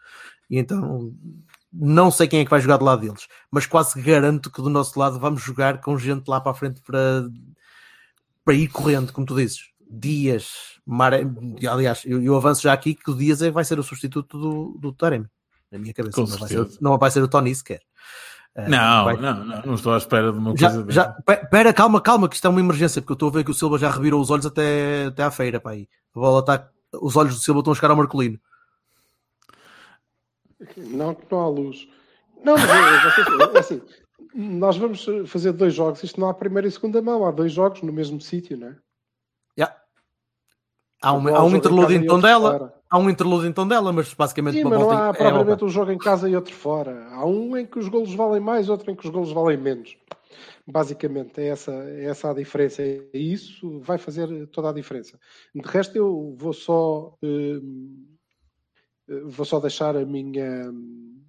E 0.49 0.59
então 0.59 1.13
não 1.73 2.11
sei 2.11 2.29
quem 2.29 2.41
é 2.41 2.45
que 2.45 2.51
vai 2.51 2.61
jogar 2.61 2.77
do 2.77 2.85
lado 2.85 3.01
deles. 3.03 3.27
Mas 3.51 3.67
quase 3.67 4.01
garanto 4.01 4.51
que 4.51 4.61
do 4.61 4.69
nosso 4.69 4.99
lado 4.99 5.19
vamos 5.19 5.43
jogar 5.43 5.81
com 5.81 5.97
gente 5.99 6.29
lá 6.29 6.41
para 6.41 6.53
a 6.53 6.55
frente 6.55 6.83
para, 6.83 7.29
para 8.45 8.55
ir 8.55 8.69
correndo, 8.69 9.13
como 9.13 9.27
tu 9.27 9.35
dizes. 9.35 9.71
Dias, 9.89 10.81
Mare... 10.87 11.27
aliás, 11.71 12.03
eu, 12.07 12.23
eu 12.23 12.35
avanço 12.35 12.63
já 12.63 12.73
aqui 12.73 12.95
que 12.95 13.11
o 13.11 13.15
Dias 13.15 13.43
é- 13.43 13.51
vai 13.51 13.65
ser 13.65 13.79
o 13.79 13.83
substituto 13.83 14.39
do, 14.39 14.79
do 14.79 14.93
Taremi, 14.93 15.27
na 15.71 15.79
minha 15.79 15.93
cabeça. 15.93 16.19
Não, 16.19 16.27
vai 16.27 16.49
ser, 16.49 16.69
não 16.81 16.99
vai 16.99 17.11
ser 17.11 17.23
o 17.23 17.29
Tony 17.29 17.55
sequer. 17.55 17.83
Eh, 18.55 18.69
Não, 18.69 19.05
vai- 19.05 19.17
não, 19.17 19.45
não, 19.45 19.63
não 19.63 19.75
estou 19.75 19.95
à 19.95 19.97
espera 19.97 20.31
de 20.31 20.39
uma 20.39 20.55
Já, 20.57 20.71
coisa 20.71 20.93
já, 20.93 21.07
dessa. 21.07 21.47
pera, 21.47 21.73
calma, 21.73 22.01
calma, 22.03 22.29
que 22.29 22.35
isto 22.35 22.47
é 22.47 22.51
uma 22.51 22.61
emergência, 22.61 23.01
porque 23.01 23.13
eu 23.13 23.15
estou 23.15 23.29
a 23.31 23.33
ver 23.33 23.45
que 23.45 23.51
o 23.51 23.55
Silva 23.55 23.79
já 23.79 23.91
revirou 23.91 24.21
os 24.21 24.31
olhos 24.31 24.45
até, 24.45 25.07
até 25.07 25.23
à 25.23 25.31
feira, 25.31 25.59
pá, 25.59 25.71
aí. 25.71 25.89
A 26.15 26.21
bola 26.21 26.41
está, 26.41 26.69
os 27.01 27.17
olhos 27.17 27.35
do 27.35 27.41
Silva 27.41 27.61
estão 27.61 27.73
a 27.73 27.77
chegar 27.77 27.91
ao 27.91 27.97
Marcolino. 27.97 28.39
Não, 30.77 31.15
que 31.15 31.25
não 31.31 31.41
há 31.41 31.49
luz. 31.49 31.89
Não, 32.45 32.55
mas 32.57 32.69
é, 32.71 33.57
é 33.57 33.59
assim, 33.59 33.83
nós 34.35 34.77
vamos 34.77 35.07
fazer 35.27 35.53
dois 35.53 35.75
jogos. 35.75 36.03
Isto 36.03 36.21
não 36.21 36.29
há 36.29 36.35
primeira 36.35 36.69
e 36.69 36.71
segunda 36.71 37.01
mão, 37.03 37.25
há 37.27 37.31
dois 37.31 37.53
jogos 37.53 37.83
no 37.83 37.93
mesmo 37.93 38.21
sítio, 38.21 38.57
não 38.57 38.69
é? 38.69 38.77
Já. 39.57 39.77
Há 41.03 41.13
um, 41.15 41.17
há 41.17 41.21
um 41.21 41.35
jogo 41.45 41.55
em 41.55 41.59
interlúdio 41.59 41.83
casa 41.89 41.95
em 41.95 41.99
outro 42.01 42.15
Tondela. 42.17 42.82
Há 42.93 42.99
um 42.99 43.09
interlúdio 43.11 43.49
em 43.49 43.53
Tondela, 43.53 43.93
mas 43.93 44.13
basicamente 44.15 44.55
Sim, 44.57 44.63
uma 44.65 44.71
mas 44.71 44.81
não 44.81 44.87
volta 44.87 45.03
há 45.03 45.07
em- 45.07 45.11
é 45.11 45.13
propriamente 45.15 45.65
um 45.65 45.69
jogo 45.69 45.91
em 45.91 45.99
casa 45.99 46.29
e 46.29 46.37
outro 46.37 46.55
fora. 46.55 47.07
Há 47.09 47.25
um 47.27 47.57
em 47.57 47.65
que 47.67 47.79
os 47.79 47.89
golos 47.89 48.15
valem 48.15 48.41
mais, 48.41 48.69
outro 48.69 48.91
em 48.91 48.95
que 48.95 49.05
os 49.07 49.11
golos 49.11 49.33
valem 49.33 49.57
menos. 49.57 49.97
Basicamente, 50.67 51.41
é 51.41 51.49
essa, 51.49 51.73
é 51.73 52.05
essa 52.05 52.31
a 52.31 52.35
diferença. 52.35 52.83
E 52.83 53.05
isso 53.15 53.81
vai 53.81 53.99
fazer 53.99 54.47
toda 54.49 54.71
a 54.71 54.73
diferença. 54.73 55.19
De 55.55 55.67
resto, 55.69 55.97
eu 55.97 56.35
vou 56.39 56.53
só, 56.53 57.17
hum, 57.23 58.07
vou 59.25 59.45
só 59.45 59.59
deixar 59.59 59.97
a 59.97 60.05
minha. 60.05 60.71
hum, 60.71 61.21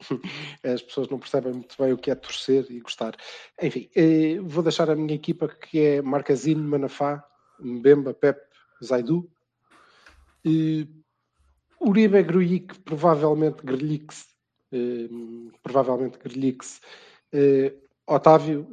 As 0.64 0.80
pessoas 0.82 1.08
não 1.10 1.18
percebem 1.18 1.52
muito 1.52 1.76
bem 1.78 1.92
o 1.92 1.98
que 1.98 2.10
é 2.10 2.14
torcer 2.14 2.66
e 2.70 2.80
gostar. 2.80 3.14
Enfim, 3.60 3.88
eh, 3.94 4.38
vou 4.42 4.62
deixar 4.62 4.88
a 4.90 4.96
minha 4.96 5.14
equipa 5.14 5.46
que 5.46 5.78
é 5.78 6.02
Marcazinho, 6.02 6.62
Manafá, 6.62 7.22
Mbemba, 7.58 8.14
Pep, 8.14 8.40
Zaidu. 8.82 9.30
Eh, 10.44 10.86
Uribe 11.80 12.22
Grujic, 12.22 12.78
provavelmente 12.80 13.62
Grelix, 13.64 14.26
eh, 14.72 15.08
provavelmente 15.62 16.18
Grelix, 16.18 16.80
eh, 17.32 17.74
Otávio 18.06 18.66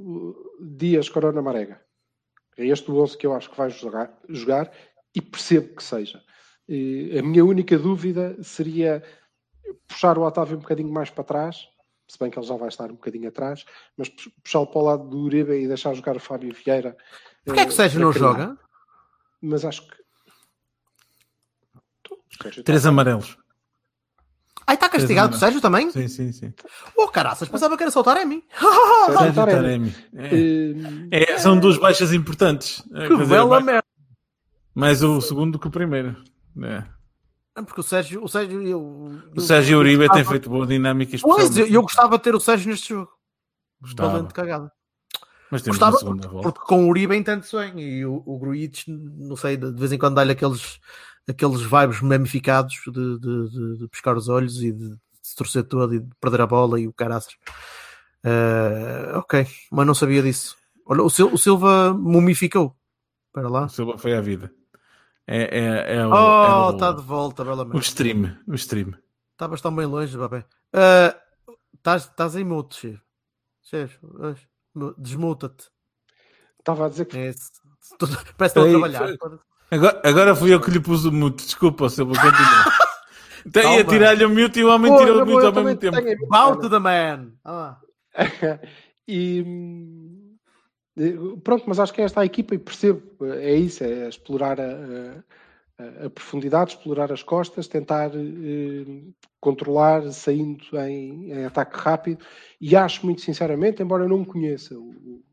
eh, 0.60 0.64
Dias 0.78 1.10
Corona 1.10 1.42
Marega. 1.42 1.82
É 2.58 2.66
este 2.66 2.90
o 2.92 2.96
11 2.98 3.18
que 3.18 3.26
eu 3.28 3.34
acho 3.34 3.50
que 3.50 3.58
vai 3.58 3.70
jogar, 3.70 4.18
jogar 4.28 4.72
e 5.16 5.22
percebo 5.22 5.76
que 5.76 5.84
seja. 5.84 6.22
Eh, 6.68 7.18
a 7.20 7.22
minha 7.24 7.46
única 7.46 7.78
dúvida 7.78 8.36
seria 8.44 9.02
puxar 9.88 10.18
o 10.18 10.24
Otávio 10.24 10.58
um 10.58 10.62
bocadinho 10.62 10.92
mais 10.92 11.10
para 11.10 11.24
trás, 11.24 11.68
se 12.10 12.18
bem 12.20 12.30
que 12.30 12.38
ele 12.40 12.46
já 12.46 12.56
vai 12.58 12.68
estar 12.70 12.90
um 12.92 12.96
bocadinho 12.96 13.28
atrás, 13.30 13.64
mas 13.98 14.10
pu- 14.10 14.32
puxá-lo 14.44 14.68
para 14.68 14.80
o 14.80 14.84
lado 14.84 15.10
do 15.10 15.18
Uribe 15.20 15.54
e 15.54 15.68
deixar 15.68 15.94
jogar 15.94 16.16
o 16.16 16.20
Fábio 16.20 16.54
Vieira. 16.54 16.98
Porquê 17.46 17.62
é 17.62 17.66
que 17.66 17.72
o 17.72 17.76
Sérgio 17.76 18.00
eh, 18.00 18.04
não 18.04 18.12
joga? 18.12 18.58
Mas 19.42 19.64
acho 19.64 19.88
que. 19.88 20.07
Três 22.64 22.86
amarelos. 22.86 23.38
Ai, 24.66 24.76
está 24.76 24.90
castigado 24.90 25.36
o 25.36 25.40
Sérgio 25.40 25.62
também? 25.62 25.90
Sim, 25.92 26.08
sim, 26.10 26.32
sim. 26.34 26.54
Oh, 26.96 27.08
caraças, 27.08 27.48
pensava 27.48 27.78
que 27.78 27.84
era 27.84 27.92
só 27.92 28.02
o 28.02 28.04
Taremi. 28.04 28.44
Sérgio 28.60 29.18
Sérgio 29.18 29.34
Taremi. 29.34 29.92
Taremi. 29.92 29.96
É. 31.12 31.18
Eh, 31.18 31.34
É, 31.34 31.38
são 31.40 31.58
duas 31.58 31.78
baixas 31.78 32.12
importantes. 32.14 32.84
É, 32.94 33.04
Que 33.04 33.08
quer 33.08 33.14
dizer, 33.24 33.30
bela 33.30 33.50
mais, 33.50 33.66
merda. 33.66 33.86
mais 34.76 35.04
o 35.04 35.22
segundo 35.22 35.58
que 35.58 35.68
o 35.68 35.72
primeiro. 35.72 36.16
É. 36.64 36.84
Porque 37.64 37.80
o 37.80 37.84
Sérgio, 37.84 38.22
o 38.24 38.28
Sérgio, 38.28 38.62
eu, 38.62 38.82
O 39.36 39.40
Sérgio 39.42 39.80
Uribe 39.80 40.04
eu 40.04 40.10
tem 40.10 40.18
gostava- 40.20 40.30
feito 40.32 40.50
boa 40.50 40.68
dinâmica. 40.68 41.18
Pois, 41.22 41.58
eu, 41.58 41.66
eu 41.68 41.82
gostava 41.82 42.18
de 42.18 42.24
ter 42.24 42.36
o 42.36 42.40
Sérgio 42.40 42.70
neste 42.70 42.90
jogo. 42.90 43.10
Gostava. 43.82 44.10
Valente 44.12 44.34
cagada. 44.34 44.72
Mas 45.50 45.62
temos 45.62 45.78
Gostava, 45.78 45.98
segunda 45.98 46.28
volta. 46.28 46.52
porque 46.52 46.68
com 46.68 46.84
o 46.86 46.90
Uribe 46.90 47.16
entende-se 47.16 47.56
bem. 47.56 47.80
E 47.80 48.06
o, 48.06 48.22
o 48.26 48.42
não 49.18 49.38
sei, 49.38 49.56
de, 49.56 49.72
de 49.72 49.80
vez 49.80 49.94
em 49.94 49.98
quando 49.98 50.16
dá-lhe 50.16 50.34
aqueles, 50.34 50.78
aqueles 51.28 51.62
vibes 51.62 52.02
mamificados 52.02 52.74
de, 52.88 53.20
de, 53.20 53.50
de- 53.50 53.78
de 53.80 53.88
pescar 53.90 54.16
os 54.16 54.30
olhos 54.30 54.62
e 54.64 54.72
de, 54.72 54.96
se 55.22 55.36
torcer 55.36 55.64
todo 55.64 55.94
e 55.96 56.00
de 56.00 56.10
perder 56.22 56.42
a 56.42 56.48
bola 56.48 56.80
e 56.80 56.88
o 56.88 56.94
caraças. 56.94 57.36
Eh, 58.24 59.12
ok, 59.16 59.46
mas 59.72 59.86
não 59.88 59.94
sabia 59.94 60.22
disso. 60.22 60.56
Olha, 60.86 61.04
o, 61.04 61.10
Sil- 61.12 61.32
o 61.34 61.38
Silva 61.38 61.94
mumificou. 61.94 62.76
Para 63.34 63.50
lá. 63.50 63.66
O 63.66 63.70
Silva 63.70 63.98
foi 63.98 64.16
à 64.16 64.22
vida. 64.22 64.52
É, 65.28 65.60
é, 65.60 65.96
é 65.98 66.08
o, 66.08 66.12
Oh, 66.12 66.16
é 66.16 66.68
o, 66.68 66.70
está 66.72 66.92
de 66.94 67.02
volta, 67.02 67.44
bela 67.44 67.66
o 67.66 67.80
stream. 67.80 68.38
O 68.48 68.56
stream. 68.56 68.94
Estavas 69.34 69.62
tão 69.62 69.76
bem 69.76 69.86
longe, 69.86 70.18
babé. 70.18 70.46
Ah, 70.74 71.16
Estás 71.76 72.04
estás 72.04 72.36
em 72.36 72.44
mute, 72.44 72.76
Chico. 72.80 73.02
Chico, 73.62 74.36
desmuta-te. 74.98 75.70
Estava 76.60 76.86
a 76.86 76.90
dizer 76.90 77.06
que 77.06 77.18
É 77.18 77.34
Parece 78.38 78.54
que 78.54 78.60
estou 78.60 78.64
a 78.64 78.70
trabalhar. 78.70 79.10
Agora, 79.70 80.02
agora 80.04 80.36
fui 80.36 80.54
eu 80.54 80.62
que 80.62 80.72
lhe 80.72 80.80
pus 80.80 81.06
o 81.06 81.12
mute. 81.12 81.44
Desculpa, 81.46 81.90
Silva, 81.90 82.14
continua. 82.14 82.74
Então, 83.46 83.62
ia 83.76 83.84
Calma. 83.84 83.90
tirar-lhe 83.90 84.26
o 84.26 84.30
mute 84.30 84.60
e 84.60 84.64
o 84.64 84.70
homem 84.70 84.96
tirou 84.98 85.18
eu 85.18 85.22
o 85.24 85.26
vou- 85.26 85.34
mute 85.36 85.44
eu 85.44 85.48
ao 85.60 85.64
mesmo 85.66 85.80
tempo. 85.80 86.28
Bow 86.28 86.56
to 86.58 86.70
the 86.70 86.80
man. 86.80 87.32
Ah. 87.44 87.78
e 89.08 89.44
hum, 89.46 90.38
pronto, 91.44 91.66
mas 91.68 91.80
acho 91.80 91.94
que 91.94 92.02
é 92.02 92.06
esta 92.06 92.22
a 92.22 92.26
equipa 92.26 92.56
e 92.56 92.58
percebo, 92.58 93.02
é 93.26 93.54
isso, 93.56 93.84
é 93.84 94.08
explorar 94.08 94.60
a, 94.60 95.24
a- 95.80 96.06
a 96.06 96.10
profundidade, 96.10 96.72
explorar 96.72 97.12
as 97.12 97.22
costas, 97.22 97.68
tentar 97.68 98.10
eh, 98.16 99.04
controlar 99.40 100.10
saindo 100.12 100.64
em, 100.88 101.32
em 101.32 101.46
ataque 101.46 101.78
rápido 101.78 102.26
e 102.60 102.76
acho 102.76 103.06
muito 103.06 103.22
sinceramente, 103.22 103.84
embora 103.84 104.06
eu 104.06 104.10
não 104.10 104.26
conheça 104.26 104.74
o, 104.76 104.90
o- 104.90 105.24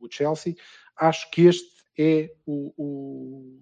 o 0.00 0.08
Chelsea, 0.10 0.54
acho 0.96 1.28
que 1.30 1.42
este 1.46 1.68
é 1.98 2.30
o, 2.46 2.72
o- 2.78 3.58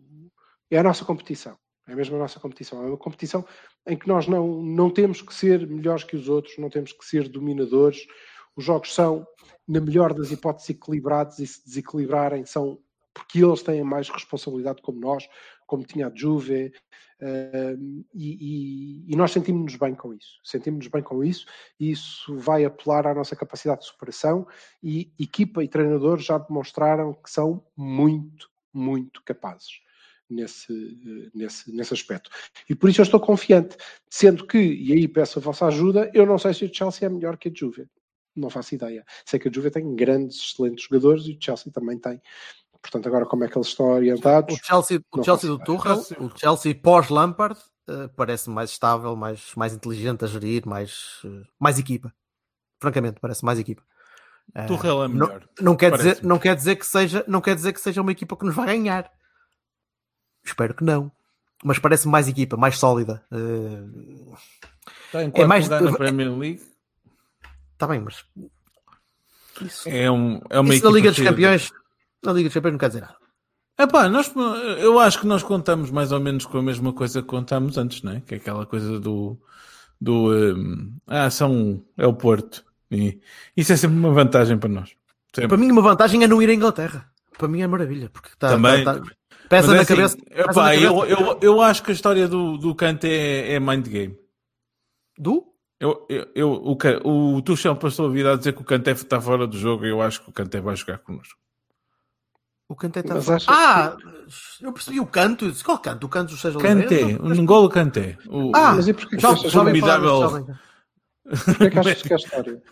é 0.70 0.78
a 0.78 0.82
nossa 0.82 1.04
competição. 1.04 1.56
É 1.86 1.94
mesmo 1.94 2.16
a 2.16 2.18
nossa 2.18 2.38
competição. 2.38 2.82
É 2.82 2.86
uma 2.86 2.98
competição 2.98 3.44
em 3.86 3.96
que 3.96 4.06
nós 4.06 4.26
não, 4.26 4.62
não 4.62 4.90
temos 4.90 5.22
que 5.22 5.34
ser 5.34 5.66
melhores 5.66 6.04
que 6.04 6.16
os 6.16 6.28
outros, 6.28 6.58
não 6.58 6.68
temos 6.68 6.92
que 6.92 7.04
ser 7.04 7.28
dominadores. 7.28 8.06
Os 8.54 8.64
jogos 8.64 8.94
são, 8.94 9.26
na 9.66 9.80
melhor 9.80 10.12
das 10.12 10.30
hipóteses, 10.30 10.68
equilibrados 10.70 11.38
e 11.38 11.46
se 11.46 11.64
desequilibrarem 11.64 12.44
são 12.44 12.78
porque 13.14 13.42
eles 13.42 13.62
têm 13.62 13.82
mais 13.82 14.08
responsabilidade 14.08 14.80
como 14.80 15.00
nós, 15.00 15.28
como 15.66 15.82
tinha 15.82 16.06
a 16.06 16.12
Juve, 16.14 16.72
eh, 17.20 17.76
e, 18.14 19.06
e- 19.08 19.12
e 19.12 19.16
nós 19.16 19.32
sentimos-nos 19.32 19.74
bem 19.74 19.92
com 19.92 20.14
isso. 20.14 20.38
Sentimos-nos 20.44 20.86
bem 20.86 21.02
com 21.02 21.24
isso 21.24 21.44
e 21.80 21.90
isso 21.90 22.36
vai 22.36 22.64
apelar 22.64 23.08
à 23.08 23.14
nossa 23.14 23.34
capacidade 23.34 23.80
de 23.80 23.88
superação 23.88 24.46
e 24.80 25.12
equipa 25.18 25.64
e 25.64 25.68
treinador 25.68 26.18
já 26.18 26.38
demonstraram 26.38 27.12
que 27.12 27.28
são 27.28 27.64
muito, 27.76 28.48
muito 28.72 29.20
capazes 29.24 29.80
nesse, 30.28 30.72
eh, 30.72 31.30
nesse, 31.34 31.70
nesse 31.72 31.94
aspecto. 31.94 32.30
E 32.68 32.74
por 32.74 32.90
isso 32.90 33.00
eu 33.00 33.04
estou 33.04 33.20
confiante, 33.20 33.76
sendo 34.10 34.46
que, 34.46 34.58
e 34.58 34.92
aí 34.92 35.08
peço 35.08 35.38
a 35.38 35.42
vossa 35.42 35.66
ajuda, 35.66 36.10
eu 36.14 36.26
não 36.26 36.38
sei 36.38 36.54
se 36.54 36.64
o 36.64 36.74
Chelsea 36.74 37.06
é 37.06 37.10
melhor 37.10 37.36
que 37.36 37.48
a 37.48 37.52
Juve. 37.54 37.88
Não 38.36 38.50
faço 38.50 38.74
ideia. 38.74 39.04
Sei 39.24 39.38
que 39.38 39.48
a 39.48 39.52
Juve 39.52 39.70
tem 39.70 39.94
grandes, 39.96 40.36
excelentes 40.38 40.84
jogadores 40.84 41.24
e 41.26 41.32
o 41.32 41.38
Chelsea 41.40 41.72
também 41.72 41.98
tem. 41.98 42.20
Portanto, 42.80 43.06
agora 43.08 43.26
como 43.26 43.44
é 43.44 43.48
que 43.48 43.58
eles 43.58 43.68
estão 43.68 43.86
orientados? 43.86 44.54
O 44.54 44.64
Chelsea, 44.64 45.00
o 45.12 45.16
Não 45.16 45.24
Chelsea 45.24 45.50
do 45.50 45.58
Tuchel, 45.58 46.04
o 46.20 46.38
Chelsea 46.38 46.74
pós-Lampard, 46.74 47.58
eh, 47.88 48.08
parece 48.14 48.48
mais 48.48 48.70
estável, 48.70 49.16
mais, 49.16 49.52
mais 49.56 49.74
inteligente 49.74 50.24
a 50.24 50.28
gerir, 50.28 50.66
mais, 50.66 51.20
eh, 51.24 51.42
mais 51.58 51.78
equipa. 51.78 52.14
Francamente, 52.80 53.18
parece 53.20 53.44
mais 53.44 53.58
equipa. 53.58 53.82
Tuchel 54.66 55.04
é 55.04 55.08
não, 55.08 55.14
melhor. 55.14 55.48
não 55.60 55.76
quer 55.76 55.92
dizer, 55.96 56.22
não 56.22 56.38
quer 56.38 56.56
dizer 56.56 56.76
que 56.76 56.86
seja, 56.86 57.24
não 57.26 57.40
quer 57.40 57.54
dizer 57.54 57.72
que 57.72 57.80
seja 57.80 58.00
uma 58.00 58.12
equipa 58.12 58.36
que 58.36 58.46
nos 58.46 58.54
vai 58.54 58.66
ganhar. 58.66 59.10
Espero 60.48 60.74
que 60.74 60.84
não. 60.84 61.10
Mas 61.64 61.78
parece 61.78 62.06
mais 62.06 62.28
equipa, 62.28 62.56
mais 62.56 62.78
sólida. 62.78 63.22
Eh, 63.32 63.82
Está 65.06 65.24
em 65.24 65.30
quarto 65.30 65.48
mais- 65.48 65.68
na 65.68 65.92
Premier 65.92 66.30
League. 66.36 66.62
Está 67.72 67.86
bem, 67.86 68.00
mas 68.00 68.24
isso, 69.62 69.88
É, 69.88 70.10
um, 70.10 70.40
é 70.50 70.60
uma 70.60 70.74
isso 70.74 70.84
na 70.84 70.90
Liga 70.92 71.10
dos 71.10 71.20
Campeões, 71.20 71.72
na 72.24 72.32
Liga 72.32 72.48
dos 72.48 72.54
Campeões 72.54 72.72
não 72.72 72.78
quer 72.78 72.88
dizer 72.88 73.00
nada. 73.00 73.16
Epá, 73.78 74.08
nós, 74.08 74.32
eu 74.80 74.98
acho 74.98 75.20
que 75.20 75.26
nós 75.26 75.42
contamos 75.42 75.90
mais 75.90 76.10
ou 76.10 76.18
menos 76.20 76.44
com 76.44 76.58
a 76.58 76.62
mesma 76.62 76.92
coisa 76.92 77.22
que 77.22 77.28
contámos 77.28 77.78
antes, 77.78 78.02
não 78.02 78.12
é? 78.12 78.20
Que 78.20 78.34
é 78.34 78.36
aquela 78.38 78.66
coisa 78.66 78.98
do. 78.98 79.38
do 80.00 80.32
hum, 80.32 80.92
ah, 81.06 81.30
são. 81.30 81.82
É 81.96 82.06
o 82.06 82.12
Porto. 82.14 82.64
E 82.90 83.20
isso 83.56 83.72
é 83.72 83.76
sempre 83.76 83.96
uma 83.96 84.12
vantagem 84.12 84.58
para 84.58 84.68
nós. 84.68 84.90
Sempre. 85.34 85.48
Para 85.48 85.56
mim, 85.58 85.70
uma 85.70 85.82
vantagem 85.82 86.22
é 86.24 86.26
não 86.26 86.42
ir 86.42 86.50
à 86.50 86.54
Inglaterra. 86.54 87.08
Para 87.36 87.46
mim 87.46 87.60
é 87.62 87.66
maravilha, 87.68 88.10
porque 88.10 88.30
está, 88.30 88.48
Também. 88.48 88.78
está- 88.80 88.96
está- 88.96 89.12
pesa 89.48 89.72
é 89.72 89.76
na 89.76 89.82
assim, 89.82 89.94
cabeça. 89.96 90.16
pesa 90.16 90.50
epá, 90.50 90.64
na 90.64 90.76
eu, 90.76 90.94
cabeça. 91.00 91.22
eu, 91.22 91.38
eu 91.42 91.60
acho 91.62 91.82
que 91.82 91.90
a 91.90 91.94
história 91.94 92.28
do, 92.28 92.56
do 92.58 92.74
Kante 92.74 93.06
é, 93.08 93.54
é 93.54 93.60
mind 93.60 93.86
game. 93.88 94.18
Do? 95.18 95.44
Eu, 95.80 96.06
eu, 96.08 96.26
eu, 96.34 96.50
o, 97.04 97.34
o 97.36 97.42
Tuchel 97.42 97.76
passou 97.76 98.06
a 98.06 98.10
vida 98.10 98.32
a 98.32 98.36
dizer 98.36 98.52
que 98.52 98.60
o 98.60 98.64
Kanté 98.64 98.90
está 98.92 99.20
fora 99.20 99.46
do 99.46 99.56
jogo 99.56 99.86
e 99.86 99.90
eu 99.90 100.02
acho 100.02 100.22
que 100.22 100.30
o 100.30 100.32
Kanté 100.32 100.60
vai 100.60 100.74
jogar 100.74 100.98
connosco. 100.98 101.38
O 102.68 102.74
Kanté 102.76 103.00
está. 103.00 103.14
Achas 103.16 103.46
Ah, 103.48 103.96
eu 104.60 104.72
percebi 104.72 105.00
o 105.00 105.06
canto. 105.06 105.46
Eu 105.46 105.50
disse, 105.52 105.64
Qual 105.64 105.78
canto? 105.78 106.04
O 106.04 106.08
canto 106.08 106.30
do 106.30 106.36
Sérgio 106.36 106.60
Kanté, 106.60 106.96
Oliveira? 107.04 107.22
um 107.40 107.46
golo 107.46 107.68
Kanté. 107.68 108.18
O, 108.28 108.50
Ah, 108.54 108.74
Mas 108.74 108.88
e 108.88 108.92
porquê 108.92 109.16
que 109.16 109.22
já, 109.22 109.34
já 109.34 109.48
já 109.48 109.60
ouvi. 109.60 109.80
porquê 109.80 111.70
que 111.70 111.78
achas 111.78 112.02
que 112.02 112.12
é 112.12 112.16
a 112.16 112.18
história? 112.18 112.62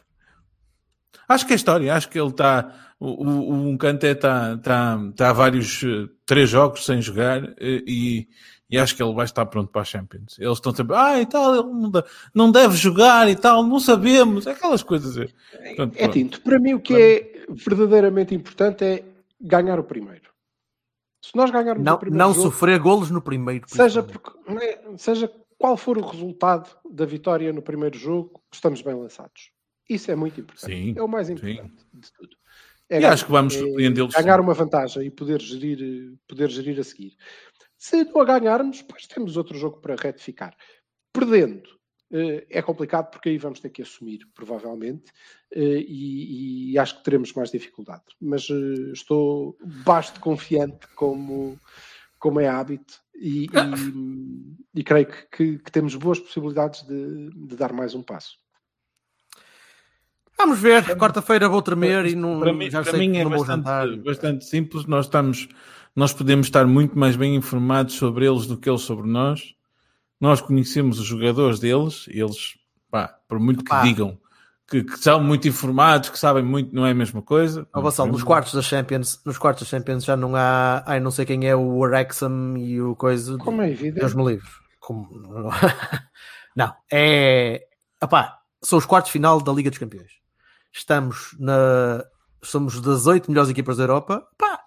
Acho 1.29 1.47
que 1.47 1.53
é 1.53 1.57
história, 1.57 1.95
acho 1.95 2.09
que 2.09 2.19
ele 2.19 2.29
está. 2.31 2.75
O, 2.99 3.07
o, 3.27 3.73
o 3.73 3.75
está 3.75 4.57
tá, 4.57 4.99
tá 5.15 5.31
há 5.31 5.33
vários 5.33 5.83
eh, 5.85 6.09
três 6.25 6.49
jogos 6.49 6.85
sem 6.85 7.03
jogar 7.03 7.45
eh, 7.59 7.83
e, 7.87 8.29
e 8.71 8.79
acho 8.79 8.97
que 8.97 9.03
ele 9.03 9.13
vai 9.13 9.27
estar 9.27 9.45
pronto 9.47 9.71
para 9.71 9.83
a 9.83 9.85
Champions. 9.85 10.39
Eles 10.39 10.55
estão 10.55 10.75
sempre, 10.75 10.97
ah, 10.97 11.21
e 11.21 11.27
tal, 11.27 11.55
ele 11.55 12.03
não, 12.35 12.51
deve 12.51 12.75
jogar 12.77 13.29
e 13.29 13.37
tal, 13.37 13.63
não 13.63 13.79
sabemos, 13.79 14.47
aquelas 14.47 14.83
coisas. 14.83 15.17
eh. 15.19 15.29
Portanto, 15.69 15.95
É 15.97 15.99
pronto. 15.99 16.13
tinto. 16.15 16.41
Para 16.41 16.59
mim, 16.59 16.73
o 16.75 16.81
que 16.81 16.95
é 16.95 17.45
verdadeiramente 17.51 18.35
importante 18.35 18.83
é 18.85 19.05
ganhar 19.41 19.79
o 19.79 19.85
primeiro. 19.85 20.31
Se 21.23 21.37
nós 21.37 21.51
ganharmos 21.51 21.85
Não, 21.85 21.95
o 21.95 21.99
primeiro 21.99 22.25
não 22.25 22.33
jogo, 22.33 22.47
sofrer 22.51 22.79
golos 22.79 23.11
no 23.11 23.21
primeiro. 23.21 23.67
seja, 23.69 24.03
porque, 24.03 24.31
é- 24.63 24.81
seja 24.97 25.31
qual 25.59 25.77
for 25.77 25.99
o 25.99 26.07
resultado 26.07 26.71
da 26.91 27.05
vitória 27.05 27.53
no 27.53 27.61
primeiro 27.63 27.99
jogo, 27.99 28.41
estamos 28.53 28.81
bem 28.81 28.95
lançados. 28.95 29.51
Isso 29.89 30.11
é 30.11 30.17
muito 30.17 30.41
importante. 30.41 30.73
Sim, 30.73 30.95
é 30.97 31.03
o 31.03 31.09
mais 31.09 31.27
sim. 31.29 31.35
importante 31.35 31.87
de 31.95 32.13
tudo. 32.13 32.37
É 32.89 32.97
E 32.97 33.01
ganhar- 33.01 33.13
acho 33.15 33.27
que 33.27 33.33
vamos 33.33 33.55
é 33.55 33.59
surpreendê-los. 33.59 34.15
Ganhar 34.15 34.37
sim. 34.37 34.41
uma 34.43 34.55
vantagem 34.55 35.07
e 35.07 35.11
poder 35.11 35.41
gerir, 35.41 36.15
poder 36.27 36.51
gerir 36.51 36.79
a 36.81 36.85
seguir. 36.85 37.17
Se 37.79 38.05
não 38.05 38.21
a 38.21 38.25
ganharmos, 38.25 38.79
depois 38.79 39.07
temos 39.07 39.37
outro 39.37 39.57
jogo 39.59 39.81
para 39.81 39.97
retificar. 39.97 40.57
Perdendo, 41.13 41.69
eh, 42.13 42.47
é 42.49 42.63
complicado 42.63 43.11
porque 43.11 43.29
aí 43.29 43.39
vamos 43.39 43.61
ter 43.61 43.71
que 43.71 43.83
assumir, 43.83 44.21
provavelmente, 44.35 45.13
eh, 45.53 45.85
e, 45.87 46.73
e 46.73 46.79
acho 46.79 46.99
que 46.99 47.05
teremos 47.05 47.33
mais 47.33 47.51
dificuldade. 47.51 48.05
Mas 48.21 48.49
eh, 48.51 48.93
estou 48.93 49.57
bastante 49.85 50.21
confiante 50.21 50.87
como, 50.95 51.59
como 52.19 52.41
é 52.41 52.49
hábito 52.49 52.95
e, 53.15 53.47
e- 53.47 54.57
e 54.75 54.85
creio 54.85 55.07
que, 55.07 55.27
que- 55.37 55.59
que 55.59 55.71
temos 55.73 55.95
boas 55.97 56.19
possibilidades 56.21 56.83
de, 56.83 57.31
de 57.31 57.57
dar 57.57 57.73
mais 57.73 57.95
um 57.95 58.03
passo. 58.03 58.39
Vamos 60.39 60.59
ver. 60.59 60.97
Quarta-feira 60.97 61.49
vou 61.49 61.63
tremer 61.63 62.07
e 62.07 62.15
não, 62.15 62.41
para 62.41 62.53
mim, 62.53 62.71
já 62.71 62.83
para 62.83 62.91
sei 62.93 63.01
mim 63.01 63.13
que 63.13 63.19
é 63.19 63.25
não 63.25 63.31
vou 63.31 63.45
jantar. 63.45 63.87
bastante, 63.87 64.05
bastante 64.05 64.45
simples. 64.45 64.87
Nós 64.87 65.07
estamos, 65.07 65.49
nós 65.95 66.13
podemos 66.13 66.47
estar 66.47 66.67
muito 66.67 66.99
mais 66.99 67.17
bem 67.17 67.35
informados 67.35 67.95
sobre 67.95 68.27
eles 68.27 68.47
do 68.47 68.57
que 68.57 68.69
eles 68.69 68.83
sobre 68.83 69.09
nós. 69.09 69.55
Nós 70.21 70.41
conhecemos 70.41 70.99
os 70.99 71.07
jogadores 71.07 71.59
deles, 71.59 72.07
e 72.09 72.21
eles, 72.21 72.59
pá, 72.91 73.19
por 73.29 73.39
muito 73.39 73.63
que 73.63 73.71
Pá. 73.71 73.83
digam 73.83 74.19
que, 74.69 74.83
que 74.83 74.99
são 74.99 75.23
muito 75.23 75.47
informados, 75.47 76.09
que 76.09 76.19
sabem 76.19 76.43
muito, 76.43 76.75
não 76.75 76.85
é 76.85 76.91
a 76.91 76.95
mesma 76.95 77.23
coisa. 77.23 77.67
Ó, 77.73 77.81
Vassal, 77.81 78.07
nos 78.07 78.23
quartos 78.23 78.53
da 78.53 78.63
Champions, 78.63 79.21
nos 79.25 79.39
quartos 79.39 79.65
da 79.65 79.69
Champions 79.79 80.05
já 80.05 80.17
não 80.17 80.35
há, 80.35 80.83
ai, 80.87 80.99
não 81.01 81.11
sei 81.11 81.25
quem 81.25 81.47
é 81.47 81.55
o 81.55 81.79
Wrexham 81.79 82.57
e 82.57 82.81
o 82.81 82.97
coisa. 82.97 83.39
Como 83.39 83.63
é 83.63 83.71
evidente. 83.71 84.01
Deus 84.01 84.15
me 84.15 84.25
livre. 84.25 84.49
Como... 84.81 85.09
Não, 86.57 86.75
é. 86.91 87.67
Epá, 88.03 88.39
são 88.63 88.79
os 88.79 88.87
quartos 88.87 89.13
final 89.13 89.41
da 89.41 89.53
Liga 89.53 89.71
dos 89.71 89.79
Campeões. 89.79 90.13
Estamos 90.77 91.35
na. 91.39 92.05
Somos 92.43 92.81
das 92.83 93.07
oito 93.07 93.31
melhores 93.31 93.51
equipas 93.51 93.79
da 93.79 93.85
Europa. 93.85 94.27
Pá, 94.37 94.61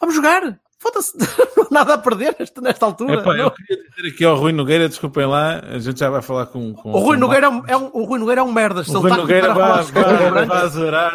vamos 0.00 0.16
jogar. 0.16 0.58
Foda-se, 0.80 1.16
não 1.56 1.62
há 1.62 1.68
nada 1.70 1.94
a 1.94 1.98
perder 1.98 2.34
nesta, 2.60 2.84
altura. 2.84 3.20
Epá, 3.20 3.36
eu 3.36 3.52
queria 3.52 3.88
dizer 3.88 4.08
aqui 4.08 4.24
ao 4.24 4.36
Rui 4.36 4.50
Nogueira, 4.50 4.88
desculpem 4.88 5.24
lá, 5.24 5.60
a 5.60 5.78
gente 5.78 6.00
já 6.00 6.10
vai 6.10 6.20
falar 6.20 6.46
com, 6.46 6.74
com 6.74 6.90
O 6.90 6.98
Rui 6.98 7.16
Nogueira 7.16 7.46
é 7.46 7.48
um, 7.48 7.66
é 7.68 7.76
um- 7.76 7.90
o 7.92 8.02
Rui 8.02 8.18
Nogueira 8.18 8.40
é 8.40 8.44
um 8.44 8.50
merda. 8.52 8.80
O 8.80 8.98
Rui 8.98 9.12
a 9.12 9.16
Nogueira 9.16 9.54
vai, 9.54 9.84
vai, 9.84 10.04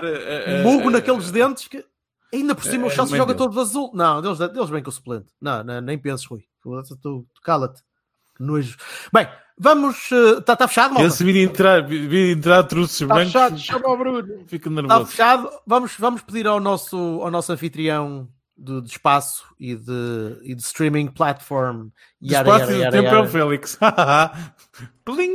eh, 0.05 0.43
eh, 0.45 0.63
Mugo 0.63 0.87
eh, 0.87 0.93
naqueles 0.93 1.29
dentes 1.31 1.67
que 1.67 1.83
ainda 2.33 2.55
por 2.55 2.63
cima 2.63 2.87
o 2.87 2.89
Chelsea 2.89 3.17
joga 3.17 3.35
todo 3.35 3.59
azul. 3.59 3.91
Não, 3.93 4.21
Deus, 4.21 4.39
Deus 4.39 4.69
bem 4.69 4.81
com 4.81 4.89
o 4.89 4.93
suplente. 4.93 5.27
Não, 5.41 5.61
nem 5.81 5.97
penses, 5.97 6.25
Rui. 6.25 6.45
Cala-te. 7.43 7.83
Que 8.37 8.43
Nojo. 8.43 8.77
Bem, 9.11 9.27
vamos. 9.57 10.11
Está 10.11 10.55
tá 10.55 10.67
fechado, 10.67 10.93
malta? 10.93 11.07
Esse 11.07 11.23
vir 11.23 11.37
entrar, 11.37 11.81
vir 11.85 12.37
entrar 12.37 12.63
truços 12.63 13.01
Está 13.01 13.13
brancos, 13.13 13.31
fechado, 13.33 13.57
chama 13.59 13.89
o 13.89 13.97
Bruno. 13.97 14.43
fica 14.47 14.69
Está 14.69 14.81
nervoso. 14.81 15.05
fechado. 15.07 15.49
Vamos, 15.65 15.93
vamos 15.97 16.21
pedir 16.21 16.47
ao 16.47 16.59
nosso, 16.59 16.97
ao 16.97 17.29
nosso 17.31 17.51
anfitrião 17.51 18.27
de, 18.57 18.81
de 18.81 18.89
espaço 18.89 19.45
e 19.59 19.75
de, 19.75 20.37
e 20.43 20.55
de 20.55 20.61
streaming 20.61 21.07
platform. 21.07 21.89
De 22.21 22.33
Yara, 22.33 22.49
espaço 22.49 22.71
yara, 22.73 22.97
e 22.97 23.01
tempo 23.01 23.15
é 23.15 23.21
o. 23.21 23.27
Félix. 23.27 23.77
Plim! 25.05 25.31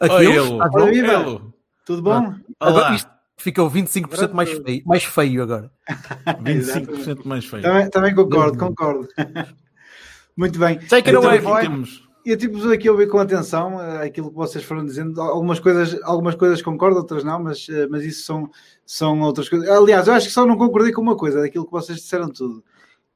Aquilo? 0.00 0.58
Olha 0.58 0.90
Viva. 0.92 1.12
ele. 1.14 1.40
Tudo 1.84 2.02
bom? 2.02 2.34
Agora, 2.60 2.86
Olá. 2.86 2.94
isto 2.94 3.10
ficou 3.36 3.70
25% 3.70 4.32
mais 4.32 4.50
feio, 4.50 4.82
mais 4.84 5.04
feio 5.04 5.42
agora. 5.42 5.70
25% 6.42 7.24
mais 7.24 7.44
feio. 7.46 7.62
Também, 7.62 7.90
também 7.90 8.14
concordo, 8.14 8.58
concordo. 8.58 9.08
Muito 10.36 10.58
bem. 10.58 10.78
Take 10.78 11.08
it 11.08 11.10
Então, 11.10 11.22
away, 11.24 11.38
Aqui 11.38 11.46
boy. 11.46 11.62
temos- 11.62 12.07
Eu 12.24 12.36
tive 12.36 12.74
aqui 12.74 12.88
a 12.88 12.92
ouvir 12.92 13.08
com 13.08 13.18
atenção 13.18 13.80
eh, 13.80 14.06
aquilo 14.06 14.30
que 14.30 14.36
vocês 14.36 14.64
foram 14.64 14.84
dizendo. 14.84 15.20
Algumas 15.20 15.60
coisas, 15.60 15.98
algumas 16.02 16.34
coisas 16.34 16.60
concordo, 16.60 16.98
outras 16.98 17.24
não, 17.24 17.42
mas, 17.42 17.66
eh, 17.70 17.86
mas 17.88 18.04
isso 18.04 18.24
são, 18.24 18.50
são 18.84 19.20
outras 19.22 19.48
coisas. 19.48 19.68
Aliás, 19.68 20.06
eu 20.06 20.14
acho 20.14 20.26
que 20.26 20.32
só 20.32 20.44
não 20.44 20.56
concordei 20.56 20.92
com 20.92 21.00
uma 21.00 21.16
coisa, 21.16 21.40
daquilo 21.40 21.64
que 21.64 21.72
vocês 21.72 21.98
disseram 21.98 22.28
tudo, 22.28 22.62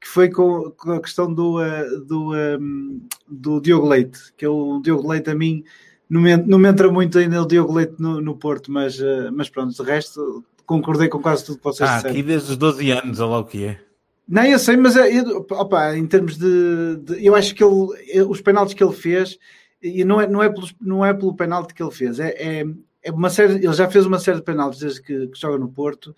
que 0.00 0.08
foi 0.08 0.30
com, 0.30 0.70
com 0.70 0.92
a 0.92 1.00
questão 1.00 1.32
do, 1.32 1.60
eh, 1.60 1.84
do, 2.06 2.34
ehm, 2.34 3.00
do 3.28 3.60
Diogo 3.60 3.86
Leite, 3.88 4.32
que 4.36 4.46
o 4.46 4.80
Diogo 4.80 5.08
Leite 5.08 5.30
a 5.30 5.34
mim 5.34 5.62
não 6.08 6.20
me, 6.20 6.36
não 6.36 6.58
me 6.58 6.68
entra 6.68 6.90
muito 6.90 7.18
ainda 7.18 7.42
o 7.42 7.46
Diogo 7.46 7.74
Leite 7.74 7.94
no, 7.98 8.20
no 8.20 8.36
Porto, 8.36 8.70
mas, 8.72 8.98
mas 9.32 9.48
pronto, 9.48 9.74
de 9.74 9.82
resto 9.82 10.44
concordei 10.66 11.08
com 11.08 11.20
quase 11.20 11.44
tudo 11.44 11.58
que 11.58 11.64
vocês 11.64 11.88
Ah, 11.88 11.96
disseram. 11.96 12.12
aqui 12.14 12.22
desde 12.22 12.50
os 12.52 12.56
12 12.56 12.90
anos, 12.90 13.20
olha 13.20 13.30
lá 13.30 13.38
o 13.38 13.44
que 13.44 13.64
é. 13.64 13.80
Não, 14.28 14.44
eu 14.44 14.58
sei, 14.58 14.76
mas 14.76 14.96
é, 14.96 15.18
eu, 15.18 15.46
opa, 15.50 15.96
em 15.96 16.06
termos 16.06 16.36
de, 16.38 16.96
de- 16.98 17.24
Eu 17.26 17.34
acho 17.34 17.54
que 17.54 17.62
ele, 17.62 17.74
eh, 18.08 18.22
os 18.22 18.40
penaltis 18.40 18.74
que 18.74 18.82
ele 18.82 18.92
fez, 18.92 19.38
e 19.82 20.04
não 20.04 20.20
é, 20.20 20.26
não 20.28 20.42
é, 20.42 20.48
pelo, 20.48 20.68
não 20.80 21.04
é 21.04 21.12
pelo 21.12 21.34
penalti 21.36 21.74
que 21.74 21.82
ele 21.82 21.90
fez, 21.90 22.18
é, 22.20 22.30
é, 22.38 22.64
é 23.02 23.10
uma 23.10 23.28
série. 23.30 23.54
Ele 23.54 23.72
já 23.72 23.90
fez 23.90 24.06
uma 24.06 24.18
série 24.20 24.38
de 24.38 24.44
penaltis 24.44 24.78
desde 24.80 25.02
que, 25.02 25.26
que 25.28 25.38
joga 25.40 25.58
no 25.58 25.68
Porto 25.70 26.14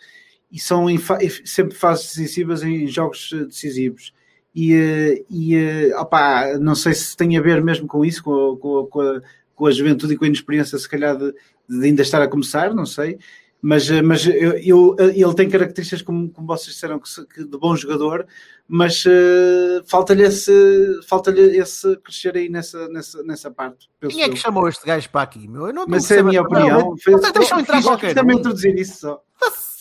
e 0.53 0.61
são 0.61 0.89
em 0.91 0.99
sempre 1.45 1.75
fases 1.77 2.07
decisivas 2.17 2.63
em 2.63 2.87
jogos 2.87 3.31
eh, 3.35 3.45
decisivos. 3.47 4.13
E, 4.55 4.75
eh, 4.75 5.25
e 5.31 5.93
opa, 5.95 6.59
não 6.59 6.75
sei 6.75 6.95
se 6.95 7.17
tem 7.17 7.37
a 7.37 7.41
ver 7.43 7.63
mesmo 7.63 7.87
com 7.89 8.05
isso, 8.05 8.23
com 8.23 8.57
com 8.57 8.87
com 8.87 9.01
a, 9.01 9.23
com 9.55 9.67
a 9.67 9.71
juventude 9.73 10.15
e 10.15 10.17
com 10.17 10.25
a 10.25 10.29
inexperiência, 10.29 10.79
se 10.79 10.89
calhar, 10.89 11.17
de, 11.17 11.33
de 11.69 11.87
ainda 11.87 12.03
estar 12.03 12.23
a 12.23 12.29
começar, 12.29 12.75
não 12.75 12.87
sei 12.87 13.19
mas, 13.67 13.91
eh, 13.91 14.03
mas 14.03 14.27
eu, 14.27 14.53
eu- 14.59 14.97
ele 14.99 15.35
tem 15.35 15.49
características, 15.49 16.03
como, 16.03 16.29
como 16.31 16.47
vocês 16.47 16.75
disseram, 16.75 16.99
que, 17.01 17.45
de 17.45 17.57
bom 17.59 17.75
jogador, 17.75 18.27
mas 18.69 19.03
eh, 19.07 19.83
falta-lhe 19.87 20.23
esse, 20.23 21.01
falta 21.09 21.31
esse 21.31 21.97
crescer 21.97 22.37
aí 22.37 22.51
nessa, 22.51 22.87
nessa, 22.91 23.23
nessa 23.23 23.51
parte. 23.51 23.89
Quem 24.07 24.21
é 24.23 24.27
que 24.29 24.35
eu. 24.35 24.37
chamou 24.37 24.69
este 24.69 24.85
gajo 24.85 25.09
para 25.09 25.23
aqui, 25.23 25.49
meu? 25.49 25.69
Eu 25.69 25.73
não 25.73 25.87
Mas 25.89 26.11
é 26.11 26.19
a 26.19 26.23
minha 26.23 26.43
opinião. 26.43 26.79
Não, 26.91 26.97
Fez- 26.99 27.17
entrar 27.25 27.77
fiz- 27.77 27.85
qualquer 27.87 28.15
também 28.15 28.37
introduzir 28.37 28.79
isso 28.79 28.99
só. 29.01 29.23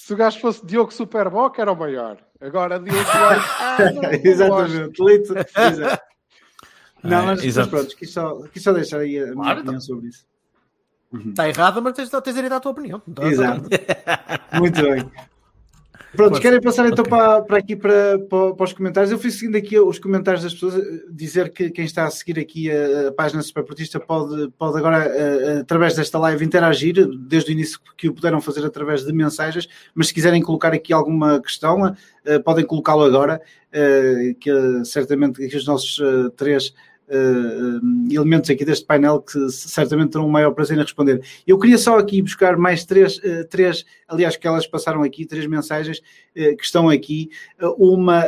Se 0.05 0.13
o 0.13 0.17
gajo 0.17 0.39
fosse 0.39 0.65
Diogo 0.65 0.93
Superboc, 0.93 1.57
era 1.59 1.71
o 1.71 1.75
maior. 1.77 2.17
Agora 2.39 2.79
Diogo 2.79 2.97
Leite. 2.97 3.45
Ah. 3.59 3.77
Exatamente. 4.23 5.01
Exato. 5.57 6.03
Não, 7.03 7.17
Ah, 7.17 7.21
mas, 7.25 7.35
mas 7.39 7.43
exato. 7.45 7.69
pronto, 7.69 7.95
quis 7.97 8.11
só, 8.13 8.41
quis 8.43 8.63
só 8.63 8.71
deixar 8.71 8.99
aí 8.99 9.17
a 9.19 9.23
minha 9.23 9.33
Claro, 9.33 9.59
opinião 9.59 9.73
então. 9.75 9.81
sobre 9.81 10.07
isso. 10.07 10.25
Está 11.29 11.47
errado, 11.47 11.81
mas 11.81 11.93
tens, 11.93 12.09
tens 12.09 12.33
direito 12.33 12.53
à 12.53 12.59
tua 12.59 12.71
opinião. 12.71 13.01
Então, 13.07 13.27
Exato. 13.27 13.69
Muito 14.59 14.81
bem. 14.81 15.09
Pronto, 16.15 16.39
querem 16.39 16.61
passar 16.61 16.85
então 16.85 17.03
Ok. 17.03 17.09
para, 17.09 17.41
para 17.41 17.57
aqui 17.57 17.75
para, 17.75 18.19
para, 18.29 18.53
para 18.53 18.63
os 18.63 18.73
comentários. 18.73 19.11
Eu 19.11 19.17
fui 19.17 19.31
seguindo 19.31 19.55
aqui 19.55 19.79
os 19.79 19.97
comentários 19.97 20.43
das 20.43 20.53
pessoas, 20.53 20.75
eh, 20.75 21.01
dizer 21.09 21.51
que 21.51 21.71
quem 21.71 21.85
está 21.85 22.05
a 22.05 22.11
seguir 22.11 22.39
aqui 22.39 22.69
a, 22.69 23.07
a 23.07 23.11
página 23.11 23.41
Superportista 23.41 23.99
pode, 23.99 24.49
pode 24.51 24.77
agora, 24.77 25.05
eh, 25.05 25.59
através 25.61 25.95
desta 25.95 26.19
live, 26.19 26.45
interagir, 26.45 27.07
desde 27.17 27.49
o 27.49 27.53
início 27.53 27.79
que 27.97 28.07
o 28.09 28.13
puderam 28.13 28.39
fazer 28.39 28.63
através 28.63 29.03
de 29.03 29.11
mensagens, 29.11 29.67
mas 29.95 30.07
se 30.07 30.13
quiserem 30.13 30.41
colocar 30.41 30.71
aqui 30.71 30.93
alguma 30.93 31.41
questão, 31.41 31.95
eh, 32.25 32.37
podem 32.37 32.63
colocá-lo 32.63 33.03
agora, 33.03 33.41
eh, 33.71 34.35
que 34.39 34.51
eh, 34.51 34.83
certamente 34.85 35.47
que 35.47 35.57
os 35.57 35.65
nossos 35.65 35.99
eh, 35.99 36.29
três 36.37 36.75
eh, 37.09 38.13
elementos 38.13 38.49
aqui 38.49 38.63
deste 38.65 38.85
painel 38.85 39.21
que 39.21 39.49
certamente 39.49 40.11
terão 40.11 40.25
o 40.27 40.31
maior 40.31 40.51
prazer 40.51 40.77
em 40.77 40.81
responder. 40.81 41.21
Eu 41.45 41.59
queria 41.59 41.77
só 41.77 41.97
aqui 41.97 42.21
buscar 42.21 42.57
mais 42.57 42.85
três, 42.85 43.19
eh, 43.23 43.43
três 43.43 43.85
aliás, 44.07 44.35
que 44.37 44.47
elas 44.47 44.67
passaram 44.67 45.03
aqui, 45.03 45.25
três 45.25 45.45
mensagens 45.47 46.01
eh, 46.35 46.55
que 46.55 46.63
estão 46.63 46.89
aqui. 46.89 47.29
Uma 47.77 48.23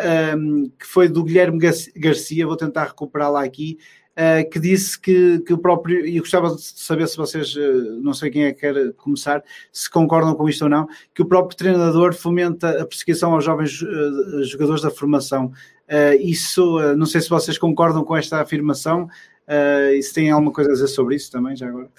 que 0.80 0.86
foi 0.86 1.07
do 1.07 1.23
Guilherme 1.23 1.59
Gar- 1.59 1.73
Garcia, 1.95 2.45
vou 2.47 2.57
tentar 2.57 2.86
recuperá-la 2.86 3.43
aqui, 3.43 3.78
eh, 4.15 4.43
que 4.45 4.59
disse 4.59 4.97
que, 4.99 5.39
que 5.39 5.53
o 5.53 5.57
próprio, 5.57 6.05
e 6.05 6.17
gostava 6.19 6.55
de 6.55 6.61
saber 6.61 7.05
se 7.07 7.17
vocês, 7.17 7.53
eh, 7.57 7.71
não 8.01 8.13
sei 8.13 8.30
quem 8.30 8.45
é 8.45 8.53
que 8.53 8.61
quer 8.61 8.93
começar, 8.93 9.43
se 9.73 9.89
concordam 9.89 10.34
com 10.36 10.47
isto 10.47 10.61
ou 10.63 10.69
não, 10.69 10.88
que 11.13 11.21
o 11.21 11.26
próprio 11.26 11.57
treinador 11.57 12.13
fomenta 12.13 12.82
a 12.82 12.86
perseguição 12.86 13.34
aos 13.34 13.43
jovens 13.43 13.84
eh, 13.84 14.43
jogadores 14.43 14.82
da 14.82 14.89
formação. 14.89 15.51
Eh, 15.88 16.16
isso, 16.18 16.80
eh, 16.80 16.96
não 16.96 17.06
sei 17.06 17.22
se 17.22 17.30
vocês 17.30 17.58
concordam 17.58 18.04
com 18.04 18.16
esta 18.16 18.42
afirmação, 18.42 19.08
eh, 19.48 19.96
e 19.96 20.04
se 20.04 20.14
têm 20.14 20.32
alguma 20.32 20.52
coisa 20.52 20.72
a 20.72 20.74
dizer 20.74 20.88
sobre 20.88 21.16
isso 21.16 21.32
também, 21.32 21.56
já 21.56 21.68
agora. 21.68 21.90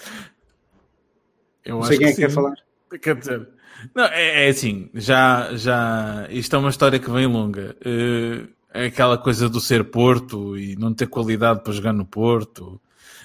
Eu 1.65 1.75
Não 1.75 1.81
acho 1.81 1.89
sei 1.89 1.99
quem 1.99 2.09
é 2.09 2.11
que 2.13 2.21
quer 2.21 2.31
falar. 2.31 2.55
Quer 3.01 3.17
dizer, 3.17 3.49
não, 3.95 4.05
é, 4.05 4.47
é 4.47 4.49
assim, 4.49 4.89
já, 4.95 5.51
já, 5.57 6.27
isto 6.31 6.55
é 6.57 6.59
uma 6.59 6.71
história 6.71 6.99
que 6.99 7.11
vem 7.11 7.27
longa. 7.27 7.77
Eh, 7.85 8.47
É 8.75 8.87
aquela 8.87 9.17
coisa 9.17 9.49
do 9.49 9.59
ser 9.59 9.85
Porto 9.85 10.55
e 10.59 10.77
não 10.77 10.93
ter 10.93 11.07
qualidade 11.07 11.63
para 11.63 11.73
jogar 11.73 11.95
no 11.95 12.05
Porto 12.05 12.79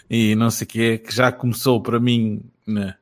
e 0.09 0.34
não 0.34 0.49
sei 0.49 0.64
o 0.66 0.68
que 0.70 0.82
é, 0.82 0.97
que 0.97 1.14
já 1.14 1.30
começou 1.30 1.82
para 1.82 1.99
mim 1.99 2.41
na, 2.66 2.95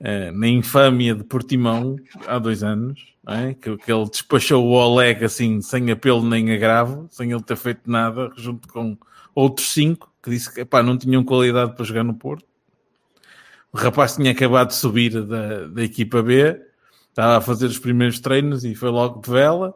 eh, 0.00 0.32
na 0.32 0.48
infâmia 0.48 1.14
de 1.14 1.22
Portimão 1.22 1.94
há 2.26 2.40
dois 2.40 2.64
anos, 2.64 3.14
é? 3.30 3.54
que, 3.54 3.76
que 3.76 3.92
ele 3.92 4.08
despachou 4.08 4.64
o 4.64 4.72
Oleg 4.72 5.24
assim, 5.24 5.60
sem 5.60 5.90
apelo 5.90 6.22
nem 6.22 6.52
agravo, 6.52 7.06
sem 7.10 7.30
ele 7.30 7.42
ter 7.42 7.56
feito 7.56 7.82
nada, 7.86 8.30
junto 8.36 8.68
com 8.68 8.96
outros 9.34 9.72
cinco, 9.72 10.12
que 10.22 10.30
disse 10.30 10.52
que 10.52 10.60
epá, 10.60 10.82
não 10.82 10.98
tinham 10.98 11.24
qualidade 11.24 11.74
para 11.74 11.84
jogar 11.84 12.04
no 12.04 12.14
Porto. 12.14 12.44
O 13.72 13.78
rapaz 13.78 14.16
tinha 14.16 14.32
acabado 14.32 14.68
de 14.68 14.74
subir 14.74 15.24
da, 15.24 15.68
da 15.68 15.82
equipa 15.82 16.22
B, 16.22 16.60
estava 17.08 17.38
a 17.38 17.40
fazer 17.40 17.66
os 17.66 17.78
primeiros 17.78 18.18
treinos 18.18 18.64
e 18.64 18.74
foi 18.74 18.90
logo 18.90 19.20
de 19.20 19.30
vela. 19.30 19.74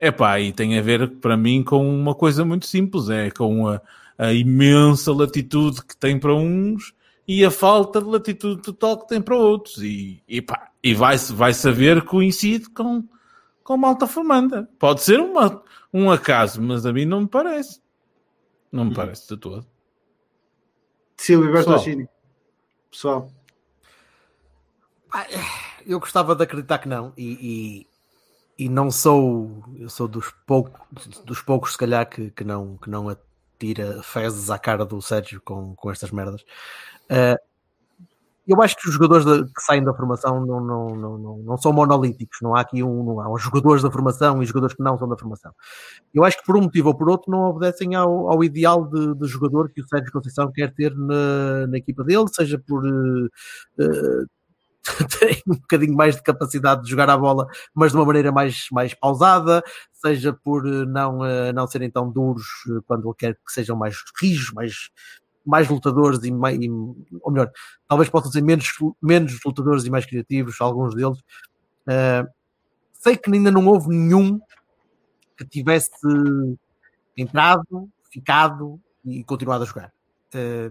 Epá, 0.00 0.40
e 0.40 0.52
tem 0.52 0.78
a 0.78 0.82
ver 0.82 1.08
para 1.20 1.36
mim 1.36 1.62
com 1.62 1.88
uma 1.88 2.14
coisa 2.14 2.44
muito 2.44 2.66
simples, 2.66 3.08
é 3.08 3.30
com 3.30 3.68
a, 3.68 3.80
a 4.16 4.32
imensa 4.32 5.12
latitude 5.12 5.84
que 5.84 5.96
tem 5.96 6.18
para 6.18 6.34
uns 6.34 6.92
e 7.28 7.44
a 7.44 7.50
falta 7.50 8.00
de 8.00 8.08
latitude 8.08 8.62
total 8.62 8.98
que 8.98 9.08
tem 9.08 9.20
para 9.20 9.36
outros. 9.36 9.76
E, 9.82 10.22
e, 10.26 10.40
pá, 10.40 10.70
e 10.82 10.94
vai, 10.94 11.18
vai 11.18 11.52
saber 11.52 12.00
que 12.00 12.08
coincide 12.08 12.70
com, 12.70 13.06
com 13.62 13.76
malta 13.76 14.06
formanda. 14.06 14.66
Pode 14.78 15.02
ser 15.02 15.20
uma, 15.20 15.62
um 15.92 16.10
acaso, 16.10 16.62
mas 16.62 16.86
a 16.86 16.92
mim 16.92 17.04
não 17.04 17.20
me 17.20 17.28
parece. 17.28 17.82
Não 18.72 18.86
me 18.86 18.94
parece 18.94 19.28
de 19.28 19.36
todo. 19.36 19.66
Silvio. 21.18 21.52
Bertolini. 21.52 22.08
Pessoal. 22.90 23.28
Ah, 25.12 25.26
Eu 25.84 26.00
gostava 26.00 26.34
de 26.34 26.44
acreditar 26.44 26.78
que 26.78 26.88
não, 26.88 27.12
e, 27.16 27.86
e, 28.58 28.64
e 28.64 28.68
não 28.70 28.90
sou, 28.90 29.64
eu 29.76 29.90
sou 29.90 30.08
dos, 30.08 30.32
pouco, 30.46 30.80
dos 31.24 31.42
poucos, 31.42 31.72
se 31.72 31.78
calhar, 31.78 32.08
que, 32.08 32.30
que, 32.30 32.44
não, 32.44 32.76
que 32.78 32.88
não 32.88 33.08
atira 33.08 34.02
fezes 34.02 34.48
à 34.50 34.58
cara 34.58 34.86
do 34.86 35.00
Sérgio 35.02 35.40
com, 35.42 35.74
com 35.74 35.90
estas 35.90 36.10
merdas. 36.10 36.44
Ah, 37.10 37.36
eu 38.48 38.62
acho 38.62 38.76
que 38.76 38.88
os 38.88 38.94
jogadores 38.94 39.26
que 39.54 39.62
saem 39.62 39.84
da 39.84 39.92
formação 39.92 40.44
não, 40.44 40.58
não, 40.58 40.96
não, 40.96 41.38
não, 41.38 41.58
são 41.58 41.70
monolíticos, 41.70 42.38
não 42.40 42.56
há 42.56 42.62
aqui 42.62 42.82
um, 42.82 43.04
não 43.04 43.20
há 43.20 43.30
os 43.30 43.42
jogadores 43.42 43.82
da 43.82 43.90
formação 43.90 44.42
e 44.42 44.46
jogadores 44.46 44.74
que 44.74 44.82
não 44.82 44.98
são 44.98 45.06
da 45.06 45.18
formação. 45.18 45.52
Eu 46.14 46.24
acho 46.24 46.38
que 46.38 46.46
por 46.46 46.56
um 46.56 46.62
motivo 46.62 46.88
ou 46.88 46.94
por 46.96 47.10
outro 47.10 47.30
não 47.30 47.40
obedecem 47.40 47.94
ao, 47.94 48.30
ao 48.30 48.42
ideal 48.42 48.86
de, 48.86 49.14
de 49.16 49.26
jogador 49.26 49.68
que 49.70 49.82
o 49.82 49.86
Sérgio 49.86 50.10
Conceição 50.10 50.50
quer 50.50 50.72
ter 50.72 50.96
na, 50.96 51.66
na 51.66 51.76
equipa 51.76 52.02
dele, 52.02 52.24
seja 52.32 52.58
por 52.58 52.82
eh, 52.86 53.28
eh, 53.84 54.24
terem 55.20 55.42
um 55.46 55.54
bocadinho 55.56 55.94
mais 55.94 56.16
de 56.16 56.22
capacidade 56.22 56.84
de 56.84 56.90
jogar 56.90 57.10
a 57.10 57.18
bola, 57.18 57.46
mas 57.74 57.92
de 57.92 57.98
uma 57.98 58.06
maneira 58.06 58.32
mais, 58.32 58.66
mais 58.72 58.94
pausada, 58.94 59.62
seja 59.92 60.32
por 60.32 60.66
eh, 60.66 60.86
não, 60.86 61.18
não 61.54 61.66
serem 61.66 61.90
tão 61.90 62.10
duros 62.10 62.46
quando 62.86 63.06
ele 63.06 63.14
quer 63.18 63.34
que 63.34 63.52
sejam 63.52 63.76
mais 63.76 63.96
rijos, 64.18 64.52
mais, 64.54 64.88
mais 65.44 65.68
lutadores 65.68 66.22
e, 66.24 66.30
mai- 66.30 66.56
e- 66.56 66.70
ou 66.70 67.32
melhor, 67.32 67.50
talvez 67.88 68.08
possam 68.10 68.30
ser 68.30 68.42
menos, 68.42 68.68
menos 69.02 69.38
lutadores 69.44 69.84
e 69.84 69.90
mais 69.90 70.04
criativos, 70.06 70.60
alguns 70.60 70.94
deles. 70.94 71.18
Eh, 71.88 72.26
sei 72.92 73.16
que 73.16 73.30
ainda 73.32 73.50
não 73.50 73.66
houve 73.66 73.88
nenhum 73.88 74.40
que 75.36 75.44
tivesse 75.46 75.90
entrado, 77.16 77.88
ficado 78.12 78.80
e 79.04 79.24
continuado 79.24 79.64
a 79.64 79.66
jogar. 79.66 79.92
Eh, 80.34 80.70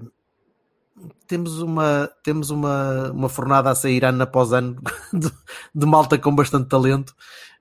temos 1.27 1.61
uma, 1.61 2.09
temos 2.23 2.49
uma, 2.49 3.11
uma 3.11 3.29
fornada 3.29 3.69
a 3.69 3.75
sair 3.75 4.03
ano 4.03 4.23
após 4.23 4.51
ano 4.51 4.81
de, 5.13 5.31
de 5.73 5.85
malta 5.85 6.17
com 6.17 6.33
bastante 6.35 6.67
talento 6.67 7.15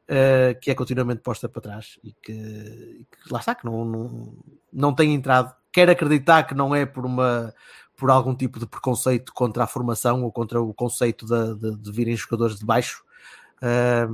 eh, 0.08 0.54
que 0.60 0.70
é 0.70 0.74
continuamente 0.74 1.20
posta 1.22 1.48
para 1.48 1.62
trás 1.62 1.98
e 2.02 2.12
que, 2.22 3.06
que 3.10 3.32
lá 3.32 3.40
está, 3.40 3.54
que 3.54 3.64
não, 3.64 3.84
não, 3.84 4.34
não 4.72 4.94
tem 4.94 5.14
entrado. 5.14 5.54
Quero 5.76 5.92
acreditar 5.92 6.44
que 6.44 6.54
não 6.54 6.74
é 6.74 6.86
por 6.86 7.04
uma 7.04 7.54
por 7.98 8.10
algum 8.10 8.34
tipo 8.34 8.58
de 8.58 8.66
preconceito 8.66 9.30
contra 9.34 9.64
a 9.64 9.66
formação 9.66 10.24
ou 10.24 10.32
contra 10.32 10.58
o 10.58 10.72
conceito 10.72 11.26
de, 11.26 11.54
de, 11.54 11.76
de 11.76 11.92
virem 11.92 12.16
jogadores 12.16 12.58
de 12.58 12.64
baixo, 12.64 13.04
eh, 13.60 14.08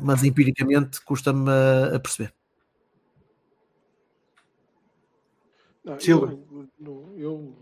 mas 0.00 0.22
empiricamente 0.22 1.00
custa-me 1.00 1.50
a, 1.50 1.96
a 1.96 1.98
perceber. 1.98 2.32
Não, 5.82 5.98
Silva. 5.98 6.30
eu, 6.30 6.68
não- 6.78 7.18
eu 7.18 7.56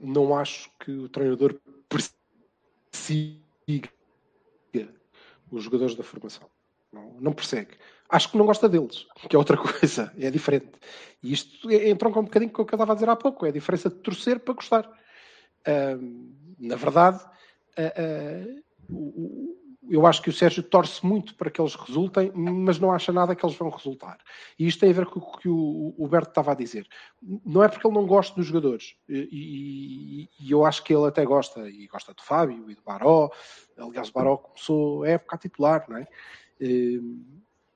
não 0.00 0.36
acho 0.36 0.68
que 0.80 0.90
o 0.90 1.08
treinador 1.08 1.54
persiga 1.88 3.38
os 5.52 5.62
jogadores 5.62 5.94
da 5.94 6.02
formação. 6.02 6.50
Não, 6.92 7.14
não 7.20 7.32
persegue. 7.32 7.76
Acho 8.08 8.30
que 8.30 8.38
não 8.38 8.46
gosta 8.46 8.68
deles, 8.68 9.06
que 9.28 9.34
é 9.36 9.38
outra 9.38 9.56
coisa, 9.58 10.12
é 10.18 10.30
diferente. 10.30 10.72
E 11.22 11.32
isto 11.32 11.70
é- 11.70 11.88
entronca 11.90 12.20
um 12.20 12.24
bocadinho 12.24 12.50
com 12.52 12.62
o 12.62 12.66
que 12.66 12.74
eu 12.74 12.76
estava 12.76 12.92
a 12.92 12.94
dizer 12.94 13.08
há 13.08 13.16
pouco, 13.16 13.46
é 13.46 13.48
a 13.48 13.52
diferença 13.52 13.88
de 13.88 13.96
torcer 13.96 14.40
para 14.40 14.54
gostar. 14.54 14.90
Ahm, 15.66 16.30
na 16.58 16.76
verdade, 16.76 17.24
o- 18.88 18.94
o- 18.94 19.56
eu 19.88 20.04
acho 20.04 20.20
que 20.20 20.30
o 20.30 20.32
Sérgio 20.32 20.62
torce 20.64 21.04
muito 21.06 21.34
para 21.36 21.48
que 21.50 21.60
eles 21.60 21.74
resultem, 21.76 22.32
mas 22.34 22.78
não 22.78 22.90
acha 22.90 23.12
nada 23.12 23.36
que 23.36 23.44
eles 23.46 23.56
vão 23.56 23.68
resultar. 23.70 24.18
E 24.58 24.66
isto 24.66 24.80
tem 24.80 24.90
a 24.90 24.92
ver 24.92 25.06
com 25.06 25.20
o 25.20 25.36
que 25.38 25.48
o 25.48 25.94
o 25.96 26.18
estava 26.18 26.52
a 26.52 26.54
dizer. 26.54 26.86
Não 27.44 27.62
é 27.62 27.68
porque 27.68 27.86
ele 27.86 27.94
não 27.94 28.06
gosta 28.06 28.34
dos 28.34 28.46
jogadores, 28.46 28.96
e, 29.08 30.28
e- 30.40 30.44
e 30.46 30.50
eu 30.50 30.64
acho 30.64 30.82
que 30.82 30.92
ele 30.92 31.06
até 31.06 31.24
gosta, 31.24 31.68
e 31.68 31.86
gosta 31.86 32.12
do 32.12 32.22
Fábio 32.22 32.68
e 32.70 32.74
do 32.74 32.82
Baró. 32.82 33.30
Aliás, 33.78 34.08
o 34.08 34.12
Baró 34.12 34.36
começou 34.38 35.04
a 35.04 35.08
época 35.10 35.36
a 35.36 35.38
titular, 35.38 35.84
não 35.88 35.98
é? 35.98 36.06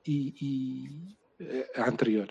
Eh, 0.07 0.11
E, 0.11 0.35
e- 0.41 1.21
a 1.75 1.89
anterior. 1.89 2.27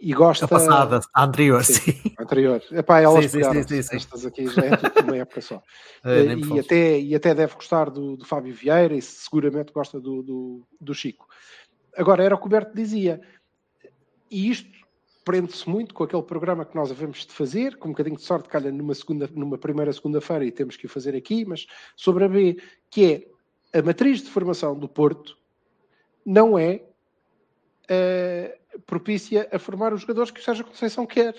E 0.00 0.12
gosta. 0.12 0.44
A 0.44 0.48
passada, 0.48 1.00
a 1.12 1.24
anterior, 1.24 1.64
Sim, 1.64 1.74
sim. 1.74 2.14
a 2.16 2.22
anterior. 2.22 2.62
Epá, 2.70 3.00
elas 3.00 3.24
Sim, 3.30 3.38
pegaram 3.38 3.62
sim, 3.66 3.82
sim. 3.82 3.96
Estas 3.96 4.24
aqui 4.26 4.46
já 4.46 4.64
é 4.64 4.76
tudo 4.76 5.00
uma 5.04 5.16
época 5.16 5.40
só. 5.40 5.60
É, 6.04 6.34
e, 6.34 6.58
até, 6.58 7.00
e 7.00 7.14
até 7.14 7.34
deve 7.34 7.54
gostar 7.54 7.88
do, 7.90 8.16
do 8.16 8.24
Fábio 8.24 8.54
Vieira 8.54 8.94
e 8.94 9.02
seguramente 9.02 9.72
gosta 9.72 10.00
do, 10.00 10.22
do, 10.22 10.66
do 10.80 10.94
Chico. 10.94 11.28
Agora, 11.96 12.24
era 12.24 12.34
o 12.34 12.38
que 12.38 12.46
o 12.46 12.48
Berto 12.48 12.74
dizia. 12.74 13.20
E 14.30 14.50
isto 14.50 14.68
prende-se 15.24 15.68
muito 15.68 15.94
com 15.94 16.02
aquele 16.02 16.22
programa 16.22 16.64
que 16.64 16.74
nós 16.74 16.90
havemos 16.90 17.24
de 17.26 17.32
fazer, 17.32 17.76
com 17.76 17.88
um 17.88 17.92
bocadinho 17.92 18.16
de 18.16 18.22
sorte, 18.22 18.48
calha 18.48 18.72
numa, 18.72 18.94
segunda, 18.94 19.28
numa 19.32 19.56
primeira 19.58 19.92
segunda-feira 19.92 20.44
e 20.44 20.50
temos 20.50 20.76
que 20.76 20.86
o 20.86 20.88
fazer 20.88 21.14
aqui, 21.14 21.44
mas 21.44 21.66
sobre 21.96 22.24
a 22.24 22.28
B, 22.28 22.60
que 22.90 23.28
é 23.72 23.78
a 23.78 23.82
matriz 23.82 24.22
de 24.22 24.30
formação 24.30 24.76
do 24.76 24.88
Porto, 24.88 25.36
não 26.26 26.58
é 26.58 26.82
eh, 27.88 28.58
propícia 28.86 29.48
a 29.52 29.58
formar 29.58 29.92
os 29.92 30.02
jogadores 30.02 30.30
que 30.30 30.40
o 30.40 30.42
Sérgio 30.42 30.64
Conceição 30.64 31.06
quer. 31.06 31.34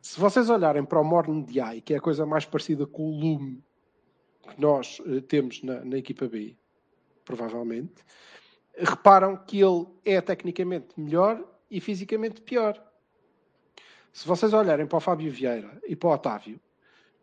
Se 0.00 0.18
vocês 0.18 0.50
olharem 0.50 0.84
para 0.84 1.00
o 1.00 1.04
Morne 1.04 1.44
DI, 1.44 1.80
que 1.80 1.94
é 1.94 1.96
a 1.96 2.00
coisa 2.00 2.26
mais 2.26 2.44
parecida 2.44 2.86
com 2.86 3.02
o 3.02 3.18
Lume 3.18 3.62
que 4.42 4.60
nós 4.60 5.00
eh, 5.06 5.20
temos 5.20 5.62
na, 5.62 5.84
na 5.84 5.96
equipa 5.96 6.26
B, 6.26 6.56
provavelmente, 7.24 8.04
reparam 8.76 9.36
que 9.36 9.60
ele 9.60 9.86
é 10.04 10.20
tecnicamente 10.20 10.88
melhor 10.96 11.42
e 11.70 11.80
fisicamente 11.80 12.40
pior. 12.40 12.82
Se 14.12 14.26
vocês 14.26 14.52
olharem 14.52 14.86
para 14.86 14.98
o 14.98 15.00
Fábio 15.00 15.30
Vieira 15.30 15.80
e 15.86 15.96
para 15.96 16.08
o 16.10 16.12
Otávio, 16.12 16.60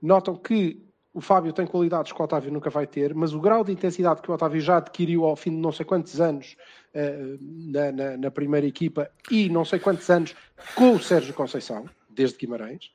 notam 0.01 0.35
que 0.35 0.88
o 1.13 1.21
Fábio 1.21 1.51
tem 1.51 1.65
qualidades 1.65 2.11
que 2.11 2.21
o 2.21 2.23
Otávio 2.23 2.51
nunca 2.51 2.69
vai 2.69 2.85
ter, 2.85 3.13
mas 3.15 3.33
o 3.33 3.39
grau 3.39 3.63
de 3.63 3.71
intensidade 3.71 4.21
que 4.21 4.29
o 4.29 4.33
Otávio 4.33 4.61
já 4.61 4.77
adquiriu 4.77 5.25
ao 5.25 5.35
fim 5.35 5.51
de 5.51 5.57
não 5.57 5.71
sei 5.71 5.85
quantos 5.85 6.21
anos 6.21 6.55
eh, 6.93 7.35
na, 7.39 7.91
na- 7.91 8.17
na 8.17 8.31
primeira 8.31 8.67
equipa 8.67 9.09
e 9.31 9.49
não 9.49 9.65
sei 9.65 9.79
quantos 9.79 10.07
anos 10.09 10.35
com 10.75 10.93
o 10.95 10.99
Sérgio 11.01 11.33
Conceição, 11.33 11.89
desde 12.09 12.37
Guimarães, 12.37 12.91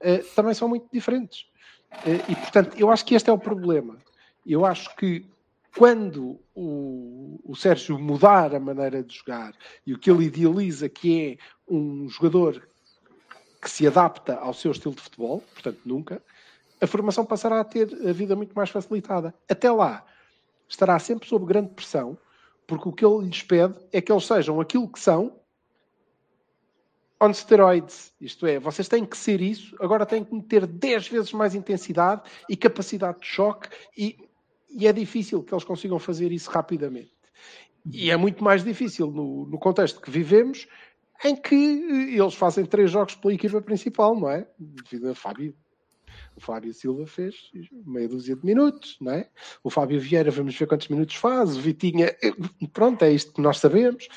eh, 0.00 0.18
também 0.36 0.52
são 0.54 0.68
muito 0.68 0.86
diferentes. 0.92 1.46
Eh, 2.04 2.20
e, 2.28 2.36
portanto, 2.36 2.76
eu 2.78 2.90
acho 2.90 3.04
que 3.04 3.14
este 3.14 3.30
é 3.30 3.32
o 3.32 3.38
problema. 3.38 3.96
Eu 4.46 4.66
acho 4.66 4.94
que 4.96 5.24
quando 5.76 6.38
o, 6.54 7.40
o 7.44 7.56
Sérgio 7.56 7.98
mudar 7.98 8.54
a 8.54 8.60
maneira 8.60 9.02
de 9.02 9.16
jogar 9.16 9.54
e 9.86 9.94
o 9.94 9.98
que 9.98 10.10
ele 10.10 10.24
idealiza 10.26 10.88
que 10.88 11.38
é 11.40 11.72
um 11.74 12.08
jogador 12.08 12.62
que 13.60 13.70
se 13.70 13.86
adapta 13.86 14.36
ao 14.36 14.52
seu 14.52 14.70
estilo 14.72 14.94
de 14.94 15.00
futebol, 15.00 15.42
portanto 15.54 15.80
nunca, 15.86 16.22
a 16.84 16.86
formação 16.86 17.24
passará 17.24 17.60
a 17.60 17.64
ter 17.64 17.88
a 18.06 18.12
vida 18.12 18.36
muito 18.36 18.54
mais 18.54 18.70
facilitada. 18.70 19.34
Até 19.48 19.70
lá, 19.70 20.04
estará 20.68 20.98
sempre 20.98 21.28
sob 21.28 21.46
grande 21.46 21.70
pressão, 21.70 22.16
porque 22.66 22.88
o 22.88 22.92
que 22.92 23.04
ele 23.04 23.26
lhes 23.26 23.42
pede 23.42 23.74
é 23.92 24.00
que 24.00 24.12
eles 24.12 24.26
sejam 24.26 24.60
aquilo 24.60 24.88
que 24.88 25.00
são 25.00 25.40
on 27.20 27.32
steroids. 27.32 28.12
Isto 28.20 28.46
é, 28.46 28.58
vocês 28.58 28.86
têm 28.86 29.04
que 29.04 29.16
ser 29.16 29.40
isso, 29.40 29.74
agora 29.80 30.04
têm 30.04 30.22
que 30.24 30.34
meter 30.34 30.66
10 30.66 31.08
vezes 31.08 31.32
mais 31.32 31.54
intensidade 31.54 32.22
e 32.48 32.56
capacidade 32.56 33.20
de 33.20 33.26
choque 33.26 33.68
e, 33.96 34.18
e 34.68 34.86
é 34.86 34.92
difícil 34.92 35.42
que 35.42 35.54
eles 35.54 35.64
consigam 35.64 35.98
fazer 35.98 36.32
isso 36.32 36.50
rapidamente. 36.50 37.12
E 37.90 38.10
é 38.10 38.16
muito 38.16 38.42
mais 38.42 38.62
difícil 38.62 39.10
no, 39.10 39.46
no 39.46 39.58
contexto 39.58 40.00
que 40.00 40.10
vivemos, 40.10 40.66
em 41.22 41.36
que 41.36 41.54
eh, 41.54 42.18
eles 42.18 42.34
fazem 42.34 42.64
três 42.64 42.90
jogos 42.90 43.14
pela 43.14 43.34
equipa 43.34 43.60
principal, 43.60 44.18
não 44.18 44.30
é? 44.30 44.46
Devido 44.58 45.10
a 45.10 45.14
Fábio. 45.14 45.54
O 46.36 46.40
Fábio 46.40 46.74
Silva 46.74 47.06
fez 47.06 47.34
meia 47.86 48.08
dúzia 48.08 48.34
de 48.34 48.44
minutos, 48.44 48.96
não 49.00 49.12
é? 49.12 49.28
O 49.62 49.70
Fábio 49.70 50.00
Vieira, 50.00 50.30
vamos 50.30 50.56
ver 50.56 50.66
quantos 50.66 50.88
minutos 50.88 51.14
faz. 51.14 51.56
O 51.56 51.60
Vitinha, 51.60 52.06
eh, 52.22 52.32
pronto, 52.72 53.02
é 53.04 53.12
isto 53.12 53.32
que 53.32 53.40
nós 53.40 53.58
sabemos. 53.58 54.08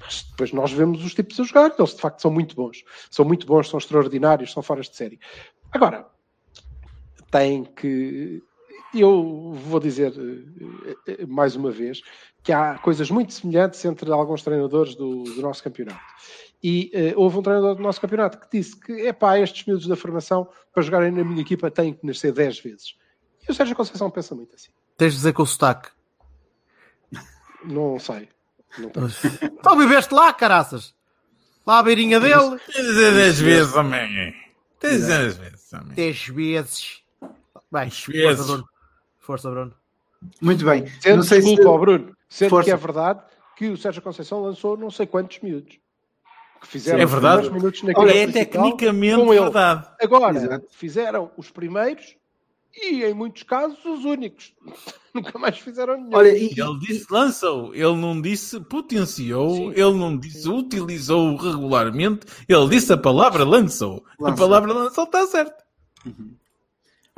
Mas 0.00 0.22
depois 0.30 0.52
nós 0.52 0.72
vemos 0.72 1.04
os 1.04 1.14
tipos 1.14 1.38
a 1.38 1.44
jogar, 1.44 1.74
eles 1.78 1.94
de 1.94 2.00
facto 2.00 2.20
são 2.22 2.30
muito 2.30 2.56
bons. 2.56 2.82
São 3.10 3.24
muito 3.24 3.46
bons, 3.46 3.68
são 3.68 3.78
extraordinários, 3.78 4.52
são 4.52 4.62
fora 4.62 4.80
de 4.80 4.96
série. 4.96 5.20
Agora, 5.70 6.08
tem 7.30 7.64
que. 7.64 8.42
Eu 8.92 9.52
vou 9.52 9.78
dizer 9.78 10.12
eh, 10.16 10.96
eh, 11.06 11.26
mais 11.26 11.54
uma 11.54 11.70
vez 11.70 12.02
que 12.42 12.52
há 12.52 12.78
coisas 12.78 13.10
muito 13.10 13.32
semelhantes 13.32 13.84
entre 13.84 14.10
alguns 14.10 14.42
treinadores 14.42 14.96
do, 14.96 15.22
do 15.22 15.42
nosso 15.42 15.62
campeonato. 15.62 16.00
E 16.62 16.90
eh, 16.92 17.14
houve 17.16 17.38
um 17.38 17.42
treinador 17.42 17.74
do 17.74 17.82
nosso 17.82 18.00
campeonato 18.00 18.38
que 18.38 18.58
disse 18.58 18.78
que, 18.78 18.92
epá, 19.06 19.38
estes 19.38 19.66
miúdos 19.66 19.86
da 19.86 19.96
formação 19.96 20.48
para 20.72 20.82
jogarem 20.82 21.10
na 21.10 21.24
minha 21.24 21.40
equipa 21.40 21.70
têm 21.70 21.94
que 21.94 22.04
nascer 22.06 22.32
10 22.32 22.60
vezes. 22.60 22.96
E 23.48 23.50
o 23.50 23.54
Sérgio 23.54 23.74
Conceição 23.74 24.10
pensa 24.10 24.34
muito 24.34 24.54
assim. 24.54 24.70
Tens 24.96 25.12
de 25.12 25.16
dizer 25.18 25.32
com 25.32 25.42
o 25.42 25.46
sotaque. 25.46 25.88
Não 27.64 27.98
sei. 27.98 28.28
Não. 28.78 28.90
Então 29.42 29.76
viveste 29.76 30.14
lá, 30.14 30.32
caraças. 30.32 30.94
Lá 31.66 31.78
à 31.78 31.82
beirinha 31.82 32.20
dele. 32.20 32.58
Dez 32.74 33.40
vezes 33.40 33.72
também. 33.72 34.34
Dez 34.80 35.06
vezes 35.06 35.68
também. 35.70 35.94
10 35.94 36.28
vezes. 36.28 37.02
Bem, 37.70 37.88
vezes. 37.88 38.04
força, 38.04 38.44
Bruno. 38.44 38.68
Força, 39.18 39.50
Bruno. 39.50 39.74
Muito 40.40 40.64
bem. 40.64 40.86
Sendo, 41.00 41.16
não 41.16 41.22
sei 41.22 41.40
desculpa, 41.40 41.72
se... 41.72 41.78
Bruno, 41.78 42.16
sendo 42.28 42.50
Força. 42.50 42.64
que 42.64 42.70
é 42.72 42.76
verdade 42.76 43.22
que 43.56 43.68
o 43.68 43.76
Sérgio 43.76 44.02
Conceição 44.02 44.42
lançou 44.42 44.76
não 44.76 44.90
sei 44.90 45.06
quantos 45.06 45.38
miúdos. 45.40 45.78
Que 46.60 46.66
fizeram 46.66 47.00
É 47.00 47.04
os 47.04 47.10
verdade. 47.10 47.42
primeiros 47.48 47.80
minutos 47.82 47.82
na 47.82 47.92
Olha, 48.02 48.16
é 48.18 48.26
tecnicamente 48.26 49.28
verdade. 49.28 49.88
Agora, 50.00 50.36
Exato. 50.36 50.66
fizeram 50.70 51.30
os 51.36 51.50
primeiros 51.50 52.16
e, 52.74 53.02
em 53.02 53.14
muitos 53.14 53.42
casos, 53.44 53.84
os 53.84 54.04
únicos. 54.04 54.52
Nunca 55.14 55.36
mais 55.38 55.58
fizeram 55.58 55.96
nenhum. 55.96 56.10
Olha, 56.12 56.28
e, 56.36 56.50
Ele 56.56 56.78
disse 56.80 57.06
lançou, 57.10 57.74
ele 57.74 57.96
não 57.96 58.20
disse 58.20 58.60
potenciou, 58.60 59.72
ele 59.72 59.94
não 59.94 60.16
disse 60.16 60.48
utilizou 60.48 61.34
regularmente, 61.36 62.26
ele 62.48 62.68
disse 62.68 62.92
a 62.92 62.96
palavra 62.96 63.42
lançou. 63.42 64.04
A 64.20 64.24
Lançou. 64.24 64.46
palavra 64.46 64.72
lançou 64.72 65.04
está 65.04 65.26
certa. 65.26 65.64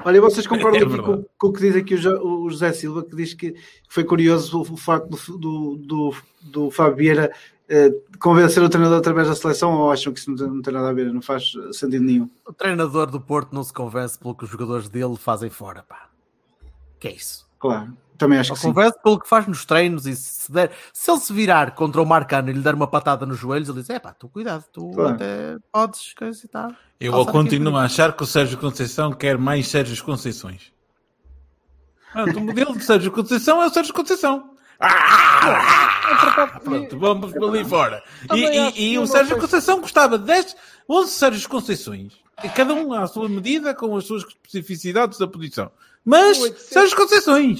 Olha, 0.05 0.21
vocês 0.21 0.47
concordam 0.47 0.81
É 0.81 0.85
aqui 0.85 0.93
verdade. 0.97 1.23
com, 1.23 1.29
com 1.39 1.47
o 1.49 1.53
que 1.53 1.61
diz 1.61 1.77
aqui 1.77 1.95
o, 1.95 1.99
Jo- 1.99 2.23
o 2.45 2.51
José 2.51 2.73
Silva, 2.73 3.05
que 3.05 3.15
diz 3.15 3.35
que 3.35 3.55
foi 3.89 4.05
curioso 4.05 4.63
o, 4.63 4.77
facto 4.77 5.09
do, 5.11 5.37
do, 5.39 5.77
do, 5.77 6.15
do 6.43 6.71
Fábio 6.71 6.97
Vieira 6.97 7.31
eh, 7.62 7.62
convencer 8.19 8.63
o 8.63 8.69
treinador 8.69 8.99
através 8.99 9.29
da 9.29 9.35
seleção 9.35 9.73
ou 9.73 9.91
acham 9.91 10.13
que 10.13 10.19
isso 10.21 10.31
não 10.31 10.37
tem, 10.37 10.47
não 10.49 10.63
tem 10.63 10.73
nada 10.75 10.89
a 10.89 10.93
ver, 10.93 11.13
não 11.13 11.23
faz 11.23 11.53
sentido 11.73 12.05
nenhum? 12.05 12.29
O 12.47 12.53
treinador 12.53 13.07
do 13.11 13.21
Porto 13.21 13.53
não 13.55 13.63
se 13.63 13.73
convence 13.73 14.19
pelo 14.19 14.35
que 14.35 14.45
os 14.45 14.51
jogadores 14.51 14.89
dele 14.89 15.17
fazem 15.17 15.51
fora, 15.51 15.83
pá. 15.83 16.09
Que 17.01 17.09
é 17.09 17.13
isso? 17.13 17.47
Claro, 17.59 17.97
também 18.19 18.39
acho 18.39 18.49
Só 18.49 18.55
que 18.55 18.61
sim. 18.61 18.69
convence 18.73 18.99
pelo 19.03 19.19
que 19.21 19.29
faz 19.29 19.47
nos 19.47 19.65
treinos 19.65 20.07
e 20.07 20.15
se, 20.15 20.51
der, 20.53 20.71
se 20.93 21.11
ele 21.11 21.21
se 21.21 21.33
virar 21.33 21.75
contra 21.75 22.01
o 22.03 22.07
Marcano 22.07 22.51
e 22.51 22.53
lhe 22.53 22.61
der 22.61 22.75
uma 22.75 22.87
patada 22.87 23.25
nos 23.27 23.39
joelhos, 23.39 23.69
ele 23.69 23.81
diz: 23.81 23.91
é 23.91 23.99
pá, 23.99 24.13
tu 24.13 24.29
cuidado, 24.29 24.65
tu 24.73 24.91
Claro. 24.93 25.15
até 25.15 25.57
podes 25.73 26.13
coisa 26.15 26.41
e 26.45 26.49
tal. 26.49 26.71
Eu 27.01 27.13
Passar 27.13 27.33
continuo 27.33 27.77
a 27.77 27.85
achar 27.85 28.13
que 28.17 28.23
o 28.23 28.27
Sérgio 28.27 28.59
Conceição 28.59 29.13
quer 29.13 29.37
mais 29.39 29.67
Sérgio 29.69 30.05
Conceições. 30.05 30.73
Pronto, 32.13 32.39
o 32.39 32.41
modelo 32.43 32.77
de 32.77 32.85
Sérgio 32.85 33.11
Conceição 33.11 33.63
é 33.63 33.67
o 33.67 33.71
Sérgio 33.71 33.95
Conceição. 33.95 34.52
Ah, 34.83 36.61
pronto, 36.63 36.99
vamos 36.99 37.33
para 37.33 37.47
ali 37.47 37.65
fora. 37.65 38.03
E, 38.35 38.41
e- 38.79 38.93
e 38.93 38.99
o 38.99 39.03
não 39.03 39.07
Sérgio 39.07 39.39
Conceição 39.39 39.81
gostava 39.81 40.19
de 40.19 40.25
10, 40.25 40.57
11 40.89 41.11
Sérgio 41.13 41.49
Conceições. 41.49 42.15
Cada 42.57 42.75
um 42.75 42.93
à 42.93 43.07
sua 43.07 43.29
medida, 43.29 43.75
com 43.75 43.97
as 43.97 44.05
suas 44.05 44.25
especificidades 44.25 45.19
da 45.19 45.27
posição. 45.29 45.71
Mas, 46.05 46.39
Sérgio 46.59 46.97
Conceições. 46.97 47.59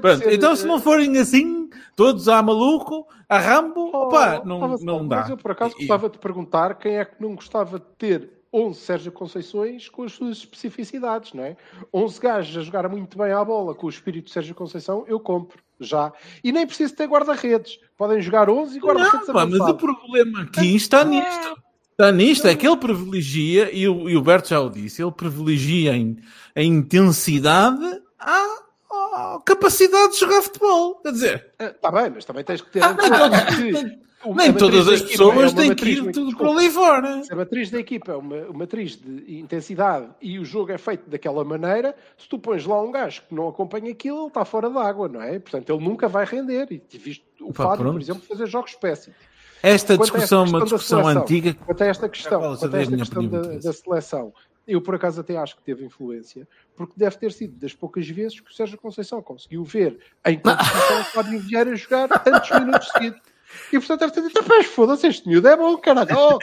Pronto, 0.00 0.28
então 0.30 0.54
se 0.54 0.66
não 0.66 0.78
forem 0.80 1.16
assim, 1.18 1.70
todos 1.96 2.28
a 2.28 2.42
maluco, 2.42 3.06
a 3.28 3.38
Rambo, 3.38 3.90
opa, 3.94 4.42
Oh, 4.42 4.46
não, 4.46 4.60
oh, 4.74 4.84
não 4.84 5.08
dá. 5.08 5.16
Mas 5.22 5.30
eu 5.30 5.36
por 5.38 5.52
acaso 5.52 5.74
gostava 5.76 6.10
de 6.10 6.18
perguntar 6.18 6.74
quem 6.74 6.98
é 6.98 7.04
que 7.06 7.14
não 7.20 7.34
gostava 7.34 7.78
de 7.78 7.86
ter 7.96 8.28
11 8.52 8.78
Sérgio 8.80 9.10
Conceições 9.12 9.88
com 9.88 10.02
as 10.02 10.12
suas 10.12 10.36
especificidades, 10.38 11.32
não 11.32 11.42
é? 11.44 11.56
11 11.92 12.20
gajos 12.20 12.56
a 12.58 12.60
jogar 12.60 12.86
muito 12.88 13.16
bem 13.16 13.32
à 13.32 13.42
bola 13.42 13.74
com 13.74 13.86
o 13.86 13.90
espírito 13.90 14.26
de 14.26 14.32
Sérgio 14.32 14.54
Conceição, 14.54 15.04
eu 15.08 15.18
compro, 15.18 15.58
já. 15.80 16.12
E 16.42 16.52
nem 16.52 16.66
preciso 16.66 16.94
ter 16.94 17.06
guarda-redes. 17.08 17.78
Podem 17.96 18.20
jogar 18.22 18.48
11 18.50 18.76
e 18.76 18.80
guarda-redes 18.80 19.26
Não, 19.28 19.34
pá, 19.34 19.44
mas 19.46 19.54
o 19.58 19.62
avançados. 19.62 19.80
problema 19.80 20.42
aqui 20.42 20.74
está 20.76 21.04
nisto. 21.04 21.58
Está 21.92 22.10
nisto, 22.10 22.48
é 22.48 22.56
que 22.56 22.66
ele 22.66 22.76
privilegia, 22.76 23.70
e 23.72 23.86
o, 23.88 24.08
e 24.10 24.16
o 24.16 24.22
Berto 24.22 24.48
já 24.48 24.60
o 24.60 24.68
disse, 24.68 25.00
ele 25.00 25.12
privilegia 25.12 25.94
em- 25.94 26.16
a 26.56 26.60
intensidade 26.60 27.84
à- 28.18 28.58
à 28.90 29.38
capacidade 29.44 30.14
de 30.14 30.18
jogar 30.20 30.42
futebol. 30.42 30.96
Quer 30.96 31.12
dizer, 31.12 31.52
Está 31.58 31.92
bem, 31.92 32.10
mas 32.12 32.24
também 32.24 32.42
tens 32.42 32.60
que 32.60 32.70
ter. 32.72 32.82
Ah, 32.82 32.96
o- 34.24 34.34
nem 34.34 34.52
todas 34.52 34.86
da 34.86 34.94
as 34.94 35.02
pessoas 35.02 35.52
é 35.52 35.56
têm 35.56 35.74
que 35.74 35.88
ir 35.90 35.96
tudo 36.12 36.26
desculpa. 36.26 36.36
para 36.52 36.60
ali 36.60 36.70
fora. 36.70 37.22
Se 37.24 37.32
a 37.32 37.36
matriz 37.36 37.70
da 37.70 37.78
equipa 37.78 38.12
é 38.12 38.16
uma, 38.16 38.36
uma 38.36 38.58
matriz 38.60 38.96
de 38.96 39.38
intensidade 39.38 40.08
e 40.20 40.38
o 40.38 40.44
jogo 40.44 40.72
é 40.72 40.78
feito 40.78 41.08
daquela 41.08 41.44
maneira, 41.44 41.94
se 42.16 42.28
tu 42.28 42.38
pões 42.38 42.64
lá 42.66 42.80
um 42.82 42.90
gajo 42.90 43.22
que 43.28 43.34
não 43.34 43.48
acompanha 43.48 43.90
aquilo, 43.90 44.18
ele 44.20 44.26
está 44.28 44.44
fora 44.44 44.68
d'água, 44.70 45.08
não 45.08 45.22
é? 45.22 45.38
Portanto, 45.38 45.72
ele 45.72 45.84
nunca 45.84 46.08
vai 46.08 46.24
render. 46.24 46.66
E 46.70 46.78
te 46.78 46.98
viste 46.98 47.24
o 47.40 47.52
pronto. 47.52 47.82
por 47.92 48.00
exemplo, 48.00 48.22
fazer 48.26 48.46
jogos 48.46 48.74
péssimos. 48.74 49.18
Esta 49.62 49.96
Quanto 49.96 50.12
discussão 50.12 50.44
é 50.44 50.48
uma 50.48 50.62
discussão 50.62 51.02
seleção, 51.02 51.22
antiga. 51.22 51.54
Quanto 51.54 51.82
a 51.82 51.86
esta 51.86 52.08
questão, 52.08 52.40
quanto 52.56 52.76
a 52.76 52.80
esta 52.80 52.96
questão 52.96 53.26
da, 53.26 53.40
da 53.40 53.72
seleção, 53.72 54.32
eu 54.68 54.80
por 54.82 54.94
acaso 54.94 55.20
até 55.20 55.36
acho 55.38 55.56
que 55.56 55.62
teve 55.62 55.84
influência, 55.86 56.46
porque 56.76 56.92
deve 56.96 57.16
ter 57.16 57.32
sido 57.32 57.58
das 57.58 57.72
poucas 57.72 58.06
vezes 58.08 58.40
que 58.40 58.50
o 58.50 58.54
Sérgio 58.54 58.76
Conceição 58.78 59.22
conseguiu 59.22 59.64
ver 59.64 59.98
em 60.26 60.38
competição 60.38 61.00
o 61.00 61.04
Fábio 61.04 61.40
Vieira 61.40 61.74
jogar 61.76 62.08
tantos 62.22 62.50
minutos 62.58 62.88
seguidos. 62.88 63.20
E 63.72 63.78
portanto 63.78 64.00
deve 64.00 64.12
ter 64.12 64.22
dito, 64.22 64.40
"Rapaz, 64.40 64.66
foda-se, 64.66 65.06
este 65.06 65.28
miúdo 65.28 65.48
é 65.48 65.56
bom, 65.56 65.76
caralho. 65.78 66.16
Oh, 66.16 66.38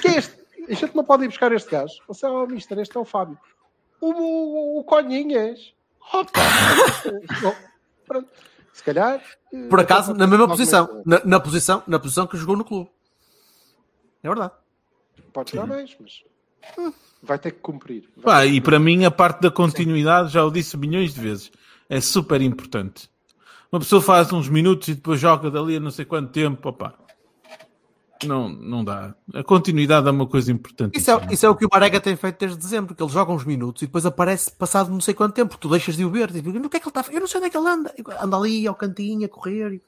que 0.00 0.08
é 0.08 0.18
este? 0.18 0.42
A 0.68 0.74
gente 0.74 0.94
não 0.94 1.04
pode 1.04 1.24
ir 1.24 1.28
buscar 1.28 1.50
este 1.52 1.70
gajo. 1.70 1.94
Você, 2.06 2.26
oh, 2.26 2.46
mister, 2.46 2.78
este 2.78 2.96
é 2.96 3.00
o 3.00 3.04
Fábio. 3.04 3.36
O, 4.00 4.10
o, 4.10 4.80
o 4.80 4.84
Conhinhas. 4.84 5.74
Opa! 6.12 6.40
Bom, 7.42 7.54
pronto. 8.06 8.28
Se 8.72 8.82
calhar. 8.82 9.22
eh, 9.52 9.68
Por 9.68 9.80
acaso, 9.80 10.14
na 10.14 10.26
mesma 10.26 10.48
posição. 10.48 11.02
Na, 11.04 11.20
na 11.24 11.40
posição. 11.40 11.82
na 11.86 11.98
posição 11.98 12.26
que 12.26 12.36
jogou 12.36 12.56
no 12.56 12.64
clube. 12.64 12.90
É 14.22 14.28
verdade. 14.28 14.52
Pode 15.32 15.50
jogar 15.52 15.66
mais, 15.66 15.96
mas 16.00 16.22
hum, 16.78 16.92
vai 17.22 17.38
ter 17.38 17.52
que 17.52 17.60
cumprir. 17.60 18.08
Pá, 18.22 18.40
ter 18.42 18.48
que 18.50 18.56
e 18.56 18.60
para 18.60 18.78
mim 18.78 19.04
a 19.04 19.10
parte 19.10 19.40
da 19.40 19.50
continuidade, 19.50 20.32
já 20.32 20.44
o 20.44 20.50
disse 20.50 20.76
milhões 20.76 21.14
de 21.14 21.20
vezes, 21.20 21.50
é 21.88 22.00
super 22.00 22.40
importante. 22.40 23.10
Uma 23.72 23.80
pessoa 23.80 24.02
faz 24.02 24.30
uns 24.32 24.50
minutos 24.50 24.88
e 24.88 24.94
depois 24.94 25.18
joga 25.18 25.50
dali 25.50 25.76
a 25.76 25.80
não 25.80 25.90
sei 25.90 26.04
quanto 26.04 26.30
tempo, 26.30 26.68
opá. 26.68 26.94
Não, 28.24 28.48
não 28.48 28.84
dá. 28.84 29.14
A 29.34 29.42
continuidade 29.42 30.06
é 30.06 30.10
uma 30.10 30.26
coisa 30.26 30.52
importante. 30.52 30.96
Isso 30.96 31.10
é, 31.10 31.26
isso 31.32 31.46
é 31.46 31.48
o 31.48 31.56
que 31.56 31.64
o 31.64 31.68
Marega 31.72 32.00
tem 32.00 32.14
feito 32.14 32.38
desde 32.38 32.56
dezembro, 32.58 32.94
que 32.94 33.02
ele 33.02 33.10
joga 33.10 33.32
uns 33.32 33.44
minutos 33.44 33.82
e 33.82 33.86
depois 33.86 34.04
aparece 34.06 34.52
passado 34.52 34.90
não 34.92 35.00
sei 35.00 35.14
quanto 35.14 35.34
tempo, 35.34 35.56
tu 35.58 35.68
deixas 35.68 35.96
de 35.96 36.04
o 36.04 36.10
ver. 36.10 36.30
Tipo, 36.30 36.50
o 36.50 36.68
que 36.68 36.76
é 36.76 36.80
que 36.80 36.86
ele 36.86 36.90
está 36.90 37.00
a- 37.00 37.12
Eu 37.14 37.20
não 37.20 37.26
sei 37.26 37.38
onde 37.38 37.46
é 37.46 37.50
que 37.50 37.56
ele 37.56 37.68
anda. 37.68 37.94
Anda 38.20 38.36
ali 38.36 38.66
ao 38.66 38.74
cantinho 38.74 39.24
a 39.24 39.28
correr. 39.28 39.72
E... 39.72 39.82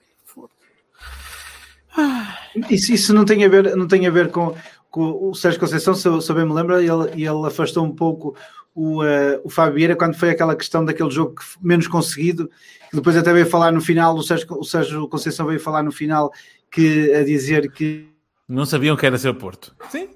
Isso, 2.74 2.92
isso 2.92 3.14
não 3.14 3.24
tem 3.24 3.44
a 3.44 3.48
ver, 3.48 3.76
não 3.76 3.86
tem 3.86 4.06
a 4.06 4.10
ver 4.10 4.30
com, 4.30 4.56
com 4.90 5.28
o 5.30 5.34
Sérgio 5.34 5.60
Conceição, 5.60 5.94
se 5.94 6.08
eu, 6.08 6.20
se 6.20 6.30
eu 6.30 6.34
bem 6.36 6.44
me 6.44 6.52
lembro, 6.52 6.76
ele, 6.80 7.22
ele 7.22 7.46
afastou 7.46 7.84
um 7.84 7.94
pouco 7.94 8.34
o, 8.74 9.04
eh, 9.04 9.40
o 9.44 9.48
Fábio 9.48 9.74
Vieira 9.74 9.96
quando 9.96 10.16
foi 10.16 10.30
aquela 10.30 10.56
questão 10.56 10.84
daquele 10.84 11.10
jogo 11.10 11.36
menos 11.60 11.86
conseguido, 11.86 12.50
que 12.90 12.96
depois 12.96 13.16
até 13.16 13.32
veio 13.32 13.46
falar 13.46 13.70
no 13.72 13.80
final, 13.80 14.16
o 14.16 14.22
Sérgio, 14.22 14.46
o 14.58 14.64
Sérgio 14.64 15.08
Conceição 15.08 15.46
veio 15.46 15.60
falar 15.60 15.82
no 15.82 15.92
final 15.92 16.32
que, 16.70 17.12
a 17.14 17.22
dizer 17.24 17.70
que 17.70 18.08
Não 18.48 18.66
sabiam 18.66 18.96
que 18.96 19.06
era 19.06 19.16
ser 19.16 19.34
Porto. 19.34 19.74
Sim. 19.90 20.08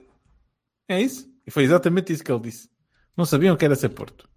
É 0.88 1.00
isso. 1.00 1.30
E 1.46 1.50
foi 1.50 1.62
exatamente 1.62 2.12
isso 2.12 2.24
que 2.24 2.32
ele 2.32 2.40
disse. 2.40 2.68
Não 3.16 3.24
sabiam 3.24 3.56
que 3.56 3.64
era 3.64 3.76
ser 3.76 3.90
Porto. 3.90 4.28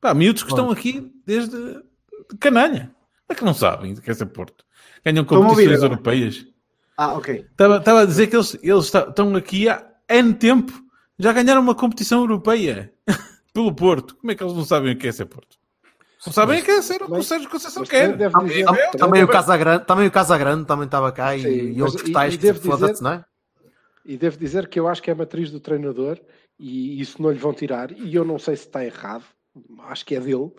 Pá, 0.00 0.12
miúdos 0.12 0.42
que 0.42 0.50
estão 0.50 0.70
aqui 0.70 1.10
desde 1.26 1.82
canalha. 2.38 2.94
É 3.28 3.34
que 3.34 3.44
não 3.44 3.54
sabem 3.54 3.94
que 3.94 4.10
é 4.10 4.14
ser 4.14 4.26
Porto. 4.26 4.64
Ganham 5.04 5.26
ouvir 5.28 5.36
competições 5.36 5.82
europeias. 5.82 6.46
Ah, 6.96 7.14
ok. 7.14 7.46
Estava, 7.50 8.02
a 8.02 8.04
dizer 8.04 8.26
que 8.26 8.36
eles, 8.36 8.56
eles 8.62 8.84
estão 8.84 9.34
aqui 9.34 9.68
há 9.68 9.84
N 10.08 10.34
tempo. 10.34 10.72
Já 11.18 11.32
ganharam 11.32 11.62
uma 11.62 11.74
competição 11.74 12.20
europeia 12.20 12.92
pelo 13.54 13.72
Porto. 13.74 14.16
Como 14.16 14.30
é 14.30 14.34
que 14.34 14.42
eles 14.42 14.52
não 14.54 14.64
sabem 14.64 14.92
o 14.92 14.98
que 14.98 15.06
é 15.06 15.12
ser 15.12 15.24
Porto? 15.26 15.56
Não 16.26 16.32
sabem 16.32 16.60
o 16.60 16.64
que 16.64 16.70
é 16.70 16.82
ser 16.82 17.02
o 17.02 17.06
que 17.06 17.12
o 17.18 17.22
Sérgio 17.22 17.48
Conceição 17.48 17.84
quer. 17.84 18.16
Também, 18.18 18.46
dizer- 18.48 18.64
também, 18.64 18.90
também 18.92 19.22
o 19.24 19.28
Casagrande, 19.28 19.84
também 19.86 20.06
o 20.06 20.10
Casagrande 20.10 20.64
também 20.66 20.86
estava 20.86 21.12
cá 21.12 21.36
e, 21.36 21.42
Sim, 21.42 21.48
e 21.48 21.72
mas- 21.78 21.92
outros 21.92 22.08
e- 22.08 22.12
tais 22.12 22.34
e 22.34 22.38
que 22.38 22.54
foda-se, 22.54 22.92
dizer- 22.94 23.04
não 23.04 23.10
é? 23.12 23.24
E 24.06 24.16
devo 24.16 24.36
dizer 24.38 24.68
que 24.68 24.78
eu 24.80 24.88
acho 24.88 25.02
que 25.02 25.08
é 25.10 25.12
a 25.12 25.16
matriz 25.16 25.50
do 25.50 25.60
treinador 25.60 26.18
e 26.58 27.00
isso 27.00 27.22
não 27.22 27.30
lhe 27.30 27.38
vão 27.38 27.52
tirar. 27.54 27.92
E 27.92 28.14
eu 28.14 28.24
não 28.24 28.38
sei 28.38 28.56
se 28.56 28.66
está 28.66 28.84
errado, 28.84 29.24
acho 29.84 30.04
que 30.04 30.14
é 30.16 30.20
dele, 30.20 30.50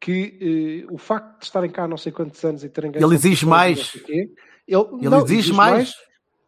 que 0.00 0.84
eh, 0.88 0.92
o 0.92 0.96
facto 0.98 1.40
de 1.40 1.44
estarem 1.46 1.70
cá 1.70 1.84
há 1.84 1.88
não 1.88 1.96
sei 1.96 2.10
quantos 2.12 2.42
anos 2.44 2.62
e 2.64 2.68
terem 2.68 2.90
ganho 2.92 3.04
Ele 3.06 3.14
exige 3.16 3.44
e 3.44 3.48
mais. 3.48 3.94
ele, 4.08 4.28
Ele 4.68 5.08
não, 5.08 5.24
exige 5.24 5.52
mais. 5.52 5.92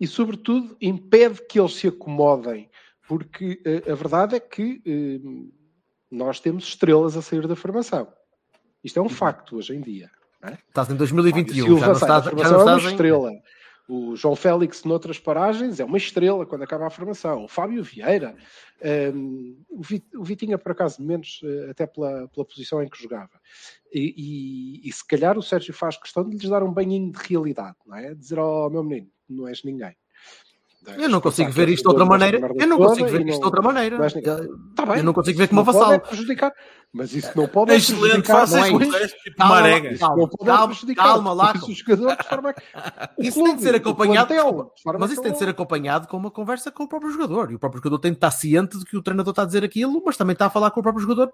e, 0.00 0.06
sobretudo, 0.06 0.76
impede 0.80 1.40
que 1.48 1.58
eles 1.60 1.74
se 1.74 1.88
acomodem. 1.88 2.68
Porque 3.08 3.60
eh, 3.64 3.90
a 3.90 3.94
verdade 3.94 4.34
é 4.36 4.40
que 4.40 4.82
eh, 4.86 5.20
nós 6.10 6.40
temos 6.40 6.64
estrelas 6.64 7.16
a 7.16 7.22
sair 7.22 7.46
da 7.46 7.56
formação. 7.56 8.08
Isto 8.84 8.98
é 8.98 9.00
Uhum. 9.00 9.06
um 9.06 9.10
facto 9.10 9.56
hoje 9.56 9.74
em 9.74 9.80
dia. 9.80 10.10
não 10.42 10.50
é? 10.50 10.58
Estás 10.68 10.88
em 10.88 10.92
Fábio 10.92 10.98
2021, 10.98 11.64
Silva 11.64 11.80
já 11.80 11.86
não 11.86 11.92
estás, 11.94 12.26
a 12.26 12.30
já 12.30 12.36
não 12.36 12.42
é 12.42 12.46
uma 12.50 12.58
estás 12.76 12.84
em... 12.84 12.86
estrela. 12.90 13.32
O 13.88 14.16
João 14.16 14.34
Félix, 14.34 14.82
noutras 14.84 15.16
paragens, 15.18 15.78
é 15.78 15.84
uma 15.84 15.96
estrela 15.96 16.44
quando 16.44 16.62
acaba 16.62 16.86
a 16.88 16.90
formação. 16.90 17.44
O 17.44 17.48
Fábio 17.48 17.82
Vieira, 17.84 18.34
hum, 19.14 19.62
o 19.68 19.80
Vi- 19.82 20.04
o 20.16 20.24
Vitinha, 20.24 20.58
por 20.58 20.72
acaso, 20.72 21.00
menos, 21.02 21.40
eh, 21.44 21.70
até 21.70 21.86
pela, 21.86 22.26
pela 22.28 22.44
posição 22.44 22.82
em 22.82 22.88
que 22.88 23.00
jogava. 23.00 23.30
E, 23.92 24.14
e- 24.84 24.88
e 24.88 24.92
se 24.92 25.06
calhar 25.06 25.38
o 25.38 25.42
Sérgio 25.42 25.72
faz 25.72 25.96
questão 25.96 26.28
de 26.28 26.36
lhes 26.36 26.48
dar 26.50 26.64
um 26.64 26.72
banhinho 26.72 27.12
de 27.12 27.18
realidade, 27.28 27.76
não 27.86 27.96
é? 27.96 28.12
Dizer 28.12 28.38
ao 28.40 28.68
meu 28.70 28.82
menino, 28.82 29.08
não 29.28 29.46
és 29.46 29.62
ninguém. 29.62 29.96
Eu 30.98 31.08
não 31.08 31.20
consigo 31.20 31.50
ver 31.50 31.68
isto 31.68 31.82
de 31.82 31.88
outra 31.88 32.04
maneira. 32.04 32.40
Eu 32.54 32.66
não 32.66 32.76
consigo 32.76 33.08
ver 33.08 33.26
isto 33.26 33.40
de 33.40 33.44
outra 33.44 33.62
maneira. 33.62 33.98
Tá 34.74 34.96
Eu 34.96 35.04
não 35.04 35.12
consigo 35.12 35.38
ver 35.38 35.48
como 35.48 35.64
pode 35.64 35.94
é 35.94 35.98
prejudicar. 35.98 36.52
Mas 36.92 37.12
isso 37.12 37.30
não 37.34 37.48
pode 37.48 37.72
é 37.72 37.76
Excelente, 37.76 38.00
prejudicar. 38.00 38.40
faça 38.40 38.56
não 38.56 38.64
é 38.64 38.68
isso 38.68 38.80
isso. 38.80 38.90
com 38.90 38.96
o 38.96 39.00
resto, 39.00 39.22
tipo 39.22 39.36
Calma, 39.36 39.54
Marega. 39.54 39.98
Calma, 39.98 40.28
pode 40.28 40.44
calma, 40.44 40.66
prejudicar 40.68 41.04
calma, 41.04 41.32
o 43.18 43.22
Isso 43.22 43.32
clube, 43.34 43.48
tem 43.50 43.56
de 43.56 43.62
ser 43.62 43.74
acompanhado, 43.74 44.34
mas 44.98 45.10
isso 45.10 45.22
tem 45.22 45.32
de 45.32 45.38
ser 45.38 45.48
acompanhado 45.48 46.08
com 46.08 46.16
uma 46.16 46.30
conversa 46.30 46.70
com 46.70 46.84
o 46.84 46.88
próprio 46.88 47.10
jogador. 47.10 47.50
E 47.50 47.54
o 47.54 47.58
próprio 47.58 47.80
jogador 47.80 47.98
tem 47.98 48.12
de 48.12 48.16
estar 48.16 48.30
ciente 48.30 48.78
de 48.78 48.84
que 48.84 48.96
o 48.96 49.02
treinador 49.02 49.32
está 49.32 49.42
a 49.42 49.46
dizer 49.46 49.64
aquilo, 49.64 50.02
mas 50.04 50.16
também 50.16 50.32
está 50.32 50.46
a 50.46 50.50
falar 50.50 50.70
com 50.70 50.80
o 50.80 50.82
próprio 50.82 51.02
jogador. 51.02 51.30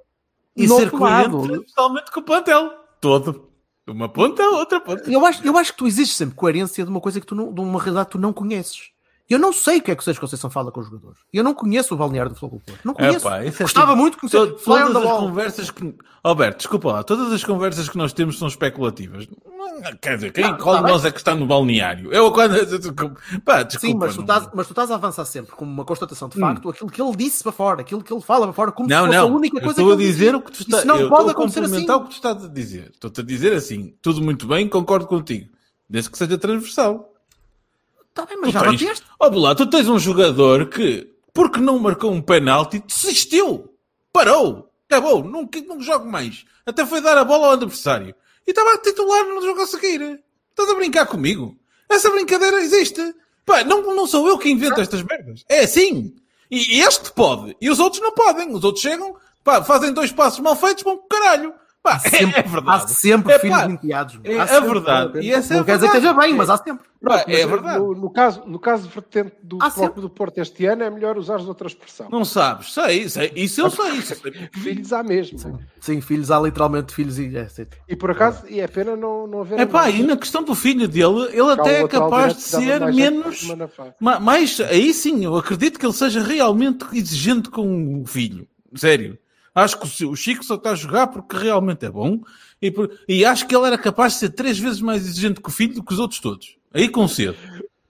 E 0.56 0.66
ser 0.66 0.90
coerente 0.90 1.64
totalmente 1.66 2.10
com 2.10 2.20
o 2.20 2.22
plantel. 2.22 2.70
Todo. 3.00 3.52
Uma 3.86 4.08
ponta 4.08 4.42
outra 4.42 4.80
ponta. 4.80 5.10
Eu 5.10 5.24
acho, 5.26 5.44
eu 5.44 5.56
acho 5.58 5.72
que 5.72 5.78
tu 5.78 5.86
exiges 5.86 6.14
sempre 6.14 6.36
coerência 6.36 6.84
de 6.84 6.90
uma 6.90 7.00
coisa 7.00 7.20
que 7.20 7.26
tu 7.26 7.34
não, 7.34 7.52
de 7.52 7.60
uma 7.60 7.80
realidade 7.80 8.06
que 8.06 8.12
tu 8.12 8.18
não 8.18 8.32
conheces. 8.32 8.90
Eu 9.30 9.38
não 9.38 9.52
sei 9.52 9.78
o 9.78 9.82
que 9.82 9.90
é 9.90 9.94
que 9.94 10.02
o 10.02 10.04
Sérgio 10.04 10.20
Conceição 10.20 10.50
fala 10.50 10.70
com 10.70 10.80
os 10.80 10.86
jogadores. 10.86 11.18
Eu 11.32 11.42
não 11.42 11.54
conheço 11.54 11.94
o 11.94 11.96
balneário 11.96 12.30
do 12.32 12.34
Futebol 12.38 12.60
Clube. 12.66 12.80
Não 12.84 12.92
conheço. 12.92 13.26
Epá, 13.26 13.42
é 13.42 13.50
Gostava 13.50 13.86
tipo- 13.92 13.96
muito 13.98 14.14
de 14.14 14.20
conhecer. 14.20 14.38
To- 14.52 14.64
todas 14.64 14.96
as 14.96 15.18
conversas 15.18 15.70
que. 15.70 15.94
Alberto, 16.22 16.58
desculpa 16.58 16.92
lá, 16.92 17.02
todas 17.02 17.32
as 17.32 17.42
conversas 17.42 17.88
que 17.88 17.96
nós 17.96 18.12
temos 18.12 18.38
são 18.38 18.46
especulativas. 18.48 19.26
Não, 19.26 19.96
Quer 19.96 20.16
dizer, 20.16 20.32
quem, 20.32 20.44
Não, 20.44 20.58
qual 20.58 20.76
tá 20.76 20.82
de 20.82 20.92
nós 20.92 21.04
é 21.04 21.10
que 21.10 21.16
está 21.18 21.34
no 21.34 21.46
balneário? 21.46 22.12
Eu 22.12 22.30
quando. 22.30 22.52
Pá, 23.44 23.62
desculpa. 23.62 23.86
Sim, 23.86 23.94
mas 23.98 24.14
tu, 24.14 24.16
não- 24.18 24.22
estás, 24.24 24.50
mas 24.54 24.66
tu 24.66 24.70
estás 24.72 24.90
a 24.90 24.94
avançar 24.96 25.24
sempre 25.24 25.52
com 25.56 25.64
uma 25.64 25.84
constatação 25.84 26.28
de 26.28 26.38
facto, 26.38 26.68
aquilo 26.68 26.90
que 26.90 27.00
ele 27.00 27.16
disse 27.16 27.42
para 27.42 27.52
fora, 27.52 27.80
aquilo 27.80 28.02
que 28.02 28.12
ele 28.12 28.20
fala 28.20 28.46
para 28.46 28.52
fora, 28.52 28.70
como 28.72 28.88
Não, 28.88 29.00
se 29.02 29.06
fosse 29.06 29.18
não. 29.18 29.28
a 29.28 29.36
única 29.36 29.60
coisa 29.60 29.70
estou 29.70 29.86
que 29.86 29.90
a 29.92 29.94
ele 29.94 30.04
dizer 30.04 30.24
dizia. 30.24 30.36
o 30.36 30.42
que 30.42 30.52
tu 30.52 30.60
estás 30.62 30.78
Isso 30.84 30.86
não 30.86 30.96
eu 31.00 31.08
pode 31.08 31.28
a 31.28 31.32
acontecer 31.32 31.60
assim. 31.64 31.90
o 31.90 32.00
que 32.00 32.08
tu 32.08 32.12
estás 32.12 32.44
a 32.44 32.48
dizer. 32.48 32.90
Estou-te 32.92 33.20
a 33.20 33.24
dizer 33.24 33.52
assim, 33.54 33.94
tudo 34.02 34.20
muito 34.20 34.46
bem, 34.46 34.68
concordo 34.68 35.06
contigo. 35.06 35.48
Desde 35.88 36.10
que 36.10 36.18
seja 36.18 36.36
transversal. 36.38 37.11
Está 38.12 38.26
bem, 38.26 38.36
mas 38.38 38.50
Tu 38.50 38.52
já 38.52 38.60
tens, 38.60 38.82
bateste. 38.82 39.06
ó, 39.18 39.28
lá, 39.28 39.54
tu 39.54 39.66
tens 39.66 39.88
um 39.88 39.98
jogador 39.98 40.66
que, 40.68 41.10
porque 41.32 41.58
não 41.60 41.78
marcou 41.78 42.12
um 42.12 42.20
penalti, 42.20 42.78
desistiu. 42.86 43.74
Parou. 44.12 44.70
Acabou. 44.88 45.24
Não, 45.24 45.48
não 45.66 45.80
jogo 45.80 46.04
mais. 46.06 46.44
Até 46.66 46.84
foi 46.84 47.00
dar 47.00 47.16
a 47.16 47.24
bola 47.24 47.46
ao 47.46 47.52
adversário. 47.52 48.14
E 48.46 48.50
estava 48.50 48.74
a 48.74 48.78
titular 48.78 49.24
no 49.24 49.40
jogo 49.40 49.62
a 49.62 49.66
seguir. 49.66 50.20
Estás 50.50 50.68
a 50.68 50.74
brincar 50.74 51.06
comigo? 51.06 51.56
Essa 51.88 52.10
brincadeira 52.10 52.60
existe. 52.60 53.14
Pá, 53.46 53.64
não, 53.64 53.94
não 53.94 54.06
sou 54.06 54.28
eu 54.28 54.36
que 54.36 54.50
invento 54.50 54.80
estas 54.80 55.02
merdas. 55.02 55.42
É 55.48 55.60
assim. 55.60 56.14
E 56.50 56.80
este 56.80 57.10
pode. 57.12 57.56
E 57.60 57.70
os 57.70 57.80
outros 57.80 58.02
não 58.02 58.12
podem. 58.12 58.52
Os 58.52 58.62
outros 58.62 58.82
chegam, 58.82 59.16
pá, 59.42 59.62
fazem 59.64 59.92
dois 59.92 60.12
passos 60.12 60.40
mal 60.40 60.54
feitos, 60.54 60.84
vão 60.84 60.98
caralho. 61.08 61.54
Pá, 61.82 61.98
Sempre, 61.98 62.38
é 62.38 62.42
verdade. 62.44 62.84
Há 62.84 62.86
sempre 62.86 63.32
É, 63.32 63.38
filhos 63.40 63.58
pá, 63.58 63.66
enteados. 63.66 64.20
é 64.22 64.38
a 64.38 64.46
sempre. 64.46 64.68
verdade. 64.70 65.18
E 65.20 65.32
essa 65.32 65.52
é 65.52 65.56
não 65.56 65.62
a 65.62 65.66
quer 65.66 65.74
dizer 65.74 65.90
que 65.90 65.96
esteja 65.96 66.14
bem, 66.14 66.32
mas 66.34 66.48
há 66.48 66.56
sempre. 66.56 66.86
É 67.26 67.40
mas, 67.40 67.50
verdade. 67.50 67.78
No, 67.80 67.92
no 67.96 68.10
caso, 68.10 68.42
no 68.46 68.58
caso 68.60 68.88
vertente 68.88 69.32
do 69.42 69.56
Há 69.56 69.58
próprio 69.62 69.82
sempre. 69.86 70.00
do 70.02 70.08
Porto 70.10 70.38
este 70.38 70.64
ano, 70.66 70.84
é 70.84 70.90
melhor 70.90 71.18
usares 71.18 71.44
outra 71.46 71.66
expressão. 71.66 72.08
Não 72.08 72.24
sabes. 72.24 72.72
Sei, 72.72 73.08
sei. 73.08 73.32
Isso 73.34 73.60
eu 73.60 73.68
sei. 73.68 73.90
Isso 73.96 74.12
eu 74.12 74.32
sei. 74.32 74.32
Filhos 74.62 74.92
há 74.92 75.02
mesmo. 75.02 75.36
Sim, 75.80 76.00
filhos, 76.00 76.30
há 76.30 76.38
literalmente 76.38 76.94
filhos 76.94 77.18
e. 77.18 77.36
É, 77.36 77.48
sim. 77.48 77.66
E 77.88 77.96
por 77.96 78.12
acaso, 78.12 78.44
e 78.48 78.60
é 78.60 78.68
pena 78.68 78.94
não, 78.94 79.26
não 79.26 79.40
haver. 79.40 79.58
É 79.58 79.66
pá, 79.66 79.90
e 79.90 80.04
na 80.04 80.16
questão 80.16 80.44
do 80.44 80.54
filho 80.54 80.86
dele, 80.86 81.30
ele 81.32 81.50
até 81.50 81.80
é 81.82 81.88
capaz 81.88 82.36
de 82.36 82.42
ser 82.42 82.80
menos. 82.92 83.48
ma- 84.00 84.20
Mais, 84.20 84.60
aí 84.60 84.94
sim, 84.94 85.24
eu 85.24 85.34
acredito 85.36 85.80
que 85.80 85.84
ele 85.84 85.92
seja 85.92 86.22
realmente 86.22 86.86
exigente 86.92 87.50
com 87.50 88.00
o 88.02 88.06
filho. 88.06 88.46
Sério. 88.76 89.18
Acho 89.54 89.78
que 89.78 90.04
o 90.06 90.16
Chico 90.16 90.42
só 90.44 90.54
está 90.54 90.70
a 90.70 90.74
jogar 90.74 91.08
porque 91.08 91.36
realmente 91.36 91.84
é 91.84 91.90
bom. 91.90 92.20
E, 92.60 92.70
por- 92.70 92.90
e 93.08 93.24
acho 93.24 93.46
que 93.46 93.54
ele 93.54 93.66
era 93.66 93.76
capaz 93.76 94.14
de 94.14 94.18
ser 94.20 94.30
três 94.30 94.58
vezes 94.58 94.80
mais 94.80 95.06
exigente 95.06 95.40
com 95.40 95.50
o 95.50 95.52
filho 95.52 95.74
do 95.74 95.84
que 95.84 95.92
os 95.92 95.98
outros 95.98 96.20
todos. 96.20 96.56
Aí 96.72 96.88
concedo. 96.88 97.36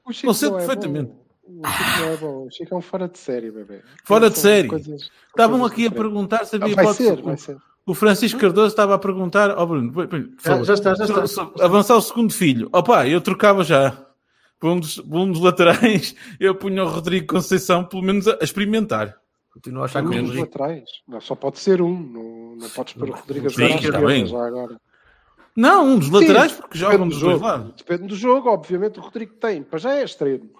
O 0.04 0.12
Chico 0.12 0.26
Concedo 0.28 0.56
é 0.56 0.58
perfeitamente. 0.58 1.12
bom. 1.12 1.22
O 1.62 1.68
Chico 1.68 2.00
não 2.00 2.08
é 2.08 2.16
bom. 2.16 2.46
O 2.46 2.50
Chico 2.50 2.74
é 2.74 2.78
um 2.78 2.80
fora 2.80 3.08
de 3.08 3.18
série, 3.18 3.50
bebê. 3.52 3.80
Fora 4.04 4.28
de 4.28 4.38
série. 4.38 4.68
coisas- 4.68 5.10
Estavam 5.28 5.60
coisas 5.60 5.72
aqui 5.72 5.86
a 5.86 5.90
perguntar 5.92 6.44
se 6.46 6.56
havia 6.56 6.74
Vai 6.74 6.84
hipótese 6.84 7.08
ser, 7.08 7.22
vai 7.22 7.36
ser. 7.36 7.56
O 7.86 7.94
Francisco 7.94 8.38
Cardoso 8.40 8.68
estava 8.68 8.94
a 8.94 8.98
perguntar 8.98 9.50
ao 9.50 9.66
Bruno, 9.66 9.92
por 9.92 10.08
favor, 10.38 10.64
já 10.64 10.74
está, 10.74 10.94
já 10.94 11.04
está. 11.04 11.50
avançar 11.60 11.96
o 11.96 12.00
segundo 12.00 12.32
filho. 12.32 12.68
Opa, 12.72 13.06
eu 13.08 13.20
trocava 13.20 13.62
já. 13.64 14.06
Por 14.60 14.70
um 14.70 14.78
dos, 14.78 14.96
por 15.00 15.18
um 15.18 15.30
dos 15.32 15.40
laterais, 15.42 16.14
eu 16.38 16.54
punha 16.54 16.84
o 16.84 16.88
Rodrigo 16.88 17.26
Conceição, 17.26 17.84
pelo 17.84 18.02
menos 18.02 18.28
a, 18.28 18.38
a 18.40 18.44
experimentar. 18.44 19.16
Continuo 19.52 19.82
a 19.82 19.84
achar 19.84 20.02
que 20.02 20.08
o 20.08 20.12
Um 20.12 20.40
laterais. 20.40 20.84
Não, 21.06 21.20
só 21.20 21.34
pode 21.34 21.58
ser 21.58 21.82
um. 21.82 21.94
Não, 21.94 22.56
não 22.56 22.70
podes 22.70 22.94
pôr 22.94 23.10
o 23.10 23.12
Rodrigo 23.12 23.50
Sim, 23.50 23.66
está 23.74 24.00
bem. 24.00 24.26
já 24.26 24.46
agora. 24.46 24.80
Não, 25.54 25.86
um 25.86 25.98
dos 25.98 26.08
laterais, 26.08 26.52
porque 26.52 26.78
jogam 26.78 27.06
Depende 27.08 27.10
dos 27.10 27.18
do 27.20 27.26
dois 27.26 27.38
jogo. 27.38 27.46
lados. 27.46 27.74
Depende 27.76 28.08
do 28.08 28.16
jogo, 28.16 28.48
obviamente. 28.48 28.98
O 28.98 29.02
Rodrigo 29.02 29.34
tem, 29.34 29.62
para 29.62 29.78
já 29.78 29.94
é 29.94 30.04
extremo. 30.04 30.50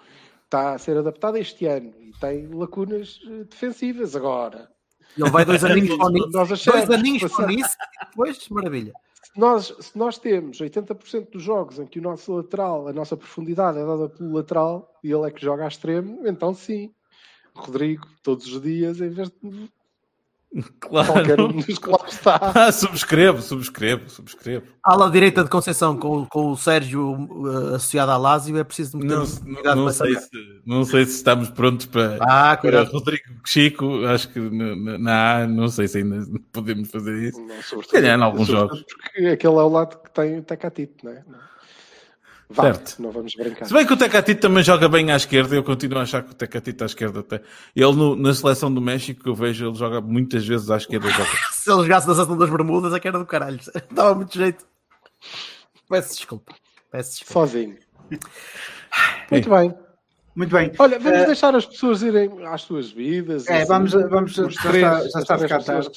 Está 0.44 0.74
a 0.74 0.78
ser 0.78 0.98
adaptado 0.98 1.39
este 1.39 1.64
ano 1.64 1.94
e 1.98 2.12
tem 2.20 2.47
lacunas 2.48 3.19
eh, 3.27 3.44
defensivas 3.44 4.14
agora. 4.14 4.69
Ele 5.16 5.31
vai 5.31 5.47
dois 5.47 5.64
aninhos 5.64 5.97
para 5.97 6.06
o 6.06 6.10
nisso. 6.10 6.28
Nós 6.31 6.52
achamos 6.52 6.86
Dois 6.86 6.98
aninhos 7.01 7.32
para 7.32 7.47
nisso 7.47 7.77
depois, 8.10 8.48
maravilha. 8.51 8.93
Se 9.23 9.40
nós, 9.40 9.74
se 9.81 9.97
nós 9.98 10.19
temos 10.19 10.59
80% 10.59 11.31
dos 11.31 11.43
jogos 11.43 11.78
em 11.78 11.86
que 11.86 11.98
o 11.98 12.02
nosso 12.02 12.35
lateral, 12.35 12.86
a 12.89 12.93
nossa 12.93 13.16
profundidade 13.16 13.78
é 13.78 13.86
dada 13.86 14.10
pelo 14.10 14.35
lateral 14.35 14.93
e 15.02 15.10
ele 15.10 15.27
é 15.27 15.31
que 15.31 15.40
joga 15.40 15.64
a 15.64 15.69
extremo, 15.69 16.27
então 16.27 16.52
sim. 16.52 16.93
Rodrigo, 17.54 18.06
todos 18.22 18.46
os 18.46 18.62
dias, 18.62 19.00
em 19.00 19.08
vez 19.10 19.28
de 19.30 19.70
qualquer 20.86 21.40
um 21.40 21.48
Claro. 21.48 21.52
dos 21.66 21.78
que 21.78 21.88
lá 21.88 21.98
está. 22.06 22.52
Ah, 22.54 22.72
subscrevo, 22.72 23.40
subscrevo, 23.40 24.10
subscrevo. 24.10 24.66
Ala 24.84 25.10
direita 25.10 25.42
de 25.44 25.48
Conceição 25.50 25.96
com, 25.96 26.26
com 26.26 26.50
o 26.50 26.56
Sérgio 26.56 27.12
uh, 27.14 27.74
associado 27.76 28.12
à 28.12 28.16
Lásio 28.18 28.56
é 28.58 28.64
preciso 28.64 28.98
meter 28.98 29.16
Não, 29.16 29.26
cuidado 29.26 29.76
não, 29.76 29.84
com 29.86 29.92
sei 29.92 30.14
se, 30.16 30.30
não 30.66 30.84
sei 30.84 31.04
se 31.06 31.12
estamos 31.16 31.48
prontos 31.50 31.86
para, 31.86 32.16
Ah, 32.20 32.54
para 32.54 32.56
cuidado. 32.58 32.90
Rodrigo 32.92 33.22
Chico. 33.46 34.04
Acho 34.06 34.28
que 34.30 34.38
na, 34.40 35.36
A, 35.42 35.46
não 35.46 35.68
sei 35.68 35.88
se 35.88 35.98
ainda 35.98 36.22
podemos 36.52 36.90
fazer 36.90 37.28
isso. 37.28 37.40
Não, 37.40 37.62
sobretudo- 37.62 37.84
Se 37.86 37.92
calhar 37.92 38.18
em 38.18 38.22
alguns 38.22 38.48
jogos. 38.48 38.82
Porque 38.82 39.26
aquele 39.28 39.54
é 39.54 39.62
o 39.62 39.68
lado 39.68 39.96
que 40.02 40.10
tem 40.10 40.38
o 40.38 40.42
Tecatito, 40.42 41.04
não 41.06 41.12
é? 41.12 41.24
Vá, 42.52 42.62
Certo. 42.64 43.00
não 43.02 43.10
vamos 43.10 43.32
brincar. 43.36 43.64
Se 43.66 43.72
bem 43.72 43.86
que 43.86 43.92
o 43.92 43.96
Tecatito 43.96 44.40
também 44.40 44.62
joga 44.62 44.88
bem 44.88 45.10
à 45.10 45.16
esquerda, 45.16 45.54
eu 45.54 45.62
continuo 45.64 45.98
a 45.98 46.02
achar 46.02 46.22
que 46.22 46.32
o 46.32 46.34
Tecatito 46.34 46.82
à 46.84 46.86
esquerda 46.86 47.20
até. 47.20 47.40
Ele 47.74 47.92
no- 47.92 48.14
na 48.16 48.34
seleção 48.34 48.72
do 48.72 48.80
México, 48.80 49.22
que 49.22 49.28
eu 49.28 49.34
vejo, 49.34 49.66
ele 49.68 49.74
joga 49.76 50.00
muitas 50.00 50.46
vezes 50.46 50.70
à 50.70 50.76
esquerda. 50.76 51.08
joga. 51.10 51.24
Se 51.52 51.70
ele 51.70 51.82
jogasse 51.82 52.06
na 52.08 52.14
sessão 52.14 52.36
das 52.36 52.50
Bermudas, 52.50 52.92
é 52.92 53.00
que 53.00 53.08
era 53.08 53.18
do 53.18 53.26
caralho. 53.26 53.58
Dava 53.90 54.14
muito 54.14 54.36
jeito. 54.36 54.64
Peço 55.88 56.16
desculpa. 56.16 56.54
Peço 56.90 57.10
desculpa. 57.18 57.32
Sozinho. 57.48 57.76
Muito 59.30 59.48
bem. 59.50 59.74
Muito 60.34 60.50
bem. 60.50 60.72
Olha, 60.78 60.98
vamos 60.98 61.18
Eh, 61.20 61.26
deixar 61.26 61.54
as 61.54 61.66
pessoas 61.66 62.02
irem 62.02 62.30
às 62.46 62.62
suas 62.62 62.90
vidas. 62.90 63.46
É, 63.46 63.58
assim, 63.58 63.66
vamos- 63.68 63.92
vamos- 63.92 64.38
os 64.38 64.54
já 64.54 64.62
três- 64.62 64.84
está- 64.84 65.08
já 65.10 65.18
está 65.20 65.34
a 65.34 65.38
ficar 65.38 65.62
tarde. 65.62 65.90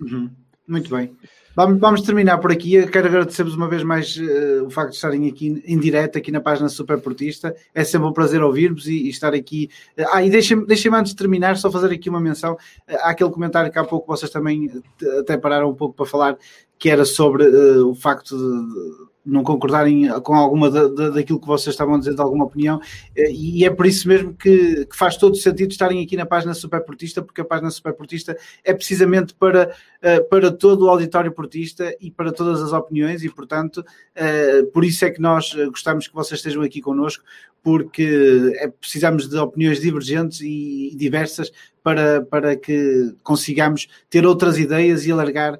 Uhum. 0.00 0.30
Muito 0.66 0.90
bem. 0.94 1.16
Vamos, 1.56 1.80
vamos 1.80 2.02
terminar 2.02 2.36
por 2.36 2.52
aqui. 2.52 2.74
Eu 2.74 2.86
quero 2.86 3.08
agradecer-vos 3.08 3.54
uma 3.54 3.66
vez 3.66 3.82
mais 3.82 4.18
eh, 4.18 4.60
o 4.60 4.68
facto 4.68 4.90
de 4.90 4.96
estarem 4.96 5.26
aqui 5.26 5.62
em 5.64 5.78
direto, 5.78 6.18
aqui 6.18 6.30
na 6.30 6.38
página 6.38 6.68
Super 6.68 7.00
Portista. 7.00 7.56
É 7.74 7.82
sempre 7.82 8.06
um 8.06 8.12
prazer 8.12 8.42
ouvir-vos 8.42 8.86
e, 8.86 9.06
e 9.06 9.08
estar 9.08 9.32
aqui. 9.32 9.70
Eh, 9.96 10.04
Ah, 10.12 10.22
e 10.22 10.28
deixem-me 10.28 10.66
deixem 10.66 10.94
antes 10.94 11.12
de 11.12 11.16
terminar, 11.16 11.56
só 11.56 11.70
fazer 11.70 11.90
aqui 11.94 12.10
uma 12.10 12.20
menção. 12.20 12.58
Há 12.86 13.08
aquele 13.08 13.30
comentário 13.30 13.72
que 13.72 13.78
há 13.78 13.84
pouco 13.84 14.06
vocês 14.06 14.30
também 14.30 14.70
até 15.18 15.38
pararam 15.38 15.70
um 15.70 15.74
pouco 15.74 15.96
para 15.96 16.04
falar, 16.04 16.36
que 16.78 16.90
era 16.90 17.06
sobre 17.06 17.44
eh, 17.44 17.78
o 17.78 17.94
facto 17.94 18.36
de, 18.36 18.44
de 18.44 19.15
não 19.26 19.42
concordarem 19.42 20.08
com 20.20 20.34
alguma 20.34 20.70
da, 20.70 20.86
da- 20.88 21.10
daquilo 21.10 21.40
que 21.40 21.46
vocês 21.46 21.74
estavam 21.74 21.96
a 21.96 21.98
dizer, 21.98 22.14
de 22.14 22.20
alguma 22.20 22.44
opinião. 22.44 22.80
Eh, 23.16 23.30
E 23.32 23.64
é 23.64 23.70
por 23.70 23.84
isso 23.84 24.06
mesmo 24.06 24.32
que, 24.34 24.86
que 24.86 24.96
faz 24.96 25.16
todo 25.16 25.34
sentido 25.36 25.70
estarem 25.72 26.02
aqui 26.02 26.16
na 26.16 26.24
página 26.24 26.54
Super 26.54 26.80
Portista, 26.84 27.20
porque 27.22 27.40
a 27.40 27.44
página 27.44 27.70
Super 27.70 27.92
Portista 27.92 28.36
é 28.64 28.72
precisamente 28.72 29.34
para 29.34 29.74
eh, 30.00 30.20
para 30.20 30.52
todo 30.52 30.84
o 30.86 30.88
auditório 30.90 31.32
portista 31.32 31.94
e 32.00 32.10
para 32.10 32.30
todas 32.30 32.62
as 32.62 32.72
opiniões 32.72 33.24
e, 33.24 33.28
portanto, 33.28 33.84
eh, 34.14 34.62
por 34.72 34.84
isso 34.84 35.04
é 35.04 35.10
que 35.10 35.20
nós 35.20 35.52
gostamos 35.70 36.06
que 36.06 36.14
vocês 36.14 36.38
estejam 36.38 36.62
aqui 36.62 36.80
connosco, 36.80 37.24
porque 37.62 38.52
é, 38.60 38.68
precisamos 38.68 39.28
de 39.28 39.36
opiniões 39.38 39.80
divergentes 39.80 40.40
e 40.40 40.94
diversas 40.96 41.50
para, 41.82 42.20
para 42.22 42.54
que 42.54 43.12
consigamos 43.24 43.88
ter 44.08 44.24
outras 44.24 44.56
ideias 44.58 45.04
e 45.04 45.10
alargar 45.10 45.58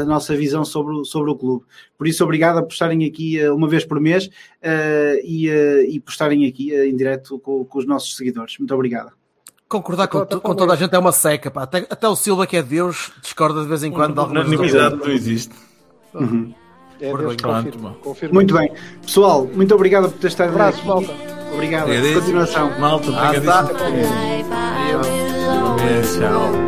a 0.00 0.04
nossa 0.04 0.34
visão 0.36 0.64
sobre, 0.64 0.94
o- 0.94 1.04
sobre 1.04 1.30
o 1.30 1.34
clube. 1.36 1.64
Por 1.96 2.06
isso, 2.06 2.22
obrigado 2.24 2.62
por 2.64 2.72
estarem 2.72 3.04
aqui 3.04 3.38
eh, 3.38 3.50
uma 3.52 3.68
vez 3.68 3.84
por 3.84 4.00
mês 4.00 4.28
eh, 4.62 5.20
e, 5.24 5.48
eh, 5.48 5.86
e 5.90 6.00
por 6.00 6.10
estarem 6.10 6.46
aqui 6.46 6.74
em 6.74 6.96
direto 6.96 7.38
com, 7.38 7.64
com 7.64 7.78
os 7.78 7.86
nossos 7.86 8.16
seguidores. 8.16 8.56
Muito 8.58 8.74
obrigado. 8.74 9.12
Concordar 9.68 10.08
com, 10.08 10.22
Então, 10.22 10.40
com 10.40 10.54
toda 10.54 10.72
a 10.72 10.76
gente 10.76 10.94
é 10.94 10.98
uma 10.98 11.12
seca, 11.12 11.50
pá. 11.50 11.64
Até, 11.64 11.78
até 11.90 12.08
o 12.08 12.16
Silva, 12.16 12.46
que 12.46 12.56
é 12.56 12.62
Deus, 12.62 13.12
discorda 13.22 13.60
de 13.62 13.68
vez 13.68 13.84
em 13.84 13.90
quando 13.92 14.14
de 14.14 14.20
algumas 14.20 14.46
Unanimidade 14.46 14.96
não 14.96 15.08
existe. 15.10 15.54
É 17.00 17.12
Deus, 17.16 17.36
confirma, 17.36 17.94
confirma. 18.02 18.34
Muito 18.34 18.54
bem. 18.54 18.72
Pessoal, 19.02 19.44
muito 19.46 19.74
obrigado 19.74 20.10
por 20.10 20.18
ter 20.18 20.28
estado 20.28 20.48
Abraço, 20.50 20.78
aqui. 20.78 20.88
malta. 20.88 21.14
Obrigado. 21.52 21.88
Continuação. 22.14 22.80
Malta, 22.80 23.10
Ah, 23.14 23.40
tá. 23.40 23.68
É, 25.80 26.02
tchau. 26.02 26.67